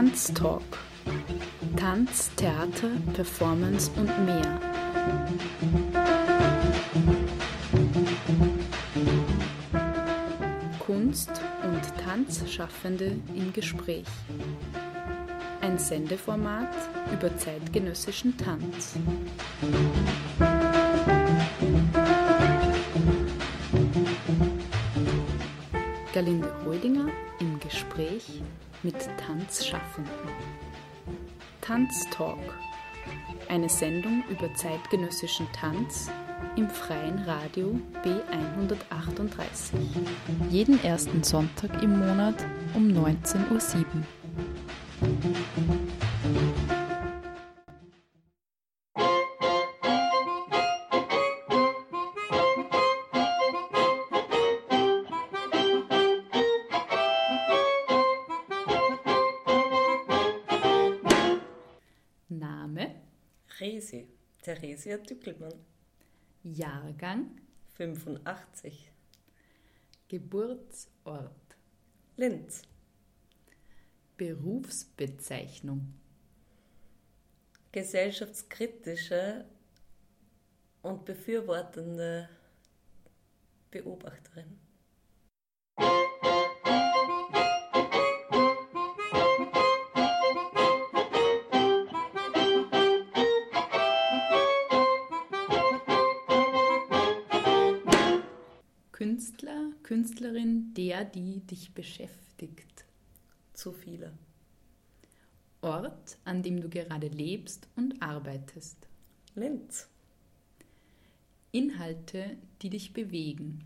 Tanztalk. 0.00 0.78
Tanz, 1.76 2.30
Theater, 2.34 2.88
Performance 3.12 3.90
und 3.96 4.08
mehr. 4.24 4.58
Kunst- 10.78 11.42
und 11.62 11.82
Tanzschaffende 12.02 13.14
im 13.34 13.52
Gespräch. 13.52 14.06
Ein 15.60 15.76
Sendeformat 15.76 16.72
über 17.12 17.36
zeitgenössischen 17.36 18.38
Tanz. 18.38 18.94
Galinde 26.14 26.50
Holdinger 26.64 27.10
im 27.38 27.60
Gespräch 27.60 28.40
mit 28.82 28.96
Tanzschaffenden. 29.26 30.12
Tanztalk. 31.60 32.38
Eine 33.48 33.68
Sendung 33.68 34.22
über 34.28 34.52
zeitgenössischen 34.54 35.46
Tanz 35.52 36.10
im 36.56 36.68
freien 36.68 37.18
Radio 37.24 37.80
B138. 38.04 39.74
Jeden 40.50 40.82
ersten 40.84 41.22
Sonntag 41.22 41.82
im 41.82 41.98
Monat 41.98 42.46
um 42.74 42.88
19.07 42.88 43.50
Uhr. 43.50 44.19
Theresia 64.80 64.96
Dückelmann, 64.96 65.52
Jahrgang, 66.42 67.38
85, 67.74 68.90
Geburtsort, 70.08 71.56
Linz, 72.16 72.62
Berufsbezeichnung, 74.16 75.92
gesellschaftskritische 77.72 79.44
und 80.80 81.04
befürwortende 81.04 82.30
Beobachterin. 83.70 84.59
Künstlerin, 99.90 100.72
der, 100.74 101.04
die 101.04 101.40
dich 101.40 101.74
beschäftigt. 101.74 102.84
Zu 103.54 103.72
viele. 103.72 104.12
Ort, 105.62 106.16
an 106.24 106.44
dem 106.44 106.60
du 106.60 106.68
gerade 106.68 107.08
lebst 107.08 107.66
und 107.74 108.00
arbeitest. 108.00 108.86
Linz, 109.34 109.88
Inhalte, 111.50 112.36
die 112.62 112.70
dich 112.70 112.92
bewegen. 112.92 113.64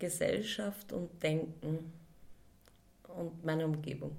Gesellschaft 0.00 0.92
und 0.92 1.22
Denken 1.22 1.92
und 3.06 3.44
meine 3.44 3.66
Umgebung. 3.66 4.16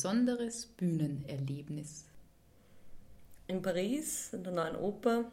Besonderes 0.00 0.64
Bühnenerlebnis. 0.64 2.06
In 3.48 3.60
Paris, 3.60 4.32
in 4.32 4.42
der 4.42 4.54
neuen 4.54 4.76
Oper, 4.76 5.30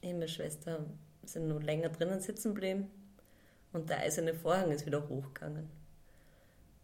ich 0.00 0.08
und 0.08 0.14
meine 0.14 0.26
Schwester 0.26 0.84
sind 1.22 1.46
noch 1.46 1.62
länger 1.62 1.90
drinnen 1.90 2.20
sitzen 2.20 2.56
geblieben 2.56 2.90
und 3.72 3.88
der 3.88 4.00
eiserne 4.00 4.34
Vorhang 4.34 4.72
ist 4.72 4.84
wieder 4.84 5.08
hochgegangen. 5.08 5.70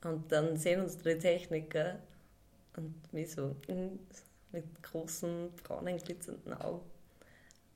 Und 0.05 0.31
dann 0.31 0.57
sehen 0.57 0.81
uns 0.81 0.99
die 0.99 1.19
Techniker 1.19 1.99
und 2.77 3.13
mich 3.13 3.33
so 3.33 3.57
mm, 3.67 3.99
mit 4.53 4.81
großen, 4.85 5.51
braunen, 5.65 5.97
glitzernden 5.97 6.53
Augen. 6.53 6.89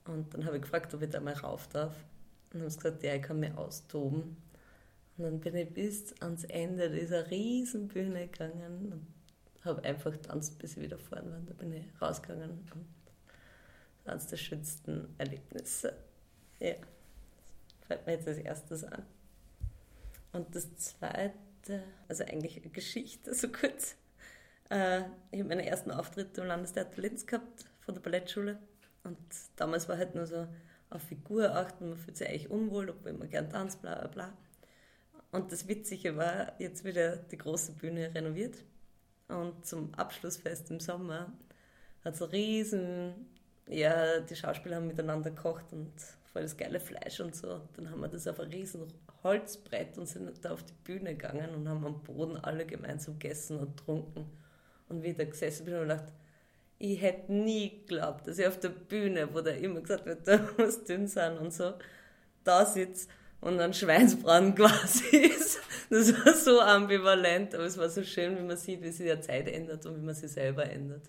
Und 0.04 0.32
dann 0.32 0.44
habe 0.44 0.58
ich 0.58 0.62
gefragt, 0.62 0.94
ob 0.94 1.02
ich 1.02 1.10
da 1.10 1.18
mal 1.18 1.34
rauf 1.34 1.66
darf. 1.70 1.96
Und 2.52 2.60
haben 2.60 2.70
sie 2.70 2.76
gesagt, 2.76 3.02
ja, 3.02 3.16
ich 3.16 3.22
kann 3.22 3.40
mich 3.40 3.52
austoben. 3.56 4.36
Und 5.22 5.30
dann 5.30 5.40
bin 5.40 5.56
ich 5.56 5.72
bis 5.72 6.14
ans 6.20 6.44
Ende 6.44 6.90
dieser 6.90 7.30
riesen 7.30 7.88
Bühne 7.88 8.26
gegangen 8.26 8.92
und 8.92 9.06
habe 9.64 9.84
einfach 9.84 10.10
getanzt, 10.10 10.58
bis 10.58 10.76
ich 10.76 10.82
wieder 10.82 10.98
vorne 10.98 11.30
war. 11.30 11.40
Da 11.46 11.54
bin 11.54 11.72
ich 11.72 11.84
rausgegangen 12.00 12.50
und 12.50 12.70
das 12.70 12.76
war 14.04 14.12
eines 14.14 14.26
der 14.26 14.36
schönsten 14.36 15.14
Erlebnisse. 15.18 15.94
Ja, 16.58 16.74
fällt 17.86 18.06
mir 18.06 18.14
jetzt 18.14 18.26
als 18.26 18.38
erstes 18.38 18.84
an. 18.84 19.04
Und 20.32 20.54
das 20.56 20.74
zweite, 20.76 21.84
also 22.08 22.24
eigentlich 22.24 22.56
eine 22.60 22.70
Geschichte, 22.70 23.34
so 23.34 23.48
kurz. 23.48 23.96
Äh, 24.70 25.02
ich 25.30 25.40
habe 25.40 25.48
meinen 25.48 25.60
ersten 25.60 25.90
Auftritt 25.90 26.36
im 26.38 26.46
Landestheater 26.46 27.00
Linz 27.00 27.26
gehabt, 27.26 27.66
von 27.80 27.94
der 27.94 28.00
Ballettschule. 28.00 28.58
Und 29.04 29.18
damals 29.56 29.88
war 29.88 29.98
halt 29.98 30.14
nur 30.14 30.26
so 30.26 30.48
auf 30.90 31.02
Figur 31.02 31.54
achten, 31.54 31.90
man 31.90 31.98
fühlt 31.98 32.16
sich 32.16 32.28
eigentlich 32.28 32.50
unwohl, 32.50 32.90
obwohl 32.90 33.12
man 33.12 33.30
gern 33.30 33.50
tanzt, 33.50 33.82
bla 33.82 33.94
bla 33.94 34.08
bla. 34.08 34.32
Und 35.32 35.50
das 35.50 35.66
Witzige 35.66 36.16
war, 36.16 36.52
jetzt 36.58 36.84
wieder 36.84 37.16
die 37.16 37.38
große 37.38 37.72
Bühne 37.72 38.14
renoviert. 38.14 38.58
Und 39.28 39.64
zum 39.66 39.92
Abschlussfest 39.94 40.70
im 40.70 40.78
Sommer 40.78 41.32
hat 42.04 42.14
es 42.14 42.32
riesen, 42.32 43.14
ja, 43.66 44.20
die 44.20 44.36
Schauspieler 44.36 44.76
haben 44.76 44.86
miteinander 44.86 45.30
gekocht 45.30 45.72
und 45.72 45.92
voll 46.32 46.42
das 46.42 46.56
geile 46.56 46.80
Fleisch 46.80 47.18
und 47.20 47.34
so. 47.34 47.62
Dann 47.74 47.90
haben 47.90 48.00
wir 48.00 48.08
das 48.08 48.28
auf 48.28 48.40
ein 48.40 48.50
riesen 48.50 48.86
Holzbrett 49.22 49.96
und 49.96 50.06
sind 50.06 50.30
da 50.44 50.52
auf 50.52 50.64
die 50.64 50.74
Bühne 50.84 51.14
gegangen 51.14 51.54
und 51.54 51.66
haben 51.66 51.86
am 51.86 52.02
Boden 52.02 52.36
alle 52.36 52.66
gemeinsam 52.66 53.18
gegessen 53.18 53.58
und 53.58 53.76
getrunken. 53.76 54.26
Und 54.90 55.02
wie 55.02 55.08
ich 55.08 55.16
da 55.16 55.24
gesessen 55.24 55.64
bin 55.64 55.74
und 55.74 55.88
gedacht, 55.88 56.12
ich 56.78 57.00
hätte 57.00 57.32
nie 57.32 57.70
geglaubt, 57.70 58.26
dass 58.26 58.38
ich 58.38 58.46
auf 58.46 58.60
der 58.60 58.70
Bühne, 58.70 59.32
wo 59.32 59.40
da 59.40 59.52
immer 59.52 59.80
gesagt 59.80 60.04
wird, 60.04 60.26
da 60.28 60.46
muss 60.58 60.84
dünn 60.84 61.08
sein 61.08 61.38
und 61.38 61.54
so, 61.54 61.72
da 62.44 62.66
sitze 62.66 63.08
und 63.42 63.60
ein 63.60 63.74
Schweinsbraten 63.74 64.54
quasi 64.56 65.16
ist. 65.16 65.60
Das 65.90 66.12
war 66.24 66.32
so 66.32 66.60
ambivalent, 66.60 67.54
aber 67.54 67.64
es 67.64 67.76
war 67.76 67.90
so 67.90 68.02
schön, 68.02 68.38
wie 68.38 68.42
man 68.42 68.56
sieht, 68.56 68.80
wie 68.80 68.90
sich 68.90 69.12
die 69.12 69.20
Zeit 69.20 69.46
ändert 69.46 69.84
und 69.84 69.96
wie 69.96 70.04
man 70.04 70.14
sich 70.14 70.30
selber 70.32 70.64
ändert. 70.64 71.02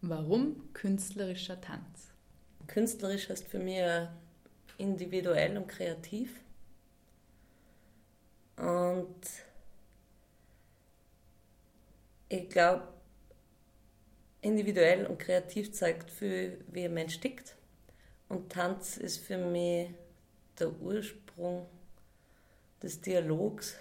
Warum 0.00 0.72
künstlerischer 0.72 1.60
Tanz? 1.60 2.14
Künstlerisch 2.66 3.28
heißt 3.28 3.46
für 3.46 3.58
mich 3.58 3.82
individuell 4.78 5.56
und 5.58 5.66
kreativ. 5.66 6.30
Und 8.58 9.20
ich 12.28 12.48
glaube, 12.48 12.88
individuell 14.40 15.06
und 15.06 15.18
kreativ 15.18 15.72
zeigt 15.72 16.10
viel, 16.10 16.64
wie 16.68 16.84
ein 16.84 16.94
Mensch 16.94 17.20
tickt. 17.20 17.56
Und 18.28 18.52
Tanz 18.52 18.96
ist 18.96 19.18
für 19.18 19.38
mich 19.38 19.90
der 20.58 20.72
Ursprung 20.80 21.66
des 22.82 23.00
Dialogs 23.00 23.76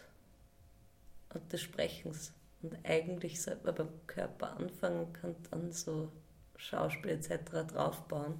und 1.33 1.51
des 1.51 1.61
Sprechens. 1.61 2.33
Und 2.61 2.77
eigentlich 2.83 3.41
sollte 3.41 3.65
man 3.65 3.75
beim 3.75 4.07
Körper 4.07 4.57
anfangen, 4.57 5.11
kann 5.13 5.35
dann 5.51 5.71
so 5.71 6.11
Schauspiel 6.55 7.11
etc. 7.11 7.67
draufbauen. 7.67 8.39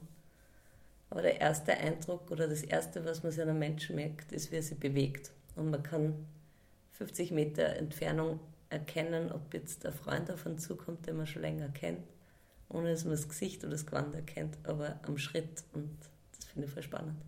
Aber 1.09 1.21
der 1.21 1.39
erste 1.39 1.73
Eindruck 1.73 2.31
oder 2.31 2.47
das 2.47 2.63
erste, 2.63 3.05
was 3.05 3.23
man 3.23 3.31
sich 3.31 3.41
einem 3.41 3.59
Menschen 3.59 3.95
merkt, 3.95 4.31
ist, 4.31 4.51
wie 4.51 4.57
er 4.57 4.63
sich 4.63 4.79
bewegt. 4.79 5.31
Und 5.57 5.71
man 5.71 5.83
kann 5.83 6.25
50 6.94 7.31
Meter 7.31 7.75
Entfernung 7.75 8.39
erkennen, 8.69 9.31
ob 9.31 9.54
jetzt 9.54 9.83
der 9.83 9.92
Freund 9.92 10.31
auf 10.31 10.45
einen 10.45 10.57
zukommt, 10.57 11.07
den 11.07 11.18
man 11.18 11.27
schon 11.27 11.42
länger 11.42 11.69
kennt, 11.69 12.07
ohne 12.69 12.92
dass 12.92 13.04
man 13.04 13.12
das 13.12 13.27
Gesicht 13.27 13.63
oder 13.63 13.71
das 13.71 13.86
Gewand 13.86 14.15
erkennt, 14.15 14.57
aber 14.63 15.00
am 15.04 15.18
Schritt. 15.18 15.63
Und 15.74 15.98
das 16.36 16.45
finde 16.45 16.68
ich 16.68 16.74
voll 16.74 16.83
spannend. 16.83 17.21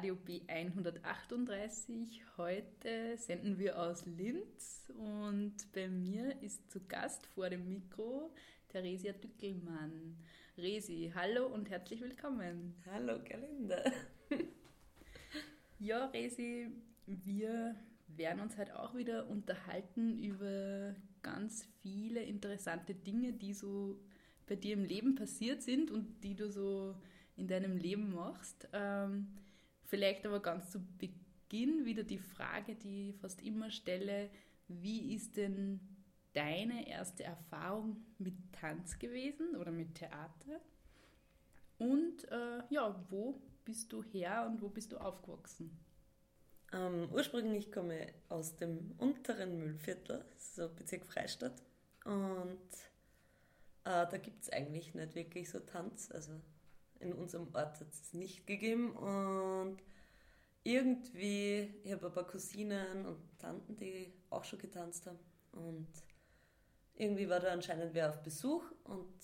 Radio 0.00 0.16
B138. 0.26 2.22
Heute 2.38 3.18
senden 3.18 3.58
wir 3.58 3.78
aus 3.78 4.06
Linz 4.06 4.90
und 4.96 5.70
bei 5.74 5.88
mir 5.88 6.40
ist 6.40 6.70
zu 6.70 6.80
Gast 6.88 7.26
vor 7.26 7.50
dem 7.50 7.68
Mikro 7.68 8.32
Theresia 8.70 9.12
Dückelmann. 9.12 10.16
Resi, 10.56 11.12
hallo 11.14 11.48
und 11.48 11.68
herzlich 11.68 12.00
willkommen. 12.00 12.76
Hallo, 12.90 13.18
Galinda. 13.22 13.92
ja, 15.78 16.06
Resi, 16.06 16.70
wir 17.04 17.76
werden 18.08 18.40
uns 18.40 18.56
heute 18.56 18.80
auch 18.80 18.94
wieder 18.94 19.28
unterhalten 19.28 20.18
über 20.18 20.96
ganz 21.20 21.68
viele 21.82 22.22
interessante 22.22 22.94
Dinge, 22.94 23.34
die 23.34 23.52
so 23.52 24.00
bei 24.46 24.56
dir 24.56 24.72
im 24.72 24.84
Leben 24.86 25.14
passiert 25.14 25.62
sind 25.62 25.90
und 25.90 26.24
die 26.24 26.36
du 26.36 26.50
so 26.50 26.96
in 27.36 27.48
deinem 27.48 27.76
Leben 27.76 28.14
machst. 28.14 28.66
Ähm, 28.72 29.26
vielleicht 29.90 30.24
aber 30.24 30.40
ganz 30.40 30.70
zu 30.70 30.80
Beginn 30.98 31.84
wieder 31.84 32.04
die 32.04 32.18
Frage, 32.18 32.76
die 32.76 33.10
ich 33.10 33.16
fast 33.16 33.42
immer 33.42 33.70
stelle, 33.70 34.30
wie 34.68 35.14
ist 35.14 35.36
denn 35.36 35.80
deine 36.32 36.88
erste 36.88 37.24
Erfahrung 37.24 37.96
mit 38.18 38.34
Tanz 38.52 38.98
gewesen 38.98 39.56
oder 39.56 39.72
mit 39.72 39.96
Theater? 39.96 40.60
Und 41.78 42.30
äh, 42.30 42.62
ja, 42.70 43.04
wo 43.10 43.42
bist 43.64 43.92
du 43.92 44.02
her 44.02 44.46
und 44.48 44.62
wo 44.62 44.68
bist 44.68 44.92
du 44.92 44.98
aufgewachsen? 44.98 45.76
Ähm, 46.72 47.08
ursprünglich 47.10 47.72
komme 47.72 48.06
ich 48.06 48.14
aus 48.28 48.54
dem 48.56 48.92
unteren 48.98 49.58
Müllviertel, 49.58 50.24
so 50.38 50.68
Bezirk 50.68 51.04
Freistadt. 51.04 51.62
Und 52.04 52.70
äh, 53.84 54.06
da 54.06 54.18
gibt 54.18 54.42
es 54.42 54.50
eigentlich 54.50 54.94
nicht 54.94 55.14
wirklich 55.16 55.50
so 55.50 55.58
Tanz. 55.58 56.12
Also 56.12 56.32
in 57.00 57.12
unserem 57.12 57.48
Ort 57.54 57.80
hat 57.80 57.92
es 57.92 58.12
nicht 58.12 58.46
gegeben. 58.46 58.92
Und 58.92 59.78
irgendwie, 60.62 61.74
ich 61.82 61.92
habe 61.92 62.06
ein 62.06 62.12
paar 62.12 62.26
Cousinen 62.26 63.06
und 63.06 63.18
Tanten, 63.38 63.76
die 63.76 64.12
auch 64.30 64.44
schon 64.44 64.58
getanzt 64.58 65.06
haben. 65.06 65.18
Und 65.52 65.88
irgendwie 66.94 67.28
war 67.28 67.40
da 67.40 67.52
anscheinend 67.52 67.94
wer 67.94 68.10
auf 68.10 68.22
Besuch 68.22 68.62
und 68.84 69.14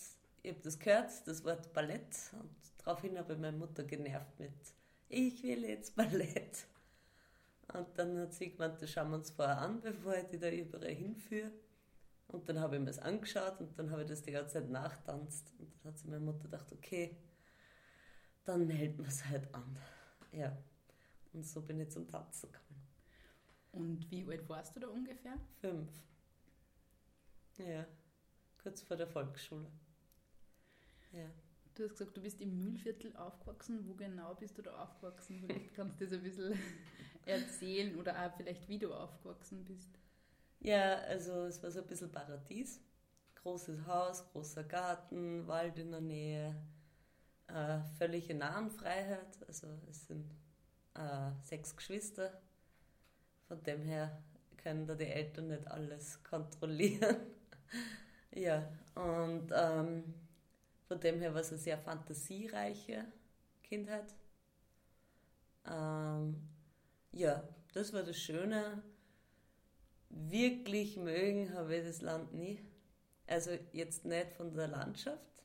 ich 0.43 0.53
habe 0.53 0.63
das 0.63 0.79
gehört, 0.79 1.11
das 1.27 1.45
Wort 1.45 1.73
Ballett. 1.73 2.33
Und 2.33 2.57
daraufhin 2.79 3.19
habe 3.19 3.35
ich 3.35 3.39
meine 3.39 3.57
Mutter 3.57 3.85
genervt 3.85 4.39
mit, 4.39 4.53
ich 5.09 5.43
will 5.43 5.65
jetzt 5.65 5.95
Ballett. 5.95 6.67
Und 7.75 7.87
dann 7.99 8.19
hat 8.19 8.33
sie 8.33 8.51
gemeint, 8.53 8.81
das 8.81 8.91
schauen 8.91 9.11
wir 9.11 9.17
uns 9.17 9.31
vorher 9.31 9.59
an, 9.59 9.81
bevor 9.81 10.17
ich 10.17 10.27
die 10.27 10.39
da 10.39 10.51
überall 10.51 10.95
hinführe. 10.95 11.51
Und 12.29 12.49
dann 12.49 12.61
habe 12.61 12.77
ich 12.77 12.81
mir 12.81 12.87
das 12.87 12.99
angeschaut 12.99 13.61
und 13.61 13.79
dann 13.79 13.91
habe 13.91 14.03
ich 14.03 14.09
das 14.09 14.23
die 14.23 14.33
ganze 14.33 14.55
Zeit 14.55 14.71
nachtanzt. 14.71 15.53
Und 15.59 15.73
dann 15.83 15.93
hat 15.93 15.99
sich 15.99 16.09
meine 16.09 16.25
Mutter 16.25 16.45
gedacht, 16.45 16.73
okay, 16.73 17.17
dann 18.47 18.71
hält 18.71 18.97
man 18.97 19.09
es 19.09 19.25
halt 19.25 19.53
an. 19.55 19.77
Ja. 20.33 20.57
Und 21.33 21.45
so 21.47 21.61
bin 21.61 21.81
ich 21.81 21.91
zum 21.91 22.09
Tanzen 22.09 22.51
gekommen. 22.51 22.87
Und 23.73 24.11
wie 24.11 24.25
alt 24.25 24.49
warst 24.49 24.75
du 24.75 24.81
da 24.81 24.89
ungefähr? 24.89 25.37
Fünf. 25.61 25.91
Ja, 27.59 27.87
kurz 28.63 28.83
vor 28.83 28.97
der 28.97 29.07
Volksschule. 29.07 29.71
Ja. 31.13 31.29
Du 31.75 31.85
hast 31.85 31.91
gesagt, 31.91 32.17
du 32.17 32.23
bist 32.23 32.41
im 32.41 32.57
Mühlviertel 32.57 33.15
aufgewachsen. 33.17 33.87
Wo 33.87 33.95
genau 33.95 34.35
bist 34.35 34.57
du 34.57 34.63
da 34.63 34.83
aufgewachsen? 34.83 35.41
Vielleicht 35.41 35.75
kannst 35.75 36.01
du 36.01 36.07
das 36.07 36.15
ein 36.15 36.23
bisschen 36.23 36.59
erzählen 37.27 37.99
oder 37.99 38.27
auch 38.27 38.35
vielleicht, 38.35 38.67
wie 38.69 38.79
du 38.79 38.95
aufgewachsen 38.95 39.63
bist. 39.65 39.91
Ja, 40.61 40.95
also 41.01 41.45
es 41.45 41.63
war 41.63 41.71
so 41.71 41.81
ein 41.81 41.87
bisschen 41.87 42.11
Paradies. 42.11 42.81
Großes 43.43 43.87
Haus, 43.87 44.27
großer 44.33 44.65
Garten, 44.65 45.47
Wald 45.47 45.79
in 45.79 45.91
der 45.91 46.01
Nähe, 46.01 46.57
äh, 47.49 47.81
völlige 47.99 48.35
Nahenfreiheit. 48.35 49.39
Also 49.47 49.69
es 49.89 50.07
sind 50.07 50.31
äh, 50.95 51.31
sechs 51.43 51.75
Geschwister. 51.77 52.41
Von 53.49 53.63
dem 53.63 53.83
her 53.83 54.23
können 54.57 54.87
da 54.87 54.95
die 54.95 55.07
Eltern 55.07 55.49
nicht 55.49 55.67
alles 55.69 56.23
kontrollieren. 56.31 57.17
ja, 58.33 58.69
und 58.95 59.53
ähm, 59.55 60.15
von 60.89 61.01
dem 61.01 61.21
her 61.21 61.35
war 61.35 61.41
es 61.41 61.51
eine 61.51 61.59
sehr 61.59 61.79
fantasiereiche 61.79 63.05
Kindheit. 63.63 64.15
Ähm, 65.69 66.49
ja, 67.13 67.43
das 67.75 67.93
war 67.93 68.03
das 68.03 68.19
Schöne. 68.19 68.83
Wirklich 70.09 70.97
mögen 70.97 71.53
habe 71.55 71.77
ich 71.77 71.85
das 71.85 72.03
Land 72.03 72.33
nie. 72.33 72.61
Also 73.27 73.51
jetzt 73.73 74.05
nicht 74.05 74.33
von 74.33 74.55
der 74.55 74.69
Landschaft, 74.69 75.43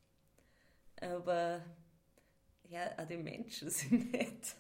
aber 1.00 1.62
ja, 2.72 2.98
auch 2.98 3.06
die 3.06 3.18
Menschen 3.18 3.70
sind 3.70 4.12
nett. 4.12 4.56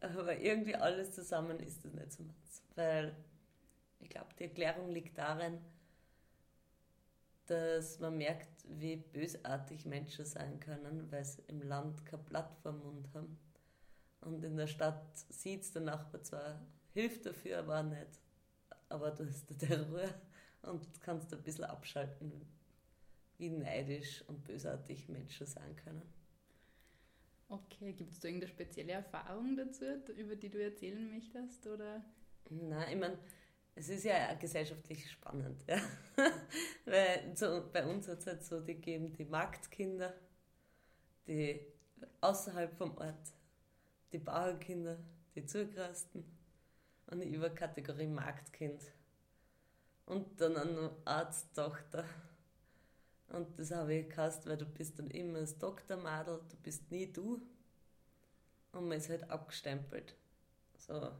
Aber 0.00 0.38
irgendwie 0.38 0.74
alles 0.74 1.12
zusammen 1.12 1.60
ist 1.60 1.84
das 1.84 1.92
nicht 1.92 2.12
so 2.12 2.22
meins. 2.22 2.62
Weil 2.74 3.14
ich 4.00 4.08
glaube, 4.08 4.28
die 4.38 4.44
Erklärung 4.44 4.90
liegt 4.90 5.18
darin, 5.18 5.58
dass 7.46 7.98
man 7.98 8.16
merkt, 8.16 8.48
wie 8.68 8.96
bösartig 8.96 9.86
Menschen 9.86 10.24
sein 10.24 10.60
können, 10.60 11.10
weil 11.10 11.24
sie 11.24 11.42
im 11.48 11.62
Land 11.62 12.04
keine 12.06 12.22
Blatt 12.22 12.54
vor 12.62 12.72
dem 12.72 12.82
Mund 12.82 13.08
haben. 13.14 13.38
Und 14.20 14.44
in 14.44 14.56
der 14.56 14.66
Stadt 14.66 15.18
sieht 15.30 15.62
es 15.62 15.72
der 15.72 15.82
Nachbar 15.82 16.22
zwar, 16.22 16.60
hilft 16.92 17.26
dafür, 17.26 17.60
aber 17.60 17.82
nicht. 17.82 18.20
Aber 18.88 19.10
du 19.10 19.26
hast 19.26 19.46
der 19.62 19.86
Ruhe 19.86 20.14
und 20.62 21.00
kannst 21.00 21.32
ein 21.32 21.42
bisschen 21.42 21.64
abschalten, 21.64 22.32
wie 23.38 23.50
neidisch 23.50 24.22
und 24.28 24.44
bösartig 24.44 25.08
Menschen 25.08 25.46
sein 25.46 25.76
können. 25.76 26.17
Okay, 27.50 27.92
gibt 27.94 28.12
es 28.12 28.20
da 28.20 28.28
irgendeine 28.28 28.52
spezielle 28.52 28.92
Erfahrung 28.92 29.56
dazu, 29.56 29.84
über 30.16 30.36
die 30.36 30.50
du 30.50 30.62
erzählen 30.62 31.08
möchtest? 31.10 31.66
Oder? 31.66 32.04
Nein, 32.50 32.86
ich 32.90 32.96
meine, 32.96 33.18
es 33.74 33.88
ist 33.88 34.04
ja 34.04 34.34
gesellschaftlich 34.34 35.10
spannend. 35.10 35.64
Ja? 35.66 35.80
Weil 36.84 37.36
so, 37.36 37.70
bei 37.72 37.86
uns 37.86 38.08
hat 38.08 38.18
es 38.18 38.26
halt 38.26 38.44
so, 38.44 38.60
die 38.60 38.74
geben 38.74 39.12
die 39.12 39.24
Marktkinder, 39.24 40.14
die 41.26 41.60
außerhalb 42.20 42.76
vom 42.76 42.96
Ort, 42.98 43.32
die 44.12 44.18
Bauernkinder, 44.18 44.98
die 45.34 45.46
Zugrasten 45.46 46.24
und 47.06 47.20
die 47.20 47.28
Überkategorie 47.28 48.08
Marktkind. 48.08 48.82
Und 50.06 50.40
dann 50.40 50.56
eine 50.56 50.90
Arzttochter. 51.04 52.04
Und 53.28 53.58
das 53.58 53.70
habe 53.70 53.94
ich 53.94 54.08
gehasst, 54.08 54.46
weil 54.46 54.56
du 54.56 54.64
bist 54.64 54.98
dann 54.98 55.08
immer 55.08 55.40
das 55.40 55.58
Doktormadel, 55.58 56.40
du 56.48 56.56
bist 56.56 56.90
nie 56.90 57.12
du. 57.12 57.40
Und 58.72 58.88
man 58.88 58.98
ist 58.98 59.08
halt 59.08 59.28
abgestempelt. 59.30 60.14
So, 60.76 60.94
ja, 60.94 61.14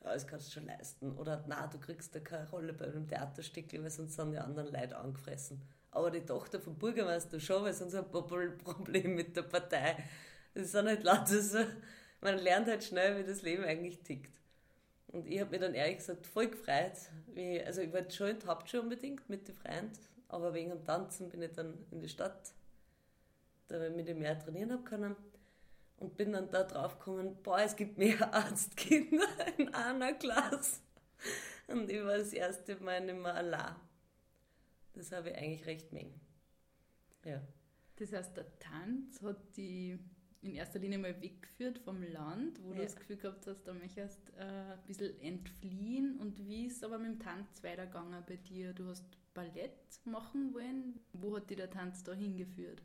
das 0.00 0.26
kannst 0.26 0.48
du 0.48 0.52
schon 0.52 0.66
leisten. 0.66 1.16
Oder, 1.18 1.44
na, 1.46 1.66
du 1.66 1.78
kriegst 1.78 2.14
da 2.14 2.20
keine 2.20 2.48
Rolle 2.48 2.72
bei 2.72 2.86
einem 2.86 3.06
Theaterstück, 3.06 3.72
weil 3.72 3.90
sonst 3.90 4.16
sind 4.16 4.32
die 4.32 4.38
anderen 4.38 4.72
Leute 4.72 4.96
angefressen. 4.96 5.62
Aber 5.90 6.10
die 6.10 6.24
Tochter 6.24 6.60
vom 6.60 6.78
Bürgermeister 6.78 7.38
schon, 7.38 7.64
weil 7.64 7.74
sonst 7.74 7.94
hat 7.94 8.14
ein 8.14 8.58
Problem 8.58 9.14
mit 9.14 9.36
der 9.36 9.42
Partei. 9.42 9.96
Das 10.54 10.64
ist 10.64 10.76
auch 10.76 10.82
nicht 10.82 11.02
lauter 11.02 11.40
so. 11.40 11.58
Man 12.20 12.38
lernt 12.38 12.68
halt 12.68 12.84
schnell, 12.84 13.18
wie 13.18 13.28
das 13.28 13.42
Leben 13.42 13.64
eigentlich 13.64 14.02
tickt. 14.02 14.40
Und 15.08 15.26
ich 15.26 15.40
habe 15.40 15.50
mich 15.50 15.60
dann 15.60 15.74
ehrlich 15.74 15.98
gesagt 15.98 16.26
voll 16.26 16.48
gefreut. 16.48 16.92
Wie, 17.34 17.62
also 17.62 17.82
ich 17.82 17.92
war 17.92 18.08
schon 18.10 18.28
in 18.28 18.38
der 18.38 18.48
Hauptschule 18.48 18.82
unbedingt 18.82 19.28
mit 19.28 19.46
den 19.46 19.54
Freunden, 19.54 19.98
aber 20.32 20.54
wegen 20.54 20.70
dem 20.70 20.84
Tanzen 20.84 21.28
bin 21.28 21.42
ich 21.42 21.52
dann 21.52 21.86
in 21.90 22.00
die 22.00 22.08
Stadt, 22.08 22.52
da 23.68 23.86
ich 23.86 23.94
mich 23.94 24.14
mehr 24.14 24.38
trainieren 24.38 24.72
habe 24.72 24.82
können 24.82 25.16
und 25.98 26.16
bin 26.16 26.32
dann 26.32 26.50
da 26.50 26.64
drauf 26.64 26.98
gekommen, 26.98 27.36
boah, 27.42 27.60
es 27.60 27.76
gibt 27.76 27.98
mehr 27.98 28.32
Arztkinder 28.34 29.28
in 29.58 29.72
einer 29.74 30.14
Klasse. 30.14 30.80
Und 31.68 31.90
ich 31.90 32.02
war 32.02 32.18
das 32.18 32.32
erste 32.32 32.76
Mal 32.76 33.04
nicht 33.04 33.18
mehr 33.18 33.34
allein. 33.34 33.76
Das 34.94 35.12
habe 35.12 35.30
ich 35.30 35.36
eigentlich 35.36 35.66
recht 35.66 35.92
mengen. 35.92 36.20
Ja. 37.24 37.40
Das 37.96 38.12
heißt, 38.12 38.36
der 38.36 38.58
Tanz 38.58 39.22
hat 39.22 39.56
die 39.56 39.98
in 40.40 40.54
erster 40.54 40.80
Linie 40.80 40.98
mal 40.98 41.20
weggeführt 41.22 41.78
vom 41.78 42.02
Land, 42.02 42.60
wo 42.64 42.70
ja. 42.70 42.78
du 42.78 42.82
das 42.82 42.96
Gefühl 42.96 43.16
gehabt 43.16 43.46
hast, 43.46 43.62
da 43.64 43.72
möchtest 43.72 44.30
äh, 44.36 44.42
ein 44.42 44.78
bisschen 44.86 45.20
entfliehen. 45.20 46.18
Und 46.18 46.38
wie 46.38 46.66
ist 46.66 46.78
es 46.78 46.82
aber 46.82 46.98
mit 46.98 47.12
dem 47.12 47.20
Tanz 47.20 47.62
weitergegangen 47.62 48.24
bei 48.26 48.36
dir? 48.36 48.72
Du 48.72 48.88
hast 48.88 49.04
Ballett 49.34 50.00
machen 50.04 50.52
wollen. 50.54 51.00
Wo 51.12 51.36
hat 51.36 51.50
dich 51.50 51.56
der 51.56 51.70
Tanz 51.70 52.02
da 52.02 52.12
hingeführt? 52.12 52.82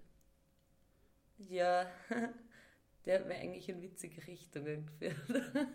Ja, 1.37 1.85
der 3.05 3.19
hat 3.19 3.27
mir 3.27 3.35
eigentlich 3.35 3.69
in 3.69 3.81
witzige 3.81 4.25
Richtungen 4.25 4.85
geführt. 4.85 5.53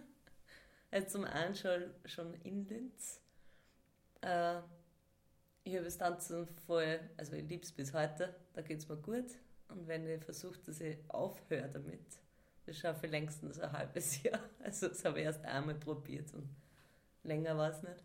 also 0.91 1.09
zum 1.09 1.25
einen 1.25 1.55
schon, 1.55 1.95
schon 2.05 2.35
in 2.43 2.67
Linz. 2.67 3.21
Äh, 4.23 4.61
ich 5.65 5.75
habe 5.75 5.85
das 5.85 5.99
Tanzen 5.99 6.49
voll, 6.67 7.01
also 7.17 7.35
ich 7.35 7.49
liebe 7.49 7.63
es 7.63 7.73
bis 7.73 7.95
heute, 7.95 8.35
da 8.53 8.63
geht 8.63 8.79
es 8.79 8.89
mir 8.89 8.97
gut. 8.97 9.39
Und 9.69 9.87
wenn 9.87 10.07
ich 10.09 10.23
versuche, 10.25 10.59
dass 10.67 10.81
ich 10.81 10.99
aufhöre 11.09 11.69
damit, 11.69 12.21
das 12.67 12.79
schaffe 12.79 13.07
ich 13.07 13.13
längstens 13.13 13.59
ein 13.59 13.73
halbes 13.73 14.23
Jahr. 14.25 14.41
Also 14.61 14.89
das 14.89 15.05
habe 15.05 15.21
ich 15.21 15.25
erst 15.25 15.45
einmal 15.45 15.75
probiert 15.77 16.33
und 16.35 16.49
länger 17.23 17.57
war 17.57 17.71
es 17.71 17.83
nicht. 17.83 18.05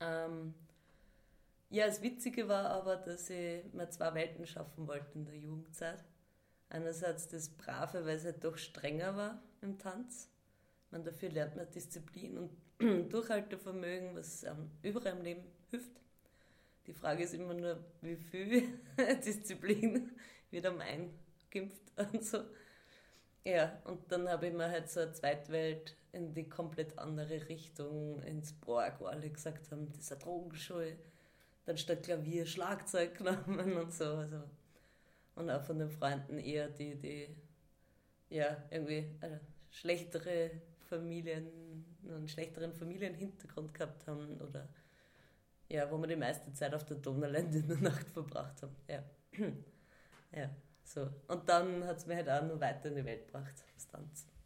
Ähm, 0.00 0.54
ja, 1.70 1.86
das 1.86 2.02
Witzige 2.02 2.48
war 2.48 2.70
aber, 2.70 2.96
dass 2.96 3.28
ich 3.30 3.64
mir 3.72 3.90
zwei 3.90 4.14
Welten 4.14 4.46
schaffen 4.46 4.86
wollte 4.86 5.12
in 5.14 5.24
der 5.24 5.36
Jugendzeit 5.36 6.04
einerseits 6.70 7.28
das 7.28 7.48
Brave, 7.48 8.04
weil 8.04 8.16
es 8.16 8.24
halt 8.24 8.44
doch 8.44 8.56
strenger 8.56 9.16
war 9.16 9.42
im 9.62 9.78
Tanz. 9.78 10.30
Man, 10.90 11.04
dafür 11.04 11.30
lernt 11.30 11.56
man 11.56 11.70
Disziplin 11.70 12.38
und 12.38 12.50
Durchhaltevermögen, 13.12 14.14
was 14.14 14.44
ähm, 14.44 14.70
überall 14.82 15.16
im 15.16 15.22
Leben 15.22 15.44
hilft. 15.70 16.00
Die 16.86 16.94
Frage 16.94 17.24
ist 17.24 17.34
immer 17.34 17.54
nur, 17.54 17.84
wie 18.00 18.16
viel 18.16 18.62
Disziplin 19.24 20.10
wird 20.50 20.66
am 20.66 20.80
eingimpft 20.80 21.82
und 22.12 22.24
so. 22.24 22.44
Ja, 23.44 23.80
und 23.84 24.10
dann 24.10 24.28
habe 24.28 24.48
ich 24.48 24.52
mir 24.52 24.68
halt 24.68 24.90
so 24.90 25.00
eine 25.00 25.12
Zweitwelt 25.12 25.96
in 26.12 26.34
die 26.34 26.48
komplett 26.48 26.98
andere 26.98 27.48
Richtung 27.48 28.22
ins 28.22 28.52
Borg, 28.52 29.00
wo 29.00 29.06
alle 29.06 29.30
gesagt 29.30 29.70
haben, 29.70 29.86
das 29.86 29.98
ist 30.00 30.12
eine 30.12 30.20
Drogenschule. 30.20 30.96
Dann 31.68 31.76
statt 31.76 32.02
Klavier 32.02 32.46
Schlagzeug 32.46 33.18
genommen 33.18 33.76
und 33.76 33.92
so. 33.92 34.06
Also. 34.06 34.42
Und 35.34 35.50
auch 35.50 35.62
von 35.62 35.78
den 35.78 35.90
Freunden 35.90 36.38
eher 36.38 36.70
die, 36.70 36.94
die 36.94 37.28
ja, 38.30 38.56
irgendwie 38.70 39.14
eine 39.20 39.38
schlechtere 39.70 40.50
Familien, 40.88 41.84
einen 42.08 42.26
schlechteren 42.26 42.72
Familienhintergrund 42.72 43.74
gehabt 43.74 44.06
haben 44.06 44.40
oder 44.40 44.66
ja, 45.68 45.90
wo 45.90 45.98
wir 45.98 46.06
die 46.06 46.16
meiste 46.16 46.50
Zeit 46.54 46.72
auf 46.72 46.86
der 46.86 46.96
Donauland 46.96 47.54
in 47.54 47.68
der 47.68 47.76
Nacht 47.76 48.08
verbracht 48.08 48.62
haben. 48.62 48.74
Ja. 48.88 49.04
ja, 50.32 50.48
so. 50.82 51.06
Und 51.26 51.46
dann 51.50 51.84
hat 51.84 51.98
es 51.98 52.06
mir 52.06 52.16
halt 52.16 52.30
auch 52.30 52.44
noch 52.44 52.58
weiter 52.58 52.88
in 52.88 52.96
die 52.96 53.04
Welt 53.04 53.26
gebracht, 53.26 53.62
das 53.74 53.86
Tanzen. 53.88 54.37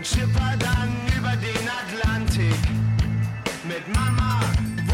Und 0.00 0.06
schipper 0.06 0.56
dann 0.58 0.88
über 1.18 1.36
den 1.36 1.68
Atlantik. 1.68 2.56
Mit 3.68 3.86
Mama 3.94 4.40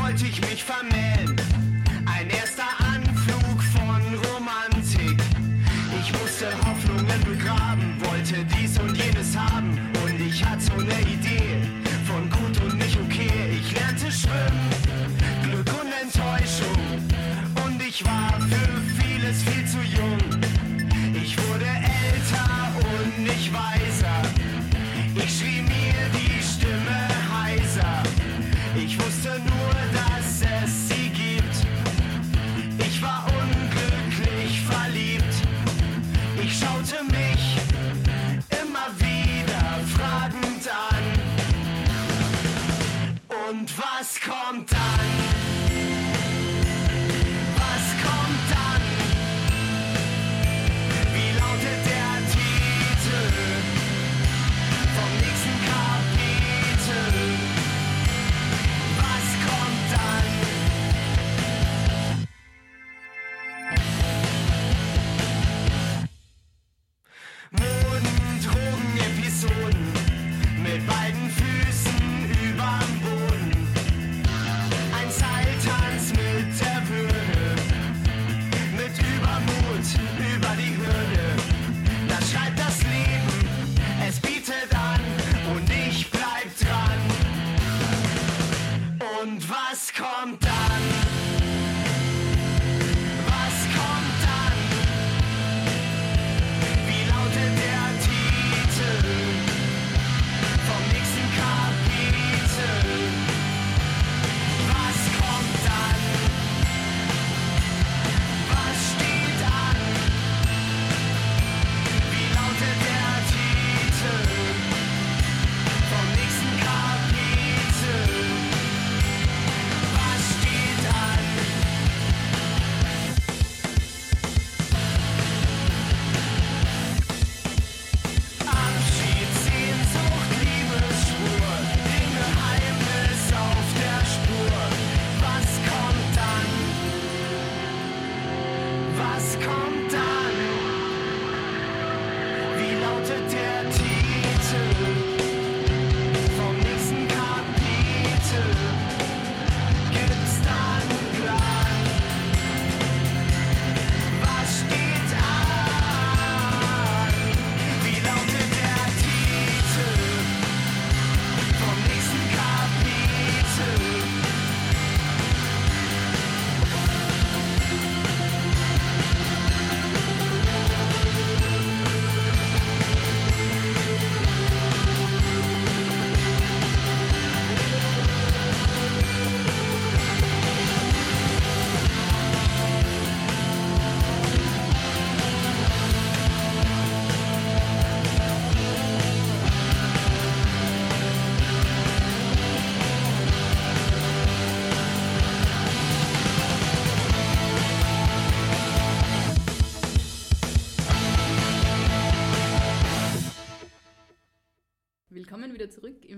wollte 0.01 0.25
ich 0.25 0.41
mich 0.41 0.65
vermählen. 0.65 1.37
Ein 2.07 2.29
erster 2.29 2.71
Anflug 2.93 3.63
von 3.77 4.03
Romantik. 4.27 5.17
Ich 6.01 6.13
musste 6.19 6.49
Hoffnungen 6.67 7.21
begraben, 7.25 7.95
wollte 8.01 8.45
dies 8.59 8.81
und 8.81 8.97
jenes 8.97 9.37
haben. 9.37 9.79
Und 10.03 10.21
ich 10.21 10.45
hatte 10.45 10.63
so 10.63 10.73
eine 10.73 11.01
Idee 11.03 11.63
von 12.05 12.29
gut 12.29 12.61
und 12.65 12.77
nicht 12.79 12.99
okay. 12.99 13.61
Ich 13.61 13.73
lernte 13.79 14.11
schwimmen, 14.11 14.71
Glück 15.45 15.71
und 15.81 15.93
Enttäuschung. 16.03 16.83
Und 17.65 17.81
ich 17.81 18.05
war 18.05 18.41
für 18.41 19.01
vieles 19.01 19.41
viel 19.45 19.67
zu 19.67 19.79
jung. 19.83 20.36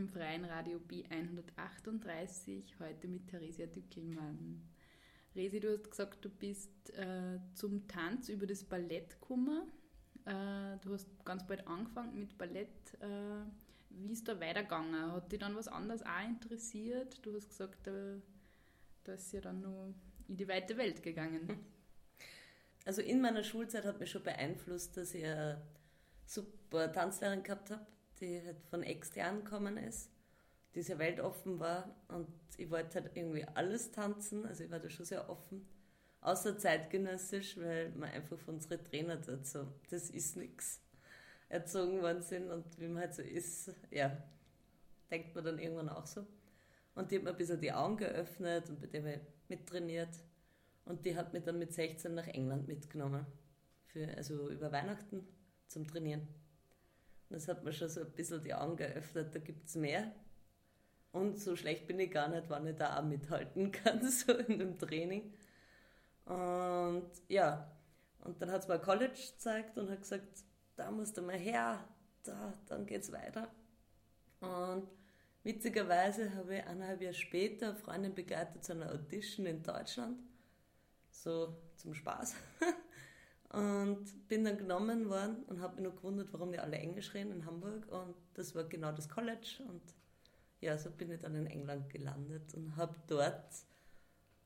Freien 0.08 0.44
Radio 0.46 0.80
B138, 0.88 2.78
heute 2.80 3.08
mit 3.08 3.28
Theresia 3.28 3.66
Dückelmann. 3.66 4.62
Resi, 5.36 5.60
du 5.60 5.72
hast 5.72 5.90
gesagt, 5.90 6.24
du 6.24 6.30
bist 6.30 6.90
äh, 6.94 7.38
zum 7.54 7.86
Tanz 7.88 8.28
über 8.28 8.46
das 8.46 8.64
Ballett 8.64 9.20
gekommen. 9.20 9.70
Äh, 10.24 10.78
du 10.82 10.94
hast 10.94 11.08
ganz 11.24 11.46
bald 11.46 11.66
angefangen 11.66 12.18
mit 12.18 12.38
Ballett. 12.38 12.94
Äh, 13.00 13.44
wie 13.90 14.12
ist 14.12 14.26
da 14.26 14.40
weitergegangen? 14.40 15.12
Hat 15.12 15.30
dich 15.30 15.40
dann 15.40 15.54
was 15.54 15.68
anderes 15.68 16.02
auch 16.02 16.26
interessiert? 16.26 17.24
Du 17.24 17.34
hast 17.34 17.50
gesagt, 17.50 17.86
äh, 17.86 18.16
da 19.04 19.12
ist 19.12 19.32
ja 19.32 19.40
dann 19.42 19.60
noch 19.60 19.94
in 20.26 20.36
die 20.36 20.48
weite 20.48 20.76
Welt 20.78 21.02
gegangen. 21.02 21.48
also 22.86 23.02
in 23.02 23.20
meiner 23.20 23.42
Schulzeit 23.42 23.84
hat 23.84 24.00
mich 24.00 24.10
schon 24.10 24.22
beeinflusst, 24.22 24.96
dass 24.96 25.14
ich 25.14 25.24
eine 25.24 25.60
super 26.24 26.90
Tanzlehrerin 26.92 27.42
gehabt 27.42 27.70
habe, 27.70 27.86
die 28.20 28.42
halt 28.44 28.60
von 28.70 28.82
extern 28.82 29.44
gekommen 29.44 29.76
ist, 29.76 30.10
die 30.74 30.82
sehr 30.82 30.98
weltoffen 30.98 31.58
war 31.60 31.94
und 32.08 32.28
ich 32.56 32.70
wollte 32.70 33.02
halt 33.02 33.16
irgendwie 33.16 33.44
alles 33.44 33.90
tanzen, 33.90 34.46
also 34.46 34.64
ich 34.64 34.70
war 34.70 34.80
da 34.80 34.90
schon 34.90 35.06
sehr 35.06 35.28
offen, 35.28 35.66
außer 36.20 36.58
zeitgenössisch, 36.58 37.56
weil 37.58 37.90
man 37.90 38.10
einfach 38.10 38.38
von 38.38 38.54
unseren 38.54 38.84
Trainer 38.84 39.18
so, 39.42 39.66
das 39.90 40.10
ist 40.10 40.36
nichts 40.36 40.80
erzogen 41.48 42.02
worden 42.02 42.22
sind 42.22 42.50
und 42.50 42.78
wie 42.78 42.88
man 42.88 43.02
halt 43.02 43.14
so 43.14 43.22
ist, 43.22 43.72
ja, 43.90 44.16
denkt 45.10 45.34
man 45.34 45.44
dann 45.44 45.58
irgendwann 45.58 45.88
auch 45.88 46.06
so. 46.06 46.26
Und 46.94 47.10
die 47.10 47.16
hat 47.16 47.24
mir 47.24 47.30
ein 47.30 47.36
bisschen 47.36 47.60
die 47.60 47.72
Augen 47.72 47.96
geöffnet 47.96 48.68
und 48.68 48.80
bei 48.80 48.98
habe 48.98 49.12
ich 49.12 49.20
mittrainiert. 49.48 50.10
Und 50.84 51.04
die 51.04 51.16
hat 51.16 51.32
mich 51.32 51.44
dann 51.44 51.58
mit 51.58 51.72
16 51.72 52.14
nach 52.14 52.26
England 52.26 52.66
mitgenommen. 52.66 53.26
Für, 53.86 54.08
also 54.16 54.50
über 54.50 54.72
Weihnachten 54.72 55.26
zum 55.66 55.86
Trainieren. 55.86 56.26
Das 57.30 57.48
hat 57.48 57.62
mir 57.64 57.72
schon 57.72 57.88
so 57.88 58.00
ein 58.00 58.10
bisschen 58.12 58.42
die 58.42 58.54
Augen 58.54 58.76
geöffnet, 58.76 59.34
da 59.34 59.38
gibt 59.38 59.66
es 59.66 59.76
mehr. 59.76 60.12
Und 61.12 61.38
so 61.38 61.56
schlecht 61.56 61.86
bin 61.86 62.00
ich 62.00 62.10
gar 62.10 62.28
nicht, 62.28 62.44
wann 62.48 62.66
ich 62.66 62.76
da 62.76 62.98
auch 62.98 63.04
mithalten 63.04 63.72
kann, 63.72 64.08
so 64.08 64.32
in 64.32 64.58
dem 64.58 64.78
Training. 64.78 65.32
Und 66.24 67.10
ja, 67.28 67.70
und 68.20 68.40
dann 68.40 68.50
hat 68.50 68.62
es 68.62 68.68
mir 68.68 68.78
College 68.78 69.18
gezeigt 69.32 69.78
und 69.78 69.90
hat 69.90 70.02
gesagt, 70.02 70.44
da 70.76 70.90
musst 70.90 71.16
du 71.16 71.22
mal 71.22 71.38
her, 71.38 71.84
da, 72.24 72.54
dann 72.66 72.86
geht's 72.86 73.10
weiter. 73.12 73.48
Und 74.40 74.88
witzigerweise 75.42 76.34
habe 76.34 76.56
ich 76.56 76.64
eineinhalb 76.64 77.00
Jahre 77.00 77.14
später 77.14 77.70
eine 77.70 77.76
Freundin 77.76 78.14
begleitet 78.14 78.64
zu 78.64 78.72
einer 78.72 78.92
Audition 78.92 79.46
in 79.46 79.62
Deutschland, 79.62 80.18
so 81.10 81.56
zum 81.76 81.94
Spaß. 81.94 82.34
Und 83.50 84.28
bin 84.28 84.44
dann 84.44 84.58
genommen 84.58 85.08
worden 85.08 85.42
und 85.44 85.60
habe 85.60 85.76
mich 85.76 85.84
noch 85.84 85.96
gewundert, 85.96 86.32
warum 86.32 86.52
die 86.52 86.58
alle 86.58 86.76
Englisch 86.76 87.14
reden 87.14 87.32
in 87.32 87.46
Hamburg. 87.46 87.88
Und 87.88 88.14
das 88.34 88.54
war 88.54 88.64
genau 88.64 88.92
das 88.92 89.08
College. 89.08 89.62
Und 89.66 89.82
ja, 90.60 90.76
so 90.76 90.90
bin 90.90 91.10
ich 91.10 91.20
dann 91.20 91.34
in 91.34 91.46
England 91.46 91.88
gelandet 91.88 92.52
und 92.54 92.76
habe 92.76 92.94
dort 93.06 93.64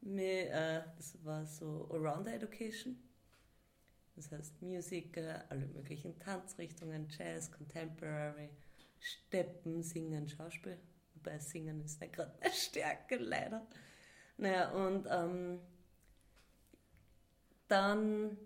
mir, 0.02 0.50
äh, 0.50 0.82
das 0.96 1.24
war 1.24 1.46
so 1.46 1.88
Around 1.90 2.28
Education, 2.28 2.96
das 4.14 4.30
heißt 4.30 4.60
Musik, 4.60 5.16
alle 5.48 5.66
möglichen 5.66 6.18
Tanzrichtungen, 6.18 7.08
Jazz, 7.08 7.50
Contemporary, 7.50 8.50
Steppen, 9.00 9.82
Singen, 9.82 10.28
Schauspiel. 10.28 10.78
Wobei 11.14 11.38
Singen 11.38 11.82
ist 11.82 12.00
nicht 12.00 12.12
gerade 12.12 12.32
eine 12.40 12.52
Stärke, 12.52 13.16
leider. 13.16 13.66
Naja, 14.36 14.70
und 14.72 15.06
ähm, 15.10 15.60
dann 17.68 18.36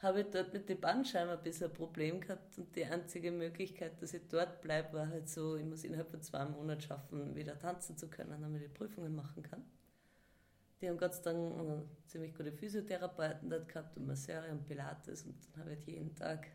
habe 0.00 0.20
ich 0.20 0.26
dort 0.30 0.52
mit 0.52 0.68
den 0.68 0.80
Bandscheiben 0.80 1.30
ein 1.30 1.42
bisschen 1.42 1.68
ein 1.68 1.72
Problem 1.72 2.20
gehabt 2.20 2.56
und 2.56 2.74
die 2.76 2.84
einzige 2.84 3.32
Möglichkeit, 3.32 4.00
dass 4.00 4.14
ich 4.14 4.22
dort 4.28 4.60
bleibe, 4.60 4.96
war 4.98 5.08
halt 5.08 5.28
so, 5.28 5.56
ich 5.56 5.64
muss 5.64 5.82
innerhalb 5.82 6.10
von 6.10 6.22
zwei 6.22 6.44
Monaten 6.44 6.82
schaffen, 6.82 7.34
wieder 7.34 7.58
tanzen 7.58 7.96
zu 7.96 8.08
können, 8.08 8.40
damit 8.40 8.62
ich 8.62 8.72
Prüfungen 8.72 9.14
machen 9.14 9.42
kann. 9.42 9.64
Die 10.80 10.88
haben 10.88 10.98
Gott 10.98 11.14
sei 11.14 11.32
Dank 11.32 11.88
ziemlich 12.06 12.34
gute 12.34 12.52
Physiotherapeuten 12.52 13.50
dort 13.50 13.66
gehabt 13.68 13.96
und 13.96 14.06
Masseure 14.06 14.52
und 14.52 14.64
Pilates 14.64 15.24
und 15.24 15.34
dann 15.52 15.64
habe 15.64 15.74
ich 15.74 15.84
jeden 15.86 16.14
Tag 16.14 16.46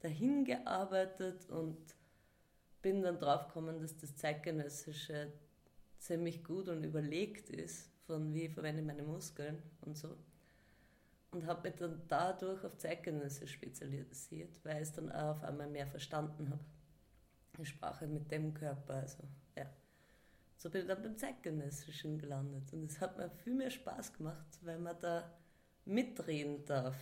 dahin 0.00 0.44
gearbeitet 0.44 1.48
und 1.48 1.78
bin 2.82 3.02
dann 3.02 3.18
drauf 3.18 3.48
gekommen, 3.48 3.80
dass 3.80 3.96
das 3.96 4.14
Zeitgenössische 4.16 5.32
ziemlich 5.98 6.44
gut 6.44 6.68
und 6.68 6.84
überlegt 6.84 7.48
ist, 7.48 7.90
von 8.06 8.34
wie 8.34 8.44
ich 8.44 8.52
verwende 8.52 8.82
meine 8.82 9.02
Muskeln 9.02 9.62
und 9.80 9.96
so. 9.96 10.16
Und 11.30 11.46
habe 11.46 11.68
mich 11.68 11.78
dann 11.78 12.02
dadurch 12.08 12.64
auf 12.64 12.78
Zeitgenössisch 12.78 13.52
spezialisiert, 13.52 14.64
weil 14.64 14.76
ich 14.76 14.88
es 14.88 14.92
dann 14.92 15.12
auch 15.12 15.36
auf 15.36 15.44
einmal 15.44 15.68
mehr 15.68 15.86
verstanden 15.86 16.48
habe. 16.50 16.64
Die 17.58 17.66
Sprache 17.66 18.06
mit 18.06 18.30
dem 18.30 18.54
Körper, 18.54 18.94
also 18.94 19.24
ja. 19.56 19.66
So 20.56 20.70
bin 20.70 20.82
ich 20.82 20.88
dann 20.88 21.02
beim 21.02 21.16
Zeitgenössischen 21.16 22.18
gelandet. 22.18 22.72
Und 22.72 22.90
es 22.90 23.00
hat 23.00 23.18
mir 23.18 23.30
viel 23.30 23.54
mehr 23.54 23.70
Spaß 23.70 24.14
gemacht, 24.14 24.58
weil 24.62 24.78
man 24.78 24.98
da 25.00 25.30
mitreden 25.84 26.64
darf, 26.64 26.96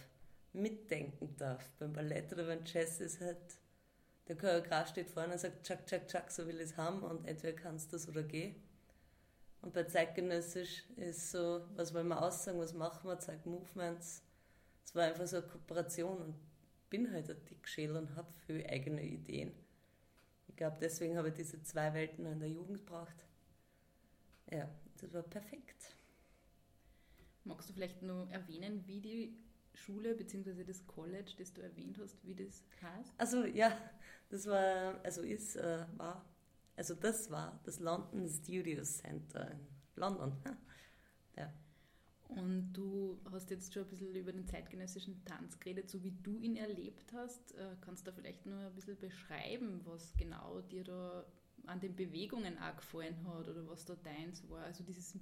mitdenken 0.53 1.37
darf. 1.37 1.69
Beim 1.79 1.93
Ballett 1.93 2.33
oder 2.33 2.47
beim 2.47 2.65
Jazz 2.65 3.01
ist 3.01 3.21
halt, 3.21 3.61
der 4.29 4.37
Choreograf 4.37 4.89
steht 4.89 5.09
vorne 5.09 5.35
und 5.35 5.39
sagt, 5.39 5.65
tschak, 5.65 5.87
tschak, 5.87 6.09
tschak, 6.09 6.31
so 6.31 6.47
will 6.47 6.57
ich 6.57 6.71
es 6.71 6.77
haben 6.77 7.03
und 7.03 7.27
entweder 7.27 7.53
kannst 7.53 7.93
du 7.93 7.97
das 7.97 8.09
oder 8.09 8.23
geh. 8.23 8.57
Und 9.67 9.73
bei 9.73 9.83
Zeitgenössisch 9.83 10.85
ist 10.95 11.33
so, 11.33 11.61
was 11.75 11.93
wollen 11.93 12.07
wir 12.07 12.23
aussagen, 12.23 12.61
was 12.61 12.73
machen 12.73 13.11
wir, 13.11 13.19
zeigt 13.19 13.47
Movements. 13.47 14.23
Es 14.85 14.95
war 14.95 15.03
einfach 15.03 15.27
so 15.27 15.39
eine 15.39 15.47
Kooperation 15.49 16.19
und 16.19 16.37
bin 16.89 17.11
halt 17.11 17.29
ein 17.29 17.45
Dickschäl 17.47 17.97
und 17.97 18.15
habe 18.15 18.33
viele 18.47 18.65
eigene 18.69 19.03
Ideen. 19.03 19.53
Ich 20.47 20.55
glaube, 20.55 20.77
deswegen 20.81 21.19
habe 21.19 21.31
ich 21.31 21.35
diese 21.35 21.61
zwei 21.65 21.93
Welten 21.95 22.27
in 22.27 22.39
der 22.39 22.49
Jugend 22.49 22.79
gebraucht. 22.79 23.27
Ja, 24.53 24.69
das 25.01 25.13
war 25.13 25.25
perfekt. 25.25 25.97
Magst 27.43 27.69
du 27.69 27.73
vielleicht 27.73 28.03
nur 28.03 28.31
erwähnen, 28.31 28.87
wie 28.87 29.01
die 29.01 29.37
Schule 29.75 30.15
bzw. 30.15 30.63
das 30.63 30.87
College, 30.87 31.33
das 31.39 31.53
du 31.53 31.61
erwähnt 31.61 31.99
hast, 31.99 32.25
wie 32.25 32.37
das 32.37 32.63
heißt? 32.83 33.15
Also 33.19 33.45
ja, 33.45 33.77
das 34.29 34.47
war, 34.47 35.01
also 35.03 35.23
ist, 35.23 35.57
äh, 35.57 35.85
war, 35.97 36.25
also 36.77 36.95
das 36.95 37.31
war 37.31 37.61
das 37.65 37.81
London 37.81 38.29
Studio 38.29 38.83
Center 38.83 39.51
in 39.51 39.61
London. 39.97 40.33
Ja. 41.39 41.53
Und 42.29 42.73
du 42.73 43.21
hast 43.31 43.51
jetzt 43.51 43.75
schon 43.75 43.83
ein 43.83 43.91
bisschen 43.91 44.15
über 44.15 44.33
den 44.33 44.47
zeitgenössischen 44.47 45.23
Tanz 45.27 45.61
geredet, 45.61 45.91
so 45.91 46.03
wie 46.03 46.13
du 46.23 46.41
ihn 46.41 46.57
erlebt 46.57 47.13
hast. 47.13 47.55
Äh, 47.57 47.77
kannst 47.83 48.07
du 48.07 48.11
da 48.11 48.17
vielleicht 48.17 48.47
nur 48.47 48.59
ein 48.59 48.75
bisschen 48.75 48.99
beschreiben, 48.99 49.83
was 49.85 50.17
genau 50.17 50.63
dir 50.63 50.83
da 50.83 51.27
an 51.67 51.81
den 51.81 51.95
Bewegungen 51.95 52.59
auch 52.59 52.77
gefallen 52.77 53.17
hat 53.27 53.49
oder 53.49 53.69
was 53.69 53.85
da 53.85 53.95
deins 53.97 54.49
war. 54.49 54.65
Also 54.65 54.83
dieses 54.83 55.15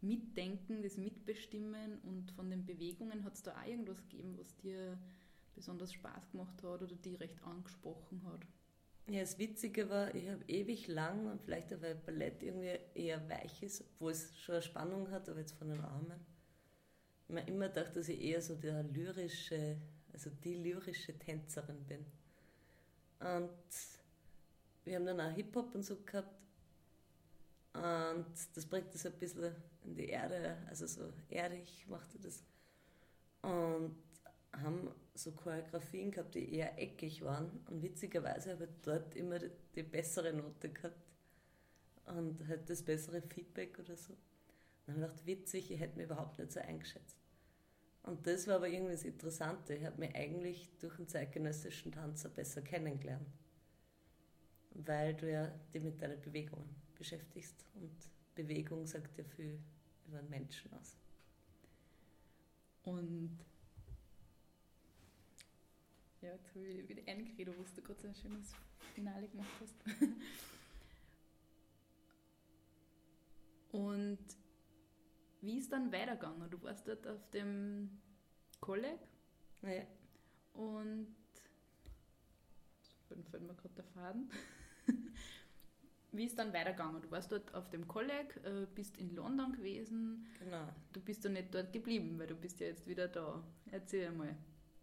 Mitdenken, 0.00 0.82
das 0.82 0.96
Mitbestimmen 0.96 1.98
und 2.00 2.32
von 2.32 2.50
den 2.50 2.66
Bewegungen 2.66 3.24
hat 3.24 3.34
es 3.34 3.42
da 3.42 3.52
auch 3.52 3.66
irgendwas 3.66 4.02
gegeben, 4.08 4.36
was 4.36 4.56
dir 4.56 4.98
besonders 5.54 5.92
Spaß 5.92 6.30
gemacht 6.30 6.62
hat 6.62 6.82
oder 6.82 6.96
die 6.96 7.14
recht 7.14 7.42
angesprochen 7.44 8.22
hat. 8.24 8.46
Ja, 9.08 9.20
das 9.20 9.38
Witzige 9.38 9.90
war, 9.90 10.14
ich 10.14 10.28
habe 10.28 10.44
ewig 10.46 10.86
lang 10.86 11.26
und 11.26 11.42
vielleicht 11.42 11.74
auch 11.74 11.82
weil 11.82 11.96
Ballett 11.96 12.42
irgendwie 12.42 12.78
eher 12.94 13.28
weich 13.28 13.62
ist, 13.62 13.82
obwohl 13.82 14.12
es 14.12 14.38
schon 14.38 14.54
eine 14.54 14.62
Spannung 14.62 15.10
hat, 15.10 15.28
aber 15.28 15.40
jetzt 15.40 15.58
von 15.58 15.68
den 15.68 15.80
Armen. 15.80 16.24
Ich 17.26 17.34
mir 17.34 17.46
immer 17.48 17.68
gedacht, 17.68 17.96
dass 17.96 18.08
ich 18.08 18.20
eher 18.20 18.40
so 18.40 18.54
der 18.54 18.84
lyrische, 18.84 19.76
also 20.12 20.30
die 20.30 20.54
lyrische 20.54 21.18
Tänzerin 21.18 21.84
bin. 21.84 22.06
Und 23.18 23.50
wir 24.84 24.96
haben 24.96 25.06
dann 25.06 25.20
auch 25.20 25.32
Hip-Hop 25.32 25.74
und 25.74 25.82
so 25.82 25.96
gehabt. 26.02 26.40
Und 27.74 28.26
das 28.54 28.66
bringt 28.66 28.94
das 28.94 29.06
ein 29.06 29.12
bisschen 29.18 29.54
in 29.84 29.94
die 29.94 30.08
Erde, 30.08 30.58
also 30.68 30.86
so 30.86 31.12
erdig 31.28 31.86
machte 31.88 32.18
das. 32.18 32.44
Und 33.42 33.96
haben 34.52 34.90
so 35.14 35.32
Choreografien 35.32 36.10
gehabt, 36.10 36.34
die 36.34 36.54
eher 36.54 36.78
eckig 36.80 37.22
waren. 37.22 37.50
Und 37.68 37.82
witzigerweise 37.82 38.52
habe 38.52 38.64
ich 38.64 38.70
dort 38.82 39.14
immer 39.14 39.38
die 39.74 39.82
bessere 39.82 40.32
Note 40.32 40.70
gehabt. 40.70 40.96
Und 42.06 42.46
halt 42.48 42.68
das 42.68 42.82
bessere 42.82 43.22
Feedback 43.22 43.78
oder 43.78 43.96
so. 43.96 44.14
dann 44.86 44.96
habe 44.96 45.06
ich 45.06 45.10
gedacht, 45.10 45.26
witzig, 45.26 45.70
ich 45.70 45.80
hätte 45.80 45.96
mich 45.96 46.06
überhaupt 46.06 46.38
nicht 46.38 46.52
so 46.52 46.60
eingeschätzt. 46.60 47.16
Und 48.02 48.26
das 48.26 48.48
war 48.48 48.56
aber 48.56 48.68
irgendwie 48.68 48.92
das 48.92 49.04
Interessante. 49.04 49.74
Ich 49.74 49.84
habe 49.84 50.00
mich 50.00 50.14
eigentlich 50.14 50.68
durch 50.80 50.96
den 50.96 51.06
zeitgenössischen 51.06 51.92
Tanzer 51.92 52.28
besser 52.28 52.60
kennengelernt 52.60 53.28
weil 54.74 55.14
du 55.14 55.30
ja 55.30 55.48
dich 55.72 55.82
mit 55.82 56.00
deinen 56.00 56.20
Bewegungen 56.20 56.68
beschäftigst. 56.96 57.64
Und 57.74 57.92
Bewegung 58.34 58.86
sagt 58.86 59.18
ja 59.18 59.24
viel 59.24 59.58
über 60.06 60.18
einen 60.18 60.30
Menschen 60.30 60.72
aus. 60.74 60.96
Und 62.82 63.38
ja, 66.22 66.32
jetzt 66.32 66.54
habe 66.54 66.66
ich 66.66 66.88
wieder 66.88 67.02
eingeredet, 67.10 67.54
wo 67.58 67.62
du 67.62 67.82
gerade 67.82 68.00
so 68.00 68.08
ein 68.08 68.14
schönes 68.14 68.54
Finale 68.94 69.28
gemacht 69.28 69.50
hast. 69.60 69.74
Und 73.72 74.18
wie 75.40 75.58
ist 75.58 75.72
dann 75.72 75.90
weitergegangen? 75.92 76.48
Du 76.50 76.62
warst 76.62 76.86
dort 76.86 77.06
auf 77.06 77.30
dem 77.30 78.00
Kolleg 78.60 79.00
ja. 79.62 79.84
und 80.52 81.08
jetzt 83.10 83.28
fällt 83.28 83.42
mir 83.42 83.54
gerade 83.54 83.74
der 83.74 83.84
Faden. 83.84 84.30
Wie 86.14 86.26
ist 86.26 86.38
dann 86.38 86.52
weitergegangen? 86.52 87.00
Du 87.00 87.10
warst 87.10 87.32
dort 87.32 87.54
auf 87.54 87.70
dem 87.70 87.88
Kolleg, 87.88 88.38
äh, 88.44 88.66
bist 88.74 88.98
in 88.98 89.14
London 89.14 89.54
gewesen. 89.54 90.26
Genau. 90.38 90.68
Du 90.92 91.00
bist 91.00 91.24
dann 91.24 91.32
nicht 91.32 91.54
dort 91.54 91.72
geblieben, 91.72 92.18
weil 92.18 92.26
du 92.26 92.34
bist 92.34 92.60
ja 92.60 92.66
jetzt 92.66 92.86
wieder 92.86 93.08
da. 93.08 93.42
Erzähl 93.70 94.12
mal. 94.12 94.36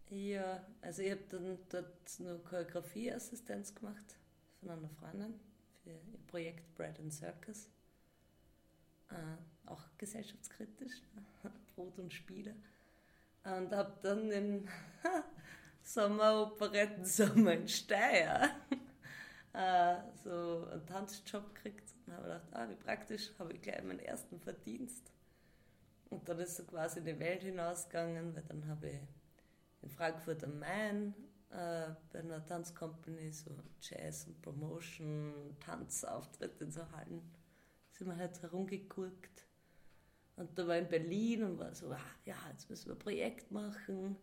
Ja, 0.09 0.65
also 0.81 1.03
ich 1.03 1.11
habe 1.11 1.23
dann 1.29 1.59
dort 1.69 2.19
nur 2.19 2.43
Choreografieassistenz 2.43 3.75
gemacht 3.75 4.17
von 4.59 4.71
einer 4.71 4.89
Freundin 4.89 5.39
für 5.83 5.91
ihr 5.91 6.19
Projekt 6.27 6.75
Bread 6.75 6.99
and 6.99 7.13
Circus. 7.13 7.69
Äh, 9.09 9.69
auch 9.69 9.83
gesellschaftskritisch, 9.99 11.03
Brot 11.75 11.99
und 11.99 12.11
Spiele. 12.11 12.55
Und 13.43 13.71
habe 13.71 13.93
dann 14.01 14.31
im 14.31 14.67
Sommeroperetten 15.83 17.05
Sommer 17.05 17.53
in 17.53 17.67
Steyr 17.67 18.49
äh, 19.53 19.95
so 20.23 20.67
einen 20.71 20.85
Tanzjob 20.87 21.53
gekriegt 21.53 21.93
und 22.05 22.13
habe 22.13 22.23
gedacht, 22.23 22.47
ah, 22.51 22.67
wie 22.67 22.75
praktisch, 22.75 23.31
habe 23.37 23.53
ich 23.53 23.61
gleich 23.61 23.83
meinen 23.83 23.99
ersten 23.99 24.39
Verdienst. 24.39 25.11
Und 26.09 26.27
dann 26.27 26.39
ist 26.39 26.57
so 26.57 26.63
quasi 26.63 26.99
in 26.99 27.05
die 27.05 27.19
Welt 27.19 27.43
hinausgegangen, 27.43 28.35
weil 28.35 28.43
dann 28.43 28.67
habe 28.67 28.89
ich 28.89 28.99
in 29.81 29.89
Frankfurt 29.89 30.43
am 30.43 30.59
Main 30.59 31.13
äh, 31.49 31.89
bei 32.11 32.19
einer 32.19 32.45
Tanzcompany 32.45 33.31
so 33.31 33.51
Jazz 33.81 34.27
und 34.27 34.41
Promotion, 34.41 35.55
Tanzauftritt 35.59 36.61
in 36.61 36.71
so 36.71 36.81
Hallen, 36.91 37.21
sind 37.91 38.07
wir 38.07 38.17
halt 38.17 38.41
herumgeguckt. 38.41 39.45
Und 40.35 40.57
da 40.57 40.67
war 40.67 40.77
in 40.77 40.87
Berlin 40.87 41.43
und 41.43 41.59
war 41.59 41.73
so, 41.75 41.91
ah, 41.91 41.99
ja, 42.25 42.35
jetzt 42.51 42.69
müssen 42.69 42.87
wir 42.87 42.95
ein 42.95 42.99
Projekt 42.99 43.51
machen 43.51 44.15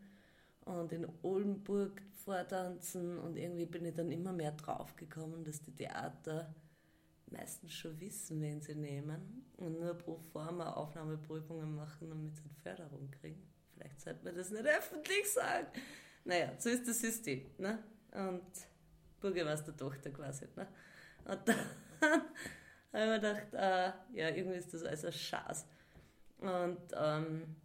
und 0.64 0.92
in 0.92 1.06
Oldenburg 1.22 2.00
vortanzen 2.14 3.18
und 3.18 3.36
irgendwie 3.36 3.66
bin 3.66 3.84
ich 3.84 3.94
dann 3.94 4.10
immer 4.10 4.32
mehr 4.32 4.52
draufgekommen, 4.52 5.44
dass 5.44 5.60
die 5.60 5.74
Theater 5.74 6.54
meistens 7.30 7.72
schon 7.72 8.00
wissen, 8.00 8.40
wen 8.40 8.60
sie 8.60 8.74
nehmen 8.74 9.46
und 9.58 9.78
nur 9.78 9.94
pro 9.94 10.16
forma 10.16 10.72
Aufnahmeprüfungen 10.72 11.74
machen, 11.74 12.08
damit 12.08 12.36
sie 12.36 12.44
eine 12.44 12.54
Förderung 12.54 13.10
kriegen. 13.10 13.55
Vielleicht 13.76 14.00
sollte 14.00 14.24
man 14.24 14.34
das 14.34 14.50
nicht 14.50 14.66
öffentlich 14.66 15.30
sagen. 15.32 15.66
Naja, 16.24 16.52
so 16.58 16.70
ist 16.70 16.88
das 16.88 16.98
System. 16.98 17.50
Ne? 17.58 17.78
Und 18.12 18.42
Bürgermeistertochter 19.20 20.10
quasi. 20.10 20.46
Ne? 20.56 20.66
Und 21.24 21.40
dann 21.46 21.56
habe 22.00 22.22
ich 22.92 23.00
mir 23.00 23.20
gedacht, 23.20 23.54
äh, 23.54 24.18
ja, 24.18 24.28
irgendwie 24.34 24.58
ist 24.58 24.72
das 24.72 24.82
alles 24.82 25.04
ein 25.04 25.12
Schatz. 25.12 25.66
Und 26.38 26.80
ähm, 26.94 27.56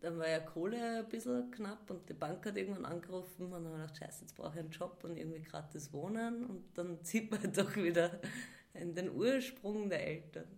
dann 0.00 0.18
war 0.18 0.28
ja 0.28 0.40
Kohle 0.40 0.98
ein 0.98 1.08
bisschen 1.08 1.50
knapp 1.50 1.88
und 1.88 2.08
die 2.08 2.14
Bank 2.14 2.44
hat 2.44 2.56
irgendwann 2.56 2.84
angerufen 2.84 3.52
und 3.52 3.64
dann 3.64 3.72
habe 3.72 3.84
ich 3.86 3.92
gedacht, 3.92 3.96
scheiße, 3.98 4.22
jetzt 4.22 4.36
brauche 4.36 4.54
ich 4.54 4.60
einen 4.60 4.70
Job 4.70 5.04
und 5.04 5.16
irgendwie 5.16 5.42
gratis 5.42 5.92
wohnen 5.92 6.44
und 6.44 6.76
dann 6.76 7.02
zieht 7.04 7.30
man 7.30 7.52
doch 7.52 7.76
wieder 7.76 8.20
in 8.74 8.94
den 8.94 9.10
Ursprung 9.10 9.88
der 9.88 10.06
Eltern. 10.06 10.48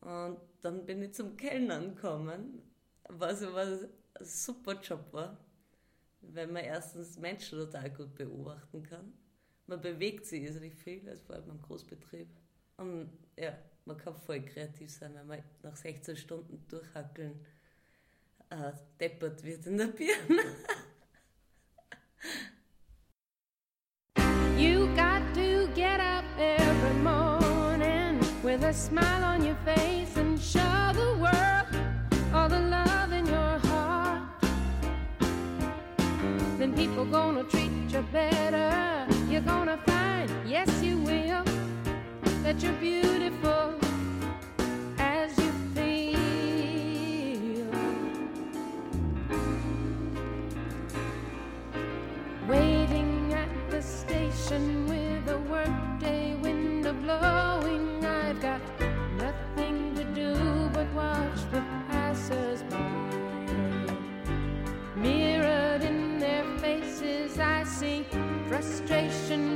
Und 0.00 0.38
dann 0.60 0.84
bin 0.86 1.02
ich 1.02 1.14
zum 1.14 1.36
Kellnern 1.36 1.94
gekommen, 1.94 2.62
was 3.08 3.42
aber 3.42 3.62
ein 3.62 3.88
super 4.20 4.80
Job 4.80 5.12
war, 5.12 5.38
weil 6.20 6.46
man 6.46 6.64
erstens 6.64 7.18
Menschen 7.18 7.58
total 7.58 7.90
gut 7.90 8.14
beobachten 8.14 8.82
kann. 8.82 9.12
Man 9.66 9.80
bewegt 9.80 10.26
sich 10.26 10.42
irrsinnig 10.42 10.74
viel, 10.74 11.08
also 11.08 11.22
vor 11.24 11.36
allem 11.36 11.50
im 11.50 11.62
Großbetrieb. 11.62 12.28
Und 12.76 13.10
ja, 13.38 13.56
man 13.84 13.96
kann 13.96 14.14
voll 14.14 14.42
kreativ 14.42 14.90
sein, 14.90 15.14
wenn 15.14 15.26
man 15.26 15.42
nach 15.62 15.76
16 15.76 16.16
Stunden 16.16 16.64
durchhackeln 16.68 17.44
äh, 18.50 18.72
deppert 19.00 19.42
wird 19.42 19.66
in 19.66 19.78
der 19.78 19.86
Birne. 19.86 20.42
You 24.62 24.86
got 24.94 25.22
to 25.34 25.66
get 25.74 25.98
up 25.98 26.24
every 26.38 26.94
morning 27.02 28.20
with 28.44 28.62
a 28.62 28.72
smile 28.72 29.24
on 29.24 29.44
your 29.44 29.56
face 29.64 30.16
and 30.16 30.40
show 30.40 30.92
the 30.94 31.18
world 31.18 31.81
people 36.86 37.04
gonna 37.04 37.44
treat 37.44 37.70
you 37.90 38.02
better. 38.10 39.06
You're 39.28 39.48
gonna 39.54 39.78
find, 39.86 40.28
yes, 40.44 40.68
you 40.82 40.98
will, 40.98 41.44
that 42.42 42.60
you're 42.60 42.72
beautiful. 42.72 43.74
As 44.98 45.30
you 45.38 45.52
feel. 45.76 47.70
Waiting 52.48 53.32
at 53.32 53.70
the 53.70 53.80
station 53.80 54.88
with 54.88 55.28
a 55.28 55.38
workday 55.54 56.34
window 56.34 56.94
blowing. 56.94 58.04
I've 58.04 58.40
got 58.40 58.60
nothing 59.18 59.94
to 59.94 60.02
do 60.20 60.34
but 60.74 60.92
watch 60.94 61.40
the 61.52 61.62
faces, 66.80 67.38
I 67.38 67.64
see 67.64 68.06
frustration 68.48 69.51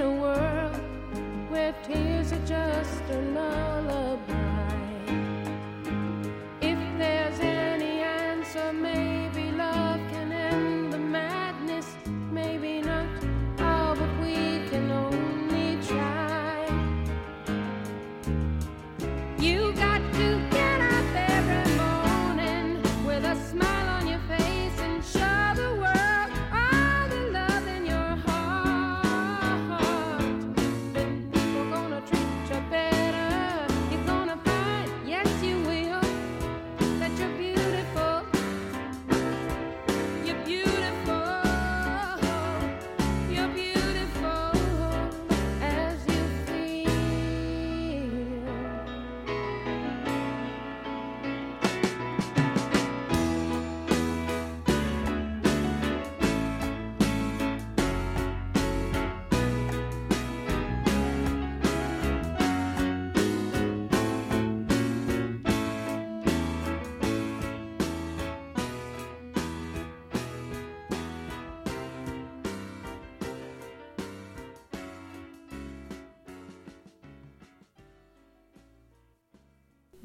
a 0.00 0.10
world 0.10 0.80
where 1.50 1.74
tears 1.86 2.32
are 2.32 2.46
just 2.46 3.02
a 3.10 3.20
lullaby. 3.34 4.39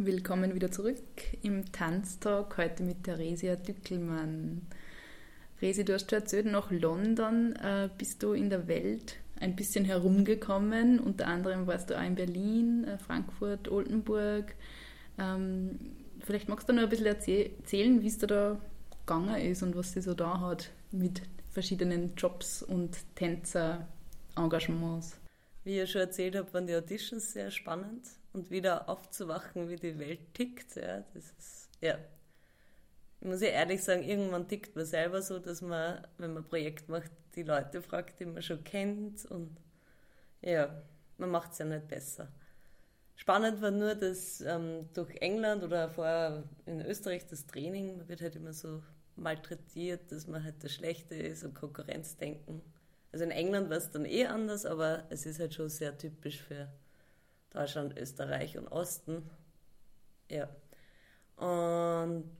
Willkommen 0.05 0.53
wieder 0.53 0.69
zurück 0.69 0.99
im 1.41 1.71
Tanztalk, 1.71 2.59
heute 2.59 2.83
mit 2.83 3.05
Theresia 3.05 3.55
Dückelmann. 3.55 4.61
Resi, 5.59 5.83
du 5.83 5.95
hast 5.95 6.13
erzählt, 6.13 6.45
nach 6.45 6.69
London 6.69 7.55
äh, 7.55 7.89
bist 7.97 8.21
du 8.21 8.33
in 8.33 8.51
der 8.51 8.67
Welt 8.67 9.15
ein 9.39 9.55
bisschen 9.55 9.83
herumgekommen. 9.83 10.99
Unter 10.99 11.25
anderem 11.25 11.65
warst 11.65 11.89
du 11.89 11.97
auch 11.97 12.05
in 12.05 12.13
Berlin, 12.13 12.83
äh, 12.83 12.99
Frankfurt, 12.99 13.67
Oldenburg. 13.67 14.53
Ähm, 15.17 15.79
vielleicht 16.19 16.49
magst 16.49 16.69
du 16.69 16.73
noch 16.73 16.83
ein 16.83 16.89
bisschen 16.89 17.07
erzählen, 17.07 18.03
wie 18.03 18.07
es 18.07 18.19
da, 18.19 18.27
da 18.27 18.61
gegangen 19.07 19.41
ist 19.41 19.63
und 19.63 19.75
was 19.75 19.93
sie 19.93 20.01
so 20.03 20.13
da 20.13 20.39
hat 20.39 20.69
mit 20.91 21.23
verschiedenen 21.49 22.13
Jobs 22.15 22.61
und 22.61 22.95
Tänzer 23.15 23.87
Engagements. 24.35 25.19
Wie 25.63 25.79
ich 25.79 25.89
schon 25.89 26.01
erzählt 26.01 26.35
habe, 26.35 26.53
waren 26.53 26.67
die 26.67 26.75
Auditions 26.75 27.33
sehr 27.33 27.49
spannend 27.49 28.03
und 28.35 28.51
wieder 28.51 28.89
aufzuwachen, 28.89 29.69
wie 29.69 29.77
die 29.77 29.97
Welt 29.97 30.33
tickt. 30.33 30.75
Ja, 30.75 31.03
das 31.13 31.31
ist, 31.39 31.69
ja. 31.81 31.97
Ich 33.21 33.27
muss 33.27 33.41
ja 33.41 33.47
ehrlich 33.47 33.83
sagen, 33.83 34.03
irgendwann 34.03 34.47
tickt 34.47 34.75
man 34.75 34.85
selber 34.85 35.21
so, 35.21 35.39
dass 35.39 35.61
man, 35.61 36.05
wenn 36.17 36.33
man 36.33 36.43
ein 36.43 36.49
Projekt 36.49 36.89
macht, 36.89 37.11
die 37.35 37.43
Leute 37.43 37.81
fragt, 37.81 38.19
die 38.19 38.25
man 38.25 38.43
schon 38.43 38.63
kennt 38.63 39.25
und 39.25 39.57
ja, 40.41 40.83
man 41.17 41.31
macht 41.31 41.53
es 41.53 41.59
ja 41.59 41.65
nicht 41.65 41.87
besser. 41.87 42.27
Spannend 43.15 43.61
war 43.61 43.71
nur, 43.71 43.95
dass 43.95 44.41
ähm, 44.41 44.89
durch 44.93 45.15
England 45.21 45.63
oder 45.63 45.89
vorher 45.89 46.43
in 46.65 46.81
Österreich 46.81 47.25
das 47.25 47.47
Training, 47.47 47.97
man 47.97 48.09
wird 48.09 48.21
halt 48.21 48.35
immer 48.35 48.53
so 48.53 48.83
malträtiert, 49.15 50.11
dass 50.11 50.27
man 50.27 50.43
halt 50.43 50.61
das 50.61 50.73
Schlechte 50.73 51.15
ist 51.15 51.45
und 51.45 51.55
Konkurrenzdenken. 51.55 52.61
Also 53.13 53.23
in 53.23 53.31
England 53.31 53.69
war 53.69 53.77
es 53.77 53.89
dann 53.91 54.03
eh 54.03 54.25
anders, 54.25 54.65
aber 54.65 55.05
es 55.09 55.25
ist 55.25 55.39
halt 55.39 55.53
schon 55.53 55.69
sehr 55.69 55.97
typisch 55.97 56.41
für 56.41 56.67
Deutschland, 57.55 57.97
Österreich 57.97 58.57
und 58.57 58.67
Osten. 58.67 59.29
Ja. 60.29 60.49
Und. 61.37 62.37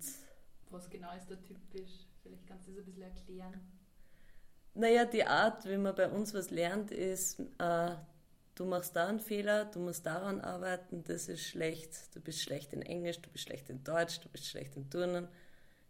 Was 0.70 0.90
genau 0.90 1.16
ist 1.16 1.30
da 1.30 1.36
typisch? 1.36 2.08
Vielleicht 2.22 2.46
kannst 2.48 2.68
du 2.68 2.72
das 2.72 2.82
ein 2.82 2.86
bisschen 2.86 3.04
erklären. 3.04 3.62
Naja, 4.74 5.06
die 5.06 5.24
Art, 5.24 5.66
wie 5.70 5.78
man 5.78 5.96
bei 5.96 6.10
uns 6.10 6.34
was 6.34 6.50
lernt, 6.50 6.92
ist, 6.92 7.40
äh, 7.60 7.92
du 8.56 8.66
machst 8.66 8.96
da 8.96 9.08
einen 9.08 9.22
Fehler, 9.22 9.66
du 9.66 9.80
musst 9.80 10.06
daran 10.06 10.42
arbeiten, 10.42 11.04
das 11.06 11.30
ist 11.30 11.44
schlecht, 11.48 12.14
du 12.14 12.20
bist 12.20 12.42
schlecht 12.42 12.74
in 12.74 12.82
Englisch, 12.82 13.22
du 13.22 13.30
bist 13.30 13.46
schlecht 13.46 13.70
in 13.70 13.84
Deutsch, 13.86 14.20
du 14.20 14.28
bist 14.28 14.48
schlecht 14.48 14.76
in 14.76 14.90
Turnen. 14.90 15.30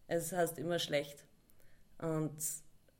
Es 0.08 0.32
heißt 0.32 0.60
immer 0.60 0.78
schlecht. 0.78 1.26
Und 1.98 2.38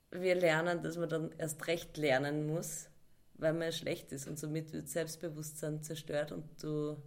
wir 0.10 0.36
lernen, 0.36 0.82
dass 0.82 0.98
man 0.98 1.10
dann 1.10 1.32
erst 1.38 1.68
recht 1.68 1.98
lernen 1.98 2.48
muss, 2.48 2.90
weil 3.38 3.54
man 3.54 3.72
schlecht 3.72 4.12
ist 4.12 4.28
und 4.28 4.40
somit 4.40 4.74
wird 4.74 4.88
Selbstbewusstsein 4.88 5.84
zerstört 5.84 6.32
und 6.32 6.46
du 6.62 6.98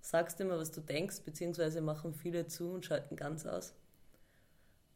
sagst 0.00 0.40
immer, 0.40 0.58
was 0.58 0.72
du 0.72 0.80
denkst, 0.80 1.20
beziehungsweise 1.24 1.80
machen 1.80 2.14
viele 2.14 2.46
zu 2.46 2.72
und 2.72 2.84
schalten 2.84 3.16
ganz 3.16 3.46
aus. 3.46 3.74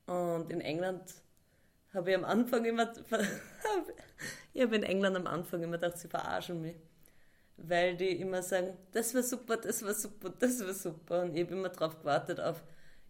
Und 0.07 0.51
in 0.51 0.61
England 0.61 1.15
habe 1.93 2.11
ich 2.11 2.17
am 2.17 2.25
Anfang 2.25 2.65
immer, 2.65 2.93
ich 4.53 4.63
habe 4.63 4.77
in 4.77 4.83
England 4.83 5.17
am 5.17 5.27
Anfang 5.27 5.63
immer 5.63 5.79
gedacht, 5.79 5.99
sie 5.99 6.09
verarschen 6.09 6.61
mich. 6.61 6.77
Weil 7.57 7.97
die 7.97 8.21
immer 8.21 8.43
sagen, 8.43 8.77
das 8.93 9.15
war 9.15 9.23
super, 9.23 9.57
das 9.57 9.83
war 9.83 9.95
super, 9.95 10.31
das 10.39 10.61
war 10.61 10.75
super. 10.75 11.23
Und 11.23 11.35
ich 11.35 11.45
habe 11.45 11.55
immer 11.55 11.71
darauf 11.71 11.99
gewartet 11.99 12.39
auf, 12.39 12.63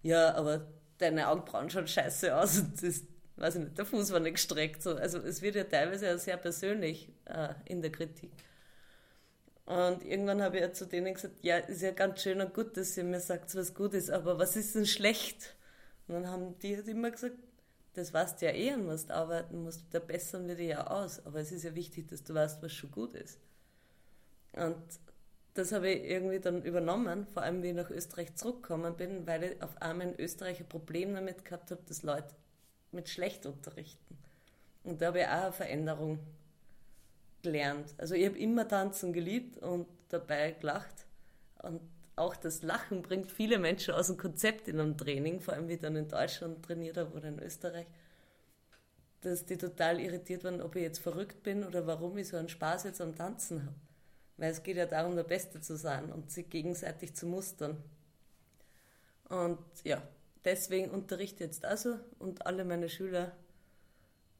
ja, 0.02 0.34
aber 0.34 0.68
deine 0.98 1.28
Augenbrauen 1.28 1.68
schauen 1.68 1.88
scheiße 1.88 2.34
aus 2.36 2.60
und 2.60 2.80
das, 2.82 3.02
weiß 3.36 3.56
ich 3.56 3.60
nicht, 3.62 3.78
der 3.78 3.84
Fuß 3.84 4.12
war 4.12 4.20
nicht 4.20 4.34
gestreckt. 4.34 4.82
So. 4.82 4.96
Also 4.96 5.18
es 5.18 5.42
wird 5.42 5.56
ja 5.56 5.64
teilweise 5.64 6.06
ja 6.06 6.18
sehr 6.18 6.36
persönlich 6.36 7.10
äh, 7.26 7.54
in 7.66 7.82
der 7.82 7.92
Kritik. 7.92 8.30
Und 9.66 10.04
irgendwann 10.04 10.42
habe 10.42 10.56
ich 10.56 10.62
ja 10.62 10.72
zu 10.72 10.86
denen 10.86 11.14
gesagt, 11.14 11.42
ja, 11.42 11.58
ist 11.58 11.82
ja 11.82 11.90
ganz 11.90 12.22
schön 12.22 12.40
und 12.40 12.54
gut, 12.54 12.76
dass 12.76 12.96
ihr 12.96 13.04
mir 13.04 13.20
sagt, 13.20 13.54
was 13.56 13.74
gut 13.74 13.94
ist, 13.94 14.10
aber 14.10 14.38
was 14.38 14.54
ist 14.54 14.76
denn 14.76 14.86
schlecht? 14.86 15.56
Und 16.06 16.14
dann 16.14 16.28
haben 16.28 16.58
die 16.60 16.76
halt 16.76 16.86
immer 16.86 17.10
gesagt, 17.10 17.34
das 17.94 18.14
weißt 18.14 18.40
du 18.40 18.46
ja 18.46 18.52
eh 18.52 18.74
und 18.74 18.86
du 18.86 19.14
arbeiten 19.14 19.64
musst, 19.64 19.82
da 19.90 19.98
bessern 19.98 20.46
wir 20.46 20.54
dich 20.54 20.68
ja 20.68 20.86
aus. 20.86 21.24
Aber 21.26 21.40
es 21.40 21.50
ist 21.50 21.64
ja 21.64 21.74
wichtig, 21.74 22.08
dass 22.08 22.22
du 22.22 22.34
weißt, 22.34 22.62
was 22.62 22.72
schon 22.72 22.92
gut 22.92 23.14
ist. 23.14 23.40
Und 24.52 24.76
das 25.54 25.72
habe 25.72 25.90
ich 25.90 26.04
irgendwie 26.04 26.38
dann 26.38 26.62
übernommen, 26.62 27.26
vor 27.26 27.42
allem 27.42 27.62
wie 27.62 27.68
ich 27.68 27.74
nach 27.74 27.90
Österreich 27.90 28.34
zurückgekommen 28.36 28.96
bin, 28.96 29.26
weil 29.26 29.42
ich 29.42 29.62
auf 29.62 29.80
einmal 29.80 30.08
in 30.08 30.20
Österreich 30.20 30.60
ein 30.60 30.68
Problem 30.68 31.14
damit 31.14 31.44
gehabt 31.44 31.70
habe, 31.70 31.82
dass 31.86 32.02
Leute 32.02 32.34
mit 32.92 33.08
schlecht 33.08 33.46
unterrichten. 33.46 34.16
Und 34.84 35.02
da 35.02 35.06
habe 35.06 35.20
ich 35.20 35.26
auch 35.26 35.30
eine 35.30 35.52
Veränderung 35.52 36.18
gelernt. 37.42 37.94
Also 37.98 38.14
ich 38.14 38.26
habe 38.26 38.38
immer 38.38 38.66
tanzen 38.66 39.12
geliebt 39.12 39.58
und 39.58 39.86
dabei 40.08 40.52
gelacht. 40.52 41.06
Und 41.62 41.80
auch 42.16 42.36
das 42.36 42.62
Lachen 42.62 43.02
bringt 43.02 43.30
viele 43.30 43.58
Menschen 43.58 43.94
aus 43.94 44.06
dem 44.06 44.16
Konzept 44.16 44.68
in 44.68 44.80
einem 44.80 44.96
Training, 44.96 45.40
vor 45.40 45.54
allem 45.54 45.68
wie 45.68 45.74
ich 45.74 45.80
dann 45.80 45.96
in 45.96 46.08
Deutschland 46.08 46.64
trainiert 46.64 46.96
habe 46.96 47.14
oder 47.14 47.28
in 47.28 47.38
Österreich, 47.38 47.86
dass 49.20 49.44
die 49.44 49.58
total 49.58 50.00
irritiert 50.00 50.44
waren, 50.44 50.62
ob 50.62 50.76
ich 50.76 50.82
jetzt 50.82 50.98
verrückt 50.98 51.42
bin 51.42 51.64
oder 51.64 51.86
warum 51.86 52.16
ich 52.16 52.28
so 52.28 52.36
einen 52.36 52.48
Spaß 52.48 52.84
jetzt 52.84 53.00
am 53.00 53.14
Tanzen 53.14 53.62
habe. 53.62 53.74
Weil 54.38 54.50
es 54.50 54.62
geht 54.62 54.76
ja 54.76 54.86
darum, 54.86 55.16
der 55.16 55.24
Beste 55.24 55.60
zu 55.60 55.76
sein 55.76 56.12
und 56.12 56.30
sich 56.30 56.48
gegenseitig 56.48 57.14
zu 57.14 57.26
mustern. 57.26 57.82
Und 59.28 59.58
ja, 59.84 60.02
deswegen 60.46 60.90
unterrichte 60.90 61.44
ich 61.44 61.50
jetzt 61.50 61.64
also 61.66 61.98
und 62.18 62.46
alle 62.46 62.64
meine 62.64 62.88
Schüler 62.88 63.36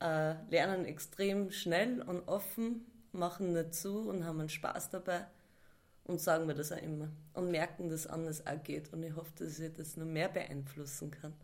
äh, 0.00 0.34
lernen 0.50 0.86
extrem 0.86 1.50
schnell 1.50 2.00
und 2.00 2.26
offen, 2.28 2.86
machen 3.12 3.52
nicht 3.52 3.74
zu 3.74 4.08
und 4.08 4.24
haben 4.24 4.40
einen 4.40 4.48
Spaß 4.48 4.90
dabei 4.90 5.26
und 6.04 6.20
sagen 6.20 6.46
mir 6.46 6.54
das 6.54 6.72
auch 6.72 6.80
immer 6.80 7.10
und 7.34 7.50
merken, 7.50 7.88
dass 7.88 8.06
anders 8.06 8.46
auch 8.46 8.62
geht. 8.62 8.92
Und 8.92 9.02
ich 9.02 9.14
hoffe, 9.14 9.32
dass 9.36 9.58
ich 9.58 9.72
das 9.74 9.96
noch 9.96 10.06
mehr 10.06 10.28
beeinflussen 10.28 11.10
kann. 11.10 11.34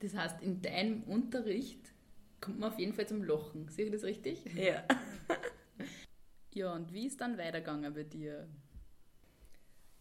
Das 0.00 0.14
heißt, 0.14 0.42
in 0.42 0.60
deinem 0.60 1.02
Unterricht 1.04 1.92
kommt 2.40 2.58
man 2.58 2.72
auf 2.72 2.78
jeden 2.78 2.92
Fall 2.92 3.06
zum 3.06 3.22
Lochen. 3.22 3.68
Sehe 3.68 3.86
ich 3.86 3.92
das 3.92 4.02
richtig? 4.02 4.44
Ja. 4.54 4.84
Ja, 6.56 6.72
und 6.72 6.90
wie 6.94 7.06
ist 7.06 7.20
dann 7.20 7.36
weitergegangen 7.36 7.92
bei 7.92 8.04
dir? 8.04 8.48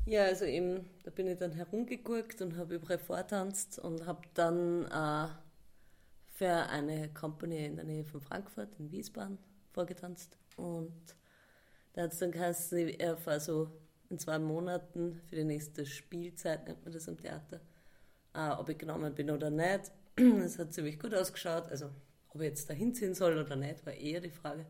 Ja, 0.07 0.25
also 0.25 0.45
eben, 0.45 0.87
da 1.03 1.09
bin 1.09 1.25
ich 1.25 1.39
dann 1.39 1.51
herumgeguckt 1.51 2.39
und 2.41 2.55
habe 2.57 2.75
überall 2.75 2.99
vortanzt 2.99 3.79
und 3.79 4.05
habe 4.05 4.21
dann 4.35 4.85
äh, 4.85 5.27
für 6.27 6.69
eine 6.69 7.11
Company 7.11 7.65
in 7.65 7.75
der 7.75 7.85
Nähe 7.85 8.05
von 8.05 8.21
Frankfurt, 8.21 8.69
in 8.77 8.91
Wiesbaden, 8.91 9.39
vorgetanzt. 9.71 10.37
Und 10.57 10.93
da 11.93 12.03
hat 12.03 12.13
es 12.13 12.19
dann 12.19 12.31
geheißen, 12.31 12.77
ich 12.87 12.99
erfahre 12.99 13.39
so 13.39 13.71
in 14.11 14.19
zwei 14.19 14.37
Monaten 14.37 15.21
für 15.27 15.37
die 15.37 15.43
nächste 15.43 15.87
Spielzeit, 15.87 16.67
nennt 16.67 16.83
man 16.83 16.93
das 16.93 17.09
am 17.09 17.17
Theater, 17.17 17.59
äh, 18.35 18.49
ob 18.49 18.69
ich 18.69 18.77
genommen 18.77 19.15
bin 19.15 19.31
oder 19.31 19.49
nicht. 19.49 19.91
Es 20.17 20.59
hat 20.59 20.71
ziemlich 20.71 20.99
gut 20.99 21.15
ausgeschaut, 21.15 21.67
also 21.69 21.89
ob 22.29 22.41
ich 22.41 22.49
jetzt 22.49 22.69
da 22.69 22.75
hinziehen 22.75 23.15
soll 23.15 23.39
oder 23.39 23.55
nicht, 23.55 23.83
war 23.83 23.93
eher 23.93 24.21
die 24.21 24.29
Frage. 24.29 24.67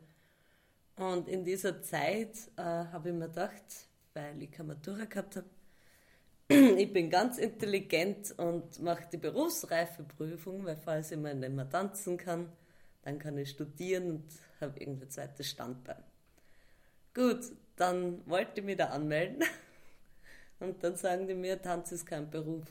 Und 0.95 1.27
in 1.27 1.43
dieser 1.43 1.81
Zeit 1.81 2.37
äh, 2.55 2.61
habe 2.61 3.09
ich 3.09 3.15
mir 3.15 3.27
gedacht, 3.27 3.89
weil 4.15 4.41
ich 4.41 4.51
keine 4.51 4.69
Matura 4.69 5.05
gehabt 5.05 5.35
habe, 5.35 5.47
ich 6.77 6.91
bin 6.91 7.09
ganz 7.09 7.37
intelligent 7.37 8.33
und 8.37 8.81
mache 8.81 9.07
die 9.11 9.17
Berufsreifeprüfung, 9.17 10.65
weil 10.65 10.77
falls 10.77 11.11
ich 11.11 11.17
mal 11.17 11.35
nicht 11.35 11.51
mehr 11.51 11.69
tanzen 11.69 12.17
kann, 12.17 12.51
dann 13.03 13.19
kann 13.19 13.37
ich 13.37 13.49
studieren 13.51 14.09
und 14.09 14.23
habe 14.61 14.79
irgendwie 14.79 15.07
zweites 15.07 15.49
Standbein. 15.49 16.03
Gut, 17.13 17.45
dann 17.75 18.25
wollte 18.27 18.61
ich 18.61 18.65
mich 18.65 18.77
da 18.77 18.85
anmelden 18.85 19.43
und 20.59 20.83
dann 20.83 20.95
sagen 20.95 21.27
die 21.27 21.35
mir, 21.35 21.61
Tanz 21.61 21.91
ist 21.91 22.05
kein 22.05 22.29
Beruf. 22.29 22.65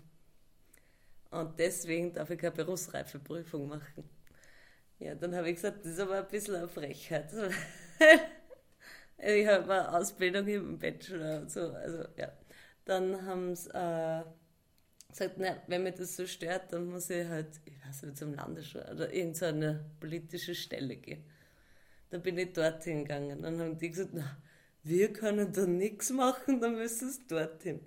Und 1.30 1.58
deswegen 1.58 2.12
darf 2.12 2.30
ich 2.30 2.38
keine 2.38 2.54
Berufsreifeprüfung 2.54 3.68
machen. 3.68 4.08
Ja, 5.00 5.14
dann 5.14 5.34
habe 5.34 5.50
ich 5.50 5.56
gesagt, 5.56 5.84
das 5.84 5.92
ist 5.92 6.00
aber 6.00 6.18
ein 6.18 6.28
bisschen 6.28 6.54
eine 6.54 6.68
Frechheit. 6.68 7.32
ich 9.32 9.46
habe 9.46 9.72
eine 9.72 9.94
Ausbildung 9.94 10.46
im 10.48 10.78
Bachelor 10.78 11.40
und 11.40 11.50
so, 11.50 11.72
also 11.72 12.04
ja. 12.16 12.32
Dann 12.84 13.24
haben 13.26 13.54
sie 13.56 13.70
äh, 13.70 14.22
gesagt, 15.08 15.36
na, 15.38 15.56
wenn 15.68 15.84
mir 15.84 15.92
das 15.92 16.16
so 16.16 16.26
stört, 16.26 16.72
dann 16.72 16.86
muss 16.86 17.08
ich 17.10 17.26
halt, 17.26 17.48
ich 17.64 17.74
weiß 17.86 18.02
nicht, 18.02 18.18
zum 18.18 18.34
Landesschule 18.34 18.90
oder 18.92 19.12
irgendeine 19.12 19.84
politische 20.00 20.54
Stelle 20.54 20.96
gehen. 20.96 21.24
Dann 22.10 22.22
bin 22.22 22.38
ich 22.38 22.52
dorthin 22.52 23.04
gegangen. 23.04 23.42
Dann 23.42 23.60
haben 23.60 23.78
die 23.78 23.90
gesagt, 23.90 24.10
na, 24.12 24.36
wir 24.82 25.12
können 25.12 25.52
da 25.52 25.66
nichts 25.66 26.10
machen, 26.10 26.60
dann 26.60 26.74
müssen 26.76 27.08
es 27.08 27.26
dorthin. 27.26 27.80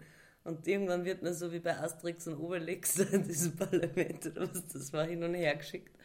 Und 0.43 0.67
irgendwann 0.67 1.05
wird 1.05 1.21
man 1.21 1.33
so 1.33 1.51
wie 1.51 1.59
bei 1.59 1.77
Asterix 1.77 2.27
und 2.27 2.37
Obelix 2.37 2.97
in 3.11 3.23
diesem 3.23 3.55
Parlament 3.55 4.25
oder 4.27 4.49
was 4.49 4.67
das 4.67 4.93
war, 4.93 5.05
hin 5.05 5.23
und 5.23 5.35
her 5.35 5.55
geschickt 5.55 5.95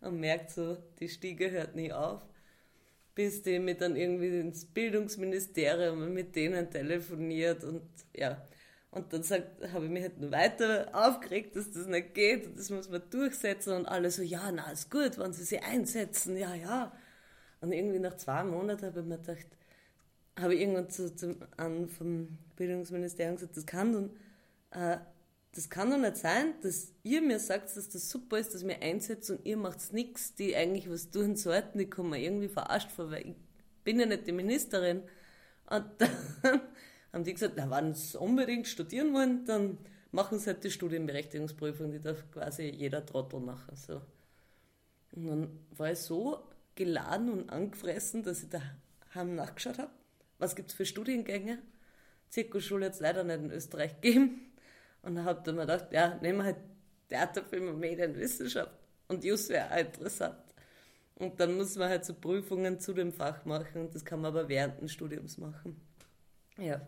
und 0.00 0.20
merkt 0.20 0.50
so, 0.50 0.76
die 1.00 1.08
Stiege 1.08 1.50
hört 1.50 1.74
nie 1.76 1.92
auf, 1.92 2.22
bis 3.14 3.42
die 3.42 3.58
mit 3.58 3.80
dann 3.80 3.96
irgendwie 3.96 4.40
ins 4.40 4.64
Bildungsministerium 4.64 6.02
und 6.02 6.14
mit 6.14 6.34
denen 6.34 6.70
telefoniert 6.70 7.64
und 7.64 7.82
ja. 8.14 8.46
Und 8.90 9.10
dann 9.12 9.22
habe 9.72 9.86
ich 9.86 9.90
mich 9.90 10.02
halt 10.02 10.20
noch 10.20 10.30
weiter 10.32 10.90
aufgeregt, 10.92 11.56
dass 11.56 11.70
das 11.70 11.86
nicht 11.86 12.12
geht 12.12 12.46
und 12.46 12.58
das 12.58 12.68
muss 12.68 12.90
man 12.90 13.02
durchsetzen 13.08 13.72
und 13.72 13.86
alle 13.86 14.10
so, 14.10 14.22
ja, 14.22 14.52
na, 14.52 14.70
ist 14.70 14.90
gut, 14.90 15.18
wenn 15.18 15.32
sie 15.32 15.44
sich 15.44 15.62
einsetzen, 15.62 16.36
ja, 16.36 16.54
ja. 16.54 16.92
Und 17.62 17.72
irgendwie 17.72 17.98
nach 17.98 18.16
zwei 18.16 18.44
Monaten 18.44 18.84
habe 18.84 19.00
ich 19.00 19.06
mir 19.06 19.18
gedacht, 19.18 19.46
habe 20.38 20.54
ich 20.54 20.60
irgendwann 20.60 20.90
zu, 20.90 21.14
zu, 21.14 21.36
an 21.56 21.88
vom 21.88 22.38
Bildungsministerium 22.56 23.36
gesagt, 23.36 23.56
das 23.56 23.66
kann 23.66 23.92
dann, 23.92 24.10
äh, 24.72 24.98
das 25.54 25.68
kann 25.68 25.90
doch 25.90 25.98
nicht 25.98 26.16
sein, 26.16 26.54
dass 26.62 26.92
ihr 27.02 27.20
mir 27.20 27.38
sagt, 27.38 27.76
dass 27.76 27.88
das 27.88 28.08
super 28.08 28.38
ist, 28.38 28.54
dass 28.54 28.66
wir 28.66 28.80
einsetzen 28.80 29.36
und 29.36 29.46
ihr 29.46 29.58
macht 29.58 29.92
nichts, 29.92 30.34
die 30.34 30.56
eigentlich 30.56 30.90
was 30.90 31.10
tun 31.10 31.36
sollten, 31.36 31.90
kommen 31.90 32.10
mir 32.10 32.20
irgendwie 32.20 32.48
verarscht 32.48 32.90
vor, 32.90 33.10
weil 33.10 33.28
ich 33.28 33.34
bin 33.84 34.00
ja 34.00 34.06
nicht 34.06 34.26
die 34.26 34.32
Ministerin. 34.32 35.02
Und 35.68 35.84
dann 35.98 36.10
haben 37.12 37.24
die 37.24 37.34
gesagt, 37.34 37.54
na, 37.56 37.70
wenn 37.70 37.94
sie 37.94 38.18
unbedingt 38.18 38.66
studieren 38.66 39.12
wollen, 39.12 39.44
dann 39.44 39.78
machen 40.10 40.38
sie 40.38 40.46
halt 40.46 40.64
die 40.64 40.70
Studienberechtigungsprüfung, 40.70 41.90
die 41.90 42.00
darf 42.00 42.30
quasi 42.30 42.64
jeder 42.64 43.04
Trottel 43.04 43.40
machen. 43.40 43.76
So. 43.76 44.00
Und 45.12 45.26
dann 45.26 45.58
war 45.76 45.92
ich 45.92 45.98
so 45.98 46.42
geladen 46.74 47.30
und 47.30 47.50
angefressen, 47.50 48.22
dass 48.22 48.42
ich 48.42 48.48
daheim 48.48 49.34
nachgeschaut 49.34 49.78
habe. 49.78 49.90
Was 50.38 50.56
gibt 50.56 50.70
es 50.70 50.74
für 50.74 50.86
Studiengänge? 50.86 51.58
Zirkusschule 52.30 52.86
jetzt 52.86 53.00
leider 53.00 53.22
nicht 53.24 53.40
in 53.40 53.50
Österreich 53.50 54.00
gegeben. 54.00 54.51
Und 55.02 55.16
dann 55.16 55.24
habe 55.24 55.42
ich 55.44 55.52
mir 55.52 55.62
gedacht, 55.62 55.92
ja, 55.92 56.18
nehmen 56.20 56.38
wir 56.38 56.44
halt 56.44 56.56
Theater, 57.08 57.42
Film 57.44 57.68
und 57.68 57.78
Medienwissenschaft. 57.80 58.72
Und 59.08 59.24
Just 59.24 59.48
wäre 59.50 59.70
auch 59.70 59.76
interessant. 59.76 60.36
Und 61.16 61.38
dann 61.38 61.56
muss 61.56 61.76
man 61.76 61.88
halt 61.88 62.04
so 62.04 62.14
Prüfungen 62.14 62.80
zu 62.80 62.92
dem 62.94 63.12
Fach 63.12 63.44
machen. 63.44 63.90
Das 63.92 64.04
kann 64.04 64.20
man 64.20 64.34
aber 64.34 64.48
während 64.48 64.80
des 64.80 64.92
Studiums 64.92 65.38
machen. 65.38 65.80
Ja. 66.58 66.80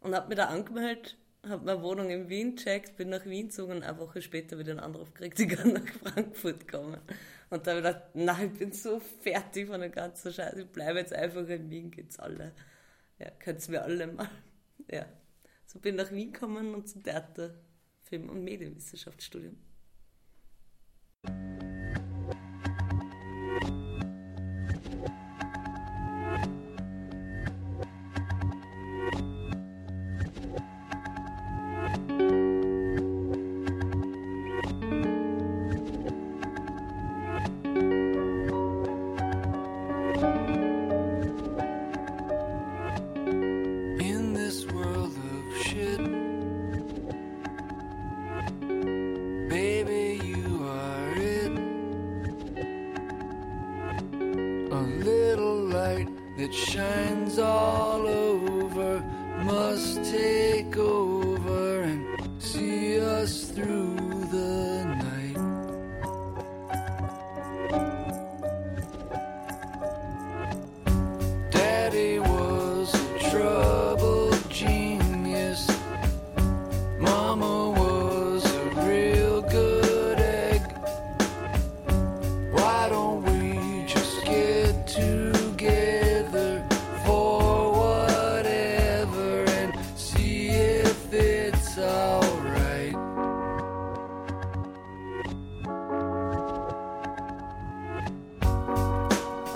Und 0.00 0.14
habe 0.14 0.28
mich 0.28 0.36
da 0.36 0.46
angemeldet, 0.46 1.16
habe 1.46 1.64
meine 1.64 1.82
Wohnung 1.82 2.10
in 2.10 2.28
Wien 2.28 2.56
gecheckt, 2.56 2.96
bin 2.96 3.10
nach 3.10 3.24
Wien 3.26 3.48
gezogen 3.48 3.72
und 3.72 3.82
eine 3.82 3.98
Woche 3.98 4.22
später 4.22 4.58
wieder 4.58 4.72
einen 4.72 4.80
Anruf 4.80 5.12
gekriegt, 5.12 5.40
ich 5.40 5.48
kann 5.48 5.72
nach 5.72 5.86
Frankfurt 5.86 6.68
kommen. 6.68 6.98
Und 7.50 7.66
da 7.66 7.72
habe 7.72 7.80
ich 7.80 7.86
gedacht, 7.86 8.14
nein, 8.14 8.50
ich 8.52 8.58
bin 8.58 8.72
so 8.72 9.00
fertig 9.00 9.68
von 9.68 9.80
der 9.80 9.90
ganzen 9.90 10.32
Scheiße, 10.32 10.62
ich 10.62 10.68
bleibe 10.68 10.98
jetzt 10.98 11.12
einfach 11.12 11.46
in 11.48 11.68
Wien, 11.70 11.90
geht's 11.90 12.18
alle. 12.18 12.52
Ja, 13.18 13.30
könnt's 13.38 13.68
mir 13.68 13.82
alle 13.82 14.06
mal. 14.06 14.28
Ja. 14.90 15.06
So 15.72 15.78
bin 15.78 15.94
ich 15.94 16.02
nach 16.02 16.10
Wien 16.10 16.32
gekommen 16.32 16.74
und 16.74 16.88
zum 16.88 17.04
Theater, 17.04 17.54
Film- 18.00 18.28
und 18.28 18.42
Medienwissenschaftsstudium. 18.42 19.56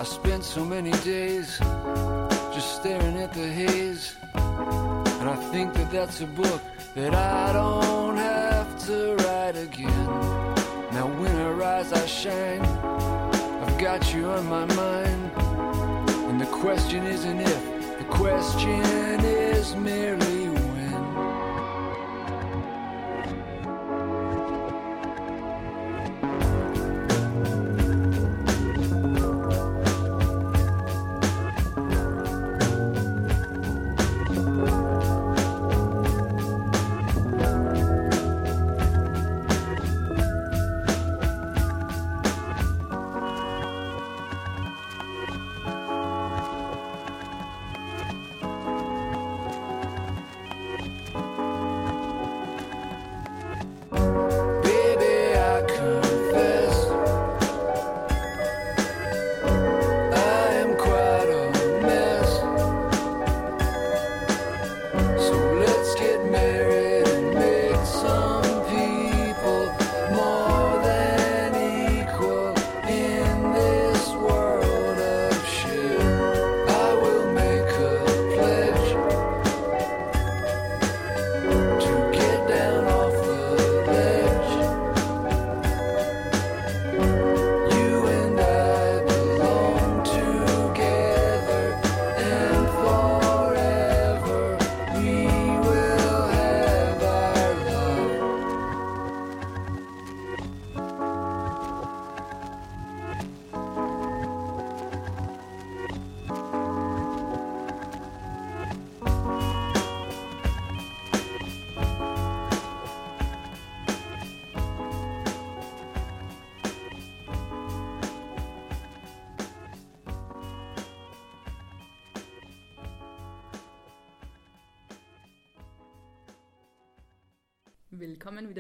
I 0.05 0.07
spent 0.07 0.45
so 0.45 0.63
many 0.67 0.91
days 1.03 1.59
just 2.53 2.77
staring 2.77 3.17
at 3.17 3.33
the 3.33 3.49
haze. 3.49 4.15
And 4.35 5.31
I 5.31 5.35
think 5.51 5.73
that 5.73 5.91
that's 5.91 6.21
a 6.21 6.27
book 6.27 6.61
that 6.95 7.15
I 7.15 7.55
don't 7.55 8.19
have 8.19 8.69
to 8.85 9.17
write 9.17 9.57
again. 9.57 10.07
Now, 10.93 11.07
when 11.19 11.35
I 11.35 11.49
rise, 11.53 11.91
I 11.95 12.05
shine. 12.05 12.61
I've 13.65 13.79
got 13.79 14.13
you 14.13 14.27
on 14.27 14.47
my 14.47 14.67
mind. 14.75 15.33
And 16.29 16.39
the 16.39 16.51
question 16.53 17.07
isn't 17.07 17.41
if, 17.41 17.65
the 17.97 18.05
question 18.11 18.83
is 19.25 19.75
merely 19.75 20.54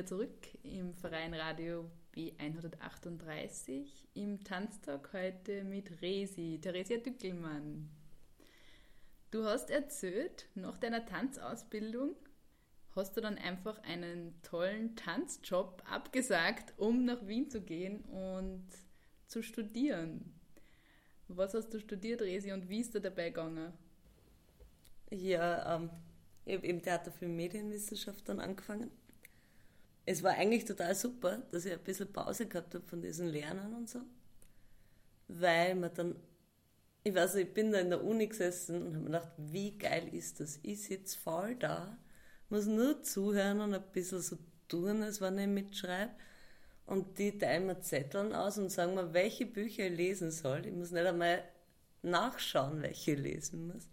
wieder 0.04 0.06
zurück 0.06 0.48
im 0.62 0.94
Verein 0.94 1.32
Radio 1.32 1.90
B138 2.14 3.86
im 4.14 4.44
Tanztag 4.44 5.10
heute 5.14 5.64
mit 5.64 6.02
Resi, 6.02 6.58
Theresia 6.60 6.98
Dückelmann. 6.98 7.88
Du 9.30 9.44
hast 9.44 9.70
erzählt, 9.70 10.46
nach 10.54 10.76
deiner 10.76 11.06
Tanzausbildung 11.06 12.16
hast 12.94 13.16
du 13.16 13.22
dann 13.22 13.38
einfach 13.38 13.82
einen 13.82 14.34
tollen 14.42 14.94
Tanzjob 14.94 15.82
abgesagt, 15.90 16.74
um 16.76 17.06
nach 17.06 17.26
Wien 17.26 17.48
zu 17.48 17.62
gehen 17.62 18.02
und 18.04 18.66
zu 19.26 19.42
studieren. 19.42 20.34
Was 21.28 21.54
hast 21.54 21.70
du 21.70 21.80
studiert, 21.80 22.20
Resi, 22.20 22.52
und 22.52 22.68
wie 22.68 22.80
ist 22.80 22.94
dir 22.94 23.00
dabei 23.00 23.30
gegangen? 23.30 23.72
Ja, 25.10 25.76
ähm, 25.76 25.90
ich 26.44 26.56
habe 26.56 26.66
im 26.66 26.82
Theater 26.82 27.10
für 27.10 27.26
Medienwissenschaft 27.26 28.28
dann 28.28 28.40
angefangen. 28.40 28.90
Es 30.06 30.22
war 30.22 30.32
eigentlich 30.32 30.64
total 30.64 30.94
super, 30.94 31.42
dass 31.50 31.64
ich 31.64 31.72
ein 31.72 31.80
bisschen 31.80 32.12
Pause 32.12 32.46
gehabt 32.46 32.74
habe 32.74 32.86
von 32.86 33.00
diesen 33.00 33.28
Lernen 33.28 33.74
und 33.74 33.88
so. 33.88 34.00
Weil 35.28 35.74
man 35.74 35.94
dann, 35.94 36.16
ich 37.02 37.14
weiß 37.14 37.34
nicht, 37.34 37.48
ich 37.48 37.54
bin 37.54 37.72
da 37.72 37.78
in 37.78 37.90
der 37.90 38.04
Uni 38.04 38.26
gesessen 38.26 38.76
und 38.76 38.94
habe 38.94 38.98
mir 38.98 39.04
gedacht, 39.06 39.32
wie 39.38 39.78
geil 39.78 40.14
ist 40.14 40.40
das? 40.40 40.58
Ich 40.62 40.82
sitze 40.82 41.18
voll 41.18 41.56
da, 41.56 41.96
muss 42.50 42.66
nur 42.66 43.02
zuhören 43.02 43.60
und 43.60 43.74
ein 43.74 43.82
bisschen 43.92 44.20
so 44.20 44.36
tun, 44.68 45.02
als 45.02 45.20
wenn 45.20 45.38
ich 45.38 45.46
mitschreibe. 45.46 46.12
Und 46.86 47.18
die 47.18 47.38
teilen 47.38 47.66
mir 47.66 47.80
Zetteln 47.80 48.34
aus 48.34 48.58
und 48.58 48.70
sagen 48.70 48.94
mir, 48.94 49.14
welche 49.14 49.46
Bücher 49.46 49.86
ich 49.86 49.96
lesen 49.96 50.30
soll. 50.30 50.66
Ich 50.66 50.72
muss 50.72 50.90
nicht 50.90 51.06
einmal 51.06 51.42
nachschauen, 52.02 52.82
welche 52.82 53.12
ich 53.12 53.18
lesen 53.18 53.68
muss. 53.68 53.88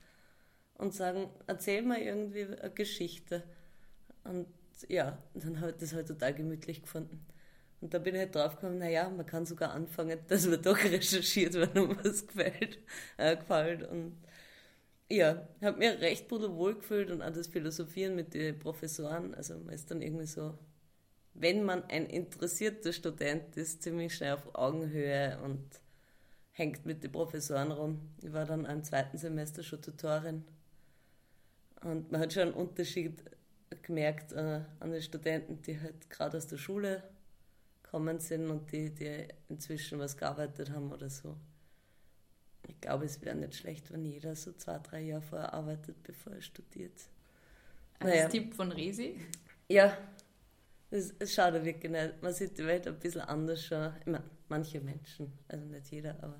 Und 0.75 0.93
sagen, 0.93 1.29
erzähl 1.47 1.83
mir 1.83 2.03
irgendwie 2.03 2.43
eine 2.43 2.71
Geschichte. 2.71 3.43
Und 4.25 4.47
ja, 4.89 5.17
dann 5.33 5.59
habe 5.59 5.71
ich 5.71 5.77
das 5.77 5.93
halt 5.93 6.07
total 6.07 6.33
gemütlich 6.33 6.81
gefunden. 6.81 7.25
Und 7.81 7.93
da 7.93 7.99
bin 7.99 8.13
ich 8.13 8.21
halt 8.21 8.35
drauf 8.35 8.55
gekommen, 8.55 8.77
naja, 8.77 9.09
man 9.09 9.25
kann 9.25 9.45
sogar 9.45 9.71
anfangen, 9.71 10.19
dass 10.27 10.47
man 10.47 10.61
doch 10.61 10.77
recherchiert, 10.77 11.55
wenn 11.55 11.69
einem 11.71 11.97
was 12.03 12.27
gefällt, 12.27 12.79
äh, 13.17 13.35
gefällt. 13.35 13.83
Und 13.89 14.15
ja, 15.09 15.47
habe 15.61 15.79
mir 15.79 15.99
recht 15.99 16.29
wohl 16.31 16.75
gefühlt 16.75 17.11
und 17.11 17.21
auch 17.21 17.31
das 17.31 17.47
Philosophieren 17.47 18.15
mit 18.15 18.33
den 18.33 18.57
Professoren. 18.59 19.33
Also 19.35 19.57
man 19.57 19.73
ist 19.73 19.91
dann 19.91 20.01
irgendwie 20.01 20.27
so, 20.27 20.57
wenn 21.33 21.63
man 21.63 21.83
ein 21.85 22.05
interessierter 22.05 22.93
Student 22.93 23.57
ist, 23.57 23.83
ziemlich 23.83 24.15
schnell 24.15 24.33
auf 24.33 24.55
Augenhöhe 24.55 25.39
und 25.43 25.81
hängt 26.51 26.85
mit 26.85 27.03
den 27.03 27.11
Professoren 27.11 27.71
rum. 27.71 28.13
Ich 28.21 28.31
war 28.31 28.45
dann 28.45 28.65
im 28.65 28.83
zweiten 28.83 29.17
Semester 29.17 29.63
schon 29.63 29.81
Tutorin. 29.81 30.45
Und 31.83 32.11
man 32.11 32.21
hat 32.21 32.33
schon 32.33 32.43
einen 32.43 32.53
Unterschied 32.53 33.23
gemerkt 33.81 34.33
äh, 34.33 34.61
an 34.79 34.91
den 34.91 35.01
Studenten, 35.01 35.61
die 35.61 35.79
halt 35.79 36.09
gerade 36.09 36.37
aus 36.37 36.47
der 36.47 36.57
Schule 36.57 37.03
kommen 37.83 38.19
sind 38.19 38.49
und 38.49 38.71
die, 38.71 38.93
die 38.93 39.27
inzwischen 39.49 39.99
was 39.99 40.15
gearbeitet 40.17 40.71
haben 40.71 40.91
oder 40.91 41.09
so. 41.09 41.35
Ich 42.67 42.79
glaube, 42.79 43.05
es 43.05 43.21
wäre 43.21 43.35
nicht 43.35 43.55
schlecht, 43.55 43.91
wenn 43.91 44.05
jeder 44.05 44.35
so 44.35 44.53
zwei, 44.53 44.79
drei 44.79 45.01
Jahre 45.01 45.21
vorher 45.21 45.53
arbeitet, 45.53 46.01
bevor 46.03 46.33
er 46.33 46.41
studiert. 46.41 46.93
Als 47.99 48.09
naja. 48.09 48.29
Tipp 48.29 48.53
von 48.53 48.71
Resi? 48.71 49.19
Ja, 49.67 49.97
es, 50.89 51.13
es 51.19 51.33
schaut 51.33 51.53
wirklich 51.53 51.91
nicht. 51.91 52.21
Man 52.21 52.33
sieht 52.33 52.57
die 52.57 52.65
Welt 52.65 52.87
ein 52.87 52.99
bisschen 52.99 53.21
anders 53.21 53.65
schon. 53.65 53.93
Ich 53.99 54.05
meine, 54.05 54.23
manche 54.49 54.81
Menschen, 54.81 55.31
also 55.47 55.65
nicht 55.65 55.89
jeder, 55.91 56.15
aber. 56.21 56.39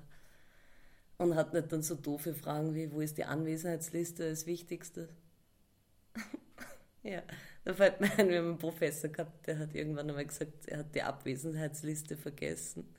Und 1.18 1.34
hat 1.34 1.52
nicht 1.52 1.70
dann 1.72 1.82
so 1.82 1.94
doofe 1.94 2.34
Fragen 2.34 2.74
wie: 2.74 2.92
Wo 2.92 3.00
ist 3.00 3.16
die 3.18 3.24
Anwesenheitsliste 3.24 4.28
das 4.28 4.46
Wichtigste? 4.46 5.08
Ja, 7.02 7.22
da 7.64 7.74
fällt 7.74 8.00
mir 8.00 8.10
ein, 8.18 8.28
wir 8.28 8.38
haben 8.38 8.48
einen 8.48 8.58
Professor 8.58 9.10
gehabt, 9.10 9.46
der 9.46 9.58
hat 9.58 9.74
irgendwann 9.74 10.08
einmal 10.08 10.26
gesagt, 10.26 10.66
er 10.68 10.78
hat 10.78 10.94
die 10.94 11.02
Abwesenheitsliste 11.02 12.16
vergessen. 12.16 12.94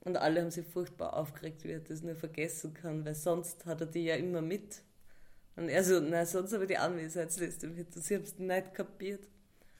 Und 0.00 0.16
alle 0.16 0.42
haben 0.42 0.50
sich 0.50 0.66
furchtbar 0.66 1.14
aufgeregt, 1.14 1.64
wie 1.64 1.72
er 1.72 1.80
das 1.80 2.02
nur 2.02 2.14
vergessen 2.14 2.74
kann, 2.74 3.04
weil 3.04 3.14
sonst 3.14 3.64
hat 3.66 3.80
er 3.80 3.86
die 3.86 4.04
ja 4.04 4.16
immer 4.16 4.42
mit. 4.42 4.82
Und 5.56 5.68
er 5.68 5.82
so, 5.84 6.00
nein, 6.00 6.26
sonst 6.26 6.52
habe 6.52 6.64
ich 6.64 6.68
die 6.68 6.76
Anwesenheitsliste 6.76 7.68
mit. 7.68 7.94
Und 7.96 8.02
sie 8.02 8.16
haben 8.16 8.24
es 8.24 8.38
nicht 8.38 8.74
kapiert. 8.74 9.28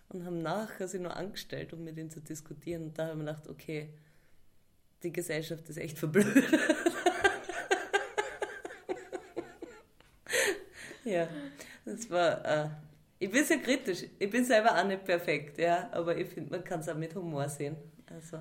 Und 0.08 0.24
haben 0.24 0.40
nachher 0.40 0.88
sich 0.88 1.00
nur 1.00 1.16
angestellt, 1.16 1.72
um 1.72 1.82
mit 1.84 1.98
ihm 1.98 2.10
zu 2.10 2.20
diskutieren. 2.20 2.84
Und 2.84 2.98
da 2.98 3.08
haben 3.08 3.18
wir 3.18 3.26
gedacht, 3.26 3.48
okay, 3.48 3.92
die 5.02 5.12
Gesellschaft 5.12 5.68
ist 5.68 5.76
echt 5.76 5.98
verblödet. 5.98 6.44
ja, 11.04 11.28
das 11.84 12.08
war, 12.08 12.44
äh, 12.44 12.70
ich 13.18 13.30
bin 13.30 13.44
sehr 13.44 13.58
kritisch. 13.58 14.04
Ich 14.18 14.30
bin 14.30 14.44
selber 14.44 14.78
auch 14.78 14.86
nicht 14.86 15.04
perfekt, 15.04 15.58
ja, 15.58 15.88
aber 15.92 16.16
ich 16.16 16.28
finde, 16.28 16.50
man 16.50 16.64
kann 16.64 16.80
es 16.80 16.88
auch 16.88 16.96
mit 16.96 17.14
Humor 17.14 17.48
sehen. 17.48 17.76
Also. 18.06 18.40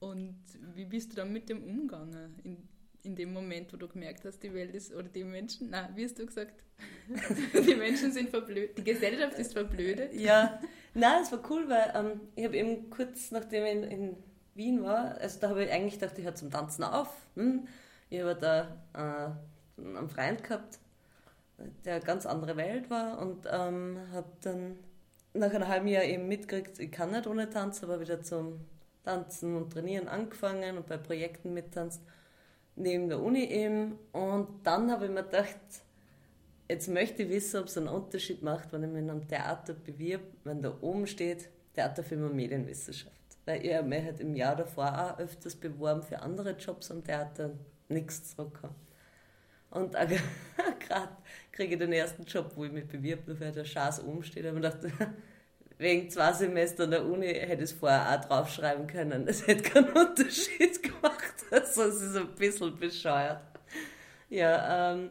Und 0.00 0.36
wie 0.74 0.84
bist 0.84 1.12
du 1.12 1.16
dann 1.16 1.32
mit 1.32 1.48
dem 1.48 1.62
umgegangen? 1.64 2.34
In, 2.44 2.68
in 3.02 3.16
dem 3.16 3.32
Moment, 3.32 3.72
wo 3.72 3.76
du 3.76 3.88
gemerkt 3.88 4.24
hast, 4.24 4.42
die 4.42 4.52
Welt 4.52 4.74
ist, 4.74 4.94
oder 4.94 5.08
die 5.08 5.24
Menschen, 5.24 5.70
nein, 5.70 5.90
wie 5.94 6.04
hast 6.04 6.18
du 6.18 6.26
gesagt? 6.26 6.62
die 7.54 7.74
Menschen 7.74 8.12
sind 8.12 8.30
verblödet, 8.30 8.78
die 8.78 8.84
Gesellschaft 8.84 9.38
ist 9.38 9.52
verblödet. 9.52 10.12
Ja, 10.14 10.60
nein, 10.94 11.22
es 11.22 11.30
war 11.32 11.50
cool, 11.50 11.68
weil 11.68 11.92
ähm, 11.94 12.20
ich 12.34 12.44
habe 12.44 12.56
eben 12.56 12.90
kurz 12.90 13.30
nachdem 13.30 13.64
ich 13.64 13.72
in, 13.72 13.82
in, 13.84 14.16
Wien 14.56 14.84
war, 14.84 15.18
also 15.18 15.40
da 15.40 15.48
habe 15.48 15.64
ich 15.64 15.72
eigentlich 15.72 15.98
gedacht, 15.98 16.16
ich 16.16 16.24
höre 16.24 16.34
zum 16.36 16.48
Tanzen 16.48 16.84
auf. 16.84 17.08
Hm? 17.34 17.66
Ich 18.08 18.20
habe 18.20 18.36
da 18.36 18.76
äh, 18.94 19.82
einen 19.82 20.08
Freund 20.08 20.44
gehabt, 20.44 20.78
der 21.84 22.00
ganz 22.00 22.26
andere 22.26 22.56
Welt 22.56 22.90
war 22.90 23.18
und 23.18 23.46
ähm, 23.50 23.98
habe 24.12 24.28
dann 24.42 24.78
nach 25.34 25.52
einem 25.52 25.68
halben 25.68 25.88
Jahr 25.88 26.04
eben 26.04 26.28
mitgekriegt, 26.28 26.78
ich 26.78 26.92
kann 26.92 27.10
nicht 27.10 27.26
ohne 27.26 27.50
Tanz, 27.50 27.82
aber 27.82 28.00
wieder 28.00 28.22
zum 28.22 28.60
Tanzen 29.04 29.56
und 29.56 29.72
Trainieren 29.72 30.08
angefangen 30.08 30.76
und 30.76 30.86
bei 30.86 30.96
Projekten 30.96 31.52
mittanzt, 31.52 32.02
neben 32.76 33.08
der 33.08 33.20
Uni 33.20 33.44
eben. 33.44 33.98
Und 34.12 34.64
dann 34.64 34.90
habe 34.90 35.06
ich 35.06 35.10
mir 35.10 35.24
gedacht, 35.24 35.58
jetzt 36.68 36.88
möchte 36.88 37.24
ich 37.24 37.28
wissen, 37.28 37.60
ob 37.60 37.66
es 37.66 37.76
einen 37.76 37.88
Unterschied 37.88 38.42
macht, 38.42 38.72
wenn 38.72 38.84
ich 38.84 38.90
mich 38.90 39.02
in 39.02 39.10
einem 39.10 39.28
Theater 39.28 39.74
bewirb, 39.74 40.22
wenn 40.44 40.62
da 40.62 40.76
oben 40.80 41.06
steht, 41.06 41.50
Theaterfilm 41.74 42.24
und 42.24 42.36
Medienwissenschaft. 42.36 43.12
Weil 43.44 43.64
ich 43.64 43.82
mich 43.82 44.04
halt 44.04 44.20
im 44.20 44.34
Jahr 44.34 44.56
davor 44.56 44.86
auch 44.86 45.18
öfters 45.18 45.54
beworben 45.56 46.02
für 46.02 46.20
andere 46.20 46.52
Jobs 46.52 46.90
am 46.90 47.04
Theater 47.04 47.50
nichts 47.88 48.34
zurückkam. 48.34 48.74
Und 49.70 49.92
gerade 50.88 51.16
kriege 51.54 51.74
ich 51.74 51.78
den 51.78 51.92
ersten 51.92 52.24
Job, 52.24 52.52
wo 52.56 52.64
ich 52.64 52.72
mich 52.72 52.86
bewirb, 52.86 53.26
nur 53.26 53.38
weil 53.38 53.52
der 53.52 53.64
Schaß 53.64 54.04
oben 54.04 54.24
steht. 54.24 54.44
Und 54.46 54.56
ich 54.56 54.62
dachte, 54.62 54.90
wegen 55.78 56.10
zwei 56.10 56.32
Semestern 56.32 56.90
der 56.90 57.04
Uni 57.04 57.28
hätte 57.28 57.62
ich 57.64 57.70
es 57.70 57.72
vorher 57.72 58.10
auch 58.10 58.24
draufschreiben 58.24 58.86
können. 58.86 59.28
Es 59.28 59.46
hätte 59.46 59.62
keinen 59.62 59.92
Unterschied 59.96 60.82
gemacht. 60.82 61.22
Also 61.50 61.82
es 61.82 62.00
ist 62.00 62.16
ein 62.16 62.34
bisschen 62.34 62.76
bescheuert. 62.76 63.40
Ja, 64.28 64.92
ähm, 64.94 65.10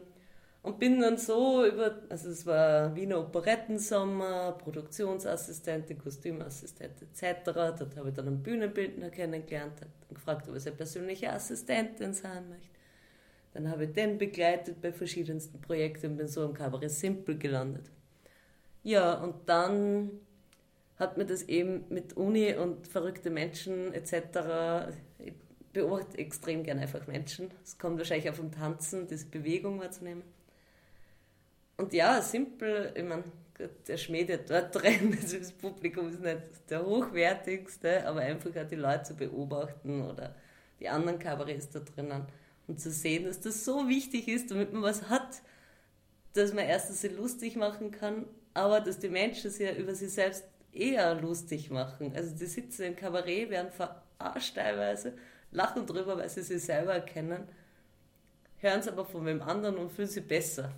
und 0.62 0.78
bin 0.78 1.00
dann 1.00 1.16
so 1.16 1.64
über, 1.64 2.02
also 2.10 2.28
es 2.28 2.44
war 2.44 2.94
Wiener 2.94 3.20
Operettensommer, 3.20 4.52
Produktionsassistentin, 4.52 5.96
Kostümassistentin 5.96 7.08
etc. 7.08 7.44
Dort 7.44 7.96
habe 7.96 8.08
ich 8.08 8.14
dann 8.14 8.26
einen 8.26 8.42
Bühnenbildner 8.42 9.08
kennengelernt, 9.08 9.80
dann 9.80 9.88
gefragt, 10.14 10.48
ob 10.48 10.54
er 10.54 10.60
seine 10.60 10.76
persönliche 10.76 11.32
Assistentin 11.32 12.12
sein 12.12 12.48
möchte. 12.50 12.73
Dann 13.54 13.70
habe 13.70 13.84
ich 13.84 13.92
den 13.92 14.18
begleitet 14.18 14.82
bei 14.82 14.92
verschiedensten 14.92 15.60
Projekten 15.60 16.12
und 16.12 16.16
bin 16.16 16.28
so 16.28 16.44
im 16.44 16.54
Cabaret 16.54 16.90
Simple 16.90 17.36
gelandet. 17.36 17.90
Ja, 18.82 19.14
und 19.14 19.48
dann 19.48 20.10
hat 20.98 21.16
mir 21.16 21.24
das 21.24 21.44
eben 21.44 21.84
mit 21.88 22.16
Uni 22.16 22.54
und 22.54 22.86
verrückte 22.88 23.30
Menschen 23.30 23.94
etc. 23.94 24.92
Ich 25.18 25.34
beobachte 25.72 26.18
extrem 26.18 26.64
gerne 26.64 26.82
einfach 26.82 27.06
Menschen. 27.06 27.50
Es 27.62 27.78
kommt 27.78 27.98
wahrscheinlich 27.98 28.28
auch 28.28 28.34
vom 28.34 28.50
Tanzen, 28.50 29.06
diese 29.06 29.26
Bewegung 29.26 29.80
wahrzunehmen. 29.80 30.22
Und 31.76 31.92
ja, 31.92 32.20
simpel, 32.22 32.92
ich 32.94 33.04
meine, 33.04 33.24
der 33.86 33.96
Schmäh, 33.96 34.24
der 34.24 34.38
dort 34.38 34.74
drin 34.82 35.12
ist, 35.12 35.32
das 35.32 35.52
Publikum 35.52 36.10
ist 36.10 36.20
nicht 36.20 36.38
der 36.68 36.84
hochwertigste, 36.84 38.06
aber 38.06 38.20
einfach 38.20 38.50
auch 38.56 38.66
die 38.66 38.76
Leute 38.76 39.04
zu 39.04 39.16
beobachten 39.16 40.02
oder 40.02 40.34
die 40.80 40.88
anderen 40.88 41.18
Kabarets 41.20 41.70
da 41.70 41.80
drinnen 41.80 42.26
und 42.66 42.80
zu 42.80 42.90
sehen, 42.90 43.24
dass 43.24 43.40
das 43.40 43.64
so 43.64 43.88
wichtig 43.88 44.28
ist, 44.28 44.50
damit 44.50 44.72
man 44.72 44.82
was 44.82 45.08
hat, 45.08 45.42
dass 46.32 46.52
man 46.52 46.64
erstens 46.64 47.00
sich 47.02 47.16
lustig 47.16 47.56
machen 47.56 47.90
kann, 47.90 48.26
aber 48.54 48.80
dass 48.80 48.98
die 48.98 49.08
Menschen 49.08 49.50
sich 49.50 49.66
ja 49.66 49.74
über 49.74 49.94
sich 49.94 50.12
selbst 50.12 50.44
eher 50.72 51.14
lustig 51.14 51.70
machen. 51.70 52.12
Also 52.14 52.34
die 52.34 52.46
sitzen 52.46 52.82
im 52.82 52.96
Kabarett, 52.96 53.50
werden 53.50 53.70
verarscht 53.70 54.56
teilweise, 54.56 55.14
lachen 55.50 55.86
drüber, 55.86 56.16
weil 56.16 56.28
sie 56.28 56.42
sich 56.42 56.62
selber 56.62 56.94
erkennen, 56.94 57.48
hören 58.58 58.80
es 58.80 58.88
aber 58.88 59.04
von 59.04 59.24
wem 59.26 59.42
anderen 59.42 59.76
und 59.76 59.92
fühlen 59.92 60.08
sich 60.08 60.26
besser, 60.26 60.72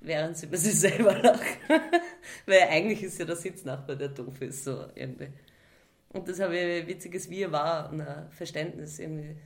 während 0.00 0.36
sie 0.36 0.46
über 0.46 0.56
sich 0.56 0.78
selber 0.80 1.16
lachen. 1.18 1.58
weil 2.46 2.62
eigentlich 2.62 3.02
ist 3.02 3.18
ja 3.18 3.24
der 3.24 3.36
Sitznachbar, 3.36 3.96
der 3.96 4.08
doof 4.08 4.40
ist, 4.40 4.64
so 4.64 4.86
irgendwie. 4.94 5.28
Und 6.08 6.28
das 6.28 6.40
habe 6.40 6.56
ich 6.56 6.86
witziges 6.86 7.28
Wir 7.28 7.50
war 7.50 7.90
ein 7.90 8.30
Verständnis 8.30 8.98
irgendwie. 8.98 9.36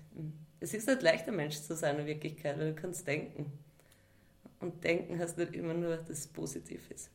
Es 0.60 0.74
ist 0.74 0.88
nicht 0.88 1.02
leicht, 1.02 1.28
ein 1.28 1.36
Mensch 1.36 1.60
zu 1.60 1.74
sein 1.76 1.98
in 1.98 2.06
Wirklichkeit, 2.06 2.58
weil 2.58 2.74
du 2.74 2.80
kannst 2.80 3.06
denken. 3.06 3.52
Und 4.60 4.82
denken 4.82 5.18
heißt 5.18 5.38
nicht 5.38 5.54
immer 5.54 5.74
nur, 5.74 5.96
dass 5.96 6.08
es 6.08 6.26
positiv 6.26 6.90
ist. 6.90 7.10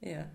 Ja 0.00 0.26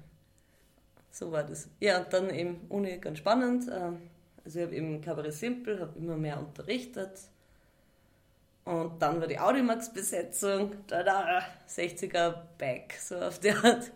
so 1.12 1.32
war 1.32 1.44
das. 1.44 1.70
Ja, 1.80 2.00
und 2.00 2.12
dann 2.12 2.30
eben 2.30 2.62
Uni 2.70 2.98
ganz 2.98 3.20
spannend. 3.20 3.70
Ähm, 3.72 4.10
also 4.44 4.60
ich 4.60 4.66
habe 4.66 4.76
eben 4.76 5.02
Cabaret 5.02 5.34
Simple, 5.34 5.80
habe 5.80 6.00
immer 6.00 6.18
mehr 6.18 6.40
unterrichtet. 6.40 7.20
Und 8.64 9.02
dann 9.02 9.20
war 9.20 9.28
die 9.28 9.40
Audimax-Besetzung, 9.40 10.72
da, 10.88 11.42
60er 11.68 12.36
Back, 12.58 12.96
so 13.00 13.16
auf 13.18 13.40
der 13.40 13.64
Art. 13.64 13.92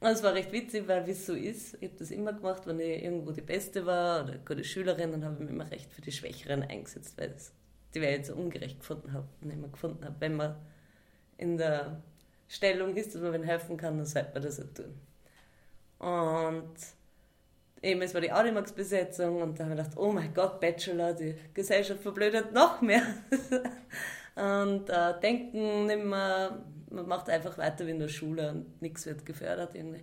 Und 0.00 0.08
es 0.08 0.22
war 0.22 0.32
recht 0.32 0.52
witzig, 0.52 0.86
weil 0.86 1.06
wie 1.06 1.10
es 1.10 1.26
so 1.26 1.34
ist, 1.34 1.74
ich 1.80 1.88
habe 1.88 1.98
das 1.98 2.10
immer 2.12 2.32
gemacht, 2.32 2.66
wenn 2.66 2.78
ich 2.78 3.02
irgendwo 3.02 3.32
die 3.32 3.40
Beste 3.40 3.84
war 3.84 4.24
oder 4.24 4.38
gute 4.38 4.62
Schülerin, 4.62 5.10
dann 5.10 5.24
habe 5.24 5.34
ich 5.34 5.40
mich 5.40 5.50
immer 5.50 5.70
recht 5.70 5.92
für 5.92 6.02
die 6.02 6.12
Schwächeren 6.12 6.62
eingesetzt, 6.62 7.14
weil 7.18 7.30
das 7.30 7.52
die 7.94 8.00
Welt 8.00 8.26
so 8.26 8.34
ungerecht 8.34 8.78
gefunden 8.78 9.12
habe 9.12 9.26
und 9.40 9.50
immer 9.50 9.68
gefunden 9.68 10.04
habe, 10.04 10.14
wenn 10.20 10.36
man 10.36 10.56
in 11.36 11.56
der 11.56 12.02
Stellung 12.46 12.96
ist, 12.96 13.14
dass 13.14 13.22
man 13.22 13.32
wen 13.32 13.42
helfen 13.42 13.76
kann, 13.76 13.96
dann 13.96 14.06
sollte 14.06 14.30
man 14.34 14.42
das 14.42 14.60
auch 14.60 14.74
tun. 14.74 14.94
Und 15.98 16.76
eben, 17.82 18.02
es 18.02 18.14
war 18.14 18.20
die 18.20 18.32
Audimax-Besetzung 18.32 19.42
und 19.42 19.58
da 19.58 19.64
haben 19.64 19.70
wir 19.70 19.76
gedacht, 19.76 19.96
oh 19.96 20.12
mein 20.12 20.32
Gott, 20.32 20.60
Bachelor, 20.60 21.12
die 21.12 21.34
Gesellschaft 21.54 22.02
verblödet 22.02 22.52
noch 22.52 22.80
mehr. 22.80 23.02
und 24.36 24.88
äh, 24.88 25.20
denken 25.20 25.86
nicht 25.86 26.04
mehr, 26.04 26.64
man 26.90 27.06
macht 27.06 27.28
einfach 27.28 27.58
weiter 27.58 27.86
wie 27.86 27.90
in 27.90 27.98
der 27.98 28.08
Schule 28.08 28.50
und 28.50 28.82
nichts 28.82 29.06
wird 29.06 29.24
gefördert 29.26 29.74
irgendwie. 29.74 30.02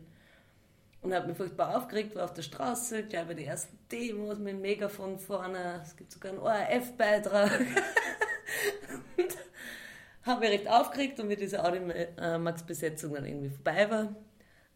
und 1.01 1.13
habe 1.13 1.27
mich 1.27 1.37
furchtbar 1.37 1.77
aufgeregt, 1.77 2.15
war 2.15 2.25
auf 2.25 2.33
der 2.33 2.41
Straße, 2.41 3.03
gleich 3.03 3.27
bei 3.27 3.33
den 3.33 3.45
ersten 3.45 3.77
Demos 3.91 4.39
mit 4.39 4.53
dem 4.53 4.61
Megafon 4.61 5.19
vorne, 5.19 5.81
es 5.83 5.95
gibt 5.95 6.11
sogar 6.11 6.31
einen 6.31 6.41
ORF-Beitrag. 6.41 7.51
habe 10.25 10.39
mich 10.41 10.49
recht 10.49 10.67
aufgeregt 10.67 11.19
und 11.19 11.29
wie 11.29 11.35
diese 11.35 11.63
Audimax-Besetzung 11.63 13.13
dann 13.13 13.25
irgendwie 13.25 13.49
vorbei 13.49 13.89
war, 13.89 14.15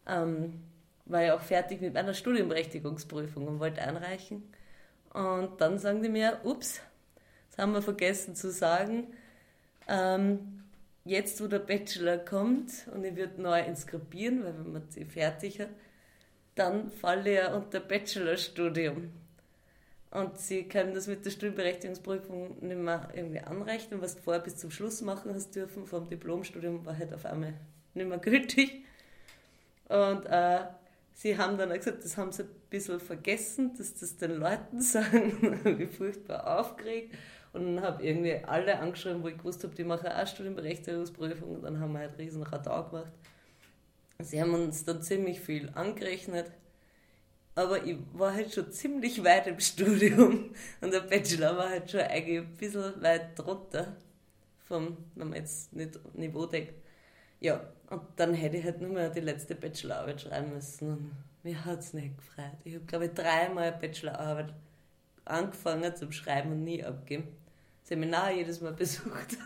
ähm, 0.06 0.62
war 1.06 1.24
ich 1.24 1.32
auch 1.32 1.40
fertig 1.40 1.80
mit 1.80 1.94
meiner 1.94 2.14
Studienberechtigungsprüfung 2.14 3.48
und 3.48 3.58
wollte 3.58 3.82
einreichen. 3.82 4.52
Und 5.12 5.60
dann 5.60 5.78
sagen 5.78 6.02
die 6.02 6.08
mir, 6.08 6.40
ups, 6.44 6.80
das 7.50 7.58
haben 7.58 7.72
wir 7.72 7.82
vergessen 7.82 8.36
zu 8.36 8.50
sagen, 8.52 9.08
ähm, 9.88 10.59
jetzt 11.10 11.42
wo 11.42 11.48
der 11.48 11.58
Bachelor 11.58 12.18
kommt 12.18 12.86
und 12.94 13.04
ich 13.04 13.16
würde 13.16 13.42
neu 13.42 13.60
inskribieren, 13.60 14.44
weil 14.44 14.56
wenn 14.56 14.72
man 14.72 14.88
sie 14.90 15.04
fertig 15.04 15.60
hat, 15.60 15.70
dann 16.54 16.90
falle 16.90 17.42
ich 17.42 17.52
unter 17.52 17.80
Bachelorstudium. 17.80 19.10
Und 20.12 20.38
sie 20.38 20.64
können 20.64 20.94
das 20.94 21.06
mit 21.06 21.24
der 21.24 21.30
Studienberechtigungsprüfung 21.30 22.64
nicht 22.66 22.78
mehr 22.78 23.08
irgendwie 23.14 23.40
anrechnen, 23.40 24.00
was 24.00 24.16
du 24.16 24.22
vorher 24.22 24.42
bis 24.42 24.56
zum 24.56 24.70
Schluss 24.70 25.02
machen 25.02 25.34
hast 25.34 25.54
dürfen. 25.54 25.86
Vom 25.86 26.08
Diplomstudium 26.08 26.84
war 26.84 26.96
halt 26.96 27.12
auf 27.12 27.26
einmal 27.26 27.54
nicht 27.94 28.08
mehr 28.08 28.18
gültig. 28.18 28.84
Und 29.88 30.26
äh, 30.26 30.60
sie 31.14 31.38
haben 31.38 31.58
dann 31.58 31.70
auch 31.70 31.76
gesagt, 31.76 32.04
das 32.04 32.16
haben 32.16 32.32
sie 32.32 32.42
ein 32.42 32.48
bisschen 32.70 33.00
vergessen, 33.00 33.72
dass 33.76 33.94
das 33.94 34.16
den 34.16 34.32
Leuten 34.36 34.80
sagen. 34.80 35.78
ich 35.80 35.90
furchtbar 35.90 36.58
aufgeregt. 36.58 37.14
Und 37.52 37.76
dann 37.76 37.84
habe 37.84 38.04
irgendwie 38.04 38.36
alle 38.44 38.78
angeschrieben, 38.78 39.22
wo 39.22 39.28
ich 39.28 39.38
gewusst 39.38 39.64
habe, 39.64 39.74
die 39.74 39.84
machen 39.84 40.08
auch 40.08 40.26
Studienberechtigungsprüfung. 40.26 41.56
Und 41.56 41.62
dann 41.62 41.80
haben 41.80 41.92
wir 41.92 42.00
halt 42.00 42.18
riesen 42.18 42.42
Radar 42.42 42.88
gemacht. 42.88 43.12
Sie 44.20 44.40
haben 44.40 44.54
uns 44.54 44.84
dann 44.84 45.02
ziemlich 45.02 45.40
viel 45.40 45.70
angerechnet. 45.74 46.52
Aber 47.54 47.84
ich 47.84 47.96
war 48.12 48.34
halt 48.34 48.54
schon 48.54 48.70
ziemlich 48.70 49.22
weit 49.24 49.46
im 49.46 49.58
Studium 49.58 50.50
und 50.80 50.92
der 50.92 51.00
Bachelor 51.00 51.56
war 51.56 51.68
halt 51.68 51.90
schon 51.90 52.00
eigentlich 52.00 52.38
ein 52.38 52.56
bisschen 52.56 53.02
weit 53.02 53.38
drunter, 53.38 53.96
vom, 54.66 54.96
wenn 55.16 55.28
man 55.28 55.38
jetzt 55.38 55.72
nicht 55.72 55.98
Niveau 56.14 56.46
denkt. 56.46 56.74
Ja, 57.40 57.60
und 57.90 58.02
dann 58.16 58.34
hätte 58.34 58.58
ich 58.58 58.64
halt 58.64 58.80
nur 58.80 58.90
mehr 58.90 59.10
die 59.10 59.20
letzte 59.20 59.56
Bachelorarbeit 59.56 60.20
schreiben 60.20 60.54
müssen 60.54 60.90
und 60.90 61.10
mir 61.42 61.64
hat 61.64 61.80
es 61.80 61.92
nicht 61.92 62.16
gefreut. 62.16 62.56
Ich 62.64 62.74
habe, 62.74 62.84
glaube 62.84 63.06
ich, 63.06 63.14
dreimal 63.14 63.72
Bachelorarbeit 63.72 64.54
angefangen 65.24 65.94
zum 65.96 66.12
Schreiben 66.12 66.52
und 66.52 66.64
nie 66.64 66.84
abgegeben. 66.84 67.28
Seminar 67.90 68.30
jedes 68.32 68.60
Mal 68.60 68.72
besucht. 68.84 69.36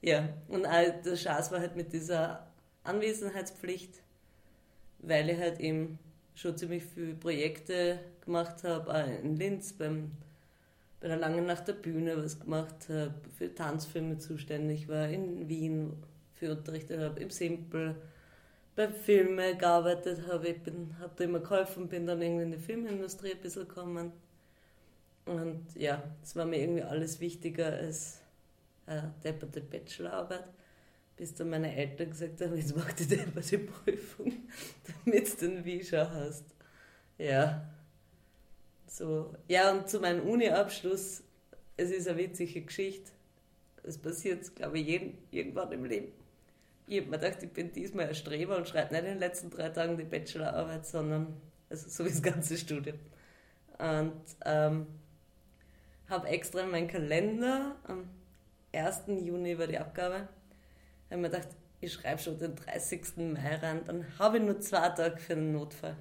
ja, 0.00 0.28
und 0.48 0.62
der 0.64 1.14
Chance 1.14 1.52
war 1.52 1.60
halt 1.60 1.76
mit 1.76 1.92
dieser 1.92 2.46
Anwesenheitspflicht, 2.84 4.00
weil 5.00 5.28
ich 5.28 5.38
halt 5.38 5.60
eben 5.60 5.98
schon 6.34 6.56
ziemlich 6.56 6.84
viele 6.84 7.14
Projekte 7.14 8.00
gemacht 8.24 8.64
habe, 8.64 8.90
auch 8.92 9.22
in 9.22 9.36
Linz 9.36 9.74
beim, 9.74 10.12
bei 11.00 11.08
der 11.08 11.18
Langen 11.18 11.44
Nacht 11.44 11.68
der 11.68 11.74
Bühne 11.74 12.16
was 12.16 12.40
gemacht 12.40 12.88
habe, 12.88 13.14
für 13.36 13.54
Tanzfilme 13.54 14.16
zuständig 14.18 14.88
war, 14.88 15.08
in 15.08 15.48
Wien 15.48 15.92
für 16.34 16.52
unterrichtet 16.52 16.98
habe, 16.98 17.20
im 17.20 17.28
Simpel, 17.28 17.94
bei 18.74 18.88
Filmen 18.88 19.58
gearbeitet 19.58 20.26
habe. 20.26 20.48
Ich 20.48 20.60
habe 20.98 21.12
da 21.14 21.24
immer 21.24 21.40
geholfen, 21.40 21.88
bin 21.88 22.06
dann 22.06 22.22
irgendwie 22.22 22.44
in 22.44 22.52
die 22.52 22.58
Filmindustrie 22.58 23.32
ein 23.32 23.40
bisschen 23.40 23.68
gekommen. 23.68 24.12
Und 25.26 25.66
ja, 25.74 26.02
es 26.22 26.34
war 26.36 26.44
mir 26.44 26.60
irgendwie 26.60 26.82
alles 26.82 27.20
wichtiger 27.20 27.66
als 27.66 28.20
eine 28.86 29.14
depperte 29.22 29.60
Bachelorarbeit 29.60 30.48
bis 31.20 31.34
dann 31.34 31.50
meine 31.50 31.76
Eltern 31.76 32.08
gesagt 32.08 32.40
haben, 32.40 32.56
jetzt 32.56 32.74
mach 32.74 32.90
die 32.94 33.06
die 33.06 33.58
Prüfung, 33.58 34.32
damit 35.04 35.30
du 35.42 35.48
den 35.48 35.64
Wischer 35.66 36.10
hast. 36.10 36.46
Ja. 37.18 37.70
So. 38.86 39.34
Ja, 39.46 39.70
und 39.70 39.86
zu 39.86 40.00
meinem 40.00 40.26
Uni-Abschluss, 40.26 41.22
es 41.76 41.90
ist 41.90 42.08
eine 42.08 42.16
witzige 42.16 42.62
Geschichte. 42.62 43.10
Es 43.82 43.98
passiert, 43.98 44.56
glaube 44.56 44.78
ich, 44.78 44.86
jeden, 44.86 45.18
irgendwann 45.30 45.70
im 45.72 45.84
Leben. 45.84 46.08
Ich 46.86 47.00
habe 47.00 47.10
mir 47.10 47.18
gedacht, 47.18 47.42
ich 47.42 47.50
bin 47.50 47.70
diesmal 47.70 48.08
ein 48.08 48.14
Streber 48.14 48.56
und 48.56 48.66
schreibe 48.66 48.94
nicht 48.94 49.04
in 49.04 49.10
den 49.10 49.18
letzten 49.18 49.50
drei 49.50 49.68
Tagen 49.68 49.98
die 49.98 50.04
Bachelorarbeit, 50.04 50.86
sondern 50.86 51.36
also 51.68 51.86
so 51.90 52.06
wie 52.06 52.08
das 52.08 52.22
ganze 52.22 52.56
Studium. 52.56 52.98
Und 53.78 54.22
ähm, 54.46 54.86
habe 56.10 56.28
extra 56.28 56.60
in 56.60 56.70
meinen 56.70 56.88
Kalender, 56.88 57.76
am 57.84 58.08
1. 58.72 59.04
Juni 59.06 59.58
war 59.58 59.66
die 59.66 59.78
Abgabe, 59.78 60.28
habe 61.10 61.20
mir 61.20 61.30
gedacht, 61.30 61.48
ich 61.80 61.92
schreibe 61.92 62.20
schon 62.20 62.38
den 62.38 62.56
30. 62.56 63.16
Mai 63.16 63.56
rein, 63.56 63.82
dann 63.86 64.06
habe 64.18 64.38
ich 64.38 64.42
nur 64.44 64.60
zwei 64.60 64.90
Tage 64.90 65.18
für 65.18 65.32
einen 65.32 65.52
Notfall. 65.52 65.96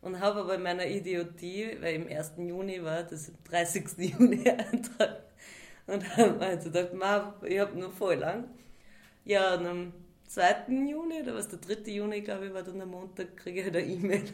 Und 0.00 0.18
habe 0.18 0.40
aber 0.40 0.54
in 0.54 0.62
meiner 0.62 0.86
Idiotie, 0.86 1.76
weil 1.80 1.96
im 1.96 2.08
1. 2.08 2.32
Juni 2.38 2.82
war, 2.82 3.02
das 3.02 3.28
am 3.28 3.34
30. 3.44 3.84
Juni 3.98 4.48
eintragen. 4.48 5.16
Und 5.86 6.16
habe 6.16 6.32
mir 6.32 6.56
gedacht, 6.56 6.94
Ma, 6.94 7.34
ich 7.44 7.58
habe 7.58 7.78
nur 7.78 7.90
voll 7.90 8.14
lang. 8.14 8.48
Ja, 9.24 9.56
und 9.56 9.66
am 9.66 9.92
2. 10.28 10.68
Juni, 10.68 11.20
oder 11.20 11.34
was, 11.34 11.48
der 11.48 11.58
3. 11.58 11.90
Juni, 11.90 12.22
glaube 12.22 12.46
ich, 12.46 12.54
war 12.54 12.62
dann 12.62 12.78
der 12.78 12.86
Montag, 12.86 13.36
kriege 13.36 13.60
ich 13.60 13.66
halt 13.66 13.76
eine 13.76 13.86
E-Mail. 13.86 14.24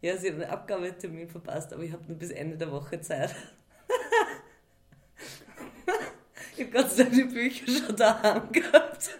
Ja, 0.00 0.16
sie 0.16 0.30
haben 0.30 0.38
den 0.38 0.48
Abgabetermin 0.48 1.28
verpasst, 1.28 1.72
aber 1.72 1.82
ich 1.82 1.92
habe 1.92 2.04
nur 2.06 2.16
bis 2.16 2.30
Ende 2.30 2.56
der 2.56 2.70
Woche 2.70 3.00
Zeit. 3.00 3.34
Ich 6.58 6.66
habe 6.66 6.82
Gott 6.82 6.90
sei 6.90 7.04
Dank 7.04 7.14
die 7.14 7.24
Bücher 7.24 7.66
schon 7.66 7.96
daheim 7.96 8.50
gehabt. 8.52 9.18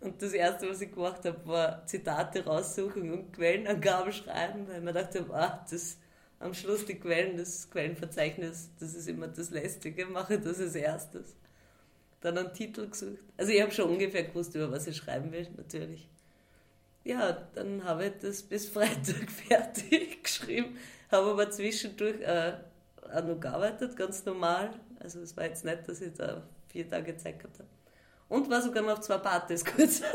Und 0.00 0.20
das 0.20 0.32
Erste, 0.32 0.68
was 0.68 0.80
ich 0.80 0.92
gemacht 0.92 1.24
habe, 1.24 1.46
war 1.46 1.86
Zitate 1.86 2.44
raussuchen 2.44 3.12
und 3.12 3.32
Quellenangaben 3.32 4.12
schreiben, 4.12 4.66
weil 4.68 4.80
mir 4.80 4.92
dachte, 4.92 5.24
ah, 5.32 5.64
das, 5.70 5.96
am 6.40 6.54
Schluss 6.54 6.84
die 6.84 6.98
Quellen, 6.98 7.36
das 7.36 7.70
Quellenverzeichnis, 7.70 8.70
das 8.80 8.94
ist 8.94 9.08
immer 9.08 9.28
das 9.28 9.50
Lästige, 9.50 10.06
mache 10.06 10.40
das 10.40 10.60
als 10.60 10.74
erstes. 10.74 11.36
Dann 12.20 12.38
einen 12.38 12.52
Titel 12.52 12.88
gesucht. 12.88 13.22
Also 13.36 13.52
ich 13.52 13.62
habe 13.62 13.72
schon 13.72 13.90
ungefähr 13.90 14.24
gewusst, 14.24 14.54
über 14.54 14.70
was 14.70 14.86
ich 14.86 14.96
schreiben 14.96 15.30
will, 15.32 15.48
natürlich. 15.56 16.08
Ja, 17.04 17.32
dann 17.54 17.84
habe 17.84 18.06
ich 18.06 18.12
das 18.20 18.42
bis 18.42 18.68
Freitag 18.68 19.30
fertig 19.48 20.22
geschrieben, 20.22 20.76
habe 21.10 21.30
aber 21.30 21.50
zwischendurch 21.50 22.20
äh, 22.20 22.54
auch 23.12 23.24
noch 23.24 23.40
gearbeitet, 23.40 23.96
ganz 23.96 24.24
normal. 24.24 24.70
Also 25.02 25.20
es 25.20 25.36
war 25.36 25.44
jetzt 25.44 25.64
nicht, 25.64 25.88
dass 25.88 26.00
ich 26.00 26.12
da 26.14 26.42
vier 26.68 26.88
Tage 26.88 27.16
Zeit 27.16 27.38
gehabt 27.38 27.58
habe. 27.58 27.68
Und 28.28 28.48
war 28.48 28.62
sogar 28.62 28.82
noch 28.82 28.92
auf 28.92 29.00
zwei 29.00 29.18
Partys 29.18 29.64
kurz. 29.64 30.02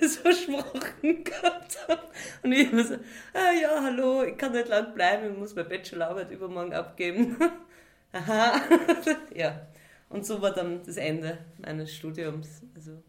so 0.00 0.20
versprochen 0.20 1.24
gehabt 1.24 1.78
habe. 1.88 2.02
Und 2.42 2.52
ich 2.52 2.72
immer 2.72 2.84
so, 2.84 2.94
ah 3.34 3.52
ja, 3.52 3.82
hallo, 3.82 4.24
ich 4.24 4.36
kann 4.36 4.52
nicht 4.52 4.68
lang 4.68 4.94
bleiben, 4.94 5.32
ich 5.32 5.38
muss 5.38 5.54
meine 5.54 5.68
Bachelorarbeit 5.68 6.30
übermorgen 6.30 6.74
abgeben. 6.74 7.36
Aha. 8.12 8.60
ja. 9.34 9.66
Und 10.08 10.26
so 10.26 10.42
war 10.42 10.52
dann 10.52 10.82
das 10.84 10.96
Ende 10.96 11.38
meines 11.58 11.94
Studiums. 11.94 12.62
Also 12.74 13.02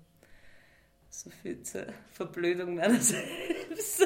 so 1.09 1.29
viel 1.29 1.61
zur 1.63 1.85
Verblödung 2.11 2.75
meiner 2.75 2.99
selbst. 2.99 4.05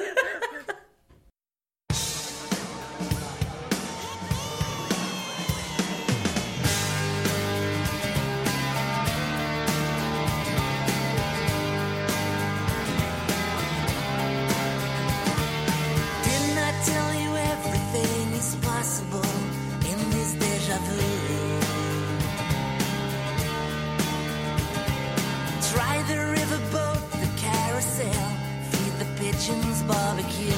barbecue. 29.87 30.51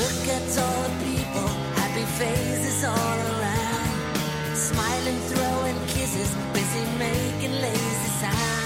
Look 0.00 0.22
at 0.36 0.58
all 0.64 0.82
the 0.84 0.92
people, 1.04 1.48
happy 1.80 2.04
faces 2.20 2.84
all 2.84 3.18
around. 3.32 4.54
Smiling, 4.54 5.20
throwing 5.30 5.78
kisses, 5.88 6.30
busy 6.52 6.84
making 6.98 7.52
lazy 7.62 8.10
sounds. 8.20 8.59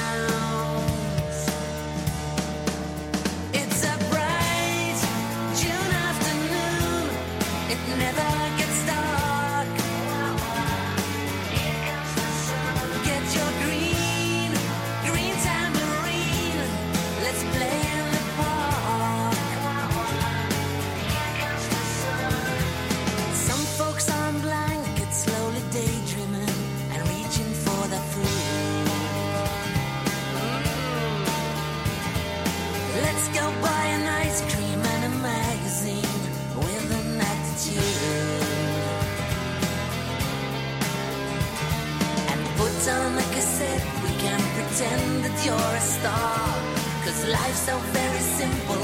Life's 47.44 47.60
so 47.60 47.76
very 47.92 48.20
simple, 48.20 48.80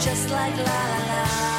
just 0.00 0.30
like 0.30 0.56
la 0.56 0.64
la 0.64 0.98
la. 1.06 1.57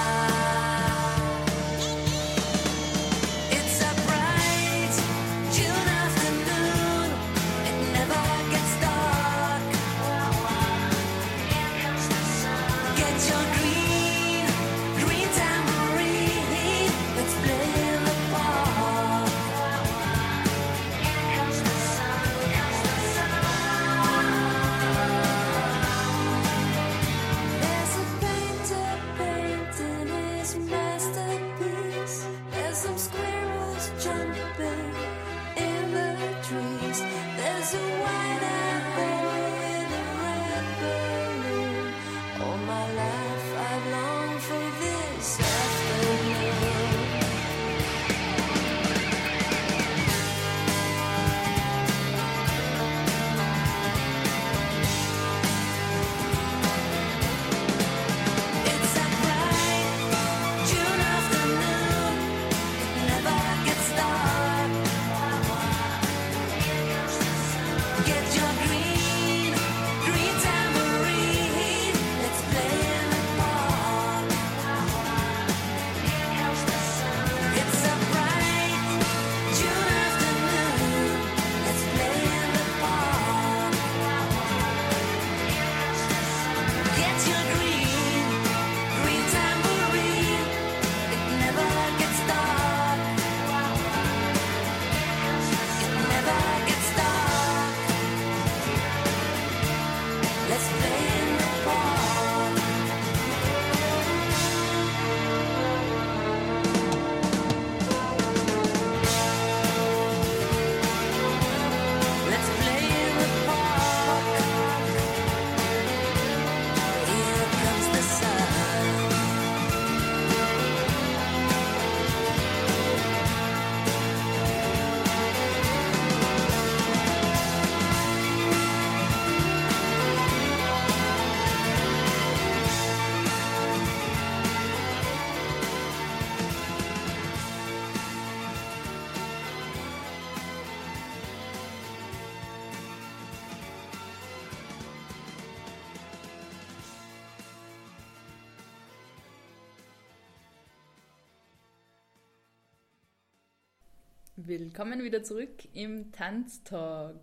Willkommen 154.79 155.03
wieder 155.03 155.23
zurück 155.23 155.67
im 155.73 156.13
Tanztalk. 156.13 157.19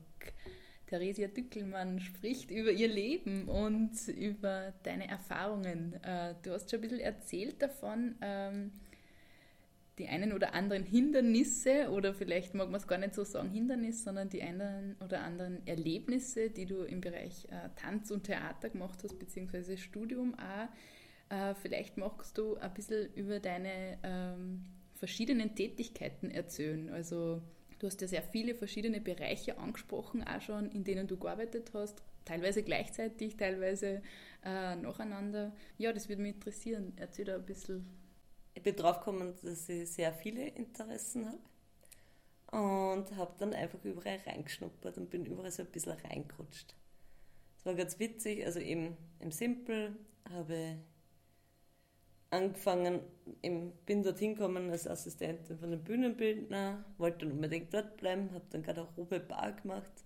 Theresia 0.88 1.28
Dückelmann 1.28 2.00
spricht 2.00 2.50
über 2.50 2.70
ihr 2.70 2.86
Leben 2.86 3.48
und 3.48 3.96
über 4.08 4.74
deine 4.82 5.08
Erfahrungen. 5.08 5.94
Äh, 6.02 6.34
du 6.42 6.50
hast 6.50 6.70
schon 6.70 6.80
ein 6.80 6.82
bisschen 6.82 7.00
erzählt 7.00 7.62
davon, 7.62 8.16
ähm, 8.20 8.72
die 9.96 10.06
einen 10.06 10.34
oder 10.34 10.52
anderen 10.52 10.84
Hindernisse 10.84 11.88
oder 11.88 12.12
vielleicht 12.12 12.52
mag 12.52 12.68
man 12.68 12.78
es 12.78 12.86
gar 12.86 12.98
nicht 12.98 13.14
so 13.14 13.24
sagen 13.24 13.48
Hindernisse, 13.48 14.02
sondern 14.02 14.28
die 14.28 14.42
einen 14.42 14.94
oder 15.02 15.22
anderen 15.22 15.66
Erlebnisse, 15.66 16.50
die 16.50 16.66
du 16.66 16.82
im 16.82 17.00
Bereich 17.00 17.46
äh, 17.46 17.70
Tanz 17.74 18.10
und 18.10 18.24
Theater 18.24 18.68
gemacht 18.68 19.02
hast, 19.02 19.18
beziehungsweise 19.18 19.78
Studium 19.78 20.34
auch. 20.34 20.68
Äh, 21.34 21.54
vielleicht 21.54 21.96
magst 21.96 22.36
du 22.36 22.56
ein 22.56 22.74
bisschen 22.74 23.14
über 23.14 23.40
deine 23.40 23.96
ähm, 24.02 24.62
verschiedenen 25.06 25.54
Tätigkeiten 25.54 26.32
erzählen. 26.32 26.90
Also 26.90 27.40
du 27.78 27.86
hast 27.86 28.00
ja 28.00 28.08
sehr 28.08 28.22
viele 28.22 28.56
verschiedene 28.56 29.00
Bereiche 29.00 29.56
angesprochen, 29.56 30.26
auch 30.26 30.40
schon, 30.40 30.68
in 30.72 30.82
denen 30.82 31.06
du 31.06 31.16
gearbeitet 31.16 31.70
hast, 31.74 32.02
teilweise 32.24 32.64
gleichzeitig, 32.64 33.36
teilweise 33.36 34.02
äh, 34.44 34.74
nacheinander. 34.74 35.54
Ja, 35.78 35.92
das 35.92 36.08
würde 36.08 36.22
mich 36.22 36.34
interessieren. 36.34 36.92
Erzähl 36.96 37.24
da 37.24 37.36
ein 37.36 37.46
bisschen. 37.46 37.86
Ich 38.54 38.64
bin 38.64 38.74
drauf 38.74 38.98
gekommen, 38.98 39.32
dass 39.44 39.68
ich 39.68 39.88
sehr 39.88 40.12
viele 40.12 40.48
Interessen 40.48 41.26
habe 41.26 42.98
und 42.98 43.16
habe 43.16 43.34
dann 43.38 43.52
einfach 43.52 43.84
überall 43.84 44.18
reingeschnuppert 44.26 44.98
und 44.98 45.10
bin 45.10 45.24
überall 45.24 45.52
so 45.52 45.62
ein 45.62 45.70
bisschen 45.70 45.92
reingerutscht. 45.92 46.74
Das 47.58 47.66
war 47.66 47.74
ganz 47.74 48.00
witzig, 48.00 48.44
also 48.44 48.58
eben 48.58 48.96
im 49.20 49.30
Simple 49.30 49.94
habe 50.30 50.78
angefangen, 52.30 53.00
ich 53.42 53.52
bin 53.86 54.02
dorthin 54.02 54.34
gekommen 54.34 54.70
als 54.70 54.86
Assistentin 54.86 55.58
von 55.58 55.70
dem 55.70 55.82
Bühnenbildner, 55.82 56.84
wollte 56.98 57.26
dann 57.26 57.32
unbedingt 57.32 57.72
dort 57.72 57.96
bleiben, 57.96 58.30
habe 58.32 58.44
dann 58.50 58.62
Garderobe 58.62 59.20
Bar 59.20 59.52
gemacht. 59.52 60.04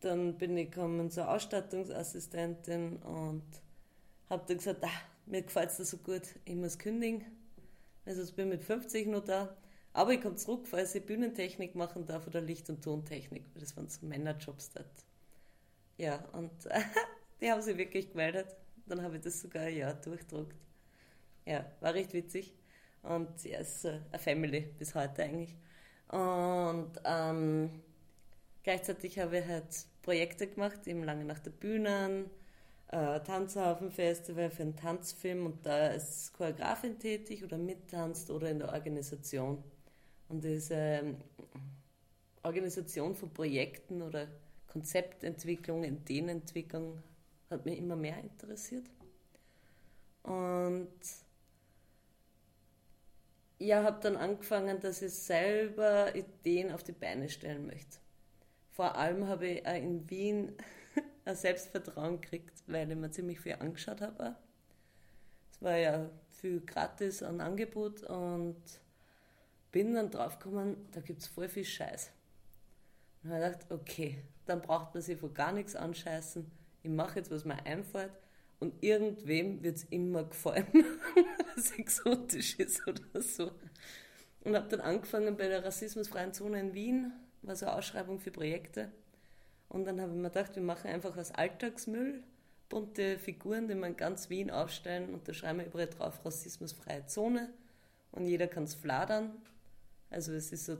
Dann 0.00 0.36
bin 0.36 0.56
ich 0.56 0.70
gekommen 0.70 1.10
zur 1.10 1.30
Ausstattungsassistentin 1.30 2.96
und 2.98 3.44
habe 4.28 4.44
dann 4.46 4.58
gesagt, 4.58 4.84
ah, 4.84 4.90
mir 5.26 5.42
gefällt 5.42 5.70
es 5.70 5.90
so 5.90 5.96
gut, 5.98 6.22
ich 6.44 6.54
muss 6.54 6.78
kündigen. 6.78 7.24
Also 8.04 8.22
ich 8.22 8.34
bin 8.34 8.48
mit 8.48 8.64
50 8.64 9.06
noch 9.08 9.24
da. 9.24 9.56
Aber 9.92 10.12
ich 10.12 10.20
komme 10.20 10.34
zurück, 10.34 10.66
falls 10.66 10.94
ich 10.94 11.06
Bühnentechnik 11.06 11.74
machen 11.76 12.04
darf 12.04 12.26
oder 12.26 12.40
Licht- 12.40 12.68
und 12.68 12.82
Tontechnik, 12.82 13.44
weil 13.54 13.60
das 13.60 13.76
waren 13.76 13.88
so 13.88 14.04
Männerjobs 14.04 14.70
dort. 14.70 15.06
Ja, 15.96 16.24
und 16.32 16.50
die 17.40 17.50
haben 17.50 17.62
sich 17.62 17.76
wirklich 17.76 18.10
gemeldet. 18.10 18.56
Dann 18.86 19.02
habe 19.02 19.16
ich 19.16 19.22
das 19.22 19.40
sogar 19.40 19.62
ein 19.62 19.76
Jahr 19.76 19.94
durchdruckt. 19.94 20.56
Ja, 21.46 21.64
war 21.80 21.94
recht 21.94 22.12
witzig. 22.12 22.54
Und 23.02 23.44
ja, 23.44 23.58
ist 23.58 23.84
eine 23.86 24.18
Family 24.18 24.62
bis 24.78 24.94
heute 24.94 25.22
eigentlich. 25.22 25.54
Und 26.08 26.92
ähm, 27.04 27.82
gleichzeitig 28.62 29.18
habe 29.18 29.38
ich 29.38 29.46
halt 29.46 29.86
Projekte 30.02 30.46
gemacht, 30.46 30.86
eben 30.86 31.04
lange 31.04 31.24
nach 31.24 31.38
der 31.38 31.50
Bühne, 31.50 32.30
äh, 32.88 33.20
Tanzhaufen-Festival 33.20 34.50
für 34.50 34.62
einen 34.62 34.76
Tanzfilm 34.76 35.46
und 35.46 35.66
da 35.66 35.88
ist 35.88 36.32
Choreografin 36.34 36.98
tätig 36.98 37.42
oder 37.44 37.58
mittanzt 37.58 38.30
oder 38.30 38.50
in 38.50 38.60
der 38.60 38.72
Organisation. 38.72 39.62
Und 40.28 40.44
diese 40.44 40.74
ähm, 40.74 41.16
Organisation 42.42 43.14
von 43.14 43.32
Projekten 43.32 44.02
oder 44.02 44.28
Konzeptentwicklung, 44.68 45.84
Ideenentwicklung 45.84 47.02
hat 47.50 47.64
mich 47.64 47.78
immer 47.78 47.96
mehr 47.96 48.18
interessiert. 48.18 48.86
Und 50.22 50.88
ja, 53.64 53.82
habe 53.82 54.00
dann 54.00 54.16
angefangen, 54.16 54.80
dass 54.80 55.02
ich 55.02 55.14
selber 55.14 56.14
Ideen 56.14 56.70
auf 56.72 56.82
die 56.82 56.92
Beine 56.92 57.28
stellen 57.28 57.66
möchte. 57.66 57.98
Vor 58.70 58.96
allem 58.96 59.26
habe 59.26 59.46
ich 59.46 59.66
auch 59.66 59.74
in 59.74 60.08
Wien 60.10 60.52
ein 61.24 61.36
Selbstvertrauen 61.36 62.20
gekriegt, 62.20 62.62
weil 62.66 62.90
ich 62.90 62.96
mir 62.96 63.10
ziemlich 63.10 63.40
viel 63.40 63.54
angeschaut 63.54 64.00
habe. 64.00 64.36
Es 65.50 65.62
war 65.62 65.76
ja 65.76 66.10
viel 66.28 66.60
gratis 66.60 67.22
an 67.22 67.40
Angebot 67.40 68.02
und 68.04 68.60
bin 69.72 69.94
dann 69.94 70.10
draufgekommen, 70.10 70.76
da 70.92 71.00
gibt 71.00 71.22
es 71.22 71.28
voll 71.28 71.48
viel 71.48 71.64
Scheiß. 71.64 72.12
Und 73.22 73.30
habe 73.30 73.42
gedacht, 73.44 73.72
okay, 73.72 74.18
dann 74.46 74.60
braucht 74.60 74.94
man 74.94 75.02
sich 75.02 75.18
von 75.18 75.32
gar 75.32 75.52
nichts 75.52 75.74
anscheißen. 75.74 76.50
Ich 76.82 76.90
mache 76.90 77.18
jetzt, 77.18 77.30
was 77.30 77.44
mir 77.44 77.64
einfällt 77.64 78.12
und 78.60 78.82
irgendwem 78.82 79.62
wird 79.62 79.76
es 79.76 79.84
immer 79.84 80.24
gefallen, 80.24 80.66
was 81.56 81.72
exotisch 81.78 82.58
ist 82.58 82.86
oder 82.86 83.20
so. 83.20 83.50
Und 84.40 84.56
habe 84.56 84.68
dann 84.68 84.80
angefangen 84.80 85.36
bei 85.36 85.48
der 85.48 85.64
rassismusfreien 85.64 86.32
Zone 86.32 86.60
in 86.60 86.74
Wien, 86.74 87.12
war 87.42 87.56
so 87.56 87.66
eine 87.66 87.76
Ausschreibung 87.76 88.20
für 88.20 88.30
Projekte. 88.30 88.92
Und 89.68 89.86
dann 89.86 90.00
habe 90.00 90.12
ich 90.12 90.16
mir 90.16 90.28
gedacht, 90.30 90.54
wir 90.54 90.62
machen 90.62 90.90
einfach 90.90 91.16
was 91.16 91.32
Alltagsmüll, 91.32 92.22
bunte 92.68 93.18
Figuren, 93.18 93.68
die 93.68 93.74
man 93.74 93.96
ganz 93.96 94.30
Wien 94.30 94.50
aufstellen 94.50 95.12
und 95.12 95.28
da 95.28 95.34
schreiben 95.34 95.58
wir 95.58 95.66
überall 95.66 95.88
drauf 95.88 96.24
rassismusfreie 96.24 97.06
Zone 97.06 97.50
und 98.12 98.26
jeder 98.26 98.46
kann 98.46 98.64
es 98.64 98.74
fladern. 98.74 99.32
Also 100.10 100.32
es 100.32 100.52
ist 100.52 100.66
so 100.66 100.76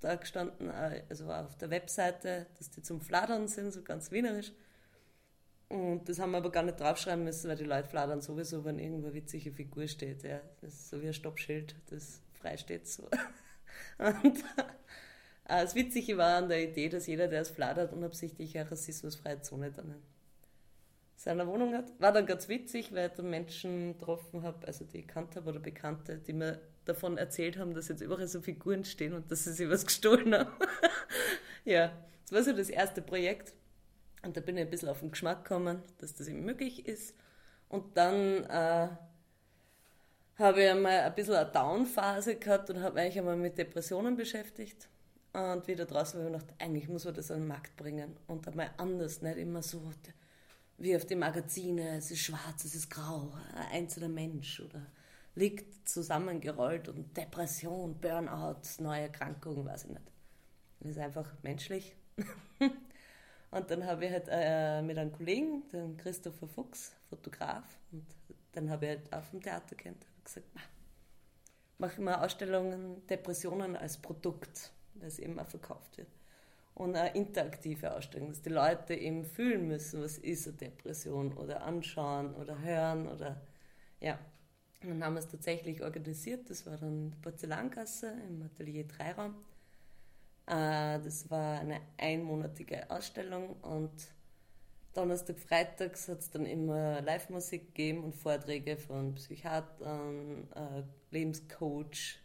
da 0.00 0.14
gestanden, 0.14 0.70
äh, 0.70 1.02
also 1.08 1.30
auf 1.30 1.56
der 1.56 1.70
Webseite, 1.70 2.46
dass 2.58 2.70
die 2.70 2.82
zum 2.82 3.00
Fladern 3.00 3.48
sind, 3.48 3.72
so 3.72 3.82
ganz 3.82 4.10
wienerisch. 4.10 4.52
Und 5.70 6.08
das 6.08 6.18
haben 6.18 6.32
wir 6.32 6.38
aber 6.38 6.50
gar 6.50 6.64
nicht 6.64 6.80
draufschreiben 6.80 7.22
müssen, 7.22 7.48
weil 7.48 7.56
die 7.56 7.64
Leute 7.64 7.88
fladern 7.88 8.20
sowieso, 8.20 8.64
wenn 8.64 8.80
irgendwo 8.80 9.06
eine 9.06 9.14
witzige 9.14 9.52
Figur 9.52 9.86
steht. 9.86 10.24
Ja. 10.24 10.40
Das 10.60 10.72
ist 10.74 10.90
so 10.90 11.00
wie 11.00 11.06
ein 11.06 11.14
Stoppschild, 11.14 11.76
das 11.90 12.20
frei 12.32 12.56
steht 12.56 12.88
so. 12.88 13.04
Und 13.98 14.38
äh, 14.38 14.64
das 15.46 15.76
Witzige 15.76 16.18
war 16.18 16.38
an 16.38 16.48
der 16.48 16.64
Idee, 16.64 16.88
dass 16.88 17.06
jeder, 17.06 17.28
der 17.28 17.42
es 17.42 17.50
fladert, 17.50 17.92
unabsichtlich 17.92 18.58
eine 18.58 18.68
rassismusfreie 18.68 19.42
Zone 19.42 19.70
dann 19.70 19.90
in 19.90 20.02
seiner 21.14 21.46
Wohnung 21.46 21.72
hat. 21.72 21.92
War 22.00 22.10
dann 22.10 22.26
ganz 22.26 22.48
witzig, 22.48 22.92
weil 22.92 23.06
ich 23.06 23.12
dann 23.12 23.30
Menschen 23.30 23.96
getroffen 23.96 24.42
habe, 24.42 24.66
also 24.66 24.84
die 24.84 24.98
ich 24.98 25.06
kannt 25.06 25.36
habe 25.36 25.50
oder 25.50 25.60
Bekannte, 25.60 26.18
die 26.18 26.32
mir 26.32 26.60
davon 26.84 27.16
erzählt 27.16 27.58
haben, 27.58 27.74
dass 27.74 27.86
jetzt 27.86 28.00
überall 28.00 28.26
so 28.26 28.40
Figuren 28.40 28.84
stehen 28.84 29.12
und 29.12 29.30
dass 29.30 29.44
sie 29.44 29.52
sich 29.52 29.70
was 29.70 29.86
gestohlen 29.86 30.34
haben. 30.34 30.50
ja, 31.64 31.92
das 32.24 32.32
war 32.32 32.42
so 32.42 32.52
das 32.56 32.70
erste 32.70 33.02
Projekt. 33.02 33.52
Und 34.22 34.36
da 34.36 34.40
bin 34.40 34.56
ich 34.56 34.64
ein 34.64 34.70
bisschen 34.70 34.88
auf 34.88 35.00
den 35.00 35.10
Geschmack 35.10 35.44
gekommen, 35.44 35.82
dass 35.98 36.14
das 36.14 36.28
eben 36.28 36.44
möglich 36.44 36.86
ist. 36.86 37.14
Und 37.68 37.96
dann 37.96 38.44
äh, 38.44 38.88
habe 40.36 40.62
ich 40.62 40.70
einmal 40.70 41.00
ein 41.00 41.14
bisschen 41.14 41.34
eine 41.34 41.50
Down-Phase 41.50 42.36
gehabt 42.36 42.70
und 42.70 42.82
habe 42.82 43.00
mich 43.00 43.18
einmal 43.18 43.36
mit 43.36 43.56
Depressionen 43.56 44.16
beschäftigt. 44.16 44.88
Und 45.32 45.68
wieder 45.68 45.86
draußen 45.86 46.20
habe 46.20 46.30
ich 46.30 46.40
gedacht, 46.40 46.54
eigentlich 46.58 46.88
muss 46.88 47.04
man 47.04 47.14
das 47.14 47.30
an 47.30 47.40
den 47.40 47.48
Markt 47.48 47.76
bringen. 47.76 48.16
Und 48.26 48.48
einmal 48.48 48.70
anders, 48.76 49.22
nicht 49.22 49.38
immer 49.38 49.62
so 49.62 49.80
wie 50.78 50.96
auf 50.96 51.04
den 51.04 51.18
Magazinen, 51.18 51.98
es 51.98 52.10
ist 52.10 52.20
schwarz, 52.20 52.64
es 52.64 52.74
ist 52.74 52.90
grau, 52.90 53.32
ein 53.54 53.82
einzelner 53.82 54.08
Mensch 54.08 54.60
oder 54.60 54.86
liegt 55.34 55.88
zusammengerollt 55.88 56.88
und 56.88 57.16
Depression, 57.16 58.00
Burnout, 58.00 58.62
neue 58.78 59.02
Erkrankungen, 59.02 59.64
weiß 59.66 59.84
ich 59.84 59.90
nicht. 59.90 60.12
Das 60.80 60.92
ist 60.92 60.98
einfach 60.98 61.30
menschlich. 61.42 61.94
und 63.50 63.70
dann 63.70 63.84
habe 63.84 64.06
ich 64.06 64.12
halt 64.12 64.28
äh, 64.30 64.82
mit 64.82 64.98
einem 64.98 65.12
Kollegen, 65.12 65.68
den 65.72 65.96
Christopher 65.96 66.46
Fuchs, 66.46 66.92
Fotograf, 67.08 67.64
und 67.92 68.06
dann 68.52 68.70
habe 68.70 68.86
ich 68.86 68.90
halt 68.90 69.12
auf 69.12 69.30
dem 69.30 69.42
Theater 69.42 69.74
kennt, 69.76 70.06
gesagt, 70.24 70.46
machen 71.78 72.04
wir 72.04 72.22
Ausstellungen 72.22 73.06
Depressionen 73.06 73.76
als 73.76 73.98
Produkt, 73.98 74.70
es 75.00 75.18
eben 75.18 75.38
auch 75.38 75.46
verkauft 75.46 75.98
wird. 75.98 76.08
Und 76.74 76.96
eine 76.96 77.14
interaktive 77.14 77.94
Ausstellung, 77.94 78.28
dass 78.28 78.42
die 78.42 78.50
Leute 78.50 78.94
eben 78.94 79.24
fühlen 79.24 79.66
müssen, 79.66 80.02
was 80.02 80.18
ist 80.18 80.46
eine 80.46 80.56
Depression 80.56 81.32
oder 81.34 81.62
anschauen 81.62 82.34
oder 82.34 82.60
hören 82.60 83.08
oder 83.08 83.40
ja. 84.00 84.18
Und 84.82 84.88
dann 84.88 85.04
haben 85.04 85.14
wir 85.14 85.20
es 85.20 85.28
tatsächlich 85.28 85.82
organisiert. 85.82 86.48
Das 86.48 86.64
war 86.66 86.78
dann 86.78 87.10
die 87.10 87.18
Porzellankasse 87.18 88.14
im 88.28 88.42
Atelier 88.42 88.84
Dreiraum. 88.84 89.34
Äh, 90.50 90.98
das 91.00 91.30
war 91.30 91.60
eine 91.60 91.80
einmonatige 91.96 92.90
Ausstellung 92.90 93.54
und 93.62 93.92
Donnerstag, 94.92 95.38
Freitags 95.38 96.08
hat 96.08 96.18
es 96.18 96.30
dann 96.30 96.44
immer 96.44 97.00
Live-Musik 97.02 97.68
gegeben 97.68 98.02
und 98.02 98.16
Vorträge 98.16 98.76
von 98.76 99.14
Psychiatern, 99.14 100.48
äh, 100.52 100.82
Lebenscoach, 101.12 102.18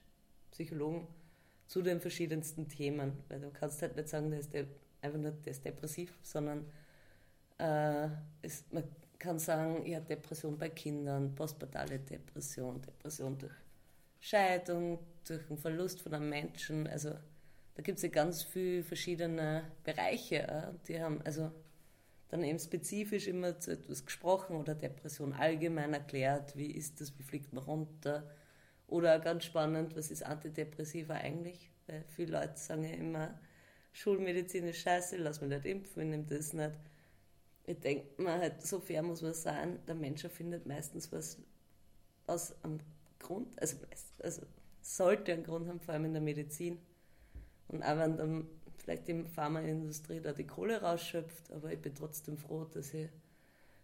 Psychologen 0.49 1.07
zu 1.67 1.83
den 1.83 2.01
verschiedensten 2.01 2.67
Themen. 2.67 3.13
Weil 3.29 3.41
du 3.41 3.51
kannst 3.51 3.83
halt 3.83 3.95
nicht 3.95 4.09
sagen, 4.09 4.31
der 4.31 4.39
ist 4.39 4.55
einfach 5.01 5.19
nur 5.19 5.31
der 5.31 5.51
ist 5.51 5.63
depressiv, 5.63 6.17
sondern 6.23 6.65
äh, 7.59 8.07
ist, 8.41 8.73
man 8.73 8.85
kann 9.19 9.37
sagen, 9.37 9.85
ja, 9.85 9.99
Depression 9.99 10.57
bei 10.57 10.69
Kindern, 10.69 11.35
postpartale 11.35 11.99
Depression, 11.99 12.81
Depression 12.81 13.37
durch 13.37 13.53
Scheidung, 14.19 14.97
durch 15.27 15.45
den 15.45 15.59
Verlust 15.59 16.01
von 16.01 16.15
einem 16.15 16.29
Menschen. 16.29 16.87
Also 16.87 17.11
da 17.75 17.81
gibt 17.83 17.97
es 17.97 18.03
ja 18.03 18.09
ganz 18.09 18.43
viele 18.43 18.83
verschiedene 18.83 19.63
Bereiche. 19.83 20.47
Äh, 20.47 20.73
die 20.87 21.01
haben, 21.01 21.21
also 21.23 21.51
dann 22.29 22.43
eben 22.43 22.59
spezifisch 22.59 23.27
immer 23.27 23.59
zu 23.59 23.71
etwas 23.71 24.05
gesprochen 24.05 24.55
oder 24.55 24.73
Depression 24.75 25.33
allgemein 25.33 25.93
erklärt, 25.93 26.55
wie 26.57 26.71
ist 26.71 26.99
das, 26.99 27.17
wie 27.19 27.23
fliegt 27.23 27.53
man 27.53 27.63
runter. 27.63 28.29
Oder 28.87 29.19
ganz 29.19 29.45
spannend, 29.45 29.95
was 29.95 30.11
ist 30.11 30.23
Antidepressiva 30.23 31.15
eigentlich? 31.15 31.71
Weil 31.87 32.03
viele 32.07 32.39
Leute 32.39 32.57
sagen 32.57 32.83
ja 32.83 32.91
immer, 32.91 33.39
Schulmedizin 33.93 34.67
ist 34.67 34.79
scheiße, 34.79 35.17
lass 35.17 35.41
mich 35.41 35.49
nicht 35.49 35.65
impfen, 35.65 36.03
ich 36.03 36.09
nehme 36.09 36.25
das 36.25 36.53
nicht. 36.53 36.75
Ich 37.65 37.79
denke 37.79 38.21
mir 38.21 38.33
halt, 38.33 38.61
so 38.61 38.79
fair 38.79 39.01
muss 39.01 39.21
man 39.21 39.33
sein, 39.33 39.79
der 39.87 39.95
Mensch 39.95 40.25
findet 40.27 40.65
meistens 40.65 41.11
was 41.11 41.39
aus 42.27 42.63
einem 42.63 42.79
Grund, 43.19 43.47
also, 43.59 43.77
also 44.19 44.41
sollte 44.81 45.33
einen 45.33 45.43
Grund 45.43 45.67
haben, 45.67 45.79
vor 45.79 45.93
allem 45.93 46.05
in 46.05 46.13
der 46.13 46.21
Medizin. 46.21 46.79
Und 47.67 47.83
auch 47.83 47.97
wenn 47.97 48.17
dann 48.17 48.47
vielleicht 48.77 49.07
die 49.07 49.23
Pharmaindustrie 49.23 50.21
da 50.21 50.33
die 50.33 50.45
Kohle 50.45 50.81
rausschöpft, 50.81 51.51
aber 51.51 51.71
ich 51.71 51.81
bin 51.81 51.95
trotzdem 51.95 52.37
froh, 52.37 52.65
dass 52.65 52.93
ich 52.93 53.09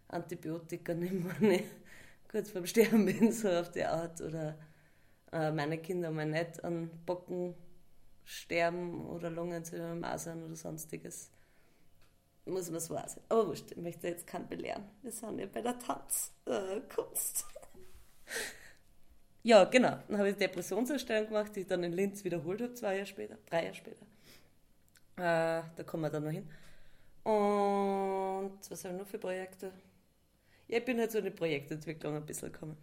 Antibiotika 0.08 0.94
nehme, 0.94 1.34
wenn 1.40 1.50
ich 1.52 1.64
kurz 2.30 2.50
vorm 2.50 2.66
Sterben 2.66 3.04
bin, 3.06 3.32
so 3.32 3.48
auf 3.48 3.70
die 3.70 3.84
Art. 3.84 4.20
Oder 4.20 4.56
äh, 5.32 5.50
meine 5.50 5.78
Kinder 5.78 6.10
mal 6.10 6.26
nicht 6.26 6.62
an 6.64 6.90
Bocken 7.06 7.54
sterben 8.24 9.06
oder 9.08 9.30
Lungenentzündung, 9.30 10.00
Masern 10.00 10.44
oder 10.44 10.56
sonstiges. 10.56 11.30
Muss 12.44 12.70
man 12.70 12.80
so 12.80 12.94
sein. 12.94 13.22
Aber 13.28 13.48
wurscht, 13.48 13.70
ich 13.70 13.76
möchte 13.76 14.08
jetzt 14.08 14.26
keinen 14.26 14.48
belehren. 14.48 14.84
Wir 15.02 15.12
sind 15.12 15.38
ja 15.38 15.46
bei 15.46 15.60
der 15.60 15.78
Tanzkunst. 15.78 17.46
Äh, 18.26 18.32
ja, 19.42 19.64
genau. 19.64 19.98
Dann 20.08 20.18
habe 20.18 20.28
ich 20.28 20.36
eine 20.36 20.46
Depressionsausstellung 20.46 21.28
gemacht, 21.28 21.54
die 21.56 21.60
ich 21.60 21.66
dann 21.66 21.82
in 21.82 21.92
Linz 21.92 22.24
wiederholt 22.24 22.60
habe, 22.62 22.74
zwei 22.74 22.94
Jahre 22.96 23.06
später, 23.06 23.38
drei 23.48 23.64
Jahre 23.64 23.74
später. 23.74 24.06
Äh, 25.16 25.62
da 25.76 25.82
kommen 25.84 26.04
wir 26.04 26.10
dann 26.10 26.24
noch 26.24 26.30
hin. 26.30 26.48
Und 27.24 28.58
was 28.70 28.84
habe 28.84 28.94
ich 28.94 29.00
noch 29.00 29.06
für 29.06 29.18
Projekte? 29.18 29.72
Ja, 30.68 30.78
ich 30.78 30.84
bin 30.84 30.98
halt 30.98 31.12
so 31.12 31.18
in 31.18 31.24
die 31.24 31.30
Projektentwicklung 31.30 32.16
ein 32.16 32.26
bisschen 32.26 32.52
gekommen. 32.52 32.76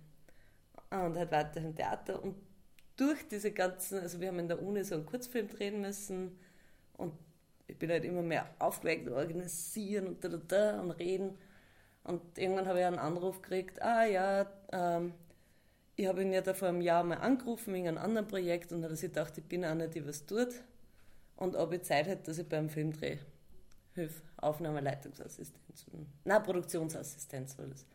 Und 0.91 1.17
halt 1.17 1.31
weiter 1.31 1.61
im 1.61 1.75
Theater. 1.75 2.21
Und 2.21 2.35
durch 2.95 3.27
diese 3.27 3.51
ganzen, 3.51 3.99
also 3.99 4.19
wir 4.19 4.27
haben 4.27 4.39
in 4.39 4.47
der 4.47 4.61
Uni 4.61 4.83
so 4.83 4.95
einen 4.95 5.05
Kurzfilm 5.05 5.47
drehen 5.47 5.81
müssen 5.81 6.37
und 6.97 7.13
ich 7.67 7.77
bin 7.77 7.89
halt 7.89 8.03
immer 8.03 8.21
mehr 8.21 8.49
aufgeweckt, 8.59 9.07
organisieren 9.09 10.07
und 10.07 10.23
da, 10.23 10.27
da, 10.27 10.37
da 10.37 10.81
und 10.81 10.91
reden. 10.91 11.37
Und 12.03 12.37
irgendwann 12.37 12.67
habe 12.67 12.79
ich 12.79 12.85
einen 12.85 12.99
Anruf 12.99 13.41
gekriegt, 13.41 13.81
ah 13.81 14.05
ja, 14.05 14.47
ähm, 14.71 15.13
ich 15.99 16.07
habe 16.07 16.21
ihn 16.21 16.31
ja 16.31 16.39
da 16.39 16.53
vor 16.53 16.69
einem 16.69 16.79
Jahr 16.79 17.03
mal 17.03 17.17
angerufen 17.17 17.73
wegen 17.73 17.89
einem 17.89 17.97
anderen 17.97 18.25
Projekt 18.25 18.71
und 18.71 18.81
da 18.81 18.87
er 18.87 18.95
sich 18.95 19.09
gedacht, 19.09 19.37
ich 19.37 19.43
bin 19.43 19.65
eine, 19.65 19.89
die 19.89 20.07
was 20.07 20.25
tut 20.25 20.47
und 21.35 21.57
ob 21.57 21.73
ich 21.73 21.81
Zeit 21.81 22.07
hätte, 22.07 22.23
dass 22.23 22.37
ich 22.37 22.47
beim 22.47 22.69
Filmdreh 22.69 23.17
hilf, 23.95 24.21
Aufnahmeleitungsassistenz, 24.37 25.85
na 26.23 26.39
Produktionsassistenz 26.39 27.57
war 27.57 27.67
das. 27.67 27.85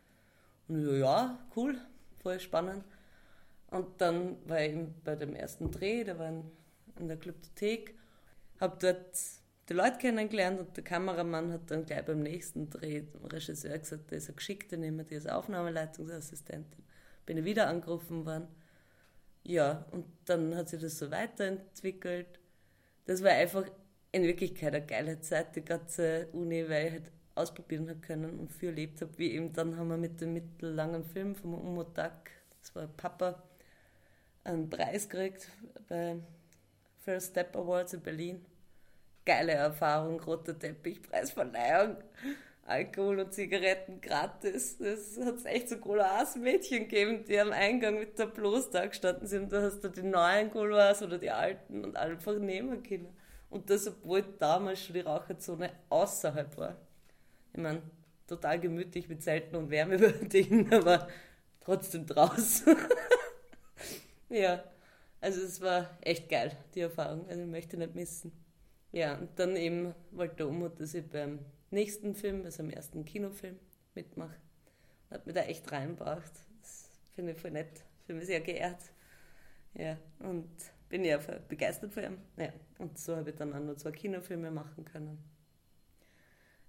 Und 0.67 0.87
ich, 0.87 0.99
ja, 0.99 1.39
cool, 1.55 1.79
voll 2.21 2.39
spannend. 2.39 2.85
Und 3.71 3.99
dann 3.99 4.37
war 4.47 4.61
ich 4.61 4.77
bei 5.03 5.15
dem 5.15 5.33
ersten 5.33 5.71
Dreh, 5.71 6.03
der 6.03 6.19
war 6.19 6.29
in, 6.29 6.51
in 6.99 7.07
der 7.07 7.17
Glyptothek, 7.17 7.95
habe 8.59 8.77
dort 8.79 9.17
die 9.67 9.73
Leute 9.73 9.97
kennengelernt 9.97 10.59
und 10.59 10.77
der 10.77 10.83
Kameramann 10.83 11.51
hat 11.51 11.71
dann 11.71 11.87
gleich 11.87 12.05
beim 12.05 12.19
nächsten 12.19 12.69
Dreh 12.69 13.01
dem 13.01 13.25
Regisseur 13.25 13.79
gesagt, 13.79 14.11
der 14.11 14.19
ist 14.19 14.27
eine 14.27 14.35
Geschickte, 14.35 14.77
nehmen 14.77 14.97
wir 14.97 15.05
die 15.05 15.15
als 15.15 15.25
Aufnahmeleitungsassistentin. 15.25 16.84
Bin 17.25 17.37
ich 17.37 17.45
wieder 17.45 17.67
angerufen 17.67 18.25
worden. 18.25 18.47
Ja, 19.43 19.85
und 19.91 20.05
dann 20.25 20.55
hat 20.55 20.69
sich 20.69 20.81
das 20.81 20.97
so 20.97 21.11
weiterentwickelt 21.11 22.39
das 23.05 23.23
war 23.23 23.31
einfach 23.31 23.65
in 24.11 24.23
Wirklichkeit 24.23 24.73
eine 24.73 24.85
geile 24.85 25.19
Zeit, 25.21 25.55
die 25.55 25.63
ganze 25.63 26.27
Uni, 26.33 26.67
weil 26.69 26.87
ich 26.87 26.91
halt 26.93 27.11
ausprobieren 27.35 27.89
habe 27.89 27.99
können 27.99 28.39
und 28.39 28.51
viel 28.51 28.69
erlebt 28.69 29.01
habe, 29.01 29.17
wie 29.17 29.31
eben 29.31 29.53
dann 29.53 29.77
haben 29.77 29.89
wir 29.89 29.97
mit 29.97 30.21
dem 30.21 30.33
mittellangen 30.33 31.03
Film 31.03 31.35
vom 31.35 31.53
Umotag, 31.53 32.31
das 32.61 32.75
war 32.75 32.87
Papa, 32.87 33.43
einen 34.43 34.69
Preis 34.69 35.09
gekriegt 35.09 35.49
bei 35.89 36.17
First 37.03 37.31
Step 37.31 37.55
Awards 37.55 37.93
in 37.93 38.01
Berlin. 38.01 38.45
Geile 39.25 39.53
Erfahrung, 39.53 40.19
roter 40.19 40.57
Teppich, 40.57 41.01
Preisverleihung, 41.01 41.97
Alkohol 42.65 43.19
und 43.19 43.33
Zigaretten 43.33 44.01
gratis. 44.01 44.77
Das 44.79 45.19
hat 45.23 45.35
es 45.35 45.45
echt 45.45 45.69
so 45.69 45.77
Gouloirs-Mädchen 45.77 46.87
gegeben, 46.87 47.23
die 47.23 47.39
am 47.39 47.51
Eingang 47.51 47.99
mit 47.99 48.15
Tableaus 48.15 48.71
da 48.71 48.87
gestanden 48.87 49.27
sind. 49.27 49.53
Da 49.53 49.61
hast 49.61 49.81
du 49.83 49.89
die 49.89 50.01
neuen 50.01 50.49
Gouloirs 50.49 51.03
oder 51.03 51.19
die 51.19 51.29
alten 51.29 51.85
und 51.85 51.95
einfach 51.95 52.37
nehmen 52.39 52.81
können. 52.81 53.15
Und 53.51 53.69
das, 53.69 53.87
obwohl 53.87 54.23
damals 54.39 54.83
schon 54.83 54.95
die 54.95 55.01
Raucherzone 55.01 55.71
außerhalb 55.89 56.57
war. 56.57 56.75
Ich 57.53 57.59
meine, 57.59 57.83
total 58.27 58.59
gemütlich 58.59 59.07
mit 59.07 59.21
Zelten 59.21 59.55
und 59.55 59.69
Wärmebedingungen, 59.69 60.73
aber 60.73 61.07
trotzdem 61.63 62.07
draußen. 62.07 62.75
ja, 64.29 64.63
also 65.21 65.41
es 65.41 65.61
war 65.61 65.97
echt 66.01 66.29
geil, 66.29 66.57
die 66.73 66.81
Erfahrung. 66.81 67.27
Also 67.29 67.43
ich 67.43 67.47
möchte 67.47 67.77
nicht 67.77 67.93
missen. 67.93 68.31
Ja, 68.91 69.17
und 69.19 69.37
dann 69.37 69.55
eben 69.55 69.93
wollte 70.11 70.37
der 70.37 70.47
Umut, 70.47 70.79
dass 70.79 70.95
ich 70.95 71.07
beim 71.07 71.39
nächsten 71.71 72.15
Film, 72.15 72.43
also 72.45 72.63
im 72.63 72.69
ersten 72.69 73.05
Kinofilm, 73.05 73.59
mitmache. 73.93 74.35
Hat 75.09 75.25
mich 75.25 75.35
da 75.35 75.41
echt 75.41 75.71
reingebracht. 75.71 76.31
Das 76.61 76.89
finde 77.13 77.33
ich 77.33 77.39
voll 77.39 77.51
nett. 77.51 77.83
Fühle 78.05 78.19
mich 78.19 78.27
sehr 78.27 78.41
geehrt. 78.41 78.79
Ja, 79.73 79.97
und 80.19 80.49
bin 80.89 81.03
ja 81.03 81.19
begeistert 81.47 81.93
von 81.93 82.03
ihm. 82.03 82.17
Ja, 82.37 82.53
und 82.77 82.97
so 82.97 83.15
habe 83.15 83.31
ich 83.31 83.35
dann 83.35 83.53
auch 83.53 83.59
noch 83.59 83.75
zwei 83.75 83.91
Kinofilme 83.91 84.51
machen 84.51 84.85
können. 84.85 85.17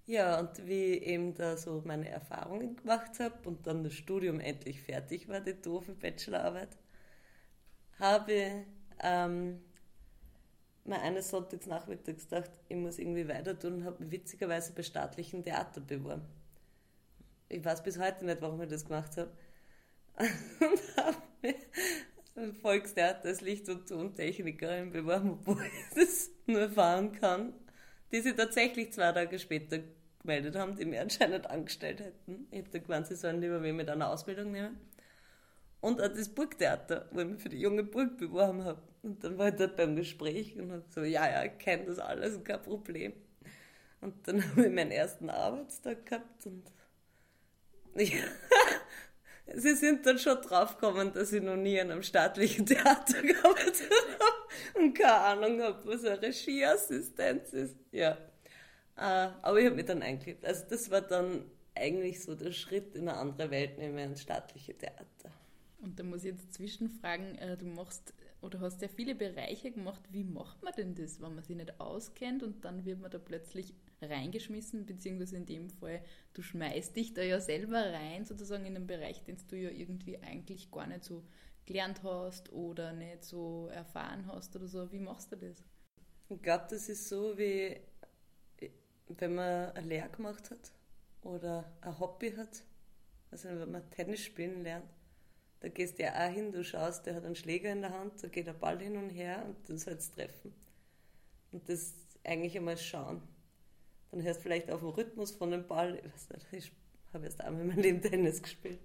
Ja, 0.07 0.39
und 0.39 0.67
wie 0.67 0.95
ich 0.95 1.03
eben 1.03 1.35
da 1.35 1.57
so 1.57 1.83
meine 1.85 2.09
Erfahrungen 2.09 2.77
gemacht 2.77 3.19
habe 3.19 3.49
und 3.49 3.67
dann 3.67 3.83
das 3.83 3.95
Studium 3.95 4.39
endlich 4.39 4.81
fertig 4.81 5.29
war, 5.29 5.41
die 5.41 5.61
doofe 5.61 5.95
Bachelorarbeit, 5.95 6.77
habe 7.99 8.65
ähm, 9.03 9.61
mir 10.89 11.01
eines 11.01 11.31
Sonntags 11.31 11.67
nachmittags 11.67 12.29
gedacht, 12.29 12.51
ich 12.69 12.77
muss 12.77 12.99
irgendwie 12.99 13.29
weiter 13.29 13.59
tun 13.59 13.75
und 13.75 13.85
habe 13.85 14.03
mich 14.03 14.13
witzigerweise 14.13 14.73
bei 14.73 14.83
staatlichen 14.83 15.45
Theater 15.45 15.81
beworben. 15.81 16.27
Ich 17.49 17.65
weiß 17.65 17.83
bis 17.83 17.99
heute 17.99 18.25
nicht, 18.25 18.41
warum 18.41 18.61
ich 18.63 18.69
das 18.69 18.85
gemacht 18.85 19.17
habe. 19.17 19.31
und 20.19 20.97
habe 20.97 21.17
mich 21.43 21.57
beim 22.35 22.55
Volkstheater 22.55 23.29
als 23.29 23.41
Licht- 23.41 23.69
und 23.69 23.89
Tontechnikerin 23.89 24.91
beworben, 24.91 25.31
obwohl 25.41 25.63
ich 25.65 25.95
das 25.95 26.31
nur 26.47 26.61
erfahren 26.61 27.13
kann, 27.13 27.53
die 28.13 28.21
sich 28.21 28.35
tatsächlich 28.35 28.93
zwei 28.93 29.13
Tage 29.13 29.39
später 29.39 29.81
gemeldet 30.21 30.57
haben, 30.57 30.77
die 30.77 30.85
mir 30.85 31.03
anscheinend 31.03 31.49
angestellt 31.49 32.01
hätten. 32.01 32.47
Ich 32.51 32.59
habe 32.59 32.71
da 32.71 32.79
gemeint, 32.79 33.07
sie 33.07 33.17
sollen 33.17 33.41
lieber 33.41 33.63
wen 33.63 33.77
mit 33.77 33.89
einer 33.89 34.11
Ausbildung 34.11 34.53
nehmen. 34.53 34.79
Und 35.87 36.03
auch 36.03 36.09
das 36.09 36.29
Burgtheater, 36.29 37.09
wo 37.13 37.21
ich 37.21 37.27
mich 37.27 37.41
für 37.41 37.49
die 37.49 37.61
junge 37.61 37.85
Burg 37.85 38.19
beworben 38.19 38.65
habe. 38.65 38.83
Und 39.05 39.23
dann 39.23 39.39
war 39.39 39.51
ich 39.51 39.55
dort 39.55 39.77
beim 39.77 39.95
Gespräch 39.95 40.59
und 40.59 40.73
habe 40.73 40.83
so, 40.91 41.03
ja, 41.05 41.31
ja, 41.31 41.45
ich 41.45 41.59
kenne 41.59 41.85
das 41.85 42.01
alles, 42.01 42.43
kein 42.43 42.61
Problem. 42.61 43.13
Und 44.01 44.27
dann 44.27 44.43
habe 44.51 44.67
ich 44.67 44.73
meinen 44.73 44.91
ersten 44.91 45.31
Arbeitstag 45.31 46.05
gehabt 46.05 46.45
und 46.45 46.65
sie 49.55 49.75
sind 49.77 50.05
dann 50.05 50.19
schon 50.19 50.43
draufgekommen, 50.43 51.13
dass 51.13 51.33
ich 51.33 51.41
noch 51.41 51.55
nie 51.55 51.79
in 51.79 51.93
einem 51.93 52.03
staatlichen 52.03 52.67
Theater 52.67 53.23
gearbeitet 53.23 53.89
habe 54.19 54.85
und 54.85 54.93
keine 54.93 55.13
Ahnung 55.13 55.63
habe, 55.63 55.87
was 55.87 56.05
eine 56.05 56.21
Regieassistenz 56.21 57.53
ist. 57.53 57.77
Ja. 57.93 58.19
Äh, 58.97 59.29
aber 59.41 59.61
ich 59.61 59.67
habe 59.67 59.77
mich 59.77 59.87
dann 59.87 60.03
eingelebt. 60.03 60.45
Also 60.45 60.65
das 60.69 60.91
war 60.91 61.03
dann 61.03 61.49
eigentlich 61.77 62.25
so 62.25 62.35
der 62.35 62.51
Schritt 62.51 62.97
in 62.97 63.09
eine 63.09 63.19
andere 63.19 63.53
Welt, 63.53 63.79
nämlich 63.79 64.05
ins 64.05 64.23
staatliche 64.23 64.77
Theater. 64.77 65.31
Und 65.79 65.99
da 65.99 66.05
muss 66.05 66.25
ich 66.25 66.33
jetzt 66.33 66.55
zwischenfragen, 66.55 67.37
äh, 67.37 67.57
du 67.57 67.67
machst 67.67 68.15
oder 68.41 68.61
hast 68.61 68.83
ja 68.83 68.89
viele 68.89 69.15
Bereiche 69.15 69.71
gemacht. 69.71 70.03
Wie 70.11 70.25
macht 70.25 70.63
man 70.63 70.73
denn 70.75 70.95
das, 70.95 71.21
wenn 71.21 71.35
man 71.35 71.45
sich 71.45 71.57
nicht 71.57 71.81
auskennt 71.81 72.43
und 72.43 72.65
dann 72.65 72.85
wird 72.85 73.01
man 73.01 73.11
da 73.11 73.19
plötzlich 73.19 73.75
reingeschmissen, 74.01 74.87
beziehungsweise 74.87 75.37
in 75.37 75.47
dem 75.47 75.71
Fall, 75.71 76.03
du 76.35 76.43
schmeißt 76.43 76.97
dich 76.97 77.15
da 77.15 77.23
ja 77.23 77.41
selber 77.41 77.93
rein, 77.93 78.25
sozusagen 78.25 78.67
in 78.67 78.77
einen 78.77 78.87
Bereich, 78.87 79.23
den 79.23 79.37
du 79.49 79.57
ja 79.57 79.71
irgendwie 79.71 80.19
eigentlich 80.19 80.71
gar 80.71 80.87
nicht 80.87 81.05
so 81.05 81.25
gelernt 81.67 82.03
hast 82.03 82.53
oder 82.53 82.93
nicht 82.93 83.25
so 83.25 83.69
erfahren 83.73 84.27
hast 84.27 84.55
oder 84.57 84.69
so. 84.69 84.91
Wie 84.93 84.99
machst 84.99 85.33
du 85.33 85.37
das? 85.37 85.65
Ich 86.29 86.43
glaube, 86.43 86.67
das 86.71 86.89
ist 86.89 87.09
so 87.09 87.37
wie 87.39 87.81
wenn 89.09 89.35
man 89.35 89.71
eine 89.73 89.87
Lehre 89.87 90.09
gemacht 90.09 90.51
hat 90.51 90.73
oder 91.23 91.65
ein 91.81 91.99
Hobby 91.99 92.33
hat. 92.33 92.65
Also 93.31 93.49
wenn 93.49 93.71
man 93.71 93.91
Tennis 93.91 94.25
spielen 94.25 94.63
lernt 94.63 94.91
da 95.61 95.69
gehst 95.69 95.99
du 95.99 96.03
ja 96.03 96.13
auch 96.13 96.33
hin, 96.33 96.53
du 96.53 96.63
schaust, 96.63 97.07
der 97.07 97.15
hat 97.15 97.25
einen 97.25 97.37
Schläger 97.37 97.73
in 97.73 97.81
der 97.81 97.93
Hand, 97.93 98.23
da 98.23 98.29
geht 98.29 98.47
der 98.47 98.53
Ball 98.53 98.79
hin 98.79 98.97
und 98.97 99.11
her 99.11 99.45
und 99.47 99.57
dann 99.69 99.79
sollst 99.79 100.13
du 100.13 100.23
treffen. 100.23 100.55
Und 101.53 101.69
das 101.69 101.95
eigentlich 102.25 102.57
einmal 102.57 102.77
schauen. 102.77 103.23
Dann 104.11 104.23
hörst 104.23 104.41
du 104.41 104.43
vielleicht 104.45 104.71
auf 104.71 104.81
den 104.81 104.91
Rhythmus 104.91 105.33
von 105.33 105.51
dem 105.51 105.67
Ball, 105.67 105.97
ich 105.97 106.05
weiß 106.05 106.53
nicht, 106.53 106.73
ich 107.07 107.13
habe 107.15 107.25
erst 107.25 107.41
einmal 107.41 107.63
in 107.63 107.69
meinem 107.69 107.81
Leben 107.81 108.03
Tennis 108.03 108.43
gespielt. 108.43 108.81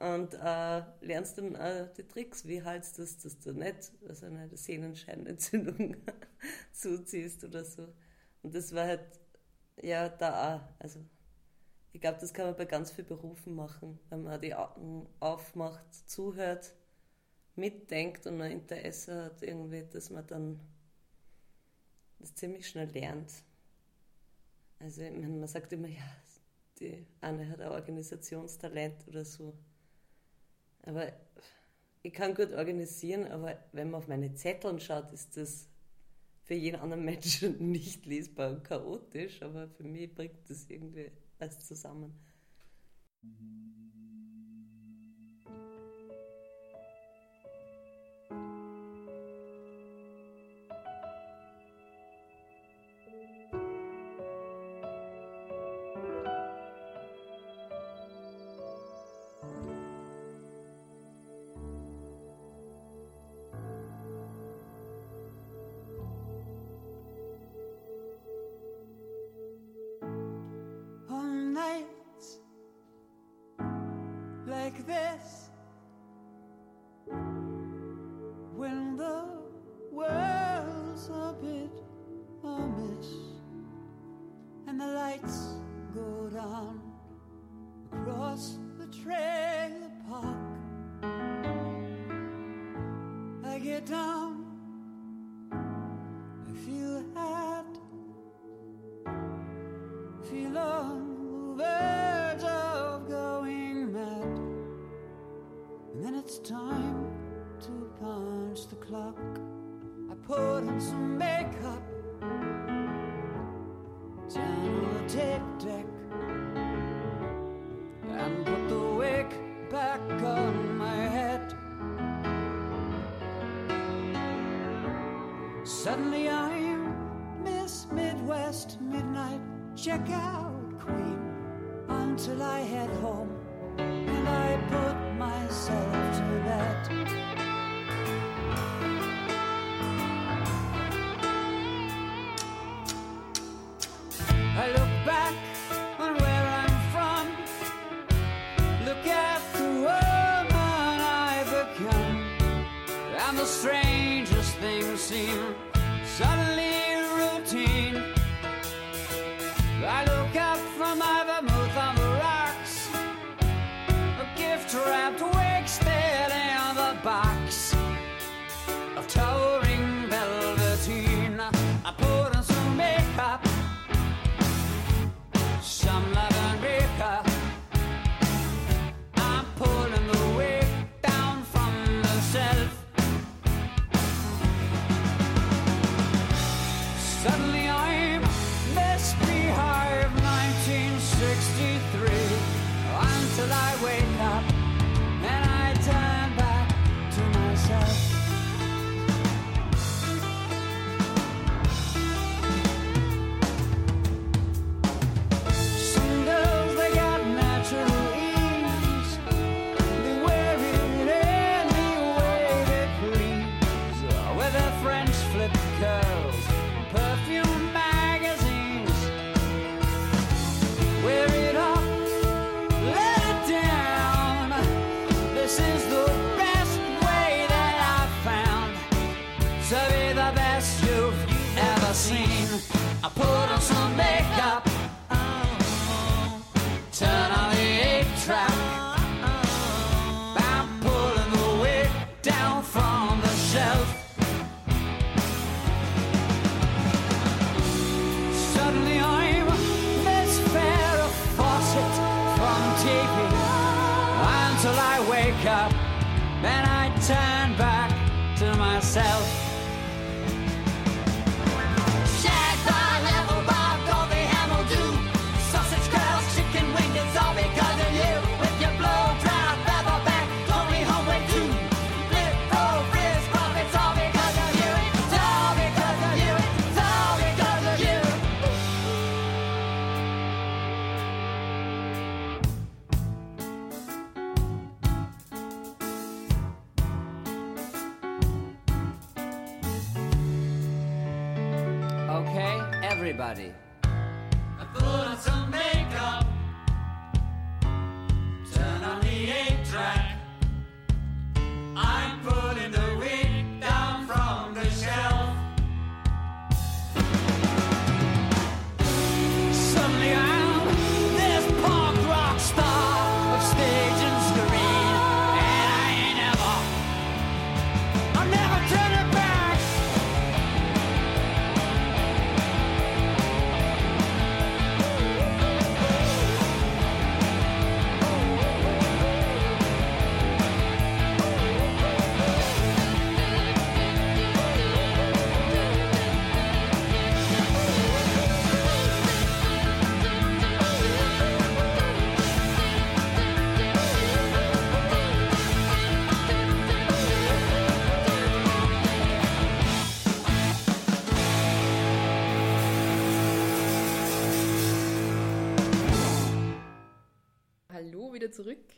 Und 0.00 0.34
äh, 0.34 0.82
lernst 1.02 1.38
dann 1.38 1.54
äh, 1.54 1.88
die 1.96 2.02
Tricks, 2.02 2.46
wie 2.46 2.64
hältst 2.64 2.98
du 2.98 3.02
das, 3.02 3.18
dass 3.18 3.38
du 3.38 3.52
nicht 3.52 3.92
also 4.08 4.26
eine 4.26 4.48
Sehnenscheinentzündung 4.56 5.96
zuziehst 6.72 7.44
oder 7.44 7.64
so. 7.64 7.86
Und 8.42 8.54
das 8.54 8.74
war 8.74 8.86
halt, 8.86 9.20
ja, 9.80 10.08
da 10.08 10.56
auch, 10.56 10.82
also 10.82 10.98
ich 11.94 12.00
glaube, 12.00 12.18
das 12.20 12.34
kann 12.34 12.46
man 12.46 12.56
bei 12.56 12.64
ganz 12.64 12.90
vielen 12.90 13.06
Berufen 13.06 13.54
machen, 13.54 14.00
wenn 14.10 14.24
man 14.24 14.40
die 14.40 14.52
Augen 14.52 15.06
aufmacht, 15.20 15.94
zuhört, 16.10 16.74
mitdenkt 17.54 18.26
und 18.26 18.40
ein 18.40 18.50
Interesse 18.50 19.26
hat, 19.26 19.42
irgendwie, 19.44 19.84
dass 19.84 20.10
man 20.10 20.26
dann 20.26 20.60
das 22.18 22.34
ziemlich 22.34 22.68
schnell 22.68 22.90
lernt. 22.90 23.32
Also, 24.80 25.02
ich 25.02 25.12
meine, 25.12 25.28
man 25.28 25.46
sagt 25.46 25.72
immer, 25.72 25.86
ja, 25.86 26.02
die 26.80 27.06
eine 27.20 27.48
hat 27.48 27.60
ein 27.60 27.70
Organisationstalent 27.70 29.06
oder 29.06 29.24
so. 29.24 29.56
Aber 30.82 31.12
ich 32.02 32.12
kann 32.12 32.34
gut 32.34 32.52
organisieren, 32.52 33.28
aber 33.28 33.56
wenn 33.70 33.92
man 33.92 34.00
auf 34.00 34.08
meine 34.08 34.34
Zetteln 34.34 34.80
schaut, 34.80 35.12
ist 35.12 35.36
das 35.36 35.68
für 36.42 36.54
jeden 36.54 36.80
anderen 36.80 37.04
Menschen 37.04 37.70
nicht 37.70 38.04
lesbar 38.04 38.50
und 38.50 38.64
chaotisch, 38.64 39.42
aber 39.42 39.68
für 39.68 39.84
mich 39.84 40.12
bringt 40.12 40.50
das 40.50 40.68
irgendwie 40.68 41.12
alles 41.44 41.60
zusammen. 41.66 42.12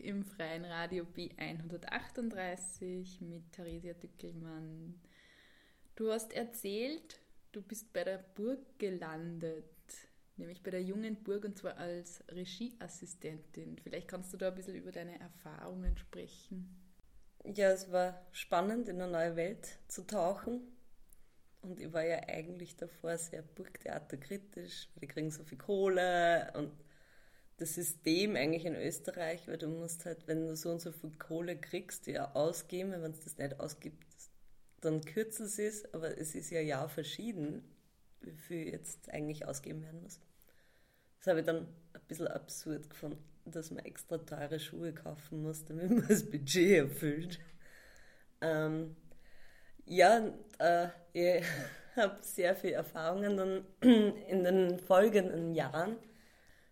Im 0.06 0.24
freien 0.24 0.64
Radio 0.64 1.04
B138 1.04 3.24
mit 3.24 3.50
Theresia 3.50 3.92
Dückelmann. 3.94 5.00
Du 5.96 6.12
hast 6.12 6.32
erzählt, 6.32 7.18
du 7.50 7.60
bist 7.60 7.92
bei 7.92 8.04
der 8.04 8.18
Burg 8.18 8.60
gelandet, 8.78 9.64
nämlich 10.36 10.62
bei 10.62 10.70
der 10.70 10.84
Jungen 10.84 11.24
Burg 11.24 11.44
und 11.44 11.58
zwar 11.58 11.76
als 11.78 12.22
Regieassistentin. 12.30 13.78
Vielleicht 13.82 14.06
kannst 14.06 14.32
du 14.32 14.36
da 14.36 14.46
ein 14.48 14.54
bisschen 14.54 14.76
über 14.76 14.92
deine 14.92 15.18
Erfahrungen 15.18 15.96
sprechen. 15.96 16.80
Ja, 17.44 17.72
es 17.72 17.90
war 17.90 18.24
spannend, 18.30 18.88
in 18.88 19.00
eine 19.00 19.10
neue 19.10 19.34
Welt 19.34 19.80
zu 19.88 20.06
tauchen. 20.06 20.60
Und 21.62 21.80
ich 21.80 21.92
war 21.92 22.04
ja 22.04 22.20
eigentlich 22.28 22.76
davor 22.76 23.18
sehr 23.18 23.42
burgtheaterkritisch, 23.42 24.88
weil 24.94 25.00
die 25.00 25.08
kriegen 25.08 25.32
so 25.32 25.42
viel 25.42 25.58
Kohle 25.58 26.52
und 26.54 26.70
das 27.58 27.74
System 27.74 28.36
eigentlich 28.36 28.66
in 28.66 28.76
Österreich, 28.76 29.48
weil 29.48 29.58
du 29.58 29.68
musst 29.68 30.04
halt, 30.04 30.26
wenn 30.26 30.46
du 30.46 30.56
so 30.56 30.70
und 30.70 30.80
so 30.80 30.92
viel 30.92 31.10
Kohle 31.18 31.56
kriegst, 31.56 32.06
ja 32.06 32.34
ausgeben, 32.34 32.92
wenn 32.92 33.12
es 33.12 33.20
das 33.20 33.38
nicht 33.38 33.58
ausgibt, 33.60 34.04
dann 34.80 35.00
kürzen 35.04 35.46
sie 35.48 35.64
es, 35.64 35.92
aber 35.94 36.18
es 36.18 36.34
ist 36.34 36.50
ja 36.50 36.60
ja 36.60 36.86
verschieden, 36.88 37.64
wie 38.20 38.36
viel 38.36 38.68
jetzt 38.68 39.08
eigentlich 39.10 39.46
ausgeben 39.46 39.82
werden 39.82 40.02
muss. 40.02 40.20
Das 41.18 41.28
habe 41.28 41.40
ich 41.40 41.46
dann 41.46 41.66
ein 41.94 42.00
bisschen 42.08 42.28
absurd 42.28 42.90
gefunden, 42.90 43.24
dass 43.46 43.70
man 43.70 43.84
extra 43.84 44.18
teure 44.18 44.60
Schuhe 44.60 44.92
kaufen 44.92 45.42
muss, 45.42 45.64
damit 45.64 45.90
man 45.90 46.06
das 46.06 46.28
Budget 46.28 46.78
erfüllt. 46.78 47.40
Ähm, 48.42 48.96
ja, 49.86 50.30
äh, 50.58 50.88
ich 51.12 51.44
habe 51.96 52.18
sehr 52.20 52.54
viele 52.54 52.74
Erfahrungen 52.74 53.36
dann 53.36 53.66
in 54.28 54.44
den 54.44 54.78
folgenden 54.78 55.54
Jahren 55.54 55.96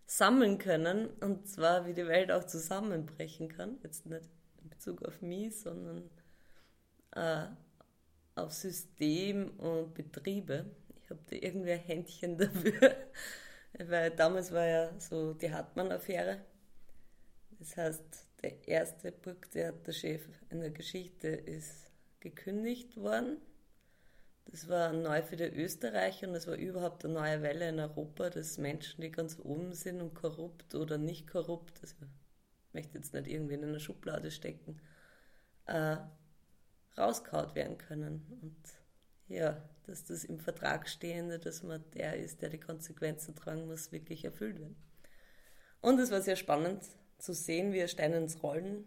sammeln 0.05 0.57
können, 0.57 1.09
und 1.21 1.47
zwar 1.47 1.85
wie 1.85 1.93
die 1.93 2.07
Welt 2.07 2.31
auch 2.31 2.43
zusammenbrechen 2.45 3.49
kann. 3.49 3.77
Jetzt 3.83 4.05
nicht 4.05 4.29
in 4.61 4.69
Bezug 4.69 5.03
auf 5.03 5.21
mich, 5.21 5.59
sondern 5.59 6.09
äh, 7.11 7.47
auf 8.35 8.53
System 8.53 9.51
und 9.57 9.93
Betriebe. 9.93 10.65
Ich 11.03 11.09
habe 11.09 11.21
da 11.29 11.35
irgendwie 11.35 11.71
ein 11.71 11.79
Händchen 11.79 12.37
dafür, 12.37 12.95
weil 13.79 14.11
damals 14.11 14.51
war 14.51 14.65
ja 14.65 14.99
so 14.99 15.33
die 15.33 15.51
Hartmann-Affäre. 15.51 16.41
Das 17.59 17.77
heißt, 17.77 18.03
der 18.43 18.67
erste 18.67 19.11
Burgtheaterchef 19.11 20.27
in 20.49 20.59
der 20.59 20.71
Geschichte 20.71 21.29
ist 21.29 21.89
gekündigt 22.19 22.97
worden. 22.97 23.37
Das 24.55 24.69
war 24.69 24.93
neu 24.93 25.21
für 25.21 25.35
die 25.35 25.43
Österreicher 25.43 26.29
und 26.29 26.35
es 26.35 26.47
war 26.47 26.55
überhaupt 26.55 27.03
eine 27.03 27.15
neue 27.15 27.41
Welle 27.41 27.67
in 27.67 27.77
Europa, 27.77 28.29
dass 28.29 28.57
Menschen, 28.57 29.01
die 29.01 29.11
ganz 29.11 29.37
oben 29.43 29.73
sind 29.73 29.99
und 29.99 30.13
korrupt 30.13 30.75
oder 30.75 30.97
nicht 30.97 31.27
korrupt, 31.27 31.81
also 31.81 31.95
ich 31.99 32.73
möchte 32.73 32.97
jetzt 32.97 33.13
nicht 33.13 33.27
irgendwie 33.27 33.55
in 33.55 33.65
eine 33.65 33.81
Schublade 33.81 34.31
stecken, 34.31 34.79
äh, 35.65 35.97
rausgehauen 36.97 37.53
werden 37.53 37.77
können. 37.77 38.25
Und 38.41 38.55
ja, 39.27 39.61
dass 39.87 40.05
das 40.05 40.23
im 40.23 40.39
Vertrag 40.39 40.87
stehende, 40.87 41.37
dass 41.37 41.61
man 41.61 41.83
der 41.91 42.15
ist, 42.15 42.41
der 42.41 42.47
die 42.47 42.57
Konsequenzen 42.57 43.35
tragen 43.35 43.65
muss, 43.65 43.91
wirklich 43.91 44.23
erfüllt 44.23 44.57
wird. 44.61 44.77
Und 45.81 45.99
es 45.99 46.11
war 46.11 46.21
sehr 46.21 46.37
spannend 46.37 46.81
zu 47.17 47.33
sehen, 47.33 47.73
wie 47.73 47.81
ein 47.81 47.89
Stein 47.89 48.13
ins 48.13 48.41
Rollen 48.41 48.85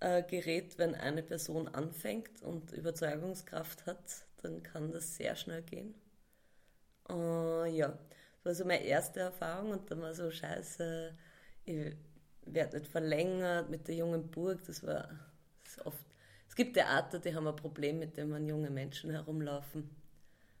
äh, 0.00 0.22
gerät, 0.22 0.78
wenn 0.78 0.94
eine 0.94 1.22
Person 1.22 1.68
anfängt 1.68 2.42
und 2.42 2.72
Überzeugungskraft 2.72 3.86
hat, 3.86 4.26
dann 4.42 4.62
kann 4.62 4.92
das 4.92 5.16
sehr 5.16 5.34
schnell 5.36 5.62
gehen. 5.62 5.94
Äh, 7.08 7.76
ja, 7.76 7.88
das 7.88 8.44
war 8.44 8.54
so 8.54 8.64
meine 8.64 8.84
erste 8.84 9.20
Erfahrung 9.20 9.70
und 9.72 9.90
dann 9.90 10.00
war 10.00 10.14
so 10.14 10.30
scheiße, 10.30 11.16
ich 11.64 11.96
werde 12.46 12.78
nicht 12.78 12.90
verlängert 12.90 13.70
mit 13.70 13.88
der 13.88 13.96
jungen 13.96 14.30
Burg, 14.30 14.62
das 14.64 14.86
war 14.86 15.08
das 15.64 15.84
oft. 15.86 16.04
Es 16.48 16.54
gibt 16.54 16.74
Theater, 16.74 17.18
die 17.18 17.34
haben 17.34 17.46
ein 17.46 17.56
Problem 17.56 17.98
mit 17.98 18.16
dem, 18.16 18.32
wenn 18.32 18.46
junge 18.46 18.70
Menschen 18.70 19.10
herumlaufen. 19.10 19.90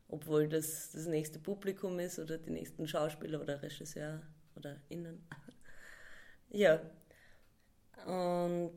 Obwohl 0.08 0.48
das 0.48 0.92
das 0.92 1.06
nächste 1.06 1.38
Publikum 1.38 1.98
ist 1.98 2.18
oder 2.18 2.38
die 2.38 2.50
nächsten 2.50 2.88
Schauspieler 2.88 3.40
oder 3.40 3.62
Regisseur 3.62 4.22
oder 4.56 4.76
Innen. 4.88 5.26
Ja. 6.50 6.80
Und 8.06 8.72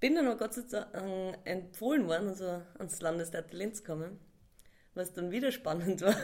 bin 0.00 0.14
dann 0.14 0.26
aber 0.26 0.36
Gott 0.36 0.54
sei 0.54 0.62
Dank 0.62 1.38
empfohlen 1.44 2.06
worden, 2.06 2.28
also 2.28 2.62
ans 2.78 3.00
Landestheater 3.00 3.54
Linz 3.56 3.82
gekommen, 3.82 4.18
was 4.94 5.12
dann 5.12 5.30
wieder 5.30 5.50
spannend 5.50 6.00
war, 6.02 6.16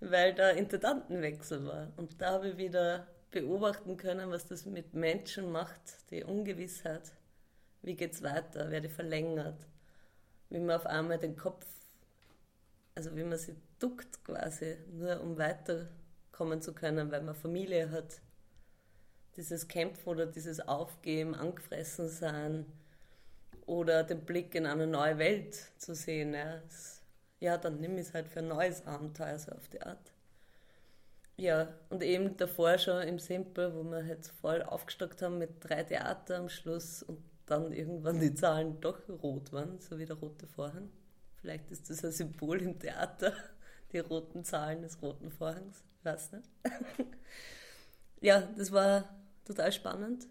weil 0.00 0.34
da 0.34 0.50
Intendantenwechsel 0.50 1.66
war. 1.66 1.92
Und 1.96 2.20
da 2.20 2.32
habe 2.32 2.50
ich 2.50 2.56
wieder 2.56 3.06
beobachten 3.30 3.96
können, 3.96 4.30
was 4.30 4.46
das 4.46 4.66
mit 4.66 4.94
Menschen 4.94 5.50
macht, 5.50 6.10
die 6.10 6.24
Ungewissheit. 6.24 7.12
Wie 7.82 7.94
geht's 7.94 8.22
weiter? 8.22 8.70
Werde 8.70 8.88
ich 8.88 8.92
verlängert? 8.92 9.66
Wie 10.48 10.58
man 10.58 10.76
auf 10.76 10.86
einmal 10.86 11.18
den 11.18 11.36
Kopf, 11.36 11.66
also 12.94 13.16
wie 13.16 13.24
man 13.24 13.38
sich 13.38 13.54
duckt 13.78 14.24
quasi, 14.24 14.76
nur 14.92 15.20
um 15.20 15.38
weiterkommen 15.38 16.60
zu 16.60 16.74
können, 16.74 17.10
weil 17.10 17.22
man 17.22 17.34
Familie 17.34 17.90
hat. 17.90 18.20
Dieses 19.36 19.68
Kämpfen 19.68 20.08
oder 20.08 20.26
dieses 20.26 20.60
Aufgeben, 20.60 21.34
angefressen 21.34 22.08
sein 22.08 22.66
oder 23.70 24.02
den 24.02 24.24
Blick 24.24 24.56
in 24.56 24.66
eine 24.66 24.88
neue 24.88 25.16
Welt 25.18 25.54
zu 25.78 25.94
sehen. 25.94 26.34
Ja. 26.34 26.60
Es 26.66 27.00
ja, 27.38 27.56
dann 27.56 27.80
nimm 27.80 27.96
ich 27.96 28.08
es 28.08 28.14
halt 28.14 28.28
für 28.28 28.40
ein 28.40 28.48
neues 28.48 28.86
Abenteuer, 28.86 29.38
so 29.38 29.52
auf 29.52 29.68
die 29.68 29.80
Art. 29.80 30.12
Ja, 31.36 31.68
und 31.88 32.02
eben 32.02 32.36
davor 32.36 32.76
schon 32.76 33.00
im 33.08 33.18
Simple, 33.18 33.74
wo 33.74 33.82
wir 33.84 34.04
halt 34.04 34.26
voll 34.26 34.62
aufgestockt 34.62 35.22
haben 35.22 35.38
mit 35.38 35.52
drei 35.60 35.84
Theater 35.84 36.36
am 36.36 36.50
Schluss 36.50 37.02
und 37.02 37.22
dann 37.46 37.72
irgendwann 37.72 38.20
die 38.20 38.34
Zahlen 38.34 38.78
doch 38.80 39.08
rot 39.08 39.52
waren, 39.52 39.80
so 39.80 39.98
wie 39.98 40.04
der 40.04 40.16
rote 40.16 40.46
Vorhang. 40.46 40.90
Vielleicht 41.36 41.70
ist 41.70 41.88
das 41.88 42.04
ein 42.04 42.12
Symbol 42.12 42.60
im 42.60 42.78
Theater, 42.78 43.32
die 43.92 44.00
roten 44.00 44.44
Zahlen 44.44 44.82
des 44.82 45.00
roten 45.00 45.30
Vorhangs, 45.30 45.82
ich 45.98 46.04
weiß 46.04 46.32
nicht. 46.32 46.50
ja, 48.20 48.42
das 48.58 48.70
war 48.70 49.08
total 49.46 49.72
spannend 49.72 50.26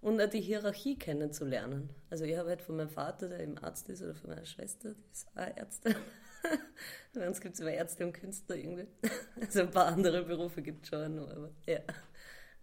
und 0.00 0.20
auch 0.20 0.28
die 0.28 0.40
Hierarchie 0.40 0.98
kennenzulernen. 0.98 1.90
Also 2.08 2.24
ich 2.24 2.36
habe 2.36 2.48
halt 2.50 2.62
von 2.62 2.76
meinem 2.76 2.90
Vater, 2.90 3.28
der 3.28 3.40
eben 3.40 3.58
Arzt 3.58 3.88
ist, 3.88 4.02
oder 4.02 4.14
von 4.14 4.30
meiner 4.30 4.46
Schwester, 4.46 4.94
die 4.94 5.10
ist 5.12 5.28
auch 5.34 5.56
Ärztin, 5.56 5.94
Bei 7.14 7.26
uns 7.26 7.40
gibt 7.40 7.54
es 7.54 7.60
immer 7.60 7.72
Ärzte 7.72 8.06
und 8.06 8.12
Künstler 8.12 8.56
irgendwie. 8.56 8.86
Also 9.40 9.60
ein 9.60 9.70
paar 9.70 9.86
andere 9.86 10.22
Berufe 10.22 10.62
gibt 10.62 10.84
es 10.84 10.90
schon, 10.90 11.18
aber 11.18 11.50
ja. 11.66 11.80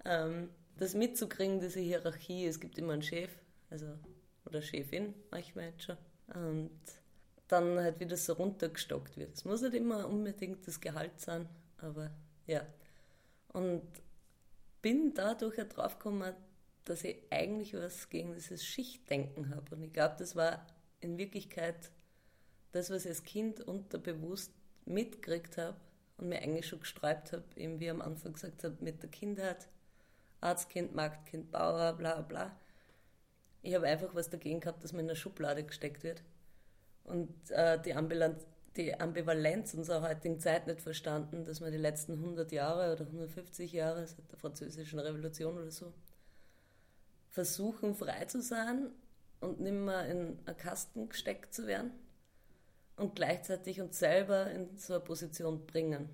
Ähm, 0.06 0.50
das 0.78 0.94
mitzukriegen, 0.94 1.60
diese 1.60 1.80
Hierarchie, 1.80 2.46
es 2.46 2.60
gibt 2.60 2.78
immer 2.78 2.94
einen 2.94 3.02
Chef, 3.02 3.32
also 3.70 3.88
oder 4.46 4.62
Chefin, 4.62 5.14
manchmal 5.32 5.66
jetzt 5.66 5.84
schon. 5.84 5.98
Und 6.34 6.80
dann 7.48 7.80
halt 7.80 8.00
wieder 8.00 8.18
so 8.18 8.34
runtergestockt 8.34 9.18
wird. 9.18 9.36
Es 9.36 9.46
muss 9.46 9.62
nicht 9.62 9.74
immer 9.74 10.08
unbedingt 10.08 10.68
das 10.68 10.80
Gehalt 10.80 11.20
sein, 11.20 11.48
aber 11.78 12.12
ja. 12.46 12.66
Und 13.54 13.84
bin 14.82 15.14
dadurch 15.14 15.58
ja 15.58 15.64
draufgekommen, 15.64 16.36
dass 16.88 17.04
ich 17.04 17.18
eigentlich 17.32 17.74
was 17.74 18.10
gegen 18.10 18.34
dieses 18.34 18.66
Schichtdenken 18.66 19.54
habe. 19.54 19.76
Und 19.76 19.84
ich 19.84 19.92
glaube, 19.92 20.16
das 20.18 20.36
war 20.36 20.66
in 21.02 21.18
Wirklichkeit 21.18 21.92
das, 22.72 22.90
was 22.90 23.04
ich 23.04 23.10
als 23.10 23.24
Kind 23.24 23.62
unterbewusst 23.62 24.54
mitgekriegt 24.86 25.58
habe 25.58 25.78
und 26.18 26.30
mir 26.30 26.42
eigentlich 26.42 26.68
schon 26.68 26.80
gesträubt 26.80 27.34
habe, 27.34 27.44
eben 27.56 27.80
wie 27.80 27.86
ich 27.86 27.92
am 27.92 28.02
Anfang 28.02 28.34
gesagt 28.34 28.64
habe, 28.64 28.78
mit 28.80 29.04
der 29.04 29.10
Kindheit, 29.10 29.68
Arztkind, 30.40 30.96
Marktkind, 30.96 31.52
Bauer, 31.52 31.94
bla 31.94 32.22
bla. 32.22 32.58
Ich 33.64 33.76
habe 33.76 33.88
einfach 33.88 34.16
was 34.16 34.30
dagegen 34.30 34.62
gehabt, 34.62 34.84
dass 34.84 34.94
man 34.94 35.02
in 35.02 35.10
eine 35.10 35.16
Schublade 35.16 35.64
gesteckt 35.64 36.04
wird. 36.04 36.24
Und 37.04 37.52
äh, 37.52 37.82
die, 37.82 37.94
Ambivalenz, 37.94 38.46
die 38.78 38.98
Ambivalenz 38.98 39.74
unserer 39.74 40.08
heutigen 40.08 40.40
Zeit 40.40 40.68
nicht 40.68 40.82
verstanden, 40.82 41.44
dass 41.44 41.60
man 41.60 41.72
die 41.72 41.78
letzten 41.78 42.14
100 42.14 42.52
Jahre 42.52 42.94
oder 42.94 43.06
150 43.06 43.74
Jahre 43.74 44.08
seit 44.08 44.32
der 44.32 44.38
Französischen 44.38 45.00
Revolution 45.00 45.58
oder 45.58 45.72
so 45.72 45.94
versuchen, 47.30 47.96
frei 47.96 48.26
zu 48.26 48.42
sein 48.42 48.92
und 49.40 49.60
nicht 49.60 49.74
mehr 49.74 50.06
in 50.08 50.40
einen 50.46 50.58
Kasten 50.58 51.10
gesteckt 51.10 51.54
zu 51.54 51.68
werden 51.68 51.92
und 52.98 53.16
gleichzeitig 53.16 53.80
uns 53.80 54.00
selber 54.00 54.52
in 54.52 54.76
so 54.78 54.96
eine 54.96 55.04
Position 55.04 55.66
bringen. 55.66 56.10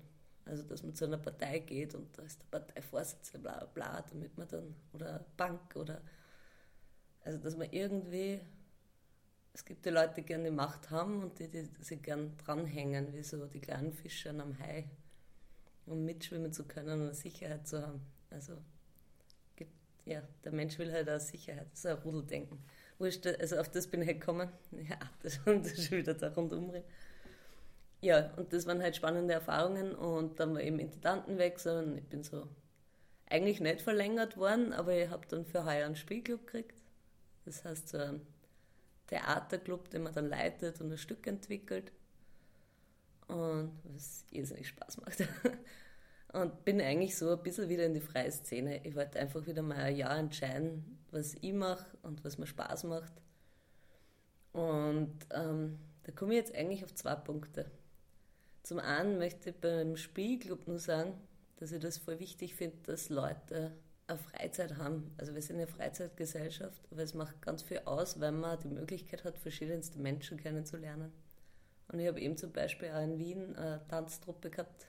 Also, 0.46 0.62
dass 0.62 0.82
man 0.82 0.94
zu 0.94 1.06
einer 1.06 1.16
Partei 1.16 1.60
geht 1.60 1.94
und 1.94 2.16
da 2.18 2.22
ist 2.22 2.40
der 2.42 2.58
Parteivorsitzende, 2.58 3.48
bla 3.48 3.64
bla, 3.64 4.04
damit 4.10 4.36
man 4.36 4.46
dann, 4.48 4.74
oder 4.92 5.24
Bank 5.38 5.74
oder, 5.74 6.02
also, 7.22 7.38
dass 7.38 7.56
man 7.56 7.70
irgendwie, 7.70 8.40
es 9.54 9.64
gibt 9.64 9.86
die 9.86 9.90
Leute, 9.90 10.16
die 10.16 10.22
gerne 10.22 10.44
die 10.44 10.50
Macht 10.50 10.90
haben 10.90 11.22
und 11.22 11.38
die, 11.38 11.48
die 11.48 11.66
sich 11.80 12.02
gern 12.02 12.36
dranhängen, 12.36 13.14
wie 13.14 13.22
so 13.22 13.46
die 13.46 13.60
kleinen 13.60 13.94
Fische 13.94 14.30
am 14.30 14.58
Hai, 14.58 14.90
um 15.86 16.04
mitschwimmen 16.04 16.52
zu 16.52 16.64
können 16.64 17.08
und 17.08 17.14
Sicherheit 17.14 17.66
zu 17.66 17.80
haben. 17.80 18.02
Also, 18.28 18.58
ja, 20.06 20.22
der 20.44 20.52
Mensch 20.52 20.78
will 20.78 20.92
halt 20.92 21.08
auch 21.08 21.20
Sicherheit, 21.20 21.68
so 21.74 21.88
ein 21.88 21.98
Rudeldenken. 21.98 22.58
Wurscht, 22.98 23.26
also 23.26 23.58
auf 23.58 23.68
das 23.70 23.86
bin 23.86 24.02
ich 24.02 24.08
halt 24.08 24.20
gekommen. 24.20 24.50
Ja, 24.88 24.98
das, 25.22 25.40
das 25.44 25.72
ist 25.72 25.88
schon 25.88 25.98
wieder 25.98 26.14
da 26.14 26.28
rundum. 26.28 26.72
Ja, 28.00 28.32
und 28.36 28.52
das 28.52 28.66
waren 28.66 28.82
halt 28.82 28.96
spannende 28.96 29.34
Erfahrungen 29.34 29.94
und 29.94 30.38
dann 30.38 30.54
war 30.54 30.60
eben 30.60 30.78
Intendantenwechsel 30.78 31.84
und 31.84 31.98
ich 31.98 32.04
bin 32.04 32.22
so 32.22 32.46
eigentlich 33.26 33.60
nicht 33.60 33.80
verlängert 33.80 34.36
worden, 34.36 34.72
aber 34.72 34.94
ich 34.94 35.08
habe 35.08 35.26
dann 35.28 35.46
für 35.46 35.64
heuer 35.64 35.86
einen 35.86 35.96
Spielclub 35.96 36.46
gekriegt. 36.46 36.82
Das 37.46 37.64
heißt 37.64 37.88
so 37.88 37.98
ein 37.98 38.20
Theaterclub, 39.06 39.90
den 39.90 40.02
man 40.02 40.12
dann 40.12 40.28
leitet 40.28 40.80
und 40.80 40.92
ein 40.92 40.98
Stück 40.98 41.26
entwickelt. 41.26 41.92
Und 43.26 43.72
was 43.84 44.24
irrsinnig 44.30 44.68
Spaß 44.68 44.98
macht. 44.98 45.18
Und 46.34 46.64
bin 46.64 46.80
eigentlich 46.80 47.16
so 47.16 47.30
ein 47.30 47.42
bisschen 47.44 47.68
wieder 47.68 47.86
in 47.86 47.94
die 47.94 48.00
freie 48.00 48.32
Szene. 48.32 48.84
Ich 48.84 48.96
wollte 48.96 49.20
einfach 49.20 49.46
wieder 49.46 49.62
mal 49.62 49.76
ein 49.76 49.94
Jahr 49.94 50.18
entscheiden, 50.18 50.98
was 51.12 51.36
ich 51.40 51.52
mache 51.52 51.86
und 52.02 52.24
was 52.24 52.38
mir 52.38 52.46
Spaß 52.48 52.84
macht. 52.84 53.12
Und 54.52 55.16
ähm, 55.30 55.78
da 56.02 56.10
komme 56.10 56.32
ich 56.32 56.38
jetzt 56.38 56.54
eigentlich 56.56 56.82
auf 56.82 56.92
zwei 56.92 57.14
Punkte. 57.14 57.70
Zum 58.64 58.80
einen 58.80 59.18
möchte 59.18 59.50
ich 59.50 59.56
beim 59.56 59.96
Spielclub 59.96 60.66
nur 60.66 60.80
sagen, 60.80 61.14
dass 61.56 61.70
ich 61.70 61.78
das 61.78 61.98
voll 61.98 62.18
wichtig 62.18 62.56
finde, 62.56 62.78
dass 62.82 63.10
Leute 63.10 63.70
eine 64.08 64.18
Freizeit 64.18 64.76
haben. 64.76 65.14
Also 65.18 65.36
wir 65.36 65.42
sind 65.42 65.56
eine 65.56 65.68
Freizeitgesellschaft, 65.68 66.82
aber 66.90 67.02
es 67.02 67.14
macht 67.14 67.42
ganz 67.42 67.62
viel 67.62 67.82
aus, 67.84 68.18
weil 68.18 68.32
man 68.32 68.58
die 68.58 68.68
Möglichkeit 68.68 69.22
hat, 69.22 69.38
verschiedenste 69.38 70.00
Menschen 70.00 70.36
kennenzulernen. 70.38 71.12
Und 71.86 72.00
ich 72.00 72.08
habe 72.08 72.20
eben 72.20 72.36
zum 72.36 72.50
Beispiel 72.50 72.88
auch 72.88 73.02
in 73.02 73.18
Wien 73.18 73.54
eine 73.54 73.86
Tanztruppe 73.86 74.50
gehabt, 74.50 74.88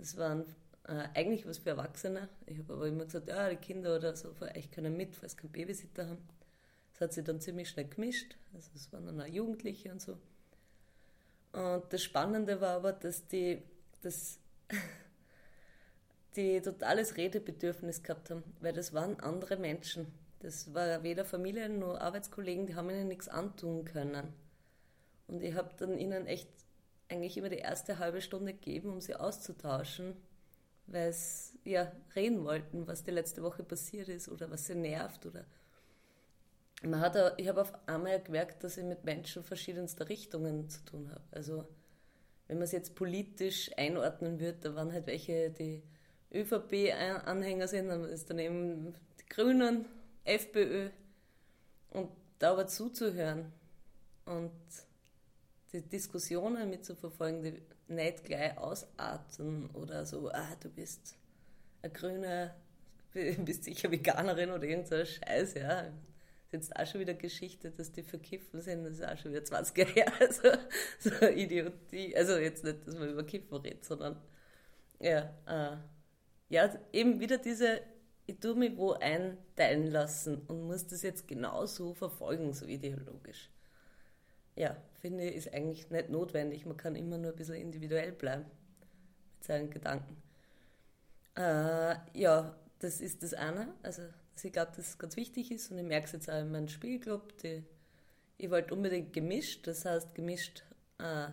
das 0.00 0.16
waren 0.16 0.46
äh, 0.88 1.08
eigentlich 1.14 1.46
was 1.46 1.58
für 1.58 1.70
Erwachsene. 1.70 2.28
Ich 2.46 2.58
habe 2.58 2.72
aber 2.72 2.86
immer 2.88 3.04
gesagt, 3.04 3.28
ja, 3.28 3.48
die 3.50 3.56
Kinder 3.56 3.96
oder 3.96 4.16
so 4.16 4.34
euch 4.40 4.70
können 4.70 4.96
mit, 4.96 5.14
sie 5.14 5.36
keinen 5.36 5.52
Babysitter 5.52 6.08
haben. 6.08 6.26
Das 6.92 7.02
hat 7.02 7.12
sich 7.12 7.24
dann 7.24 7.40
ziemlich 7.40 7.68
schnell 7.68 7.86
gemischt. 7.86 8.36
Also 8.54 8.70
es 8.74 8.92
waren 8.92 9.06
dann 9.06 9.20
auch 9.20 9.26
Jugendliche 9.26 9.92
und 9.92 10.00
so. 10.00 10.18
Und 11.52 11.84
das 11.92 12.02
Spannende 12.02 12.60
war 12.60 12.76
aber, 12.76 12.92
dass 12.92 13.26
die, 13.26 13.62
dass 14.02 14.38
die 16.36 16.60
totales 16.62 17.16
Redebedürfnis 17.16 18.02
gehabt 18.02 18.30
haben, 18.30 18.42
weil 18.60 18.72
das 18.72 18.94
waren 18.94 19.20
andere 19.20 19.56
Menschen. 19.56 20.06
Das 20.38 20.72
war 20.72 21.02
weder 21.02 21.26
Familie 21.26 21.68
noch 21.68 21.98
Arbeitskollegen, 21.98 22.66
die 22.66 22.74
haben 22.74 22.88
ihnen 22.88 23.08
nichts 23.08 23.28
antun 23.28 23.84
können. 23.84 24.32
Und 25.26 25.42
ich 25.42 25.54
habe 25.54 25.70
dann 25.76 25.98
ihnen 25.98 26.26
echt 26.26 26.48
eigentlich 27.10 27.36
immer 27.36 27.48
die 27.48 27.58
erste 27.58 27.98
halbe 27.98 28.20
Stunde 28.20 28.52
gegeben, 28.52 28.90
um 28.90 29.00
sie 29.00 29.14
auszutauschen, 29.14 30.16
weil 30.86 31.12
sie 31.12 31.58
ja 31.64 31.92
reden 32.14 32.44
wollten, 32.44 32.86
was 32.86 33.04
die 33.04 33.10
letzte 33.10 33.42
Woche 33.42 33.62
passiert 33.62 34.08
ist 34.08 34.28
oder 34.28 34.50
was 34.50 34.66
sie 34.66 34.74
nervt 34.74 35.26
oder 35.26 35.44
man 36.82 37.00
hat 37.00 37.34
ich 37.36 37.48
habe 37.48 37.60
auf 37.60 37.72
einmal 37.86 38.20
gemerkt, 38.22 38.64
dass 38.64 38.78
ich 38.78 38.84
mit 38.84 39.04
Menschen 39.04 39.44
verschiedenster 39.44 40.08
Richtungen 40.08 40.68
zu 40.68 40.82
tun 40.84 41.10
habe. 41.10 41.22
Also 41.30 41.66
wenn 42.46 42.56
man 42.56 42.64
es 42.64 42.72
jetzt 42.72 42.94
politisch 42.94 43.70
einordnen 43.76 44.40
würde, 44.40 44.58
da 44.60 44.74
waren 44.74 44.92
halt 44.92 45.06
welche, 45.06 45.50
die 45.50 45.82
ÖVP-Anhänger 46.32 47.68
sind, 47.68 47.88
dann 47.88 48.04
ist 48.04 48.30
daneben 48.30 48.94
die 49.20 49.26
Grünen, 49.26 49.84
FPÖ 50.24 50.90
und 51.90 52.10
da 52.38 52.52
aber 52.52 52.66
zuzuhören 52.66 53.52
und 54.24 54.50
die 55.72 55.82
Diskussionen 55.82 56.68
mitzuverfolgen, 56.68 57.42
die 57.42 57.62
nicht 57.88 58.24
gleich 58.24 58.56
ausarten 58.58 59.70
oder 59.70 60.04
so, 60.04 60.30
ah, 60.30 60.56
du 60.60 60.68
bist 60.68 61.16
eine 61.82 61.92
Grüne, 61.92 62.54
bist 63.12 63.64
sicher 63.64 63.90
Veganerin 63.90 64.50
oder 64.50 64.64
irgendein 64.64 65.06
Scheiß, 65.06 65.54
ja. 65.54 65.82
Das 66.52 66.62
ist 66.62 66.68
jetzt 66.68 66.76
auch 66.76 66.86
schon 66.86 67.00
wieder 67.00 67.14
Geschichte, 67.14 67.70
dass 67.70 67.92
die 67.92 68.02
verkiffen 68.02 68.60
sind, 68.60 68.84
das 68.84 68.94
ist 68.94 69.04
auch 69.04 69.16
schon 69.16 69.30
wieder 69.30 69.44
20 69.44 69.78
Jahre 69.78 69.92
her, 69.92 70.12
also 70.20 70.48
so 70.98 71.26
Idiotie, 71.26 72.16
also 72.16 72.36
jetzt 72.36 72.64
nicht, 72.64 72.86
dass 72.86 72.96
man 72.96 73.10
über 73.10 73.22
Kiffen 73.24 73.56
redet, 73.58 73.84
sondern 73.84 74.20
ja, 74.98 75.32
äh, 75.46 75.76
ja, 76.48 76.74
eben 76.92 77.20
wieder 77.20 77.38
diese, 77.38 77.80
ich 78.26 78.40
tue 78.40 78.56
mich 78.56 78.76
wo 78.76 78.92
einteilen 78.92 79.86
lassen 79.86 80.42
und 80.48 80.66
muss 80.66 80.88
das 80.88 81.02
jetzt 81.02 81.28
genauso 81.28 81.94
verfolgen, 81.94 82.52
so 82.52 82.66
ideologisch 82.66 83.50
ja, 84.60 84.76
finde 85.00 85.24
ich, 85.24 85.36
ist 85.36 85.54
eigentlich 85.54 85.88
nicht 85.88 86.10
notwendig. 86.10 86.66
Man 86.66 86.76
kann 86.76 86.94
immer 86.94 87.16
nur 87.16 87.30
ein 87.30 87.36
bisschen 87.36 87.54
individuell 87.54 88.12
bleiben 88.12 88.44
mit 88.44 89.44
seinen 89.44 89.70
Gedanken. 89.70 90.22
Äh, 91.34 91.96
ja, 92.12 92.54
das 92.78 93.00
ist 93.00 93.22
das 93.22 93.32
eine. 93.32 93.72
Also, 93.82 94.02
ich 94.42 94.52
glaube, 94.52 94.72
dass 94.76 94.88
es 94.88 94.98
ganz 94.98 95.16
wichtig 95.16 95.50
ist 95.50 95.70
und 95.70 95.78
ich 95.78 95.84
merke 95.84 96.06
es 96.06 96.12
jetzt 96.12 96.30
auch 96.30 96.40
in 96.40 96.52
meinem 96.52 96.68
Spielclub. 96.68 97.38
Die, 97.38 97.64
ich 98.36 98.50
wollte 98.50 98.74
unbedingt 98.74 99.14
gemischt, 99.14 99.66
das 99.66 99.86
heißt 99.86 100.14
gemischt, 100.14 100.62
äh, 100.98 101.28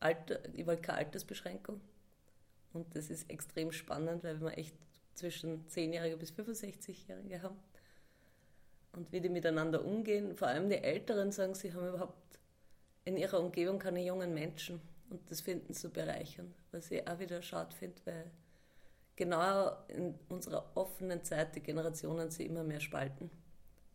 Alter, 0.00 0.40
ich 0.54 0.66
wollte 0.66 0.82
keine 0.82 0.98
Altersbeschränkung. 0.98 1.78
Und 2.72 2.96
das 2.96 3.10
ist 3.10 3.28
extrem 3.28 3.70
spannend, 3.70 4.24
weil 4.24 4.40
wir 4.40 4.56
echt 4.56 4.74
zwischen 5.12 5.66
10-Jährige 5.68 6.16
bis 6.16 6.32
65-Jährige 6.32 7.42
haben. 7.42 7.58
Und 8.92 9.12
wie 9.12 9.20
die 9.20 9.28
miteinander 9.28 9.84
umgehen. 9.84 10.34
Vor 10.36 10.48
allem 10.48 10.70
die 10.70 10.78
Älteren 10.78 11.32
sagen, 11.32 11.54
sie 11.54 11.74
haben 11.74 11.86
überhaupt 11.88 12.32
in 13.04 13.16
ihrer 13.16 13.40
Umgebung 13.40 13.78
keine 13.78 14.04
jungen 14.04 14.34
Menschen 14.34 14.80
und 15.10 15.30
das 15.30 15.40
finden 15.40 15.74
sie 15.74 15.88
bereichernd, 15.88 16.54
was 16.70 16.90
ich 16.90 17.06
auch 17.06 17.18
wieder 17.18 17.42
schade 17.42 17.74
finde, 17.74 18.00
weil 18.04 18.30
genau 19.16 19.72
in 19.88 20.14
unserer 20.28 20.70
offenen 20.74 21.22
Zeit 21.24 21.54
die 21.54 21.60
Generationen 21.60 22.30
sich 22.30 22.46
immer 22.46 22.64
mehr 22.64 22.80
spalten 22.80 23.30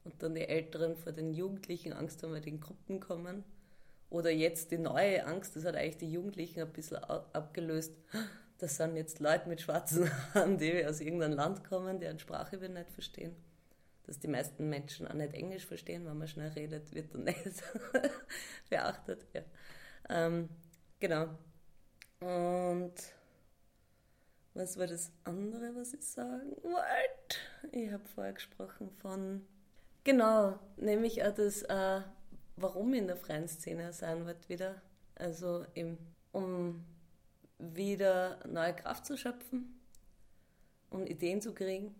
und 0.03 0.21
dann 0.21 0.35
die 0.35 0.47
Älteren 0.47 0.95
vor 0.95 1.11
den 1.11 1.33
Jugendlichen 1.33 1.93
Angst 1.93 2.23
haben, 2.23 2.33
weil 2.33 2.41
die 2.41 2.49
in 2.49 2.61
Gruppen 2.61 2.99
kommen 2.99 3.43
Oder 4.09 4.31
jetzt 4.31 4.71
die 4.71 4.77
neue 4.77 5.25
Angst, 5.25 5.55
das 5.55 5.65
hat 5.65 5.75
eigentlich 5.75 5.97
die 5.97 6.11
Jugendlichen 6.11 6.61
ein 6.61 6.71
bisschen 6.71 6.97
abgelöst. 6.97 7.93
Das 8.57 8.77
sind 8.77 8.95
jetzt 8.95 9.19
Leute 9.19 9.49
mit 9.49 9.61
schwarzen 9.61 10.09
Haaren, 10.33 10.57
die 10.57 10.85
aus 10.85 11.01
irgendeinem 11.01 11.33
Land 11.33 11.63
kommen, 11.63 11.99
deren 11.99 12.19
Sprache 12.19 12.61
wir 12.61 12.69
nicht 12.69 12.89
verstehen. 12.91 13.35
Dass 14.07 14.19
die 14.19 14.29
meisten 14.29 14.69
Menschen 14.69 15.07
auch 15.07 15.13
nicht 15.13 15.33
Englisch 15.33 15.65
verstehen, 15.65 16.05
wenn 16.05 16.17
man 16.17 16.27
schnell 16.27 16.49
redet, 16.49 16.93
wird 16.95 17.13
dann 17.13 17.25
nicht 17.25 17.43
beachtet. 18.69 19.25
Ja. 19.33 19.41
Ähm, 20.09 20.49
genau. 20.99 21.27
Und 22.21 22.93
was 24.53 24.77
war 24.79 24.87
das 24.87 25.11
andere, 25.23 25.75
was 25.75 25.93
ich 25.93 26.03
sagen 26.03 26.55
wollte? 26.63 27.37
Ich 27.71 27.91
habe 27.91 28.03
vorher 28.15 28.33
gesprochen 28.33 28.89
von, 29.01 29.45
genau, 30.03 30.57
nämlich 30.77 31.23
auch 31.23 31.33
das, 31.33 31.61
äh, 31.63 32.01
warum 32.55 32.93
in 32.93 33.07
der 33.07 33.17
freien 33.17 33.47
Szene 33.47 33.93
sein 33.93 34.25
wird 34.25 34.49
wieder. 34.49 34.81
Also 35.15 35.65
eben, 35.75 35.97
um 36.31 36.83
wieder 37.59 38.39
neue 38.47 38.75
Kraft 38.75 39.05
zu 39.05 39.17
schöpfen, 39.17 39.79
um 40.89 41.05
Ideen 41.05 41.41
zu 41.41 41.53
kriegen, 41.53 41.93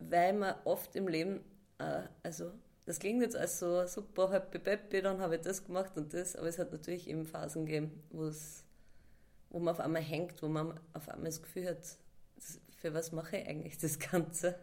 weil 0.00 0.32
man 0.32 0.54
oft 0.64 0.96
im 0.96 1.08
Leben, 1.08 1.40
äh, 1.78 2.02
also 2.22 2.52
das 2.86 2.98
klingt 2.98 3.22
jetzt 3.22 3.36
als 3.36 3.58
so 3.58 3.86
super 3.86 4.30
happy 4.30 4.58
peppy, 4.58 5.02
dann 5.02 5.20
habe 5.20 5.36
ich 5.36 5.42
das 5.42 5.64
gemacht 5.64 5.96
und 5.96 6.12
das, 6.12 6.34
aber 6.36 6.48
es 6.48 6.58
hat 6.58 6.72
natürlich 6.72 7.08
eben 7.08 7.26
Phasen 7.26 7.66
gegeben, 7.66 8.02
wo 8.10 8.24
es, 8.24 8.64
wo 9.50 9.58
man 9.58 9.74
auf 9.74 9.80
einmal 9.80 10.02
hängt, 10.02 10.42
wo 10.42 10.48
man 10.48 10.78
auf 10.92 11.08
einmal 11.08 11.26
das 11.26 11.42
Gefühl 11.42 11.68
hat, 11.68 11.78
für 12.80 12.94
was 12.94 13.12
mache 13.12 13.36
ich 13.36 13.46
eigentlich 13.46 13.78
das 13.78 13.98
Ganze? 13.98 14.58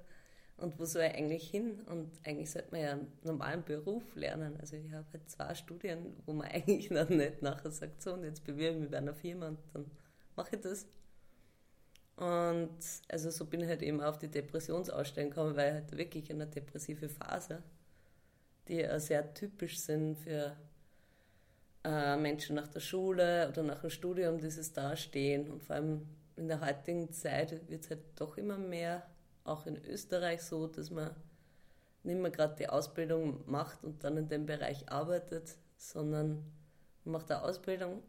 Und 0.57 0.79
wo 0.79 0.85
soll 0.85 1.03
ich 1.03 1.13
eigentlich 1.13 1.49
hin? 1.49 1.81
Und 1.85 2.11
eigentlich 2.25 2.49
sollte 2.49 2.71
man 2.71 2.81
ja 2.81 2.91
einen 2.93 3.11
normalen 3.23 3.63
Beruf 3.63 4.15
lernen. 4.15 4.57
Also 4.59 4.75
ich 4.75 4.91
habe 4.91 5.05
halt 5.13 5.29
zwei 5.29 5.53
Studien, 5.53 6.15
wo 6.25 6.33
man 6.33 6.47
eigentlich 6.51 6.89
noch 6.89 7.09
nicht 7.09 7.43
nachher 7.43 7.69
sagt, 7.69 8.01
so 8.01 8.13
und 8.13 8.23
jetzt 8.23 8.43
bewirbe 8.43 8.75
ich 8.75 8.81
mich 8.81 8.91
bei 8.91 8.97
einer 8.97 9.13
Firma 9.13 9.49
und 9.49 9.59
dann 9.73 9.85
mache 10.35 10.55
ich 10.55 10.61
das. 10.61 10.87
Und 12.17 12.79
also 13.09 13.29
so 13.29 13.45
bin 13.45 13.61
ich 13.61 13.67
halt 13.67 13.83
eben 13.83 14.01
auf 14.01 14.17
die 14.17 14.27
Depressionsausstellung 14.27 15.29
gekommen, 15.29 15.55
weil 15.55 15.67
ich 15.67 15.73
halt 15.75 15.97
wirklich 15.97 16.29
in 16.29 16.41
einer 16.41 16.49
depressive 16.49 17.09
Phase, 17.09 17.61
die 18.67 18.77
ja 18.77 18.99
sehr 18.99 19.33
typisch 19.35 19.77
sind 19.77 20.17
für 20.17 20.57
äh, 21.83 22.17
Menschen 22.17 22.55
nach 22.55 22.67
der 22.67 22.79
Schule 22.79 23.47
oder 23.49 23.61
nach 23.61 23.81
dem 23.81 23.91
Studium, 23.91 24.39
dieses 24.39 24.73
Dastehen. 24.73 25.49
Und 25.51 25.63
vor 25.63 25.75
allem 25.75 26.07
in 26.35 26.47
der 26.47 26.59
heutigen 26.59 27.11
Zeit 27.13 27.51
wird 27.69 27.83
es 27.83 27.89
halt 27.91 28.01
doch 28.15 28.35
immer 28.37 28.57
mehr 28.57 29.05
auch 29.43 29.67
in 29.67 29.77
Österreich 29.85 30.41
so, 30.41 30.65
dass 30.67 30.89
man 30.89 31.11
nicht 32.03 32.19
mehr 32.19 32.31
gerade 32.31 32.55
die 32.55 32.67
Ausbildung 32.67 33.43
macht 33.45 33.83
und 33.83 34.03
dann 34.03 34.17
in 34.17 34.27
dem 34.27 34.45
Bereich 34.47 34.89
arbeitet, 34.89 35.55
sondern 35.77 36.43
man 37.03 37.13
macht 37.13 37.31
eine 37.31 37.43
Ausbildung 37.43 38.01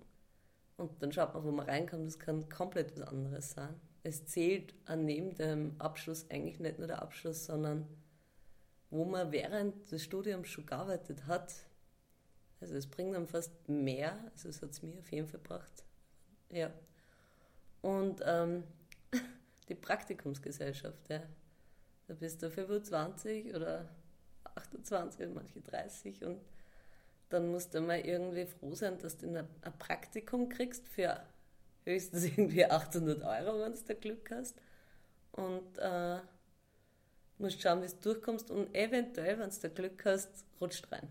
und 0.78 1.02
dann 1.02 1.12
schaut 1.12 1.34
man, 1.34 1.44
wo 1.44 1.50
man 1.50 1.66
reinkommt. 1.66 2.06
Das 2.06 2.18
kann 2.18 2.48
komplett 2.48 2.96
was 2.96 3.06
anderes 3.06 3.50
sein. 3.52 3.74
Es 4.08 4.24
zählt 4.24 4.74
an 4.86 5.04
neben 5.04 5.34
dem 5.34 5.78
Abschluss 5.78 6.30
eigentlich 6.30 6.58
nicht 6.60 6.78
nur 6.78 6.86
der 6.86 7.02
Abschluss, 7.02 7.44
sondern 7.44 7.86
wo 8.88 9.04
man 9.04 9.32
während 9.32 9.92
des 9.92 10.02
Studiums 10.02 10.48
schon 10.48 10.64
gearbeitet 10.64 11.26
hat. 11.26 11.54
Also 12.58 12.74
es 12.74 12.86
bringt 12.86 13.14
dann 13.14 13.26
fast 13.26 13.68
mehr, 13.68 14.18
also 14.32 14.48
es 14.48 14.62
hat 14.62 14.70
es 14.70 14.82
mir 14.82 14.98
auf 14.98 15.12
jeden 15.12 15.28
Fall 15.28 15.40
gebracht. 15.40 15.84
Ja. 16.50 16.72
Und 17.82 18.22
ähm, 18.24 18.64
die 19.68 19.74
Praktikumsgesellschaft. 19.74 21.10
Ja. 21.10 21.22
Da 22.06 22.14
bist 22.14 22.42
du 22.42 22.50
25 22.50 23.54
oder 23.54 23.90
28, 24.54 25.28
manche 25.34 25.60
30 25.60 26.24
und 26.24 26.40
dann 27.28 27.50
musst 27.50 27.74
du 27.74 27.82
mal 27.82 28.00
irgendwie 28.00 28.46
froh 28.46 28.74
sein, 28.74 28.96
dass 28.96 29.18
du 29.18 29.26
ein, 29.26 29.46
ein 29.60 29.78
Praktikum 29.78 30.48
kriegst 30.48 30.88
für 30.88 31.22
höchstens 31.88 32.24
irgendwie 32.24 32.64
800 32.64 33.22
Euro, 33.22 33.60
wenn 33.60 33.72
du 33.72 33.94
Glück 33.96 34.30
hast. 34.30 34.60
Und 35.32 35.78
äh, 35.78 36.18
musst 37.38 37.60
schauen, 37.60 37.82
wie 37.82 37.88
du 37.88 37.96
durchkommst 37.96 38.50
und 38.50 38.74
eventuell, 38.74 39.38
wenn 39.38 39.50
du 39.50 39.70
Glück 39.70 40.04
hast, 40.04 40.44
rutscht 40.60 40.90
rein. 40.90 41.08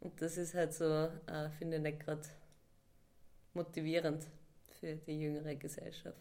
Und 0.00 0.20
das 0.20 0.36
ist 0.36 0.54
halt 0.54 0.74
so, 0.74 0.84
äh, 0.84 1.50
finde 1.58 1.76
ich 1.76 1.82
nicht 1.82 2.00
gerade 2.00 2.22
motivierend 3.54 4.26
für 4.80 4.94
die 4.96 5.20
jüngere 5.20 5.56
Gesellschaft. 5.56 6.16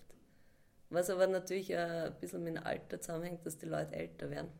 Was 0.90 1.10
aber 1.10 1.28
natürlich 1.28 1.76
ein 1.76 2.14
bisschen 2.20 2.44
mit 2.44 2.56
dem 2.56 2.64
Alter 2.64 3.00
zusammenhängt, 3.00 3.46
dass 3.46 3.58
die 3.58 3.66
Leute 3.66 3.96
älter 3.96 4.30
werden. 4.30 4.52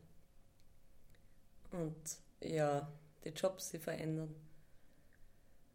Und 1.70 1.96
ja, 2.42 2.90
die 3.24 3.30
Jobs 3.30 3.70
sich 3.70 3.82
verändern. 3.82 4.34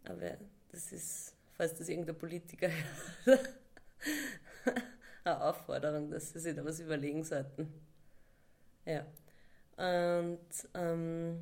Aber 0.06 0.38
das 0.72 0.92
ist, 0.92 1.33
falls 1.58 1.76
das 1.76 1.90
irgendein 1.90 2.18
Politiker 2.18 2.70
eine 5.24 5.42
Aufforderung, 5.42 6.10
dass 6.10 6.32
sie 6.32 6.40
sich 6.40 6.56
da 6.56 6.64
was 6.66 6.80
überlegen 6.80 7.24
sollten. 7.24 7.74
Ja. 8.86 9.06
Und 9.78 10.40
ähm, 10.74 11.40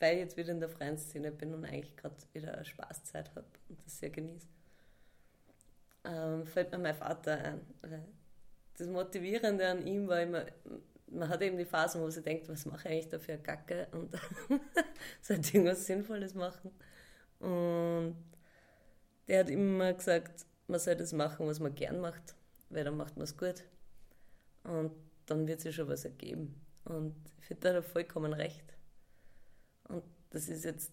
weil 0.00 0.14
ich 0.14 0.20
jetzt 0.20 0.36
wieder 0.36 0.52
in 0.52 0.60
der 0.60 0.68
freien 0.68 0.98
Szene 0.98 1.30
bin 1.30 1.54
und 1.54 1.64
eigentlich 1.64 1.96
gerade 1.96 2.16
wieder 2.32 2.54
eine 2.54 2.64
Spaßzeit 2.64 3.30
habe 3.30 3.46
und 3.68 3.78
das 3.84 3.98
sehr 3.98 4.10
genieße, 4.10 4.48
ähm, 6.04 6.46
fällt 6.46 6.72
mir 6.72 6.78
mein 6.78 6.94
Vater 6.94 7.38
ein 7.38 7.60
das 8.76 8.88
Motivierende 8.88 9.68
an 9.68 9.86
ihm 9.86 10.08
war 10.08 10.20
immer, 10.20 10.44
man 11.06 11.28
hat 11.28 11.42
eben 11.42 11.56
die 11.56 11.64
Phasen, 11.64 12.00
wo 12.00 12.10
sie 12.10 12.22
denkt, 12.22 12.48
was 12.48 12.66
mache 12.66 12.88
ich 12.88 12.94
eigentlich 12.94 13.08
da 13.08 13.18
für 13.18 13.32
eine 13.32 13.42
Gacke 13.42 13.86
und 13.92 14.14
sollte 15.22 15.56
irgendwas 15.56 15.86
Sinnvolles 15.86 16.34
machen. 16.34 16.72
Und 17.38 18.16
der 19.28 19.40
hat 19.40 19.50
immer 19.50 19.92
gesagt, 19.92 20.46
man 20.66 20.80
soll 20.80 20.96
das 20.96 21.12
machen, 21.12 21.46
was 21.46 21.60
man 21.60 21.74
gern 21.74 22.00
macht, 22.00 22.34
weil 22.70 22.84
dann 22.84 22.96
macht 22.96 23.16
man 23.16 23.24
es 23.24 23.36
gut. 23.36 23.64
Und 24.64 24.92
dann 25.26 25.46
wird 25.46 25.60
sich 25.60 25.74
schon 25.74 25.88
was 25.88 26.04
ergeben. 26.04 26.60
Und 26.84 27.14
ich 27.38 27.46
finde, 27.46 27.60
da 27.62 27.68
hat 27.70 27.76
er 27.76 27.82
vollkommen 27.82 28.32
recht. 28.32 28.64
Und 29.88 30.02
das 30.30 30.48
ist 30.48 30.64
jetzt 30.64 30.92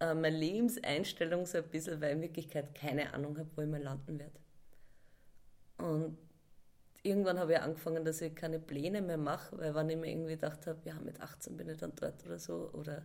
äh, 0.00 0.14
meine 0.14 0.36
Lebenseinstellung 0.36 1.46
so 1.46 1.58
ein 1.58 1.68
bisschen, 1.68 2.00
weil 2.00 2.10
ich 2.10 2.16
in 2.16 2.22
Wirklichkeit 2.22 2.74
keine 2.74 3.12
Ahnung 3.12 3.38
habe, 3.38 3.48
wo 3.54 3.62
ich 3.62 3.68
mal 3.68 3.82
landen 3.82 4.18
werde. 4.18 4.40
Und 5.78 6.18
irgendwann 7.02 7.38
habe 7.38 7.52
ich 7.52 7.60
angefangen, 7.60 8.04
dass 8.04 8.20
ich 8.20 8.34
keine 8.34 8.58
Pläne 8.58 9.02
mehr 9.02 9.18
mache, 9.18 9.56
weil 9.58 9.74
wenn 9.74 9.90
ich 9.90 9.96
mir 9.96 10.10
irgendwie 10.10 10.32
gedacht 10.32 10.66
habe, 10.66 10.78
ja, 10.84 10.94
mit 11.00 11.20
18 11.20 11.56
bin 11.56 11.68
ich 11.68 11.78
dann 11.78 11.94
dort 11.94 12.24
oder 12.24 12.38
so, 12.38 12.70
oder 12.72 13.02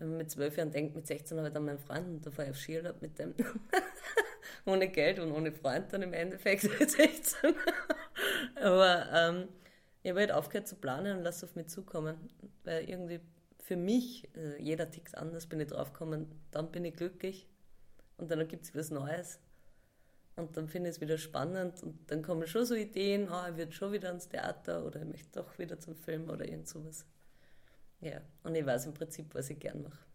mit 0.00 0.30
12 0.30 0.56
Jahren 0.56 0.70
denkt, 0.70 0.94
mit 0.94 1.06
16 1.06 1.38
habe 1.38 1.48
ich 1.48 1.54
dann 1.54 1.64
meinen 1.64 1.78
Freund 1.78 2.06
und 2.06 2.26
da 2.26 2.30
fahre 2.30 2.48
ich 2.48 2.54
auf 2.54 2.58
Skiurlaub 2.58 3.02
mit 3.02 3.18
dem, 3.18 3.34
ohne 4.64 4.88
Geld 4.88 5.18
und 5.18 5.32
ohne 5.32 5.52
Freund 5.52 5.92
dann 5.92 6.02
im 6.02 6.12
Endeffekt 6.12 6.64
mit 6.80 6.90
16. 6.90 7.54
Aber 8.56 9.06
ähm, 9.12 9.48
ich 10.02 10.10
habe 10.10 10.20
halt 10.20 10.32
aufgehört 10.32 10.68
zu 10.68 10.76
planen 10.76 11.18
und 11.18 11.24
lasse 11.24 11.46
auf 11.46 11.56
mich 11.56 11.68
zukommen, 11.68 12.16
weil 12.64 12.88
irgendwie 12.88 13.20
für 13.58 13.76
mich, 13.76 14.28
also 14.34 14.54
jeder 14.58 14.90
tickt 14.90 15.16
anders, 15.16 15.46
bin 15.46 15.60
ich 15.60 15.68
draufgekommen, 15.68 16.26
dann 16.50 16.70
bin 16.70 16.84
ich 16.84 16.94
glücklich 16.94 17.46
und 18.16 18.30
dann 18.30 18.46
gibt 18.48 18.64
es 18.64 18.74
was 18.74 18.90
Neues 18.90 19.40
und 20.36 20.56
dann 20.56 20.68
finde 20.68 20.88
ich 20.88 20.96
es 20.96 21.00
wieder 21.00 21.18
spannend 21.18 21.82
und 21.82 22.10
dann 22.10 22.22
kommen 22.22 22.46
schon 22.46 22.64
so 22.64 22.74
Ideen, 22.74 23.28
oh, 23.30 23.50
ich 23.50 23.56
würde 23.56 23.72
schon 23.72 23.92
wieder 23.92 24.10
ins 24.10 24.28
Theater 24.28 24.86
oder 24.86 25.00
ich 25.00 25.08
möchte 25.08 25.40
doch 25.40 25.58
wieder 25.58 25.78
zum 25.80 25.96
Film 25.96 26.30
oder 26.30 26.46
irgend 26.46 26.68
sowas. 26.68 27.04
Ja, 28.00 28.20
und 28.44 28.54
ich 28.54 28.64
weiß 28.64 28.86
im 28.86 28.94
Prinzip, 28.94 29.34
was 29.34 29.50
ich 29.50 29.58
gern 29.58 29.82
mache. 29.82 30.06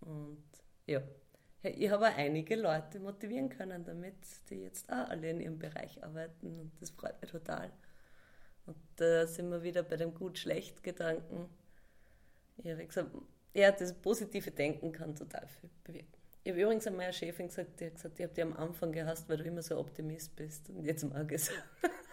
Und 0.00 0.42
ja, 0.86 1.02
ich 1.62 1.90
habe 1.90 2.08
auch 2.08 2.16
einige 2.16 2.56
Leute 2.56 3.00
motivieren 3.00 3.48
können 3.48 3.84
damit, 3.84 4.16
die 4.48 4.62
jetzt 4.62 4.90
auch 4.90 5.08
alle 5.08 5.30
in 5.30 5.40
ihrem 5.40 5.58
Bereich 5.58 6.02
arbeiten 6.02 6.58
und 6.58 6.72
das 6.80 6.90
freut 6.90 7.20
mich 7.20 7.30
total. 7.30 7.70
Und 8.66 8.76
da 8.96 9.26
sind 9.26 9.50
wir 9.50 9.62
wieder 9.62 9.82
bei 9.82 9.96
dem 9.96 10.14
Gut-Schlecht-Gedanken. 10.14 11.48
Ja, 12.62 12.78
wie 12.78 12.86
gesagt, 12.86 13.10
ja, 13.54 13.72
das 13.72 13.92
positive 13.92 14.50
Denken 14.50 14.92
kann 14.92 15.14
total 15.14 15.46
viel 15.46 15.70
bewirken. 15.84 16.20
Ich 16.42 16.52
habe 16.52 16.62
übrigens 16.62 16.86
an 16.86 16.96
meiner 16.96 17.12
Chefin 17.12 17.48
gesagt, 17.48 17.80
die 17.80 17.86
hat 17.86 17.96
gesagt, 17.96 18.18
ich 18.18 18.24
habe 18.24 18.34
dich 18.34 18.44
am 18.44 18.54
Anfang 18.54 18.92
gehasst, 18.92 19.28
weil 19.28 19.36
du 19.36 19.44
immer 19.44 19.62
so 19.62 19.78
Optimist 19.78 20.34
bist. 20.36 20.70
Und 20.70 20.84
jetzt 20.84 21.04
mag 21.04 21.30
ich 21.30 21.42
es. 21.42 21.50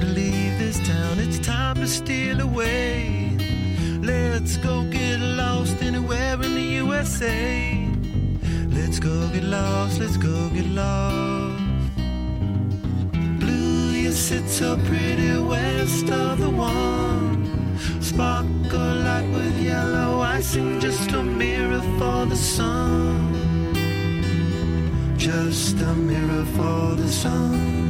to 0.00 0.06
leave 0.06 0.58
this 0.58 0.78
town, 0.86 1.18
it's 1.18 1.38
time 1.38 1.76
to 1.76 1.86
steal 1.86 2.40
away. 2.40 3.36
Let's 4.00 4.56
go 4.56 4.84
get 4.84 5.20
lost 5.20 5.82
anywhere 5.82 6.34
in 6.34 6.54
the 6.54 6.68
USA. 6.82 7.88
Let's 8.68 8.98
go 8.98 9.28
get 9.28 9.44
lost, 9.44 10.00
let's 10.00 10.16
go 10.16 10.48
get 10.50 10.66
lost. 10.66 11.62
Blue, 13.40 13.90
you 14.02 14.12
sit 14.12 14.48
so 14.48 14.76
pretty 14.88 15.36
west 15.38 16.10
of 16.10 16.38
the 16.38 16.50
one. 16.50 17.78
Sparkle 18.00 18.94
light 19.06 19.28
with 19.34 19.56
yellow 19.62 20.20
icing, 20.20 20.80
just 20.80 21.10
a 21.12 21.22
mirror 21.22 21.82
for 21.98 22.26
the 22.26 22.36
sun. 22.36 23.34
Just 25.16 25.80
a 25.80 25.94
mirror 25.94 26.44
for 26.56 26.94
the 26.94 27.08
sun. 27.08 27.89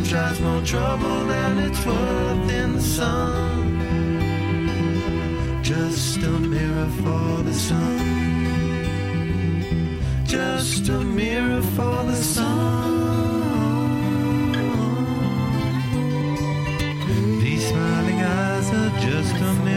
tries 0.11 0.41
more 0.41 0.61
trouble 0.63 1.25
than 1.25 1.57
it's 1.59 1.85
worth 1.85 2.51
in 2.51 2.73
the 2.75 2.81
sun. 2.81 3.79
Just 5.63 6.17
a 6.17 6.31
mirror 6.53 6.89
for 7.01 7.43
the 7.43 7.53
sun. 7.53 7.97
Just 10.25 10.89
a 10.89 10.99
mirror 10.99 11.61
for 11.61 12.03
the 12.03 12.15
sun. 12.15 12.91
These 17.41 17.69
smiling 17.69 18.19
eyes 18.21 18.69
are 18.79 18.93
just 18.99 19.35
a 19.35 19.53
mirror 19.63 19.70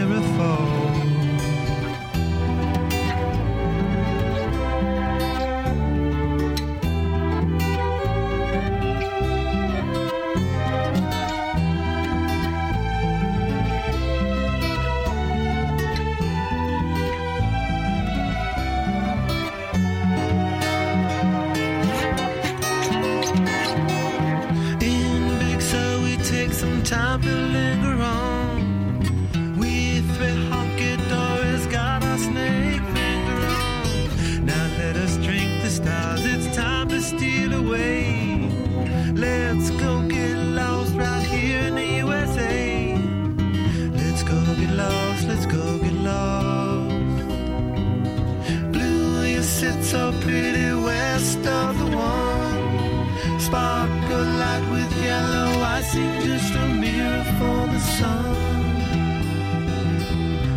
icing, 55.95 56.27
just 56.27 56.53
a 56.55 56.67
mirror 56.67 57.23
for 57.37 57.67
the 57.73 57.79
sun. 57.79 58.35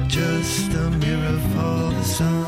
Just 0.09 0.73
a 0.75 0.91
mirror 0.91 1.39
for 1.53 1.91
the 1.95 2.03
sun. 2.03 2.47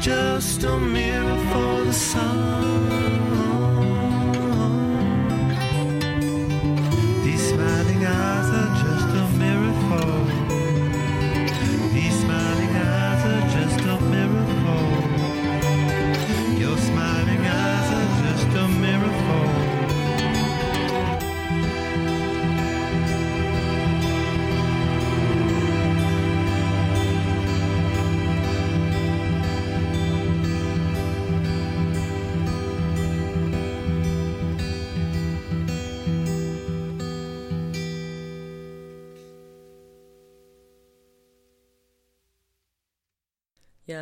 Just 0.00 0.64
a 0.64 0.78
mirror 0.78 1.38
for 1.52 1.84
the 1.84 1.92
sun. 1.92 3.35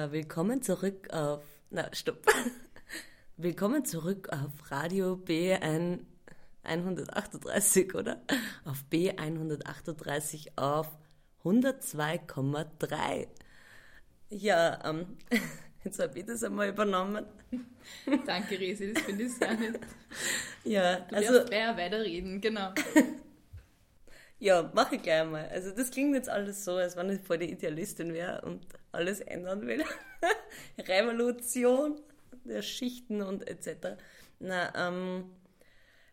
Ja, 0.05 0.13
willkommen 0.13 0.61
zurück 0.61 1.09
auf. 1.15 1.43
Na, 1.71 1.89
stopp. 1.95 2.27
Willkommen 3.39 3.87
zurück 3.87 4.29
auf 4.29 4.71
Radio 4.71 5.15
B1 5.15 6.01
138, 6.63 7.95
oder? 7.95 8.21
Auf 8.67 8.85
B138 8.93 10.49
auf 10.57 10.91
102,3. 11.43 13.29
Ja, 14.29 14.79
ähm, 14.85 15.17
jetzt 15.85 15.99
habe 15.99 16.19
ich 16.19 16.27
das 16.27 16.45
einmal 16.45 16.69
übernommen. 16.69 17.25
Danke, 18.27 18.61
Resi, 18.61 18.93
das 18.93 19.03
finde 19.05 19.25
ich 19.25 19.33
sehr 19.33 19.55
nett. 19.55 19.81
Ja, 20.65 20.97
Du 21.01 21.17
also. 21.17 21.45
gleich 21.47 21.77
weiterreden, 21.79 22.43
genau. 22.43 22.75
Ja, 24.39 24.71
mache 24.75 24.97
ich 24.97 25.03
gleich 25.03 25.25
mal. 25.27 25.49
Also 25.49 25.71
das 25.71 25.91
klingt 25.91 26.15
jetzt 26.15 26.29
alles 26.29 26.63
so, 26.63 26.73
als 26.73 26.95
wenn 26.95 27.09
ich 27.09 27.23
voll 27.23 27.39
die 27.39 27.51
Idealistin 27.51 28.13
wäre 28.13 28.43
und 28.43 28.67
alles 28.95 29.21
ändern 29.21 29.67
will. 29.67 29.85
Revolution 30.79 32.01
der 32.45 32.63
Schichten 32.63 33.23
und 33.23 33.49
etc. 33.49 33.97
Na, 34.39 34.73
ähm, 34.89 35.31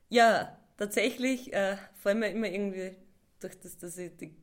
ja, 0.10 0.58
tatsächlich 0.78 1.54
äh, 1.54 1.78
fallen 1.96 2.20
mir 2.20 2.30
immer 2.30 2.48
irgendwie 2.48 2.96
durch 3.40 3.60
das, 3.60 3.78
dass 3.78 3.98
ich 3.98 4.16
die 4.18 4.36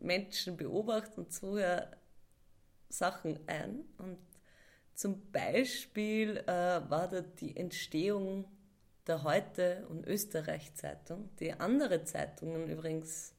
Menschen 0.00 0.56
beobachte 0.56 1.20
und 1.20 1.32
zuhöre, 1.32 1.90
Sachen 2.88 3.38
ein. 3.48 3.84
Und 3.98 4.18
zum 4.94 5.30
Beispiel 5.32 6.38
äh, 6.46 6.46
war 6.46 7.08
da 7.08 7.20
die 7.20 7.56
Entstehung 7.56 8.46
der 9.06 9.22
Heute- 9.22 9.86
und 9.88 10.06
Österreich-Zeitung, 10.06 11.30
die 11.38 11.52
andere 11.52 12.04
Zeitungen 12.04 12.70
übrigens 12.70 13.34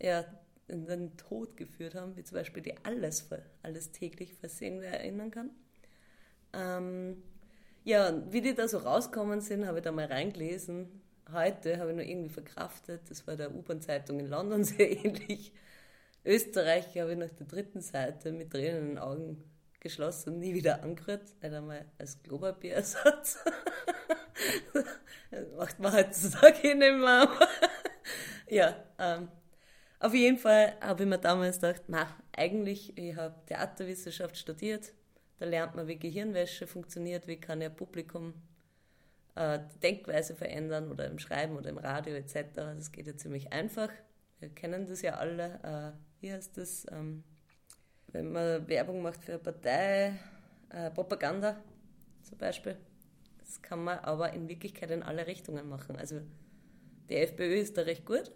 ja, 0.00 0.24
in 0.68 0.86
den 0.86 1.16
Tod 1.16 1.56
geführt 1.56 1.94
haben, 1.94 2.16
wie 2.16 2.24
zum 2.24 2.36
Beispiel 2.36 2.62
die 2.62 2.74
Alles, 2.84 3.28
alles 3.62 3.92
täglich 3.92 4.34
versehen, 4.34 4.80
wer 4.80 5.00
erinnern 5.00 5.30
kann. 5.30 5.50
Ähm, 6.52 7.22
ja, 7.84 8.22
wie 8.32 8.40
die 8.40 8.54
da 8.54 8.66
so 8.66 8.78
rauskommen 8.78 9.40
sind, 9.40 9.66
habe 9.66 9.78
ich 9.78 9.84
da 9.84 9.92
mal 9.92 10.06
reingelesen. 10.06 10.88
Heute 11.32 11.78
habe 11.78 11.90
ich 11.90 11.96
nur 11.96 12.04
irgendwie 12.04 12.30
verkraftet, 12.30 13.02
das 13.08 13.26
war 13.26 13.36
der 13.36 13.54
U-Bahn-Zeitung 13.54 14.20
in 14.20 14.26
London 14.26 14.64
sehr 14.64 15.04
ähnlich. 15.04 15.52
Österreich 16.24 16.98
habe 16.98 17.12
ich 17.12 17.18
nach 17.18 17.30
der 17.30 17.46
dritten 17.46 17.80
Seite 17.80 18.32
mit 18.32 18.50
Tränen 18.50 18.80
in 18.80 18.88
den 18.88 18.98
Augen 18.98 19.44
geschlossen 19.80 20.34
und 20.34 20.38
nie 20.40 20.54
wieder 20.54 20.82
angerührt, 20.82 21.22
nicht 21.40 21.54
einmal 21.54 21.84
als 21.98 22.22
Klopapierersatz. 22.22 23.38
Das 25.30 25.48
macht 25.56 25.80
man 25.80 25.92
heutzutage 25.92 26.74
nicht 26.74 26.78
mehr. 26.78 27.28
ja, 28.48 28.76
ähm, 28.98 29.28
auf 30.00 30.14
jeden 30.14 30.38
Fall 30.38 30.74
habe 30.80 31.04
ich 31.04 31.08
mir 31.08 31.18
damals 31.18 31.60
gedacht, 31.60 31.82
na, 31.88 32.08
eigentlich, 32.32 32.96
ich 32.98 33.16
habe 33.16 33.34
Theaterwissenschaft 33.46 34.36
studiert, 34.36 34.92
da 35.38 35.46
lernt 35.46 35.74
man, 35.74 35.86
wie 35.86 35.98
Gehirnwäsche 35.98 36.66
funktioniert, 36.66 37.26
wie 37.26 37.36
kann 37.36 37.60
ja 37.60 37.68
Publikum 37.68 38.34
äh, 39.34 39.58
die 39.74 39.80
Denkweise 39.80 40.34
verändern 40.34 40.90
oder 40.90 41.06
im 41.06 41.18
Schreiben 41.18 41.56
oder 41.56 41.70
im 41.70 41.78
Radio 41.78 42.14
etc. 42.14 42.46
Das 42.54 42.92
geht 42.92 43.06
ja 43.06 43.16
ziemlich 43.16 43.52
einfach. 43.52 43.90
Wir 44.40 44.48
kennen 44.50 44.86
das 44.86 45.02
ja 45.02 45.14
alle. 45.14 45.60
Äh, 45.62 46.22
wie 46.22 46.32
heißt 46.32 46.56
das? 46.56 46.86
Ähm, 46.90 47.22
wenn 48.08 48.32
man 48.32 48.66
Werbung 48.68 49.02
macht 49.02 49.22
für 49.22 49.32
eine 49.32 49.42
Partei, 49.42 50.14
äh, 50.70 50.90
Propaganda 50.90 51.62
zum 52.22 52.38
Beispiel. 52.38 52.76
Das 53.38 53.62
kann 53.62 53.84
man 53.84 53.98
aber 54.00 54.32
in 54.32 54.48
Wirklichkeit 54.48 54.90
in 54.90 55.02
alle 55.02 55.26
Richtungen 55.26 55.68
machen. 55.68 55.96
Also 55.96 56.20
die 57.08 57.16
FPÖ 57.16 57.56
ist 57.56 57.76
da 57.76 57.82
recht 57.82 58.04
gut, 58.04 58.32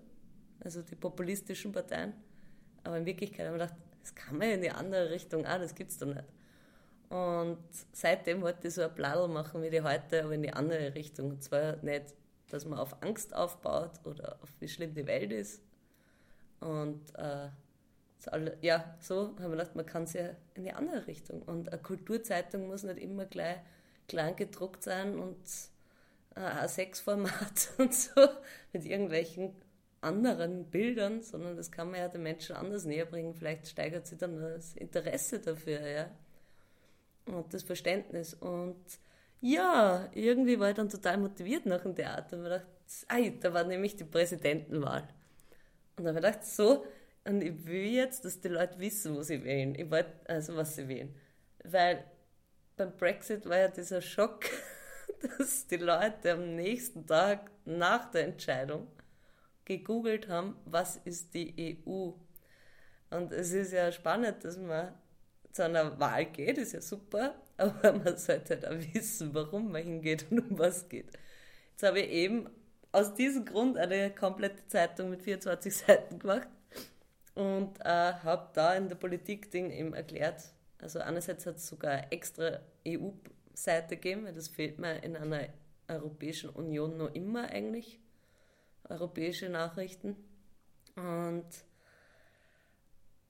also 0.62 0.82
die 0.82 0.96
populistischen 0.96 1.72
Parteien. 1.72 2.14
Aber 2.84 2.98
in 2.98 3.06
Wirklichkeit 3.06 3.46
haben 3.46 3.58
wir 3.58 3.66
gedacht, 3.66 3.80
das 4.00 4.14
kann 4.14 4.38
man 4.38 4.48
ja 4.48 4.54
in 4.54 4.62
die 4.62 4.70
andere 4.70 5.10
Richtung 5.10 5.46
auch, 5.46 5.58
das 5.58 5.74
gibt's 5.74 5.98
doch 5.98 6.06
nicht. 6.06 6.24
Und 7.10 7.58
seitdem 7.92 8.40
wollte 8.42 8.68
ich 8.68 8.74
so 8.74 8.82
ein 8.82 8.94
Bladel 8.94 9.28
machen 9.28 9.62
wie 9.62 9.70
die 9.70 9.82
heute, 9.82 10.24
aber 10.24 10.34
in 10.34 10.42
die 10.42 10.52
andere 10.52 10.94
Richtung. 10.94 11.30
Und 11.30 11.42
zwar 11.42 11.76
nicht, 11.82 12.14
dass 12.48 12.64
man 12.64 12.78
auf 12.78 13.02
Angst 13.02 13.34
aufbaut 13.34 13.92
oder 14.04 14.38
auf 14.42 14.48
wie 14.60 14.68
schlimm 14.68 14.94
die 14.94 15.06
Welt 15.06 15.32
ist, 15.32 15.62
Und 16.60 17.00
äh, 17.16 17.48
ja, 18.60 18.96
so 19.00 19.28
haben 19.28 19.38
wir 19.38 19.50
gedacht, 19.50 19.74
man 19.74 19.86
kann 19.86 20.04
es 20.04 20.12
ja 20.12 20.30
in 20.54 20.64
die 20.64 20.72
andere 20.72 21.06
Richtung. 21.06 21.42
Und 21.42 21.68
eine 21.72 21.82
Kulturzeitung 21.82 22.68
muss 22.68 22.82
nicht 22.84 22.98
immer 22.98 23.24
gleich 23.24 23.58
klein 24.08 24.36
gedruckt 24.36 24.82
sein 24.82 25.18
und 25.18 25.38
ein 26.34 26.44
A6-Format 26.44 27.70
und 27.78 27.94
so 27.94 28.28
mit 28.72 28.84
irgendwelchen 28.84 29.54
anderen 30.00 30.64
Bildern, 30.70 31.22
sondern 31.22 31.56
das 31.56 31.70
kann 31.70 31.90
man 31.90 32.00
ja 32.00 32.08
den 32.08 32.22
Menschen 32.22 32.56
anders 32.56 32.84
näher 32.84 33.06
bringen. 33.06 33.34
Vielleicht 33.34 33.68
steigert 33.68 34.06
sich 34.06 34.18
dann 34.18 34.40
das 34.40 34.74
Interesse 34.74 35.40
dafür, 35.40 35.80
ja. 35.86 36.10
Und 37.26 37.52
das 37.52 37.62
Verständnis. 37.62 38.34
Und 38.34 38.82
ja, 39.40 40.08
irgendwie 40.14 40.58
war 40.58 40.70
ich 40.70 40.76
dann 40.76 40.88
total 40.88 41.18
motiviert 41.18 41.66
nach 41.66 41.82
dem 41.82 41.94
Theater. 41.94 42.38
Und 42.38 42.44
dachte, 42.44 42.66
ei, 43.08 43.34
da 43.40 43.52
war 43.52 43.64
nämlich 43.64 43.96
die 43.96 44.04
Präsidentenwahl. 44.04 45.08
Und 45.96 46.04
dann 46.04 46.16
habe 46.16 46.26
ich 46.26 46.32
gedacht, 46.32 46.46
so, 46.46 46.86
und 47.24 47.42
ich 47.42 47.66
will 47.66 47.84
jetzt, 47.84 48.24
dass 48.24 48.40
die 48.40 48.48
Leute 48.48 48.78
wissen, 48.78 49.14
wo 49.14 49.22
sie 49.22 49.44
wählen. 49.44 49.74
Ich 49.74 49.90
wollte, 49.90 50.12
also 50.26 50.56
was 50.56 50.76
sie 50.76 50.88
wählen. 50.88 51.14
Weil 51.62 52.04
beim 52.76 52.96
Brexit 52.96 53.46
war 53.46 53.58
ja 53.58 53.68
dieser 53.68 54.00
Schock, 54.00 54.46
dass 55.38 55.66
die 55.66 55.76
Leute 55.76 56.32
am 56.32 56.56
nächsten 56.56 57.06
Tag 57.06 57.50
nach 57.66 58.10
der 58.10 58.24
Entscheidung 58.24 58.88
gegoogelt 59.64 60.28
haben, 60.28 60.56
was 60.64 60.96
ist 61.04 61.34
die 61.34 61.78
EU. 61.86 62.12
Und 63.10 63.32
es 63.32 63.52
ist 63.52 63.72
ja 63.72 63.90
spannend, 63.92 64.44
dass 64.44 64.56
man 64.56 64.94
zu 65.52 65.64
einer 65.64 65.98
Wahl 65.98 66.26
geht, 66.26 66.58
ist 66.58 66.72
ja 66.72 66.80
super, 66.80 67.34
aber 67.56 67.92
man 67.92 68.16
sollte 68.16 68.58
auch 68.68 68.94
wissen, 68.94 69.34
warum 69.34 69.72
man 69.72 69.82
hingeht 69.82 70.26
und 70.30 70.50
um 70.50 70.58
was 70.58 70.88
geht. 70.88 71.10
Jetzt 71.72 71.82
habe 71.82 72.00
ich 72.00 72.10
eben 72.10 72.48
aus 72.92 73.14
diesem 73.14 73.44
Grund 73.44 73.76
eine 73.76 74.10
komplette 74.10 74.66
Zeitung 74.66 75.10
mit 75.10 75.22
24 75.22 75.76
Seiten 75.86 76.18
gemacht 76.18 76.48
und 77.34 77.78
äh, 77.80 77.84
habe 77.84 78.50
da 78.54 78.74
in 78.74 78.88
der 78.88 78.96
Politik-Ding 78.96 79.70
eben 79.70 79.94
erklärt, 79.94 80.42
also 80.78 80.98
einerseits 81.00 81.46
hat 81.46 81.56
es 81.56 81.68
sogar 81.68 82.12
extra 82.12 82.60
EU-Seite 82.86 83.96
gegeben, 83.96 84.24
weil 84.24 84.32
das 84.34 84.48
fehlt 84.48 84.78
mir 84.78 85.02
in 85.02 85.16
einer 85.16 85.48
Europäischen 85.88 86.50
Union 86.50 86.96
noch 86.96 87.14
immer 87.14 87.48
eigentlich, 87.48 88.00
europäische 88.90 89.48
Nachrichten. 89.48 90.16
Und 90.96 91.46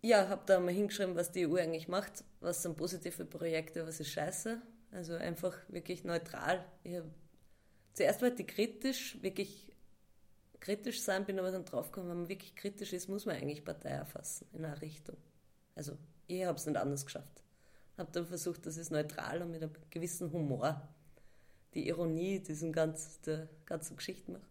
ja, 0.03 0.29
habe 0.29 0.43
da 0.47 0.59
mal 0.59 0.73
hingeschrieben, 0.73 1.15
was 1.15 1.31
die 1.31 1.47
EU 1.47 1.57
eigentlich 1.57 1.89
macht, 1.89 2.25
was 2.41 2.63
sind 2.63 2.77
positive 2.77 3.25
Projekte, 3.25 3.87
was 3.87 4.01
ist 4.01 4.11
scheiße. 4.11 4.61
Also 4.93 5.15
einfach 5.15 5.57
wirklich 5.69 6.05
neutral. 6.05 6.65
Zuerst 7.93 8.23
wollte 8.23 8.43
ich 8.43 8.49
kritisch, 8.49 9.23
wirklich 9.23 9.73
kritisch 10.59 11.01
sein, 11.01 11.25
bin 11.25 11.39
aber 11.39 11.51
dann 11.51 11.65
draufgekommen, 11.65 12.11
wenn 12.11 12.19
man 12.19 12.29
wirklich 12.29 12.55
kritisch 12.55 12.93
ist, 12.93 13.09
muss 13.09 13.27
man 13.27 13.37
eigentlich 13.37 13.65
Partei 13.65 13.91
erfassen 13.91 14.47
in 14.53 14.65
eine 14.65 14.81
Richtung. 14.81 15.17
Also 15.75 15.97
ich 16.27 16.45
habe 16.45 16.59
es 16.59 16.67
nicht 16.67 16.77
anders 16.77 17.05
geschafft. 17.05 17.43
Habe 17.97 18.11
dann 18.13 18.27
versucht, 18.27 18.67
ich 18.67 18.77
es 18.77 18.91
neutral 18.91 19.43
und 19.43 19.51
mit 19.51 19.63
einem 19.63 19.73
gewissen 19.91 20.33
Humor, 20.33 20.89
die 21.75 21.87
Ironie 21.89 22.41
diesen 22.41 22.73
ganz, 22.73 23.21
der 23.21 23.49
ganzen 23.67 23.97
Geschichte 23.97 24.33
mache. 24.33 24.47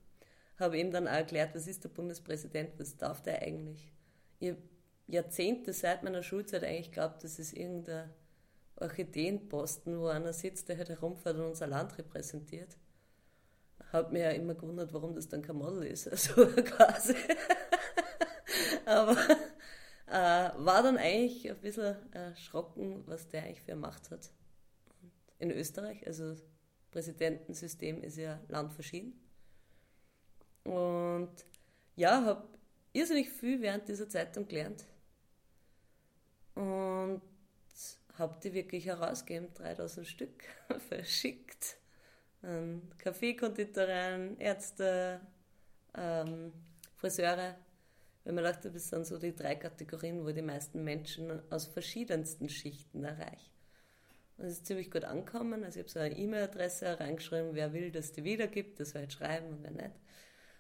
Habe 0.59 0.77
ihm 0.77 0.91
dann 0.91 1.07
auch 1.07 1.13
erklärt, 1.13 1.55
was 1.55 1.67
ist 1.67 1.83
der 1.83 1.89
Bundespräsident, 1.89 2.77
was 2.77 2.97
darf 2.97 3.21
der 3.21 3.41
eigentlich. 3.41 3.93
Ich 4.39 4.49
habe 4.49 4.61
Jahrzehnte 5.07 5.73
seit 5.73 6.03
meiner 6.03 6.21
Schulzeit 6.21 6.63
eigentlich 6.63 6.91
glaubt, 6.91 7.23
das 7.23 7.39
ist 7.39 7.53
irgendein 7.53 8.09
Orchideenposten, 8.75 9.99
wo 9.99 10.07
einer 10.07 10.33
sitzt, 10.33 10.69
der 10.69 10.77
halt 10.77 10.89
herumfährt 10.89 11.37
und 11.37 11.45
unser 11.45 11.67
Land 11.67 11.97
repräsentiert. 11.97 12.77
Hat 13.91 14.11
mir 14.11 14.23
ja 14.23 14.29
immer 14.31 14.53
gewundert, 14.53 14.93
warum 14.93 15.15
das 15.15 15.29
dann 15.29 15.41
kein 15.41 15.55
Model 15.55 15.83
ist, 15.83 16.07
also 16.11 16.45
quasi. 16.45 17.15
Aber 18.85 19.17
äh, 20.07 20.51
war 20.57 20.83
dann 20.83 20.97
eigentlich 20.97 21.49
ein 21.49 21.59
bisschen 21.59 21.95
erschrocken, 22.11 23.03
was 23.07 23.27
der 23.29 23.43
eigentlich 23.43 23.61
für 23.61 23.75
Macht 23.75 24.11
hat. 24.11 24.29
In 25.39 25.51
Österreich, 25.51 26.05
also 26.05 26.35
Präsidentensystem 26.91 28.03
ist 28.03 28.17
ja 28.17 28.41
landverschieden. 28.47 29.28
Und 30.63 31.29
ja, 31.95 32.23
habe 32.23 32.47
irrsinnig 32.93 33.29
viel 33.29 33.61
während 33.61 33.87
dieser 33.87 34.09
Zeitung 34.09 34.47
gelernt 34.47 34.85
und 36.55 37.21
habe 38.17 38.37
die 38.43 38.53
wirklich 38.53 38.85
herausgegeben, 38.85 39.53
3000 39.53 40.05
Stück 40.05 40.43
verschickt 40.89 41.77
an 42.41 42.81
Kaffeekonditoreien, 42.97 44.37
Ärzte, 44.39 45.21
ähm, 45.95 46.51
Friseure. 46.95 47.55
Weil 48.25 48.33
man 48.33 48.43
dachte, 48.43 48.69
das 48.69 48.89
sind 48.89 49.05
so 49.05 49.17
die 49.17 49.33
drei 49.33 49.55
Kategorien, 49.55 50.25
wo 50.25 50.31
die 50.31 50.41
meisten 50.41 50.83
Menschen 50.83 51.41
aus 51.49 51.65
verschiedensten 51.65 52.49
Schichten 52.49 53.03
erreichen. 53.03 53.49
Und 54.37 54.45
es 54.45 54.53
ist 54.53 54.65
ziemlich 54.65 54.91
gut 54.91 55.05
angekommen. 55.05 55.63
Also 55.63 55.79
ich 55.79 55.83
habe 55.85 55.91
so 55.91 55.99
eine 55.99 56.17
E-Mail-Adresse 56.17 56.99
reingeschrieben, 56.99 57.55
wer 57.55 57.73
will, 57.73 57.91
dass 57.91 58.11
die 58.11 58.23
wiedergibt, 58.23 58.79
das 58.79 58.91
soll 58.91 59.01
halt 59.01 59.13
schreiben 59.13 59.47
und 59.47 59.63
wer 59.63 59.71
nicht. 59.71 59.95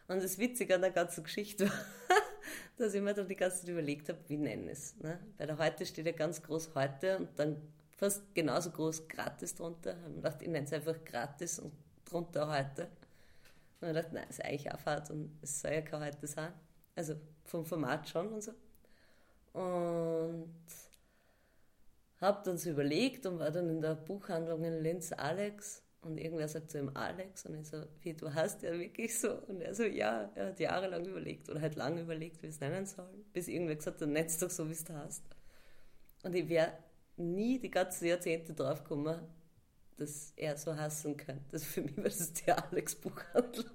Und 0.09 0.23
das 0.23 0.39
Witzige 0.39 0.73
an 0.73 0.81
der 0.81 0.89
ganzen 0.89 1.23
Geschichte 1.23 1.69
war, 1.69 1.75
dass 2.77 2.95
ich 2.95 3.01
mir 3.01 3.13
dann 3.13 3.27
die 3.27 3.35
ganze 3.35 3.59
Zeit 3.59 3.69
überlegt 3.69 4.09
habe, 4.09 4.17
wie 4.27 4.37
nenne 4.37 4.71
ich 4.71 4.77
es. 4.79 4.97
Ne? 4.97 5.19
Bei 5.37 5.45
der 5.45 5.59
Heute 5.59 5.85
steht 5.85 6.07
ja 6.07 6.11
ganz 6.11 6.41
groß 6.41 6.73
Heute 6.73 7.19
und 7.19 7.29
dann 7.37 7.61
fast 7.95 8.23
genauso 8.33 8.71
groß 8.71 9.07
Gratis 9.07 9.53
drunter. 9.53 9.91
Ich 9.91 9.97
habe 9.97 10.09
mir 10.09 10.15
gedacht, 10.15 10.41
ich 10.41 10.47
nenne 10.47 10.65
es 10.65 10.73
einfach 10.73 10.95
Gratis 11.05 11.59
und 11.59 11.73
drunter 12.05 12.49
Heute. 12.49 12.89
Und 13.81 13.89
ich 13.89 13.93
dachte, 13.93 14.15
nein, 14.15 14.27
ist 14.27 14.43
eigentlich 14.43 14.71
auch 14.71 14.79
Fahrt 14.79 15.11
und 15.11 15.37
es 15.43 15.61
soll 15.61 15.73
ja 15.73 15.81
kein 15.81 16.01
Heute 16.01 16.25
sein. 16.25 16.53
Also 16.95 17.13
vom 17.45 17.63
Format 17.63 18.09
schon 18.09 18.29
und 18.29 18.41
so. 18.41 18.53
Und 19.53 20.65
habe 22.19 22.41
dann 22.43 22.57
so 22.57 22.71
überlegt 22.71 23.27
und 23.27 23.37
war 23.37 23.51
dann 23.51 23.69
in 23.69 23.79
der 23.79 23.93
Buchhandlung 23.93 24.63
in 24.63 24.81
Linz 24.81 25.11
Alex 25.11 25.83
und 26.01 26.17
irgendwer 26.17 26.47
sagt 26.47 26.71
zu 26.71 26.79
ihm 26.79 26.91
Alex 26.93 27.45
und 27.45 27.59
ich 27.59 27.67
so, 27.67 27.83
wie, 28.01 28.13
du 28.13 28.33
hast 28.33 28.63
ja 28.63 28.71
wirklich 28.71 29.19
so. 29.19 29.33
Und 29.47 29.61
er 29.61 29.75
so, 29.75 29.83
ja, 29.83 30.31
er 30.35 30.47
hat 30.47 30.59
jahrelang 30.59 31.05
überlegt 31.05 31.49
oder 31.49 31.61
halt 31.61 31.75
lange 31.75 32.01
überlegt, 32.01 32.41
wie 32.41 32.47
es 32.47 32.59
nennen 32.59 32.85
soll. 32.85 33.09
Bis 33.33 33.47
irgendwer 33.47 33.75
gesagt 33.75 34.01
hat, 34.01 34.07
nenn's 34.07 34.37
doch 34.37 34.49
so, 34.49 34.67
wie 34.67 34.73
es 34.73 34.85
du 34.85 34.93
hast. 34.93 35.23
Und 36.23 36.35
ich 36.35 36.47
wäre 36.47 36.73
nie 37.17 37.59
die 37.59 37.69
ganzen 37.69 38.07
Jahrzehnte 38.07 38.53
drauf 38.53 38.83
gekommen, 38.83 39.19
dass 39.97 40.31
er 40.37 40.55
so 40.55 40.75
hassen 40.75 41.17
könnte. 41.17 41.43
Das 41.51 41.65
für 41.65 41.81
mich 41.81 41.97
war 41.97 42.05
das 42.05 42.31
die 42.31 42.51
Alex-Buchhandlung. 42.51 43.69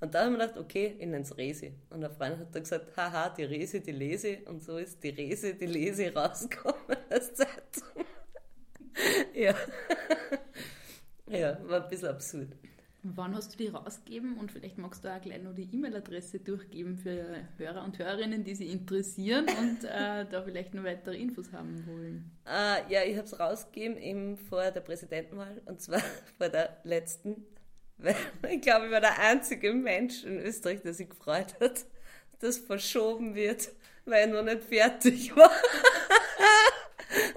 Und 0.00 0.14
da 0.14 0.24
haben 0.24 0.36
wir 0.36 0.46
gedacht, 0.46 0.58
okay, 0.58 0.94
ich 0.98 1.06
nenne 1.06 1.20
es 1.22 1.36
Resi. 1.36 1.74
Und 1.90 2.02
der 2.02 2.10
Freund 2.10 2.38
hat 2.38 2.54
dann 2.54 2.62
gesagt, 2.62 2.96
haha, 2.96 3.30
die 3.30 3.44
Resi, 3.44 3.80
die 3.80 3.92
lese. 3.92 4.38
Und 4.46 4.62
so 4.62 4.78
ist 4.78 5.02
die 5.02 5.08
Resi, 5.08 5.58
die 5.58 5.66
lese 5.66 6.14
rausgekommen 6.14 6.96
als 7.10 7.34
Zeitung. 7.34 8.04
ja. 9.34 9.54
Ja, 11.26 11.58
war 11.68 11.82
ein 11.82 11.88
bisschen 11.88 12.08
absurd. 12.08 12.48
Wann 13.06 13.34
hast 13.34 13.52
du 13.52 13.58
die 13.58 13.68
rausgegeben? 13.68 14.38
Und 14.38 14.50
vielleicht 14.50 14.78
magst 14.78 15.04
du 15.04 15.14
auch 15.14 15.20
gleich 15.20 15.42
noch 15.42 15.54
die 15.54 15.68
E-Mail-Adresse 15.70 16.38
durchgeben 16.40 16.96
für 16.96 17.46
Hörer 17.58 17.84
und 17.84 17.98
Hörerinnen, 17.98 18.44
die 18.44 18.54
sich 18.54 18.70
interessieren 18.70 19.44
und 19.44 19.84
äh, 19.84 20.24
da 20.30 20.42
vielleicht 20.42 20.72
noch 20.72 20.84
weitere 20.84 21.18
Infos 21.18 21.52
haben 21.52 21.86
wollen. 21.86 22.30
Äh, 22.46 22.90
ja, 22.90 23.02
ich 23.04 23.16
habe 23.16 23.26
es 23.26 23.38
rausgegeben 23.38 23.98
eben 23.98 24.38
vor 24.38 24.70
der 24.70 24.80
Präsidentenwahl 24.80 25.60
und 25.66 25.82
zwar 25.82 26.00
vor 26.38 26.48
der 26.48 26.78
letzten. 26.84 27.44
Weil 27.98 28.16
ich 28.50 28.62
glaube, 28.62 28.86
ich 28.86 28.92
war 28.92 29.02
der 29.02 29.18
einzige 29.18 29.74
Mensch 29.74 30.24
in 30.24 30.38
Österreich, 30.38 30.80
der 30.80 30.94
sich 30.94 31.10
gefreut 31.10 31.60
hat, 31.60 31.84
dass 32.38 32.56
verschoben 32.56 33.34
wird, 33.34 33.70
weil 34.06 34.28
er 34.30 34.34
noch 34.34 34.44
nicht 34.44 34.64
fertig 34.64 35.36
war. 35.36 35.50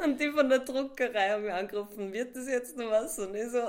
Und 0.08 0.22
die 0.22 0.32
von 0.32 0.48
der 0.48 0.60
Druckerei 0.60 1.32
haben 1.32 1.44
mich 1.44 1.52
angerufen, 1.52 2.14
wird 2.14 2.34
das 2.34 2.48
jetzt 2.48 2.78
noch 2.78 2.90
was? 2.90 3.20
Und 3.20 3.36
ich 3.36 3.50
so, 3.50 3.60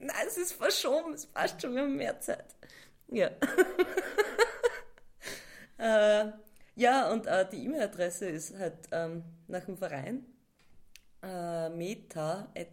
nein, 0.00 0.26
es 0.26 0.36
ist 0.36 0.54
verschoben, 0.54 1.14
es 1.14 1.24
passt 1.24 1.62
schon, 1.62 1.72
wir 1.76 1.82
haben 1.82 1.94
mehr 1.94 2.20
Zeit. 2.20 2.56
Ja. 3.06 3.30
äh, 5.78 6.32
ja, 6.74 7.12
und 7.12 7.28
äh, 7.28 7.48
die 7.48 7.64
E-Mail-Adresse 7.64 8.26
ist 8.26 8.56
halt 8.58 8.88
ähm, 8.90 9.22
nach 9.46 9.64
dem 9.64 9.76
Verein 9.76 10.26
äh, 11.22 11.68
meta.gmx.at, 11.68 12.66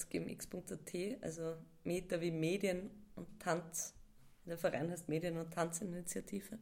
also 1.21 1.57
Meta 1.83 2.19
wie 2.21 2.31
Medien 2.31 2.89
und 3.15 3.39
Tanz. 3.39 3.93
Der 4.45 4.57
Verein 4.57 4.89
heißt 4.89 5.07
Medien- 5.09 5.37
und 5.37 5.53
Tanzinitiative. 5.53 6.57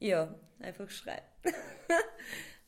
Ja, 0.00 0.34
einfach 0.58 0.90
schreiben. 0.90 1.28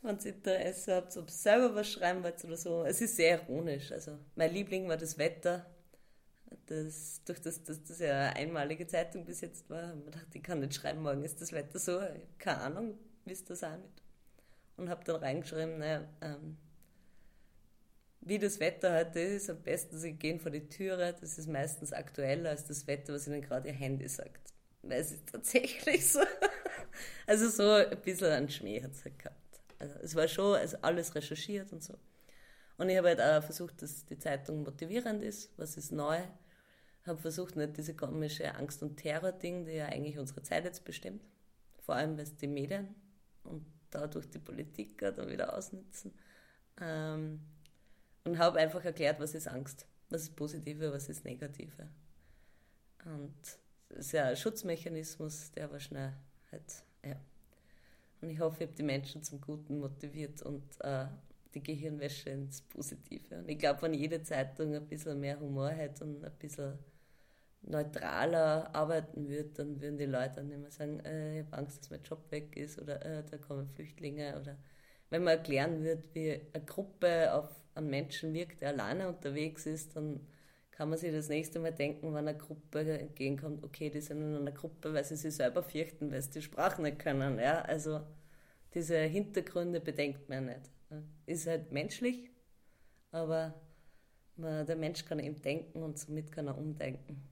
wenn 0.06 0.18
ihr 0.18 0.34
Interesse 0.34 0.94
habt, 0.94 1.16
ob 1.16 1.28
ihr 1.28 1.32
selber 1.32 1.74
was 1.74 1.90
schreiben 1.90 2.22
wollt 2.22 2.44
oder 2.44 2.56
so. 2.56 2.84
Es 2.84 3.00
ist 3.00 3.16
sehr 3.16 3.40
ironisch. 3.42 3.92
Also 3.92 4.18
mein 4.34 4.52
Liebling 4.52 4.88
war 4.88 4.96
das 4.96 5.18
Wetter. 5.18 5.66
Das, 6.66 7.22
durch 7.24 7.40
das, 7.40 7.62
dass 7.64 7.82
das 7.84 7.98
ja 7.98 8.12
eine 8.12 8.36
einmalige 8.36 8.86
Zeitung 8.86 9.24
bis 9.24 9.40
jetzt 9.40 9.68
war, 9.68 9.88
habe 9.88 9.98
ich 9.98 10.04
gedacht, 10.06 10.26
ich 10.34 10.42
kann 10.42 10.60
nicht 10.60 10.74
schreiben, 10.74 11.02
morgen 11.02 11.24
ist 11.24 11.40
das 11.40 11.52
Wetter 11.52 11.78
so. 11.78 12.00
Keine 12.38 12.60
Ahnung, 12.60 12.98
wie 13.24 13.32
es 13.32 13.44
das 13.44 13.62
auch 13.64 13.76
nicht. 13.76 14.02
Und 14.76 14.88
habe 14.88 15.04
dann 15.04 15.16
reingeschrieben, 15.16 15.78
naja, 15.78 16.08
ähm, 16.20 16.56
wie 18.20 18.38
das 18.38 18.58
Wetter 18.58 18.96
heute 18.98 19.20
ist, 19.20 19.48
am 19.48 19.62
besten 19.62 19.98
Sie 19.98 20.12
gehen 20.12 20.40
vor 20.40 20.50
die 20.50 20.68
Türe. 20.68 21.14
Das 21.20 21.38
ist 21.38 21.48
meistens 21.48 21.92
aktueller 21.92 22.50
als 22.50 22.64
das 22.64 22.86
Wetter, 22.86 23.14
was 23.14 23.26
Ihnen 23.28 23.42
gerade 23.42 23.68
Ihr 23.68 23.74
Handy 23.74 24.08
sagt. 24.08 24.52
weil 24.82 25.00
es 25.00 25.12
ist 25.12 25.28
tatsächlich 25.30 26.08
so. 26.08 26.20
Also 27.26 27.50
so 27.50 27.70
ein 27.72 28.00
bisschen 28.00 28.28
einen 28.28 28.48
Schmäh 28.48 28.82
hat 28.82 28.92
es 28.92 29.04
halt 29.04 29.18
gehabt. 29.18 29.45
Also 29.78 29.94
es 30.02 30.14
war 30.14 30.28
schon 30.28 30.56
also 30.56 30.76
alles 30.82 31.14
recherchiert 31.14 31.72
und 31.72 31.82
so. 31.82 31.94
Und 32.78 32.88
ich 32.88 32.96
habe 32.96 33.08
halt 33.08 33.20
auch 33.20 33.42
versucht, 33.42 33.80
dass 33.82 34.04
die 34.04 34.18
Zeitung 34.18 34.62
motivierend 34.62 35.22
ist, 35.22 35.50
was 35.56 35.76
ist 35.76 35.92
neu. 35.92 36.18
Habe 37.06 37.18
versucht, 37.18 37.56
nicht 37.56 37.76
diese 37.76 37.94
komische 37.94 38.54
Angst- 38.54 38.82
und 38.82 38.96
Terror-Ding, 38.96 39.64
die 39.64 39.72
ja 39.72 39.86
eigentlich 39.86 40.18
unsere 40.18 40.42
Zeit 40.42 40.64
jetzt 40.64 40.84
bestimmt. 40.84 41.24
Vor 41.80 41.94
allem, 41.94 42.16
weil 42.16 42.24
es 42.24 42.36
die 42.36 42.48
Medien 42.48 42.94
und 43.44 43.64
dadurch 43.90 44.28
die 44.28 44.40
Politiker 44.40 45.12
dann 45.12 45.30
wieder 45.30 45.56
ausnutzen. 45.56 46.12
Ähm, 46.80 47.40
und 48.24 48.38
habe 48.38 48.58
einfach 48.58 48.84
erklärt, 48.84 49.20
was 49.20 49.34
ist 49.34 49.46
Angst, 49.46 49.86
was 50.10 50.22
ist 50.22 50.36
Positive, 50.36 50.92
was 50.92 51.08
ist 51.08 51.24
Negative. 51.24 51.88
Und 53.04 53.36
das 53.88 54.06
ist 54.06 54.12
ja 54.12 54.24
ein 54.24 54.36
Schutzmechanismus, 54.36 55.52
der 55.52 55.66
aber 55.66 55.78
schnell 55.78 56.12
halt, 56.50 56.84
ja. 57.04 57.16
Und 58.20 58.30
ich 58.30 58.40
hoffe, 58.40 58.64
ich 58.64 58.68
habe 58.68 58.76
die 58.76 58.82
Menschen 58.82 59.22
zum 59.22 59.40
Guten 59.40 59.78
motiviert 59.78 60.42
und 60.42 60.62
äh, 60.80 61.06
die 61.54 61.62
Gehirnwäsche 61.62 62.30
ins 62.30 62.62
Positive. 62.62 63.38
Und 63.38 63.48
ich 63.48 63.58
glaube, 63.58 63.82
wenn 63.82 63.94
jede 63.94 64.22
Zeitung 64.22 64.74
ein 64.74 64.86
bisschen 64.86 65.20
mehr 65.20 65.38
Humor 65.40 65.70
hat 65.70 66.00
und 66.02 66.24
ein 66.24 66.32
bisschen 66.38 66.78
neutraler 67.62 68.74
arbeiten 68.74 69.28
würde, 69.28 69.50
dann 69.54 69.80
würden 69.80 69.98
die 69.98 70.06
Leute 70.06 70.36
dann 70.36 70.48
nicht 70.48 70.60
mehr 70.60 70.70
sagen, 70.70 71.00
äh, 71.00 71.40
ich 71.40 71.46
habe 71.46 71.58
Angst, 71.58 71.80
dass 71.80 71.90
mein 71.90 72.02
Job 72.02 72.30
weg 72.30 72.56
ist 72.56 72.80
oder 72.80 73.04
äh, 73.04 73.24
da 73.28 73.38
kommen 73.38 73.68
Flüchtlinge 73.68 74.38
oder 74.40 74.56
wenn 75.10 75.24
man 75.24 75.38
erklären 75.38 75.82
würde, 75.82 76.02
wie 76.12 76.40
eine 76.52 76.64
Gruppe 76.64 77.32
auf 77.34 77.50
einen 77.74 77.90
Menschen 77.90 78.32
wirkt, 78.34 78.60
der 78.60 78.70
alleine 78.70 79.08
unterwegs 79.08 79.66
ist, 79.66 79.96
dann 79.96 80.20
kann 80.76 80.90
man 80.90 80.98
sich 80.98 81.10
das 81.10 81.30
nächste 81.30 81.58
Mal 81.58 81.72
denken, 81.72 82.12
wenn 82.12 82.28
eine 82.28 82.36
Gruppe 82.36 82.80
entgegenkommt, 82.98 83.64
okay, 83.64 83.88
die 83.88 84.02
sind 84.02 84.20
in 84.20 84.36
einer 84.36 84.52
Gruppe, 84.52 84.92
weil 84.92 85.04
sie 85.04 85.16
sich 85.16 85.34
selber 85.34 85.62
fürchten, 85.62 86.12
weil 86.12 86.20
sie 86.20 86.32
die 86.32 86.42
Sprache 86.42 86.82
nicht 86.82 86.98
können. 86.98 87.38
Ja? 87.38 87.62
Also 87.62 88.02
diese 88.74 88.98
Hintergründe 88.98 89.80
bedenkt 89.80 90.28
man 90.28 90.46
nicht. 90.46 90.70
Ist 91.24 91.46
halt 91.46 91.72
menschlich, 91.72 92.30
aber 93.10 93.54
der 94.36 94.76
Mensch 94.76 95.06
kann 95.06 95.18
eben 95.18 95.40
denken 95.40 95.82
und 95.82 95.98
somit 95.98 96.30
kann 96.30 96.46
er 96.46 96.58
umdenken. 96.58 97.26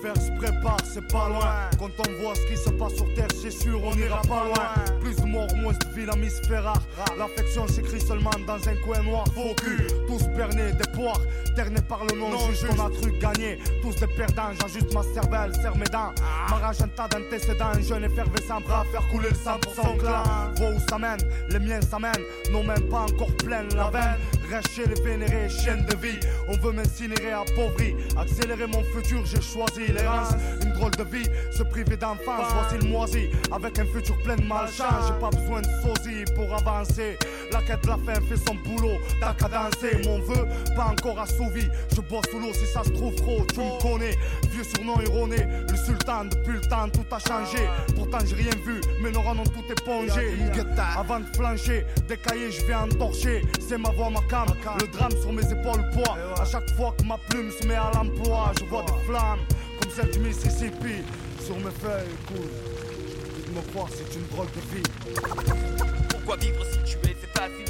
faire 0.00 0.29
prépare, 0.40 0.78
c'est 0.84 1.06
pas 1.06 1.28
loin. 1.28 1.54
Quand 1.78 1.90
on 2.08 2.22
voit 2.22 2.34
ce 2.34 2.46
qui 2.46 2.56
se 2.56 2.70
passe 2.70 2.94
sur 2.94 3.12
terre, 3.14 3.28
c'est 3.40 3.50
sûr, 3.50 3.80
on 3.84 3.94
ira 3.96 4.22
pas 4.22 4.44
loin. 4.44 4.98
Plus 5.00 5.16
de 5.16 5.26
morts, 5.26 5.54
moins 5.56 5.72
de 5.72 5.94
vie, 5.94 6.06
la 6.06 6.16
mise 6.16 6.40
fait 6.48 6.58
rare. 6.58 6.82
L'affection 7.18 7.66
s'écrit 7.68 8.00
seulement 8.00 8.30
dans 8.46 8.56
un 8.68 8.76
coin 8.76 9.02
noir. 9.02 9.24
Faux 9.34 9.54
cul, 9.62 9.86
tous 10.06 10.26
bernés 10.36 10.72
des 10.72 10.90
poires, 10.96 11.20
ternés 11.54 11.82
par 11.82 12.04
le 12.06 12.18
nom 12.18 12.30
juste. 12.48 12.64
On 12.70 12.86
a 12.86 12.90
truc 12.90 13.18
gagné, 13.18 13.58
tous 13.82 13.94
des 13.96 14.06
perdants. 14.06 14.52
J'ajuste 14.60 14.94
ma 14.94 15.02
cervelle, 15.02 15.54
serre 15.54 15.76
mes 15.76 15.84
dents. 15.86 16.12
M'arrache 16.48 16.80
un 16.80 16.88
tas 16.88 17.08
d'antécédents, 17.08 17.72
un 17.74 17.82
jeune 17.82 18.04
effervescent, 18.04 18.60
prêt 18.62 18.74
à 18.74 18.84
faire 18.84 19.06
couler 19.08 19.28
le 19.30 19.36
sang 19.36 19.58
pour 19.60 19.74
son 19.74 19.96
clan. 19.98 20.22
Vois 20.56 20.70
où 20.70 20.80
ça 20.88 20.98
mène, 20.98 21.20
les 21.50 21.58
miens 21.58 21.80
s'amènent, 21.82 22.24
non 22.50 22.64
même 22.64 22.88
pas 22.88 23.00
encore 23.00 23.34
pleine 23.44 23.68
la 23.74 23.90
veine. 23.90 24.18
Reste 24.50 24.70
chez 24.70 24.86
les 24.86 25.00
vénérés, 25.00 25.48
chienne 25.48 25.86
de 25.86 25.96
vie. 25.96 26.18
On 26.48 26.56
veut 26.56 26.72
m'incinérer 26.72 27.30
appauvri. 27.30 27.94
Accélérer 28.18 28.66
mon 28.66 28.82
futur, 28.82 29.24
j'ai 29.24 29.40
choisi 29.40 29.92
l'errance. 29.92 30.29
Une 30.62 30.72
drôle 30.72 30.92
de 30.92 31.04
vie, 31.04 31.28
se 31.50 31.62
priver 31.62 31.96
d'enfance. 31.96 32.46
Voici 32.52 32.84
le 32.84 32.90
moisi, 32.90 33.28
avec 33.52 33.78
un 33.78 33.86
futur 33.86 34.16
plein 34.22 34.36
de 34.36 34.44
malchance. 34.44 35.06
J'ai 35.08 35.20
pas 35.20 35.30
besoin 35.30 35.60
de 35.60 35.68
sosie 35.82 36.24
pour 36.34 36.54
avancer. 36.54 37.18
La 37.52 37.60
quête 37.62 37.82
de 37.82 37.88
la 37.88 37.96
fin 37.96 38.20
fait 38.20 38.36
son 38.36 38.54
boulot, 38.54 38.98
t'as 39.20 39.34
qu'à 39.34 39.48
danser. 39.48 40.02
Mon 40.04 40.20
vœu, 40.20 40.46
pas 40.76 40.86
encore 40.86 41.18
assouvi. 41.18 41.68
Je 41.94 42.00
bois 42.00 42.20
sous 42.30 42.38
l'eau 42.38 42.52
si 42.52 42.66
ça 42.66 42.84
se 42.84 42.90
trouve 42.90 43.14
trop, 43.16 43.44
tu 43.52 43.60
me 43.60 43.80
connais. 43.80 44.16
Vieux 44.50 44.64
surnom 44.64 45.00
erroné, 45.00 45.46
le 45.68 45.76
sultan, 45.76 46.26
depuis 46.26 46.54
le 46.54 46.60
temps 46.60 46.88
tout 46.88 47.04
a 47.10 47.18
changé. 47.18 47.68
Pourtant 47.96 48.18
j'ai 48.24 48.36
rien 48.36 48.52
vu, 48.64 48.80
mais 49.02 49.10
nos 49.10 49.20
ont 49.20 49.44
tout 49.44 49.64
épongé. 49.70 50.36
Avant 50.96 51.20
de 51.20 51.26
flancher, 51.34 51.84
des 52.08 52.16
cahiers 52.16 52.50
je 52.50 52.64
vais 52.66 52.74
entorcher. 52.74 53.42
C'est 53.60 53.78
ma 53.78 53.90
voix, 53.90 54.10
ma 54.10 54.20
cam, 54.28 54.46
le 54.80 54.86
drame 54.86 55.12
sur 55.20 55.32
mes 55.32 55.44
épaules 55.44 55.84
poids. 55.92 56.16
À 56.40 56.44
chaque 56.44 56.70
fois 56.76 56.94
que 56.98 57.04
ma 57.04 57.18
plume 57.28 57.50
se 57.50 57.66
met 57.66 57.74
à 57.74 57.90
l'emploi, 57.94 58.52
je 58.58 58.64
vois 58.66 58.82
des 58.82 59.06
flammes 59.06 59.40
du 60.04 60.18
Mississippi. 60.20 61.04
Sur 61.44 61.56
mes 61.56 61.70
feuilles. 61.70 62.16
De 63.46 63.54
me 63.54 63.62
croire, 63.72 63.88
c'est 63.90 64.14
une 64.16 64.26
drôle 64.28 64.46
de 64.54 64.76
vie. 64.76 64.82
Pourquoi 66.08 66.36
vivre 66.36 66.64
si 66.64 66.78
tu 66.84 67.08
es, 67.08 67.16
c'est 67.20 67.38
facile 67.38 67.69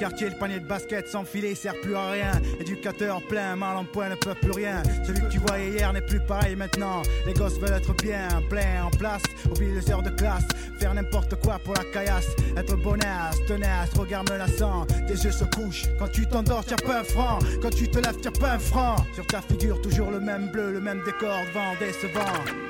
quartier, 0.00 0.30
le 0.30 0.36
panier 0.36 0.58
de 0.60 0.66
basket 0.66 1.06
sans 1.08 1.26
filet 1.26 1.54
sert 1.54 1.78
plus 1.82 1.94
à 1.94 2.10
rien. 2.10 2.32
Éducateur 2.58 3.20
plein, 3.28 3.54
mal 3.54 3.76
en 3.76 3.84
point, 3.84 4.08
ne 4.08 4.14
peut 4.14 4.34
plus 4.34 4.52
rien. 4.52 4.82
Celui 5.06 5.20
que 5.20 5.28
tu 5.28 5.38
voyais 5.38 5.72
hier 5.72 5.92
n'est 5.92 6.00
plus 6.00 6.20
pareil 6.20 6.56
maintenant. 6.56 7.02
Les 7.26 7.34
gosses 7.34 7.58
veulent 7.58 7.74
être 7.76 7.92
bien, 8.02 8.26
plein, 8.48 8.84
en 8.86 8.90
place. 8.90 9.22
Oublie 9.50 9.74
les 9.74 9.90
heures 9.90 10.02
de 10.02 10.08
classe, 10.08 10.46
faire 10.78 10.94
n'importe 10.94 11.34
quoi 11.42 11.58
pour 11.62 11.74
la 11.74 11.84
caillasse. 11.92 12.34
Être 12.56 12.76
bonasse, 12.76 13.44
tenace, 13.46 13.90
regard 13.94 14.24
menaçant. 14.24 14.86
Tes 15.10 15.24
yeux 15.24 15.32
se 15.32 15.42
couchent. 15.42 15.86
Quand 15.98 16.06
tu 16.06 16.24
t'endors, 16.24 16.64
tire 16.64 16.76
pas 16.76 17.00
un 17.00 17.02
franc. 17.02 17.40
Quand 17.60 17.70
tu 17.70 17.88
te 17.88 17.98
lèves, 17.98 18.20
tire 18.20 18.32
pas 18.32 18.52
un 18.52 18.58
franc. 18.60 18.94
Sur 19.12 19.26
ta 19.26 19.42
figure, 19.42 19.82
toujours 19.82 20.12
le 20.12 20.20
même 20.20 20.52
bleu, 20.52 20.70
le 20.70 20.80
même 20.80 21.02
décor, 21.04 21.36
vent 21.52 21.74
décevant. 21.80 22.20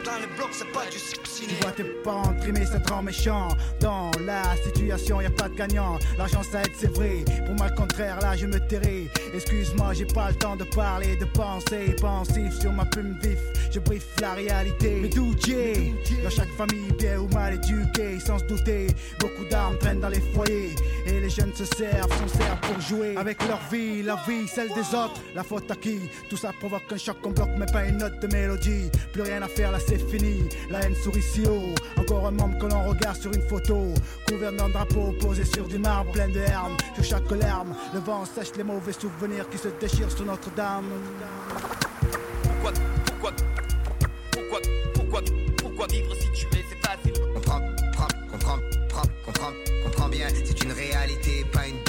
Dans 0.07 0.17
les 0.19 0.27
blocs, 0.39 0.49
c'est 0.53 0.73
pas 0.73 0.87
du 0.87 0.97
Tu 0.97 1.31
ciné. 1.31 1.53
vois 1.61 1.73
tes 1.73 1.85
parents 2.03 2.33
trimer, 2.41 2.65
ça 2.65 2.81
te 2.81 2.91
rend 2.91 3.03
méchant. 3.03 3.49
Dans 3.81 4.11
la 4.25 4.57
situation, 4.65 5.21
y 5.21 5.27
a 5.27 5.31
pas 5.31 5.51
de 5.51 5.55
gagnant. 5.55 5.99
L'argent 6.17 6.43
ça 6.43 6.63
aide, 6.63 6.73
c'est 6.79 6.95
vrai. 6.97 7.27
Pour 7.45 7.57
moi, 7.57 7.69
le 7.69 7.77
contraire, 7.77 8.19
là, 8.23 8.35
je 8.35 8.47
me 8.47 8.59
tairai. 8.59 9.11
Excuse-moi, 9.35 9.93
j'ai 9.93 10.07
pas 10.07 10.31
le 10.31 10.37
temps 10.37 10.57
de 10.57 10.65
parler, 10.65 11.17
de 11.17 11.27
penser. 11.27 11.95
Pensif 12.01 12.59
sur 12.59 12.73
ma 12.73 12.87
plume 12.87 13.19
vif, 13.23 13.39
je 13.71 13.81
briefe 13.81 14.07
la 14.19 14.33
réalité. 14.33 15.01
Mais 15.03 15.09
Dieu 15.09 15.25
Dans 16.25 16.31
chaque 16.31 16.49
famille, 16.57 16.91
bien 16.99 17.19
ou 17.19 17.29
mal 17.35 17.53
éduquée, 17.55 18.19
sans 18.19 18.39
se 18.39 18.45
douter. 18.45 18.87
Beaucoup 19.19 19.45
d'armes 19.51 19.77
traînent 19.77 20.01
dans 20.01 20.09
les 20.09 20.23
foyers. 20.35 20.75
Et 21.07 21.21
les 21.21 21.29
jeunes 21.31 21.53
se 21.55 21.67
servent, 21.77 22.11
servent 22.39 22.61
pour 22.61 22.81
jouer. 22.81 23.17
Avec 23.17 23.47
leur 23.47 23.61
vie, 23.71 24.03
la 24.03 24.17
vie, 24.27 24.47
celle 24.49 24.69
des 24.69 24.95
autres. 24.95 25.21
La 25.35 25.43
faute 25.43 25.71
à 25.71 25.77
qui? 25.77 26.01
Tout 26.29 26.37
ça 26.37 26.53
provoque 26.59 26.91
un 26.93 26.97
choc 26.97 27.21
qu'on 27.21 27.31
bloque, 27.31 27.51
mais 27.59 27.67
pas 27.67 27.85
une 27.85 27.99
note 27.99 28.21
de 28.21 28.27
mélodie. 28.29 28.91
Plus 29.13 29.23
rien 29.23 29.43
à 29.43 29.49
faire, 29.49 29.73
là, 29.73 29.79
c'est 29.79 29.99
fini. 30.11 30.49
La 30.71 30.81
haine 30.83 30.95
sourit 30.95 31.23
si 31.23 31.47
haut. 31.47 31.75
Encore 31.97 32.27
un 32.27 32.33
membre 32.33 32.59
que 32.59 32.67
l'on 32.67 32.89
regarde 32.89 33.17
sur 33.21 33.33
une 33.33 33.43
photo. 33.43 33.95
Couvert 34.29 34.53
d'un 34.53 34.69
drapeau 34.69 35.13
posé 35.21 35.45
sur 35.45 35.67
du 35.67 35.79
marbre 35.79 36.13
plein 36.13 36.29
de 36.29 36.41
herbe. 36.41 36.73
Sur 36.95 37.05
chaque 37.05 37.31
larme, 37.31 37.75
le 37.95 38.01
vent 38.01 38.25
sèche 38.25 38.53
les 38.57 38.65
mauvais 38.65 38.93
souvenirs 38.93 39.49
qui 39.49 39.59
se 39.59 39.69
déchirent 39.81 40.11
sur 40.11 40.25
Notre-Dame. 40.25 40.87
Pourquoi, 42.43 42.73
pourquoi, 43.07 43.33
pourquoi, 44.33 44.61
pourquoi, 44.95 45.21
pourquoi 45.57 45.87
vivre 45.87 46.15
si 46.15 46.29
tu 46.33 46.47
es, 46.57 46.65
c'est 46.69 46.87
facile 46.87 47.13
Comprends, 47.35 47.61
comprends, 47.61 48.09
comprends, 48.31 48.59
comprends, 48.89 49.09
comprends, 49.25 49.53
comprends 49.85 50.09
bien, 50.09 50.27
c'est 50.45 50.63
une 50.63 50.73
réalité, 50.73 51.45
pas 51.53 51.67
une 51.67 51.83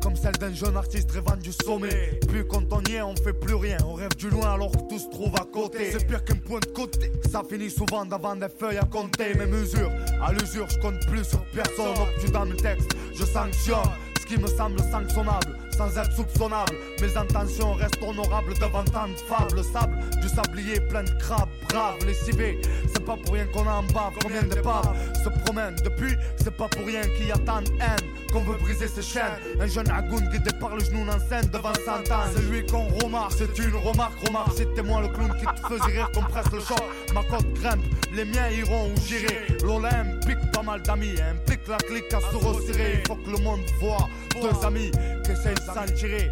comme 0.00 0.16
celle 0.16 0.36
d'un 0.36 0.52
jeune 0.52 0.76
artiste 0.76 1.10
rêvant 1.10 1.36
du 1.36 1.52
sommet. 1.52 2.20
Puis 2.28 2.46
quand 2.48 2.72
on 2.72 2.82
y 2.88 2.94
est, 2.94 3.02
on 3.02 3.16
fait 3.16 3.32
plus 3.32 3.54
rien. 3.54 3.76
On 3.86 3.94
rêve 3.94 4.14
du 4.16 4.30
loin 4.30 4.52
alors 4.54 4.70
que 4.70 4.88
tout 4.88 4.98
se 4.98 5.08
trouve 5.10 5.34
à 5.36 5.44
côté. 5.44 5.90
C'est 5.92 6.06
pire 6.06 6.24
qu'un 6.24 6.36
point 6.36 6.60
de 6.60 6.66
côté. 6.66 7.12
Ça 7.30 7.42
finit 7.48 7.70
souvent 7.70 8.04
devant 8.04 8.36
des 8.36 8.48
feuilles 8.48 8.78
à 8.78 8.84
compter. 8.84 9.34
Mes 9.34 9.46
mesures, 9.46 9.90
à 10.22 10.32
l'usure, 10.32 10.68
je 10.68 10.78
compte 10.78 11.00
plus 11.06 11.24
sur 11.24 11.44
personne. 11.46 11.94
Dans 12.32 12.44
le 12.44 12.56
texte, 12.56 12.90
je 13.14 13.24
sanctionne 13.24 13.78
ce 14.20 14.26
qui 14.26 14.40
me 14.40 14.46
semble 14.46 14.78
sanctionnable. 14.90 15.58
Sans 15.76 15.96
être 15.98 16.12
soupçonnable, 16.12 16.76
mes 17.00 17.16
intentions 17.16 17.74
restent 17.74 18.02
honorables 18.02 18.54
devant 18.54 18.84
tant 18.84 19.08
de 19.08 19.14
fables. 19.14 19.64
Sable, 19.64 19.98
du 20.20 20.28
sablier 20.28 20.80
plein 20.80 21.04
de 21.04 21.10
crabes, 21.18 21.48
braves, 21.68 22.04
lessivés. 22.06 22.60
C'est 22.92 23.04
pas 23.04 23.16
pour 23.16 23.34
rien 23.34 23.46
qu'on 23.46 23.66
en 23.66 23.82
bave. 23.84 24.12
Combien 24.22 24.42
d'épaves 24.42 24.94
se 25.22 25.28
promènent 25.44 25.76
depuis 25.84 26.14
C'est 26.36 26.54
pas 26.54 26.68
pour 26.68 26.86
rien 26.86 27.02
qu'il 27.16 27.28
y 27.28 27.32
a 27.32 27.38
tant 27.38 27.62
de 27.62 27.70
haine 27.80 28.08
qu'on 28.32 28.40
veut 28.40 28.56
briser 28.58 28.88
ses 28.88 29.02
chaînes. 29.02 29.38
Un 29.60 29.66
jeune 29.66 29.90
agoun 29.90 30.28
guidé 30.30 30.50
par 30.58 30.74
le 30.76 30.84
genou 30.84 31.06
en 31.08 31.18
scène 31.28 31.48
devant 31.52 31.74
cent 31.84 32.12
ans. 32.12 32.24
C'est 32.34 32.42
lui 32.50 32.64
qu'on 32.66 32.88
remarque, 32.88 33.32
c'est 33.38 33.58
une 33.58 33.74
remarque, 33.76 34.26
remarque. 34.26 34.52
C'était 34.56 34.82
moi 34.82 35.00
le 35.00 35.08
clown 35.08 35.32
qui 35.38 35.46
te 35.46 35.66
faisait 35.66 35.98
rire, 35.98 36.10
qu'on 36.14 36.22
presse 36.22 36.50
le 36.52 36.60
choc. 36.60 36.82
Ma 37.14 37.22
cote 37.24 37.52
grimpe, 37.54 37.82
les 38.14 38.24
miens 38.24 38.48
iront 38.50 38.90
où 38.90 39.00
j'irai. 39.06 39.46
L'Olympique, 39.64 40.50
pas 40.52 40.62
mal 40.62 40.82
d'amis, 40.82 41.14
implique 41.20 41.66
la 41.68 41.76
clique 41.78 42.12
à 42.12 42.20
se 42.20 42.36
resserrer. 42.36 43.00
Il 43.00 43.06
faut 43.06 43.16
que 43.16 43.30
le 43.30 43.38
monde 43.38 43.60
voit 43.80 44.08
deux 44.40 44.66
amis 44.66 44.90
qui 45.24 45.32
essayent 45.32 45.54
de 45.54 45.60
s'en 45.64 45.84
tirer 45.94 46.30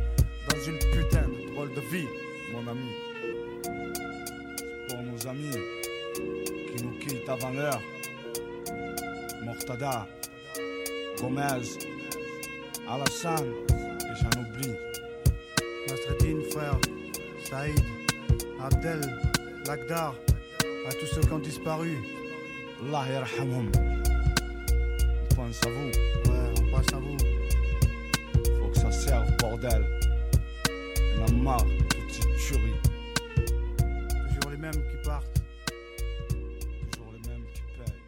dans 0.48 0.58
une 0.66 0.78
putain 0.78 1.28
de 1.28 1.52
drôle 1.52 1.72
de 1.74 1.80
vie, 1.80 2.08
mon 2.52 2.66
ami. 2.70 2.90
C'est 3.62 4.94
pour 4.94 5.02
nos 5.04 5.28
amis 5.28 5.56
qui 6.14 6.84
nous 6.84 6.98
quittent 6.98 7.28
avant 7.28 7.50
l'heure. 7.50 7.80
Mortada, 9.44 10.06
Gomez, 11.20 11.62
Alassane, 12.88 13.52
et 13.70 14.14
j'en 14.20 14.40
oublie. 14.40 14.74
Nasreddin, 15.88 16.40
frère, 16.50 16.78
Saïd, 17.48 17.84
Abdel, 18.62 19.00
Lagdar, 19.66 20.14
à 20.88 20.92
tous 20.92 21.06
ceux 21.06 21.20
qui 21.20 21.32
ont 21.32 21.38
disparu. 21.38 21.96
Allah 22.82 23.04
yarhamhum. 23.12 23.70
On 25.30 25.34
pense 25.34 25.60
à 25.64 25.70
vous. 25.70 26.30
Ouais, 26.30 26.54
on 26.58 26.76
passe 26.76 26.94
à 26.94 26.98
vous. 26.98 27.19
Serve, 29.10 29.36
bordel. 29.38 29.84
On 31.18 31.26
a 31.26 31.32
marre 31.32 31.66
ces 32.08 32.20
tueries. 32.46 32.80
Toujours 34.28 34.50
les 34.52 34.56
mêmes 34.56 34.70
qui 34.70 35.04
partent. 35.04 35.42
Toujours 36.92 37.12
les 37.14 37.28
mêmes 37.28 37.44
qui 37.52 37.62
payent. 37.76 38.02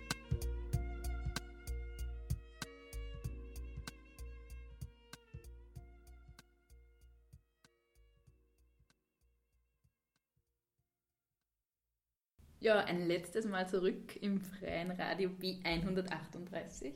Ja, 12.61 12.85
ein 12.85 13.09
letztes 13.09 13.47
Mal 13.47 13.69
zurück 13.69 14.17
im 14.23 14.41
freien 14.41 14.93
Radio 14.93 15.31
B138 15.31 16.95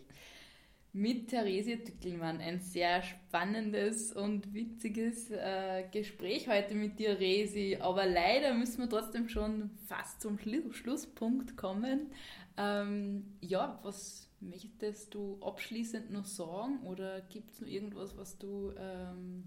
mit 0.97 1.29
Theresia 1.29 1.77
Tückelmann. 1.77 2.41
Ein 2.41 2.59
sehr 2.59 3.03
spannendes 3.03 4.15
und 4.15 4.55
witziges 4.55 5.31
äh, 5.31 5.85
Gespräch 5.93 6.49
heute 6.49 6.75
mit 6.75 6.99
dir, 6.99 7.21
Resi. 7.21 7.77
Aber 7.79 8.07
leider 8.07 8.55
müssen 8.55 8.79
wir 8.79 8.89
trotzdem 8.89 9.29
schon 9.29 9.71
fast 9.87 10.23
zum 10.23 10.39
Schlu 10.39 10.73
Schlusspunkt 10.73 11.55
kommen. 11.55 12.11
Ähm, 12.57 13.27
ja, 13.43 13.79
was 13.83 14.31
möchtest 14.41 15.13
du 15.13 15.39
abschließend 15.43 16.11
noch 16.11 16.25
sagen? 16.25 16.81
Oder 16.85 17.21
gibt 17.21 17.53
es 17.53 17.61
noch 17.61 17.69
irgendwas, 17.69 18.17
was 18.17 18.39
du 18.39 18.73
ähm, 18.79 19.45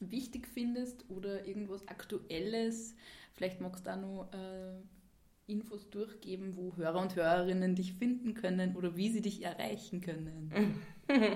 wichtig 0.00 0.48
findest 0.48 1.08
oder 1.08 1.46
irgendwas 1.46 1.86
Aktuelles? 1.86 2.96
Vielleicht 3.34 3.60
magst 3.60 3.86
du 3.86 3.92
auch 3.92 4.00
noch 4.00 4.32
äh, 4.32 4.74
Infos 5.46 5.90
durchgeben, 5.90 6.56
wo 6.56 6.76
Hörer 6.76 7.00
und 7.00 7.16
Hörerinnen 7.16 7.74
dich 7.74 7.94
finden 7.94 8.34
können 8.34 8.76
oder 8.76 8.96
wie 8.96 9.10
sie 9.10 9.20
dich 9.20 9.42
erreichen 9.44 10.00
können. 10.00 10.82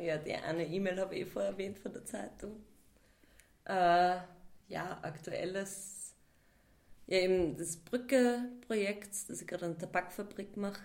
Ja, 0.00 0.18
die 0.18 0.34
eine 0.34 0.66
E-Mail 0.66 1.00
habe 1.00 1.14
ich 1.14 1.22
eh 1.22 1.26
vorher 1.26 1.52
erwähnt 1.52 1.78
von 1.78 1.92
der 1.92 2.04
Zeitung. 2.04 2.62
Äh, 3.64 4.18
ja, 4.68 4.98
aktuelles, 5.02 6.14
ja 7.06 7.18
eben 7.18 7.56
das 7.56 7.76
Brücke-Projekt, 7.76 9.28
das 9.28 9.40
ich 9.40 9.46
gerade 9.46 9.66
an 9.66 9.78
der 9.78 9.88
Tabakfabrik 9.88 10.56
mache, 10.56 10.82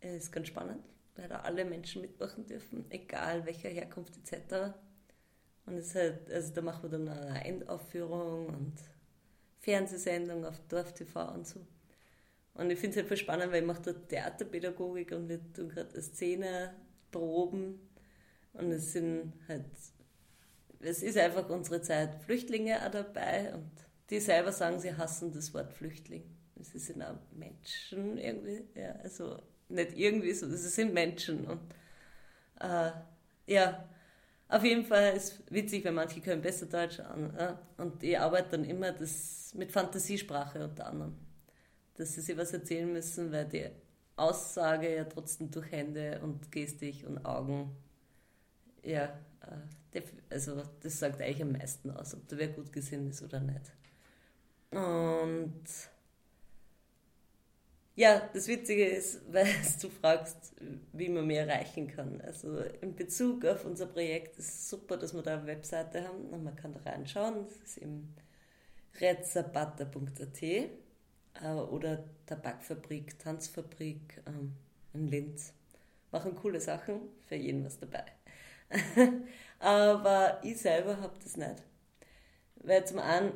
ist 0.00 0.32
ganz 0.32 0.48
spannend, 0.48 0.84
weil 1.16 1.28
da 1.28 1.40
alle 1.40 1.64
Menschen 1.64 2.02
mitmachen 2.02 2.46
dürfen, 2.46 2.84
egal 2.90 3.46
welcher 3.46 3.68
Herkunft 3.68 4.16
etc. 4.16 4.74
Und 5.66 5.74
es 5.74 5.94
halt, 5.94 6.30
also 6.30 6.52
da 6.52 6.62
machen 6.62 6.82
wir 6.90 6.98
dann 6.98 7.08
eine 7.08 7.44
Endaufführung 7.44 8.46
und 8.46 8.74
Fernsehsendung 9.60 10.44
auf 10.44 10.60
Dorf 10.68 10.92
TV 10.94 11.32
und 11.34 11.46
so. 11.46 11.60
Und 12.54 12.70
ich 12.70 12.78
finde 12.78 12.90
es 12.90 12.96
halt 12.96 13.08
voll 13.08 13.16
spannend, 13.16 13.52
weil 13.52 13.60
ich 13.60 13.66
mache 13.66 13.82
da 13.82 13.92
Theaterpädagogik 13.92 15.12
und 15.12 15.28
wir 15.28 15.40
tun 15.52 15.68
gerade 15.68 15.92
eine 15.92 16.02
Szene 16.02 16.74
proben. 17.10 17.80
Und 18.52 18.72
es 18.72 18.92
sind 18.92 19.32
halt, 19.46 19.64
es 20.80 21.02
ist 21.02 21.16
einfach 21.16 21.48
unsere 21.48 21.82
Zeit 21.82 22.16
Flüchtlinge 22.24 22.84
auch 22.84 22.90
dabei 22.90 23.54
und 23.54 23.70
die 24.10 24.20
selber 24.20 24.52
sagen, 24.52 24.80
sie 24.80 24.94
hassen 24.96 25.32
das 25.32 25.54
Wort 25.54 25.72
Flüchtling. 25.72 26.24
Sie 26.60 26.78
sind 26.78 27.02
auch 27.02 27.18
Menschen 27.32 28.18
irgendwie, 28.18 28.64
ja, 28.74 28.92
also 29.02 29.40
nicht 29.68 29.96
irgendwie 29.96 30.32
so, 30.32 30.48
sie 30.48 30.68
sind 30.68 30.92
Menschen 30.92 31.46
und 31.46 31.60
äh, 32.60 32.90
ja, 33.46 33.88
auf 34.48 34.64
jeden 34.64 34.84
Fall 34.84 35.14
ist 35.14 35.42
witzig, 35.52 35.84
weil 35.84 35.92
manche 35.92 36.20
können 36.20 36.40
besser 36.40 36.66
Deutsch 36.66 37.00
an. 37.00 37.34
Ja? 37.38 37.58
Und 37.76 38.02
ich 38.02 38.18
arbeite 38.18 38.50
dann 38.52 38.64
immer 38.64 38.92
das 38.92 39.52
mit 39.54 39.70
Fantasiesprache 39.70 40.64
unter 40.64 40.86
anderem. 40.86 41.16
Dass 41.96 42.14
sie 42.14 42.22
sich 42.22 42.36
was 42.36 42.52
erzählen 42.52 42.90
müssen, 42.90 43.30
weil 43.30 43.46
die 43.46 43.66
Aussage 44.16 44.94
ja 44.94 45.04
trotzdem 45.04 45.50
durch 45.50 45.70
Hände 45.70 46.20
und 46.22 46.50
Gestik 46.50 47.06
und 47.06 47.24
Augen, 47.24 47.76
ja, 48.82 49.18
äh, 49.92 50.02
also 50.30 50.62
das 50.80 50.98
sagt 50.98 51.20
eigentlich 51.20 51.42
am 51.42 51.52
meisten 51.52 51.90
aus, 51.90 52.14
ob 52.14 52.26
der 52.28 52.38
wer 52.38 52.48
gut 52.48 52.72
gesinnt 52.72 53.10
ist 53.10 53.22
oder 53.22 53.40
nicht. 53.40 53.72
Und 54.70 55.64
ja, 57.98 58.30
das 58.32 58.46
Witzige 58.46 58.86
ist, 58.86 59.20
weil 59.32 59.48
du 59.82 59.88
fragst, 59.88 60.52
wie 60.92 61.08
man 61.08 61.26
mehr 61.26 61.48
erreichen 61.48 61.88
kann. 61.88 62.20
Also 62.20 62.60
in 62.80 62.94
Bezug 62.94 63.44
auf 63.44 63.64
unser 63.64 63.86
Projekt 63.86 64.38
ist 64.38 64.48
es 64.48 64.70
super, 64.70 64.96
dass 64.96 65.14
wir 65.14 65.22
da 65.22 65.38
eine 65.38 65.46
Webseite 65.48 66.06
haben 66.06 66.26
und 66.26 66.44
man 66.44 66.54
kann 66.54 66.72
da 66.72 66.88
reinschauen. 66.88 67.44
Das 67.44 67.56
ist 67.56 67.78
im 67.78 68.14
retzabata.at 69.00 70.42
äh, 70.42 70.68
oder 71.70 72.04
Tabakfabrik, 72.24 73.18
Tanzfabrik 73.18 74.22
ähm, 74.28 74.54
in 74.94 75.08
Linz. 75.08 75.52
Machen 76.12 76.36
coole 76.36 76.60
Sachen, 76.60 77.00
für 77.26 77.34
jeden 77.34 77.64
was 77.64 77.80
dabei. 77.80 78.04
Aber 79.58 80.40
ich 80.44 80.58
selber 80.58 81.00
habe 81.00 81.18
das 81.20 81.36
nicht. 81.36 81.64
Weil 82.62 82.86
zum 82.86 83.00
einen 83.00 83.32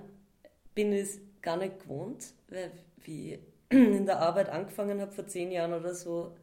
bin 0.72 0.92
ich 0.92 1.00
es 1.00 1.20
gar 1.42 1.56
nicht 1.56 1.80
gewohnt, 1.80 2.32
weil 2.48 2.70
wie 2.98 3.40
in 3.72 4.06
der 4.06 4.20
Arbeit 4.20 4.48
angefangen 4.48 5.00
habe 5.00 5.12
vor 5.12 5.26
zehn 5.26 5.50
Jahren 5.50 5.72
oder 5.72 5.94
so, 5.94 6.36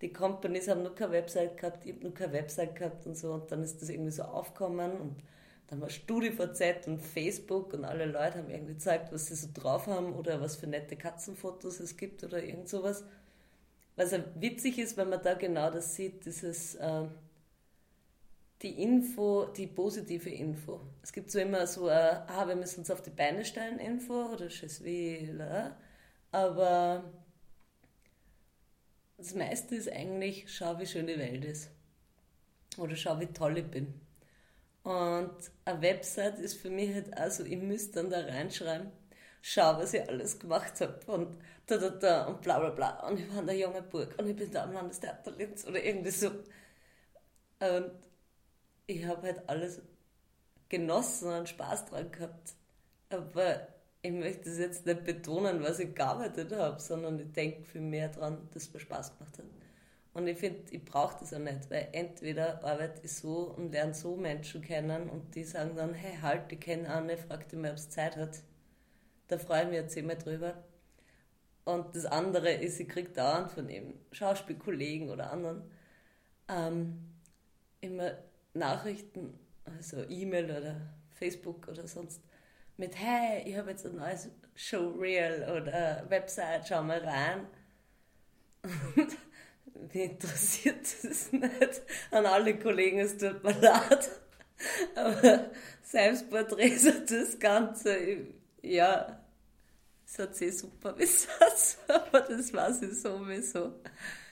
die 0.00 0.12
Companies 0.12 0.68
haben 0.68 0.82
noch 0.82 0.94
keine 0.94 1.12
Website 1.12 1.56
gehabt, 1.56 1.84
ich 1.84 1.94
habe 1.94 2.06
noch 2.06 2.14
keine 2.14 2.32
Website 2.32 2.76
gehabt 2.76 3.06
und 3.06 3.16
so 3.16 3.32
und 3.32 3.50
dann 3.50 3.62
ist 3.62 3.82
das 3.82 3.88
irgendwie 3.88 4.12
so 4.12 4.22
aufgekommen 4.22 4.92
und 4.92 5.16
dann 5.68 5.80
war 5.80 5.90
StudiVZ 5.90 6.86
und 6.86 7.00
Facebook 7.00 7.74
und 7.74 7.84
alle 7.84 8.06
Leute 8.06 8.38
haben 8.38 8.50
irgendwie 8.50 8.74
gezeigt, 8.74 9.12
was 9.12 9.26
sie 9.26 9.34
so 9.34 9.48
drauf 9.52 9.86
haben 9.86 10.14
oder 10.14 10.40
was 10.40 10.56
für 10.56 10.66
nette 10.66 10.96
Katzenfotos 10.96 11.80
es 11.80 11.96
gibt 11.96 12.24
oder 12.24 12.42
irgend 12.42 12.68
sowas. 12.68 13.04
Was 13.96 14.12
ja 14.12 14.20
witzig 14.36 14.78
ist, 14.78 14.96
wenn 14.96 15.10
man 15.10 15.22
da 15.22 15.34
genau 15.34 15.70
das 15.70 15.94
sieht, 15.94 16.24
dieses 16.24 16.76
äh, 16.76 17.04
die 18.62 18.82
Info, 18.82 19.46
die 19.46 19.66
positive 19.66 20.30
Info. 20.30 20.80
Es 21.02 21.12
gibt 21.12 21.30
so 21.30 21.38
immer 21.38 21.66
so, 21.66 21.88
äh, 21.88 21.92
ah, 22.26 22.46
wir 22.48 22.56
müssen 22.56 22.80
uns 22.80 22.90
auf 22.90 23.02
die 23.02 23.10
Beine 23.10 23.44
stellen, 23.44 23.78
Info 23.78 24.32
oder 24.32 24.48
suis 24.50 25.28
là. 25.30 25.76
Aber 26.30 27.04
das 29.16 29.34
meiste 29.34 29.76
ist 29.76 29.90
eigentlich, 29.90 30.44
schau, 30.54 30.78
wie 30.78 30.86
schön 30.86 31.06
die 31.06 31.18
Welt 31.18 31.44
ist. 31.44 31.70
Oder 32.76 32.96
schau, 32.96 33.18
wie 33.20 33.26
toll 33.26 33.58
ich 33.58 33.66
bin. 33.66 34.00
Und 34.84 35.36
eine 35.64 35.82
Website 35.82 36.38
ist 36.38 36.60
für 36.60 36.70
mich 36.70 36.94
halt 36.94 37.16
also, 37.16 37.44
ich 37.44 37.58
müsste 37.58 38.02
dann 38.02 38.10
da 38.10 38.20
reinschreiben, 38.20 38.90
schau, 39.42 39.76
was 39.78 39.94
ich 39.94 40.08
alles 40.08 40.38
gemacht 40.38 40.80
habe 40.80 41.00
und 41.12 41.36
da, 41.66 41.76
da, 41.76 41.90
da 41.90 42.26
und 42.26 42.40
bla, 42.42 42.58
bla, 42.58 42.70
bla. 42.70 43.06
Und 43.08 43.18
ich 43.20 43.30
war 43.30 43.40
in 43.40 43.46
der 43.46 43.56
junge 43.56 43.82
Burg 43.82 44.14
und 44.18 44.28
ich 44.28 44.36
bin 44.36 44.50
da 44.50 44.64
am 44.64 44.72
Landestheater 44.72 45.32
Linz 45.32 45.66
oder 45.66 45.82
irgendwie 45.82 46.10
so. 46.10 46.30
Und 47.60 47.92
ich 48.86 49.04
habe 49.04 49.22
halt 49.22 49.48
alles 49.48 49.82
genossen 50.68 51.32
und 51.32 51.48
Spaß 51.48 51.86
dran 51.86 52.10
gehabt. 52.10 52.54
Aber 53.10 53.68
ich 54.02 54.12
möchte 54.12 54.48
es 54.48 54.58
jetzt 54.58 54.86
nicht 54.86 55.04
betonen, 55.04 55.62
was 55.62 55.78
ich 55.80 55.94
gearbeitet 55.94 56.52
habe, 56.52 56.80
sondern 56.80 57.18
ich 57.18 57.32
denke 57.32 57.64
viel 57.64 57.80
mehr 57.80 58.08
dran, 58.08 58.48
dass 58.52 58.64
es 58.64 58.72
mir 58.72 58.80
Spaß 58.80 59.18
gemacht 59.18 59.38
hat. 59.38 59.44
Und 60.14 60.26
ich 60.26 60.38
finde, 60.38 60.62
ich 60.70 60.84
brauche 60.84 61.18
das 61.20 61.32
auch 61.32 61.38
nicht, 61.38 61.70
weil 61.70 61.88
entweder 61.92 62.64
arbeite 62.64 63.02
ich 63.04 63.12
so 63.12 63.54
und 63.56 63.72
lerne 63.72 63.94
so 63.94 64.16
Menschen 64.16 64.62
kennen 64.62 65.08
und 65.08 65.34
die 65.34 65.44
sagen 65.44 65.76
dann, 65.76 65.94
hey, 65.94 66.16
halt, 66.20 66.50
ich 66.50 66.60
kenne 66.60 66.92
eine, 66.92 67.16
frag 67.16 67.48
dich 67.48 67.58
mal, 67.58 67.70
ob 67.70 67.76
es 67.76 67.90
Zeit 67.90 68.16
hat. 68.16 68.42
Da 69.28 69.38
freue 69.38 69.62
ich 69.62 69.68
mich 69.68 69.76
jetzt 69.76 69.96
immer 69.96 70.14
drüber. 70.14 70.54
Und 71.64 71.94
das 71.94 72.06
andere 72.06 72.50
ist, 72.50 72.80
ich 72.80 72.88
kriege 72.88 73.10
dauernd 73.10 73.50
von 73.50 73.68
eben 73.68 73.94
Schauspielkollegen 74.10 75.10
oder 75.10 75.30
anderen 75.30 75.62
ähm, 76.48 77.10
immer 77.80 78.12
Nachrichten, 78.54 79.38
also 79.64 80.02
E-Mail 80.08 80.46
oder 80.46 80.80
Facebook 81.12 81.68
oder 81.68 81.86
sonst, 81.86 82.22
mit, 82.78 82.96
hey, 82.96 83.42
ich 83.44 83.56
habe 83.56 83.70
jetzt 83.70 83.84
ein 83.84 83.96
neues 83.96 84.28
Showreel 84.54 85.46
oder 85.50 86.04
Website, 86.08 86.68
schau 86.68 86.82
mal 86.82 87.00
rein. 87.00 87.46
Und 88.96 89.16
mich 89.94 90.04
interessiert 90.12 90.80
das 91.02 91.32
nicht. 91.32 91.82
An 92.10 92.26
alle 92.26 92.58
Kollegen, 92.58 93.00
es 93.00 93.16
tut 93.16 93.42
mir 93.42 93.58
leid. 93.60 94.10
Aber 94.94 95.50
Selbstporträts 95.82 96.86
und 96.86 97.10
das 97.10 97.38
Ganze, 97.38 97.96
ja, 98.62 99.20
es 100.06 100.18
hat 100.18 100.36
sich 100.36 100.58
super 100.58 100.92
besetzt, 100.94 101.78
aber 101.88 102.20
das 102.20 102.52
weiß 102.52 102.82
ich 102.82 103.00
sowieso. 103.00 103.74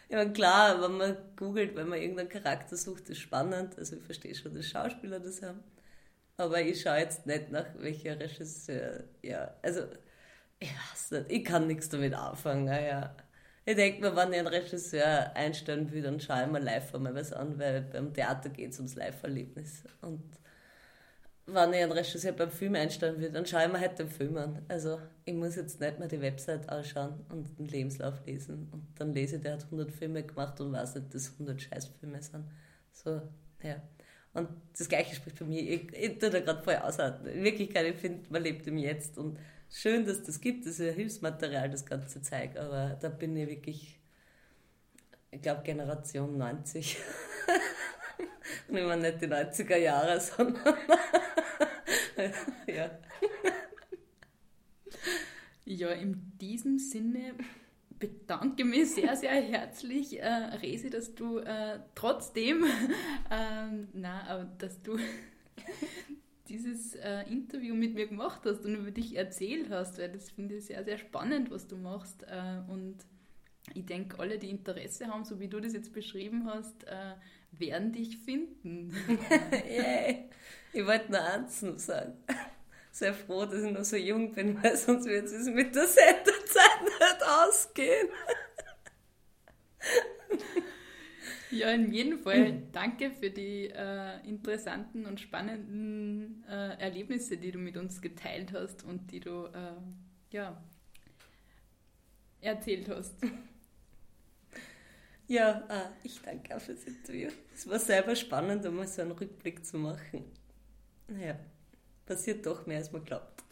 Ja, 0.09 0.25
klar, 0.25 0.81
wenn 0.83 0.97
man 0.97 1.17
googelt, 1.35 1.75
wenn 1.75 1.89
man 1.89 2.01
irgendeinen 2.01 2.29
Charakter 2.29 2.77
sucht, 2.77 3.11
ist 3.11 3.19
spannend. 3.19 3.77
Also 3.77 3.97
ich 3.97 4.03
verstehe 4.03 4.35
schon, 4.35 4.55
dass 4.55 4.67
Schauspieler 4.69 5.19
das 5.19 5.43
haben. 5.43 5.65
Aber 6.39 6.61
ich 6.61 6.81
schaue 6.83 6.99
jetzt 6.99 7.27
nicht 7.27 7.51
nach 7.51 7.67
welcher 7.79 8.19
Regisseur. 8.19 9.05
Ja, 9.23 9.55
also 9.63 9.83
ich 10.59 10.71
weiß 10.71 11.11
nicht, 11.13 11.33
ich 11.33 11.45
kann 11.45 11.67
nichts 11.67 11.89
damit 11.89 12.15
anfangen. 12.15 12.67
Ja. 12.67 13.15
Ich 13.65 13.75
denke 13.75 14.01
mir, 14.01 14.15
wenn 14.15 14.33
ich 14.33 14.39
einen 14.39 14.49
Regisseur 14.49 15.35
einstellen 15.35 15.91
will, 15.91 16.03
dann 16.03 16.21
schaue 16.21 16.45
ich 16.45 16.51
mir 16.51 16.61
live 16.61 16.95
einmal 16.95 17.15
was 17.15 17.33
an, 17.33 17.59
weil 17.59 17.83
beim 17.83 18.13
Theater 18.15 18.49
geht 18.51 18.73
es 18.73 18.79
ums 18.79 18.95
Live-Erlebnis. 18.95 19.83
Und 20.03 20.23
wenn 21.47 21.73
ich 21.73 21.83
einen 21.83 21.93
Regisseur 21.93 22.33
beim 22.33 22.51
Film 22.51 22.75
einstellen 22.75 23.21
will, 23.21 23.31
dann 23.31 23.47
schaue 23.47 23.65
ich 23.65 23.73
mir 23.73 23.81
halt 23.81 23.99
den 23.99 24.09
Film 24.09 24.37
an. 24.37 24.63
Also 24.69 25.01
ich 25.25 25.35
muss 25.35 25.57
jetzt 25.57 25.81
nicht 25.81 25.99
mehr 25.99 26.09
die 26.09 26.21
Website 26.21 26.69
anschauen 26.69 27.25
und 27.29 27.59
den 27.59 27.67
Lebenslauf 27.67 28.25
lesen. 28.27 28.69
Und 28.73 28.87
dann 28.99 29.13
lese 29.13 29.37
ich, 29.37 29.43
der 29.43 29.55
hat 29.55 29.65
100 29.65 29.91
Filme 29.91 30.23
gemacht 30.23 30.61
und 30.61 30.73
weiß 30.73 30.97
nicht, 30.97 31.15
dass 31.15 31.33
100 31.33 31.63
Scheißfilme 31.63 32.23
sind. 32.23 32.45
So, 32.93 33.23
ja. 33.63 33.83
Und 34.37 34.51
das 34.77 34.89
Gleiche 34.89 35.17
spricht 35.17 35.39
bei 35.39 35.47
mir. 35.47 35.63
Ich, 35.63 35.93
ich 35.95 36.19
tue 36.19 36.29
da 36.29 36.41
gerade 36.41 36.63
voll 36.63 36.77
aushalten. 36.77 37.27
In 37.27 37.43
Wirklichkeit, 37.43 37.87
ich 37.87 37.99
finde, 37.99 38.31
man 38.31 38.43
lebt 38.43 38.67
im 38.67 38.77
Jetzt 38.77 39.17
und 39.17 39.39
schön, 39.71 40.05
dass 40.05 40.23
das 40.23 40.43
gibt. 40.43 40.67
Das 40.67 40.73
ist 40.79 40.87
ja 40.87 40.93
Hilfsmaterial, 40.93 41.71
das 41.71 41.87
ganze 41.87 42.21
Zeug. 42.21 42.55
Aber 42.59 42.99
da 43.01 43.09
bin 43.09 43.35
ich 43.35 43.49
wirklich, 43.49 43.99
ich 45.31 45.41
glaube, 45.41 45.63
Generation 45.63 46.37
90. 46.37 46.99
und 48.69 48.77
ich 48.77 48.85
meine 48.85 49.11
nicht 49.11 49.23
die 49.23 49.27
90er 49.27 49.79
Jahre, 49.79 50.21
sondern 50.37 50.77
ja. 52.67 52.91
Ja, 55.65 55.91
in 55.93 56.37
diesem 56.39 56.79
Sinne 56.79 57.33
bedanke 57.99 58.65
mich 58.65 58.95
sehr, 58.95 59.17
sehr 59.17 59.33
herzlich, 59.33 60.21
äh, 60.21 60.27
Resi, 60.27 60.91
dass 60.91 61.15
du 61.15 61.39
äh, 61.39 61.81
trotzdem, 61.95 62.65
ähm, 63.31 63.89
na, 63.93 64.27
aber 64.29 64.45
dass 64.59 64.83
du 64.83 64.99
dieses 66.49 66.95
äh, 66.95 67.23
Interview 67.31 67.75
mit 67.75 67.95
mir 67.95 68.07
gemacht 68.07 68.43
hast 68.45 68.65
und 68.65 68.75
über 68.75 68.91
dich 68.91 69.17
erzählt 69.17 69.71
hast, 69.71 69.99
weil 69.99 70.11
das 70.11 70.31
finde 70.31 70.57
ich 70.57 70.67
sehr, 70.67 70.85
sehr 70.85 70.99
spannend, 70.99 71.51
was 71.51 71.67
du 71.67 71.77
machst. 71.77 72.23
Äh, 72.25 72.63
und 72.69 72.97
ich 73.75 73.85
denke, 73.85 74.19
alle, 74.19 74.39
die 74.39 74.51
Interesse 74.51 75.09
haben, 75.09 75.25
so 75.25 75.41
wie 75.41 75.49
du 75.49 75.61
das 75.61 75.73
jetzt 75.73 75.93
beschrieben 75.93 76.47
hast, 76.47 76.85
äh, 76.85 77.15
werden 77.53 77.93
dich 77.93 78.19
finden. 78.19 78.95
Yay. 79.69 80.29
Ich 80.73 80.87
wollte 80.87 81.11
nur 81.11 81.23
eins 81.23 81.63
noch 81.63 81.79
sagen. 81.79 82.15
Sehr 82.97 83.13
froh, 83.13 83.45
dass 83.45 83.63
ich 83.63 83.71
noch 83.71 83.85
so 83.85 83.97
jung 83.97 84.33
bin, 84.33 84.63
weil 84.63 84.75
sonst 84.75 85.05
wird 85.05 85.27
es 85.27 85.47
mit 85.51 85.75
der 85.75 85.87
Sendezeit 85.87 86.83
nicht 86.83 87.23
ausgehen. 87.29 88.09
Ja, 91.51 91.73
in 91.73 91.93
jedem 91.93 92.19
Fall 92.19 92.63
danke 92.73 93.11
für 93.11 93.29
die 93.29 93.67
äh, 93.67 94.27
interessanten 94.27 95.05
und 95.05 95.21
spannenden 95.21 96.43
äh, 96.49 96.81
Erlebnisse, 96.81 97.37
die 97.37 97.53
du 97.53 97.59
mit 97.59 97.77
uns 97.77 98.01
geteilt 98.01 98.55
hast 98.55 98.83
und 98.85 99.13
die 99.13 99.21
du 99.21 99.45
äh, 99.45 99.75
ja, 100.31 100.59
erzählt 102.41 102.89
hast. 102.89 103.17
Ja, 105.29 105.67
äh, 105.69 105.91
ich 106.03 106.23
danke 106.23 106.57
auch 106.57 106.61
fürs 106.61 106.85
Interview. 106.85 107.29
Es 107.55 107.69
war 107.69 107.79
selber 107.79 108.17
spannend, 108.17 108.65
einmal 108.65 108.87
so 108.87 109.03
einen 109.03 109.13
Rückblick 109.13 109.67
zu 109.67 109.77
machen. 109.77 110.25
Naja, 111.09 111.39
passiert 112.07 112.47
doch 112.47 112.67
mehr, 112.67 112.79
als 112.79 112.93
man 112.93 113.05
glaubt. 113.05 113.46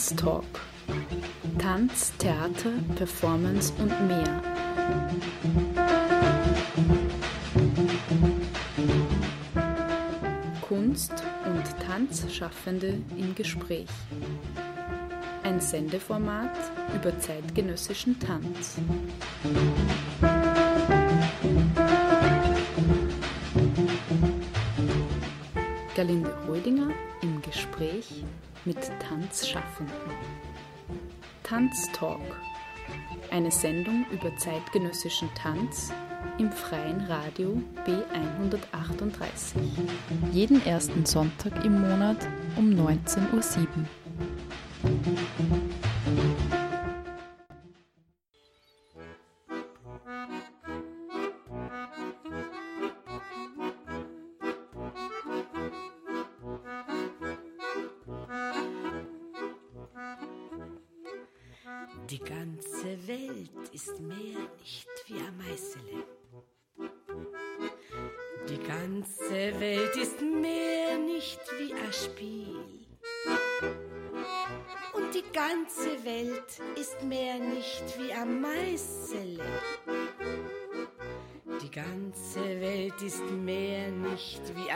Tanztalk. 0.00 0.44
Tanz, 1.58 2.16
Theater, 2.16 2.72
Performance 2.96 3.70
und 3.76 3.90
mehr. 4.08 4.42
Kunst- 10.62 11.22
und 11.44 11.64
Tanzschaffende 11.86 13.02
im 13.18 13.34
Gespräch. 13.34 13.88
Ein 15.42 15.60
Sendeformat 15.60 16.56
über 16.94 17.18
zeitgenössischen 17.18 18.18
Tanz. 18.18 18.78
Galinde 25.94 26.34
Rödinger 26.48 26.88
im 27.20 27.42
Gespräch 27.42 28.24
mit 28.64 28.78
Tanzschaffenden. 29.00 29.94
Tanztalk. 31.42 32.20
Eine 33.30 33.50
Sendung 33.50 34.04
über 34.10 34.36
zeitgenössischen 34.36 35.28
Tanz 35.34 35.92
im 36.38 36.50
freien 36.50 37.00
Radio 37.02 37.62
B138. 37.86 39.56
Jeden 40.32 40.64
ersten 40.66 41.06
Sonntag 41.06 41.64
im 41.64 41.80
Monat 41.80 42.28
um 42.56 42.70
19.07 42.70 43.32
Uhr. 43.32 43.40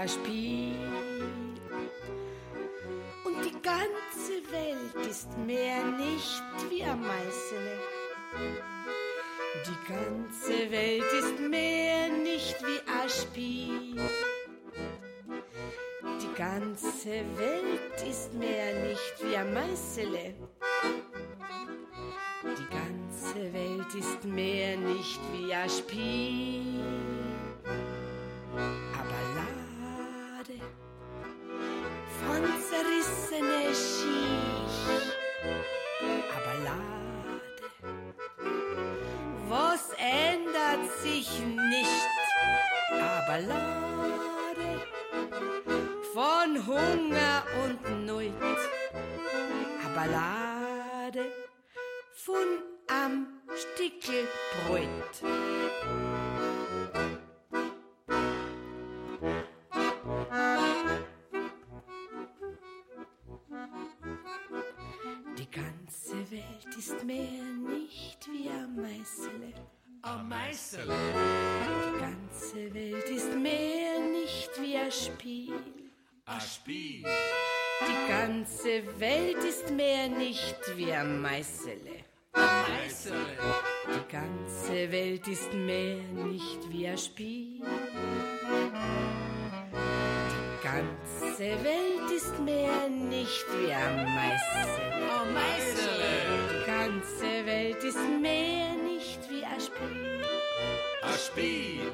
Spiel. 0.09 0.77
Und 3.25 3.45
die 3.45 3.63
ganze 3.63 4.35
Welt 4.51 5.07
ist 5.09 5.37
mehr 5.39 5.85
nicht 5.85 6.43
wie 6.71 6.83
ein 6.83 7.01
Meißele. 7.01 7.79
Die 9.67 9.93
ganze 9.93 10.71
Welt 10.71 11.13
ist 11.19 11.39
mehr 11.41 12.09
nicht 12.09 12.57
wie 12.63 12.81
Spiel. 13.09 14.01
Die 16.21 16.35
ganze 16.37 17.25
Welt 17.39 18.09
ist 18.09 18.35
mehr 18.35 18.75
nicht 18.87 19.15
wie 19.23 19.37
ein 19.37 19.55
Meißele. 19.55 20.35
Die 22.45 22.69
ganze 22.71 23.53
Welt 23.53 23.95
ist 23.95 24.25
mehr 24.25 24.77
nicht 24.77 25.21
wie 25.33 25.55
ein 25.55 25.69
Meißele. 93.93 94.95
Ein 95.21 95.33
Meißele. 95.35 96.11
Die 96.51 96.65
ganze 96.67 97.47
Welt 97.47 97.85
ist 97.85 97.99
mehr 98.21 98.75
nicht 98.83 99.21
wie 99.29 99.45
ein 99.45 99.61
Spiel. 99.61 100.25
Ein 101.03 101.19
Spiel. 101.19 101.93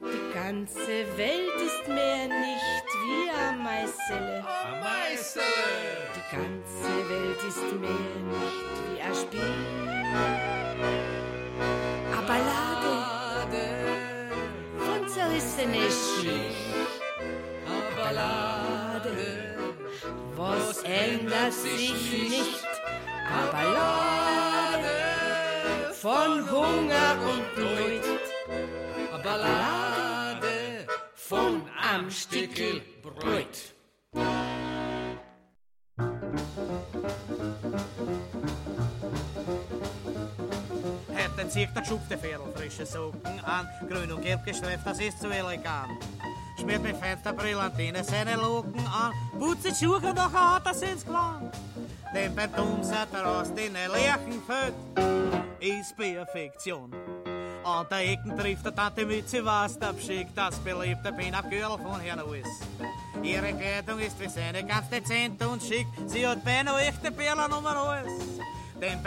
Die 0.00 0.34
ganze 0.34 1.16
Welt 1.16 1.58
ist 1.64 1.88
mehr 1.88 2.28
nicht 2.28 2.88
wie 3.02 3.30
ein 3.30 3.62
Meißele. 3.62 4.44
Ein 4.46 4.80
Meißele. 4.80 5.44
Die 6.16 6.36
ganze 6.36 6.92
Welt 7.10 7.42
ist 7.48 7.66
mehr 7.80 7.90
nicht 7.90 8.76
wie 8.86 9.00
ein 9.00 9.14
Spiel. 9.14 9.54
Aber 12.16 12.38
lade 12.38 13.24
von 14.78 15.08
zerrissene 15.08 15.84
Schicht. 15.90 16.74
Aber 17.66 18.12
Lade, 18.12 19.53
was 20.36 20.82
ändert 20.82 21.52
sich 21.52 22.28
nicht? 22.28 22.64
Aber 23.30 23.62
lade 23.72 25.04
von 25.94 26.50
Hunger 26.50 27.16
und 27.32 27.58
Not. 27.58 28.24
Ballade 29.24 30.86
von 31.14 31.62
am 31.80 32.10
Stickel 32.10 32.82
Brot. 33.02 33.74
Hätten 41.44 41.52
sich 41.52 41.68
der 41.74 41.82
geschupfte 41.82 42.16
Viertel 42.16 42.50
frische 42.54 42.86
Socken 42.86 43.44
an, 43.44 43.68
grün 43.86 44.10
und 44.10 44.22
gelb 44.22 44.46
gestreift, 44.46 44.86
das 44.86 44.98
ist 44.98 45.20
zu 45.20 45.28
elegant. 45.28 45.90
Schmiert 46.58 46.82
mit 46.82 46.96
fetter 46.96 47.34
Brillantine 47.34 48.02
seine 48.02 48.36
Locken 48.36 48.80
an, 48.86 49.12
putzt 49.38 49.66
die 49.66 49.74
Schuhe 49.74 49.98
und 49.98 50.14
nachher 50.14 50.54
hat 50.54 50.66
er 50.66 50.72
sind's 50.72 51.04
gewandt. 51.04 51.54
Den 52.14 52.34
Beton 52.34 52.80
hat 52.90 53.08
er 53.12 53.26
aus 53.26 53.52
den 53.52 53.74
Lerchen 53.74 54.42
fällt, 54.46 54.74
ist 55.60 55.94
Perfektion. 55.94 56.90
An 57.62 57.86
der 57.90 58.12
Ecken 58.12 58.38
trifft 58.38 58.64
der 58.64 58.74
Tante 58.74 59.04
Mütze 59.04 59.44
was 59.44 59.78
abschickt, 59.82 60.32
das 60.34 60.58
beliebte 60.60 61.12
Pin-Up-Girl 61.12 61.76
von 61.76 62.00
Herrn 62.00 62.22
Wiss. 62.30 62.48
Ihre 63.22 63.52
Kleidung 63.52 63.98
ist 63.98 64.18
wie 64.18 64.30
seine 64.30 64.64
ganz 64.64 64.88
dezent 64.88 65.44
und 65.44 65.62
schick, 65.62 65.86
sie 66.06 66.26
hat 66.26 66.42
beinahe 66.42 66.86
echte 66.86 67.12
Perlen 67.12 67.52
um 67.52 67.66
den 68.84 69.02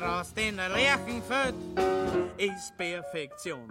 Hals. 0.00 0.34
Den 0.34 0.58
er 0.58 0.68
Lerchen 0.68 1.22
fällt, 1.22 1.54
ist 2.36 2.76
Perfektion. 2.76 3.68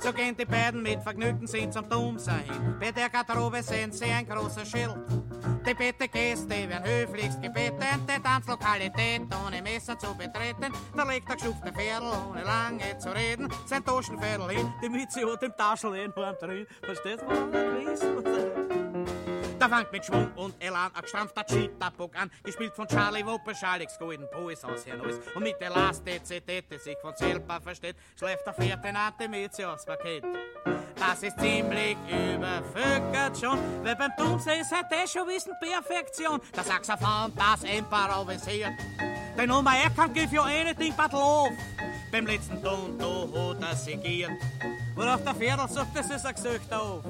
So 0.00 0.12
gehen 0.12 0.36
die 0.36 0.44
beiden 0.44 0.82
mit 0.82 1.02
Vergnügen 1.02 1.46
sind 1.46 1.72
zum 1.72 1.88
hin. 1.88 2.76
Bei 2.80 2.92
der 2.92 3.08
Garderobe 3.08 3.62
sehen 3.62 3.92
sie 3.92 4.04
ein 4.04 4.26
großes 4.26 4.68
Schild. 4.68 4.96
Die 5.66 5.74
bitte 5.74 6.08
Gäste 6.08 6.48
werden 6.48 6.84
höflichst 6.84 7.42
gebeten, 7.42 7.84
die 8.08 8.22
Tanzlokalität 8.22 9.22
ohne 9.44 9.62
Messer 9.62 9.98
zu 9.98 10.14
betreten. 10.14 10.72
Da 10.96 11.04
legt 11.04 11.28
der 11.28 11.36
geschufte 11.36 11.72
Pferdl, 11.72 12.12
ohne 12.30 12.42
lange 12.42 12.98
zu 12.98 13.14
reden, 13.14 13.48
sein 13.66 13.84
Taschenpferdl 13.84 14.50
hin, 14.50 14.72
die 14.82 14.88
Mütze 14.88 15.30
hat 15.30 15.42
im 15.42 15.52
Taschel 15.56 15.94
in 15.96 16.14
Horn 16.14 16.36
drin. 16.40 16.66
Verstehst 16.82 17.22
du, 17.22 17.26
was 17.28 18.38
ich 18.38 18.47
Da 19.58 19.68
fängt 19.68 19.90
mit 19.90 20.04
Schwung 20.04 20.30
und 20.36 20.54
Elan 20.62 20.90
ein 20.94 21.02
gestrampfter 21.02 21.44
Cheetah-Puck 21.44 22.16
an, 22.16 22.30
gespielt 22.44 22.72
von 22.74 22.86
Charlie 22.86 23.26
Wuppersch, 23.26 23.64
Alex 23.64 23.98
Golden 23.98 24.28
Pois 24.30 24.62
aus 24.64 24.84
hier 24.84 24.96
Neues. 24.96 25.18
Und 25.34 25.42
mit 25.42 25.60
der 25.60 25.70
Last 25.70 26.06
DCT, 26.06 26.64
die 26.70 26.78
sich 26.78 26.96
von 27.00 27.12
selber 27.16 27.60
versteht, 27.60 27.96
schläft 28.16 28.44
der 28.46 28.92
Nante 28.92 29.28
mit 29.28 29.64
aufs 29.64 29.84
Paket. 29.84 30.24
Das 30.94 31.22
ist 31.24 31.40
ziemlich 31.40 31.96
übervölkert 32.06 33.36
schon, 33.38 33.58
weil 33.82 33.96
beim 33.96 34.12
Tunse 34.16 34.52
ist 34.52 34.70
halt 34.70 34.86
das 34.90 35.10
schon 35.12 35.26
wissen 35.26 35.52
Perfektion. 35.60 36.40
Der 36.54 36.62
Saxophon, 36.62 37.32
das 37.34 37.62
improvisiert. 37.64 38.70
Denn 39.36 39.48
Nummer 39.48 39.72
er 39.76 39.90
kann 39.90 40.12
give 40.12 40.32
you 40.34 40.42
anything 40.42 40.94
but 40.96 41.12
love. 41.12 41.56
Beim 42.12 42.26
letzten 42.26 42.62
Ton, 42.62 42.96
da 42.98 43.06
hat 43.06 43.70
er 43.70 43.76
sigiert. 43.76 44.30
Worauf 44.94 45.22
der 45.22 45.34
Viertel 45.34 45.68
sagt, 45.68 45.96
das 45.96 46.10
ist 46.10 46.26
ein 46.26 46.34
Gesicht 46.34 46.72
auf. 46.72 47.04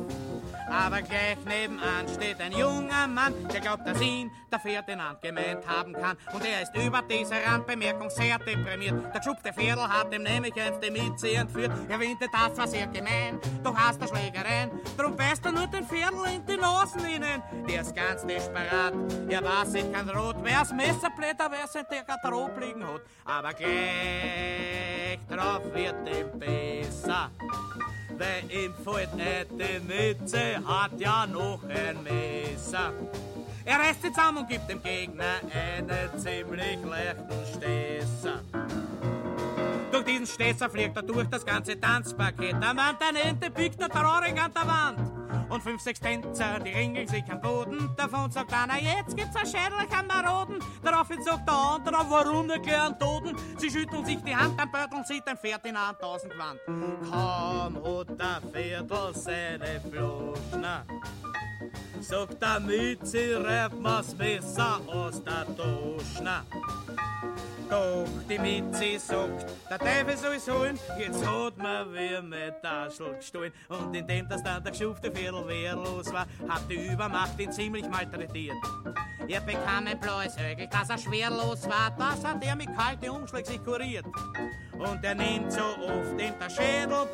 Aber 0.70 1.00
gleich 1.00 1.38
nebenan 1.46 2.06
steht 2.08 2.40
ein 2.40 2.47
junger 2.52 3.06
Mann, 3.06 3.34
der 3.52 3.60
glaubt, 3.60 3.86
dass 3.86 4.00
ihn 4.00 4.30
der 4.50 4.60
Ferdinand 4.60 5.20
gemeint 5.22 5.66
haben 5.66 5.92
kann. 5.92 6.16
Und 6.32 6.44
er 6.44 6.62
ist 6.62 6.74
über 6.76 7.02
diese 7.02 7.34
Randbemerkung 7.46 8.10
sehr 8.10 8.38
deprimiert. 8.38 8.94
Der 9.12 9.20
geschubte 9.20 9.52
Viertel 9.52 9.88
hat 9.88 10.12
ihm 10.14 10.22
nämlich 10.22 10.54
eins 10.60 10.78
die 10.80 10.90
Mitze 10.90 11.32
entführt. 11.32 11.72
Er 11.88 12.00
windet, 12.00 12.30
das 12.32 12.56
war 12.56 12.66
sehr 12.66 12.86
gemein, 12.86 13.38
doch 13.62 13.76
hast 13.76 14.00
der 14.00 14.08
Schlägereien. 14.08 14.70
Drum 14.96 15.16
beißt 15.16 15.44
er 15.44 15.52
nur 15.52 15.66
den 15.66 15.86
Viertel 15.86 16.24
in 16.34 16.46
die 16.46 16.56
Nasen 16.56 17.04
innen. 17.04 17.42
Der 17.68 17.82
ist 17.82 17.94
ganz 17.94 18.26
desperat, 18.26 18.94
er 19.28 19.42
weiß, 19.42 19.74
ich 19.74 19.92
kann 19.92 20.08
rot. 20.10 20.36
Wer's 20.42 20.72
Messerblätter, 20.72 21.50
wer 21.50 21.66
sein 21.66 21.84
der 21.90 22.04
Garderobe 22.04 22.60
liegen 22.60 22.86
hat. 22.86 23.02
Aber 23.24 23.52
gleich 23.52 25.18
drauf 25.28 25.62
wird 25.74 25.96
ihm 26.08 26.38
besser. 26.38 27.30
Weil 28.18 28.50
ihm 28.50 28.74
fällt 28.84 29.14
nicht 29.14 29.50
die 29.52 29.80
Mütze, 29.80 30.60
hat 30.66 30.98
ja 30.98 31.26
noch 31.26 31.62
ein 31.62 32.02
Messer. 32.02 32.27
Er 33.64 33.78
reißt 33.78 34.00
sich 34.00 34.12
zusammen 34.14 34.38
und 34.38 34.48
gibt 34.48 34.68
dem 34.70 34.82
Gegner 34.82 35.40
einen 35.52 36.18
ziemlich 36.18 36.78
leichten 36.84 37.46
Stesser. 37.54 38.40
Durch 39.92 40.04
diesen 40.04 40.26
Stesser 40.26 40.70
fliegt 40.70 40.96
er 40.96 41.02
durch 41.02 41.28
das 41.28 41.44
ganze 41.44 41.78
Tanzpaket. 41.78 42.52
Der 42.62 42.74
Mann, 42.74 42.96
der 42.98 43.24
Ente 43.26 43.50
biegt 43.50 43.80
er 43.80 43.90
traurig 43.90 44.40
an 44.40 44.52
der 44.54 44.66
Wand. 44.66 45.27
Und 45.48 45.62
fünf, 45.62 45.80
sechs 45.80 46.00
Tänzer, 46.00 46.58
die 46.60 46.70
ringeln 46.70 47.08
sich 47.08 47.24
am 47.30 47.40
Boden. 47.40 47.90
Davon 47.96 48.30
sagt 48.30 48.52
einer, 48.52 48.78
jetzt 48.78 49.16
gibt's 49.16 49.34
ein 49.36 49.46
Schädel 49.46 49.78
am 49.96 50.06
Maroden. 50.06 50.58
Daraufhin 50.82 51.22
sagt 51.22 51.48
der 51.48 51.54
andere, 51.54 52.04
warum 52.08 52.46
nicht 52.46 52.62
gleich 52.62 52.98
Toten? 52.98 53.34
Sie 53.56 53.70
schütteln 53.70 54.04
sich 54.04 54.22
die 54.22 54.36
Hand, 54.36 54.60
am 54.60 54.70
Beutel 54.70 55.04
sieht 55.06 55.26
ein 55.26 55.38
Pferd 55.38 55.64
in 55.64 55.76
an 55.76 55.96
tausend 55.98 56.32
Gewand. 56.32 56.60
Kaum 57.10 57.76
hat 57.76 58.08
der 58.20 58.40
Viertel 58.52 59.14
seine 59.14 59.80
Floschner. 59.80 60.84
Sagt 62.00 62.40
der 62.40 62.60
Mütze, 62.60 63.44
reibt 63.44 63.80
mir's 63.80 64.14
Messer 64.16 64.80
aus 64.86 65.22
der 65.24 65.46
Taschner. 65.56 66.44
Doch 67.68 68.06
die 68.26 68.38
Mitzi 68.38 68.98
sagt, 68.98 69.44
der 69.68 69.78
Teufel 69.78 70.16
soll's 70.16 70.48
holen, 70.50 70.78
jetzt 70.98 71.26
hat 71.26 71.58
man 71.58 71.92
wie 71.92 72.22
mit 72.22 72.62
Taschel 72.62 73.14
gestohlen. 73.16 73.52
Und 73.68 73.94
indem 73.94 74.26
das 74.26 74.42
dann 74.42 74.62
der 74.62 74.72
geschufte 74.72 75.10
Viertel 75.12 75.37
wehrlos 75.46 76.12
war, 76.12 76.26
hat 76.48 76.62
die 76.70 76.86
Übermacht 76.92 77.38
ihn 77.38 77.52
ziemlich 77.52 77.88
malträtiert. 77.88 78.56
Er 79.28 79.40
bekam 79.40 79.86
ein 79.86 80.00
blaues 80.00 80.36
Ögel, 80.38 80.66
dass 80.68 80.90
er 80.90 80.98
schwerlos 80.98 81.68
war, 81.68 81.92
das 81.98 82.24
hat 82.24 82.42
er 82.44 82.56
mit 82.56 82.74
kalten 82.74 83.10
Umschlag 83.10 83.46
sich 83.46 83.62
kuriert. 83.62 84.06
Und 84.72 85.04
er 85.04 85.14
nimmt 85.14 85.52
so 85.52 85.60
oft 85.60 86.18
in 86.18 86.34
der 86.40 86.50
Schädel 86.50 87.06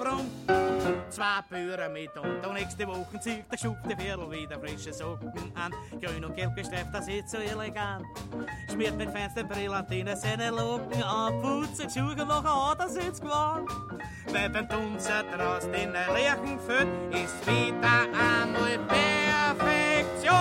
zwei 1.14 1.40
Bücher 1.48 1.88
mit 1.88 2.10
und 2.16 2.44
und 2.44 2.54
nächste 2.54 2.86
Woche 2.86 3.20
zieht 3.20 3.44
der 3.50 3.56
geschufte 3.56 3.96
Viertel 3.96 4.30
wieder 4.30 4.58
frische 4.58 4.92
Socken 4.92 5.52
an. 5.54 5.72
Grün 6.00 6.24
und 6.24 6.34
gelb 6.34 6.54
gestreift, 6.56 6.88
das 6.92 7.08
ist 7.08 7.30
so 7.30 7.38
elegant. 7.38 8.04
Schmiert 8.70 8.96
mit 8.96 9.10
feinsten 9.10 9.48
Brillantinen 9.48 10.16
seine 10.16 10.50
Locken 10.50 11.02
an, 11.02 11.40
putzt 11.40 11.84
die 11.84 11.98
Schuhe 11.98 12.16
noch 12.16 12.44
an, 12.44 12.76
das 12.78 12.96
ist 12.96 13.22
gewandt. 13.22 13.70
Weil 14.32 14.50
beim 14.50 14.68
Tunzer 14.68 15.22
draußen 15.36 15.72
in 15.74 15.92
der 15.92 16.12
Lerchen 16.12 16.58
führt, 16.60 16.88
ist 17.12 17.46
wieder 17.46 18.06
einmal 18.14 18.78
Perfektion. 18.88 20.34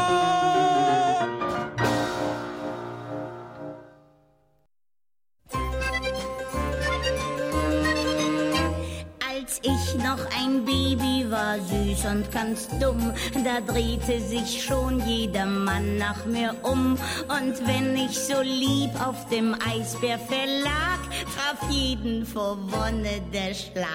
Als 9.29 9.59
ich 9.61 9.95
noch 9.95 10.19
ein 10.39 10.63
Baby 10.65 11.25
war, 11.29 11.59
süß 11.59 12.05
und 12.05 12.31
ganz 12.31 12.67
dumm, 12.79 13.13
da 13.43 13.59
drehte 13.61 14.19
sich 14.21 14.63
schon 14.63 15.05
jeder 15.07 15.45
Mann 15.45 15.97
nach 15.97 16.25
mir 16.25 16.55
um. 16.63 16.97
Und 17.27 17.67
wenn 17.67 17.95
ich 17.95 18.17
so 18.17 18.41
lieb 18.41 18.91
auf 19.05 19.27
dem 19.29 19.55
Eisbärfell 19.55 20.61
lag, 20.63 20.99
traf 21.35 21.69
jeden 21.69 22.25
vor 22.25 22.57
Wonne 22.71 23.21
der 23.33 23.53
Schlag. 23.53 23.89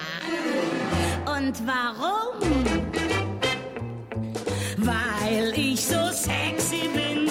Und 1.25 1.55
warum? 1.65 3.08
Weil 4.81 5.53
ich 5.57 5.85
so 5.85 6.11
sexy 6.11 6.87
bin, 6.93 7.28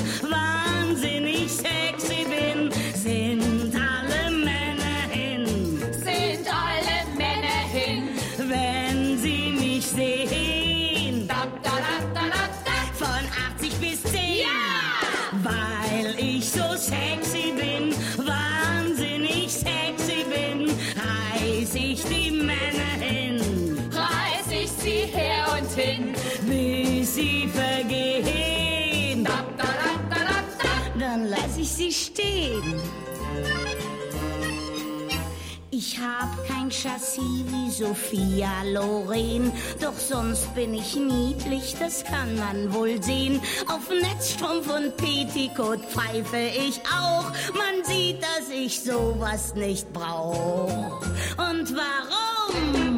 hab 36.08 36.46
kein 36.46 36.70
Chassis 36.70 37.44
wie 37.46 37.70
Sophia 37.70 38.62
Loren, 38.72 39.52
doch 39.80 39.98
sonst 39.98 40.54
bin 40.54 40.74
ich 40.74 40.96
niedlich, 40.96 41.76
das 41.78 42.04
kann 42.04 42.36
man 42.36 42.72
wohl 42.72 43.02
sehen. 43.02 43.40
Auf 43.68 43.88
Netzstrumpf 43.90 44.68
und 44.74 44.96
Petticoat 44.96 45.80
pfeife 45.84 46.50
ich 46.66 46.80
auch, 46.86 47.30
man 47.52 47.84
sieht, 47.84 48.22
dass 48.22 48.48
ich 48.50 48.80
sowas 48.82 49.54
nicht 49.54 49.92
brauch. 49.92 51.00
Und 51.36 51.74
warum? 51.76 52.97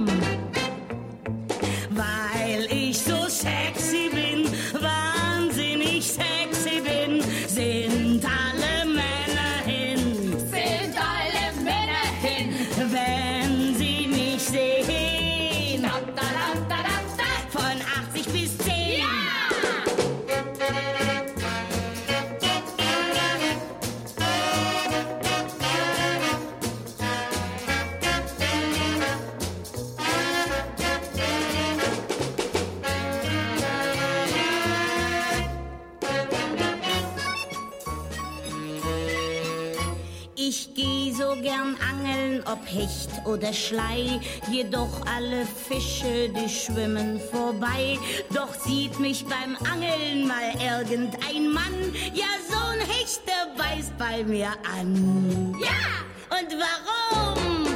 Gern 41.51 41.77
angeln, 41.91 42.45
ob 42.47 42.65
Hecht 42.65 43.11
oder 43.27 43.53
Schlei, 43.53 44.21
jedoch 44.53 45.05
alle 45.05 45.45
Fische, 45.45 46.29
die 46.29 46.49
schwimmen 46.49 47.21
vorbei. 47.33 47.99
Doch 48.33 48.55
sieht 48.55 49.01
mich 49.01 49.25
beim 49.25 49.57
Angeln 49.69 50.29
mal 50.29 50.53
irgendein 50.65 51.53
Mann, 51.53 51.93
ja, 52.15 52.27
so 52.49 52.57
ein 52.73 52.81
Hecht, 52.87 53.23
der 53.27 53.53
beißt 53.61 53.99
bei 53.99 54.23
mir 54.23 54.53
an. 54.79 55.57
Ja, 55.61 56.39
und 56.39 56.57
warum? 56.65 57.67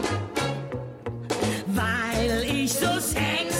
Weil 1.67 2.45
ich 2.45 2.73
so 2.73 3.01
sexy 3.01 3.54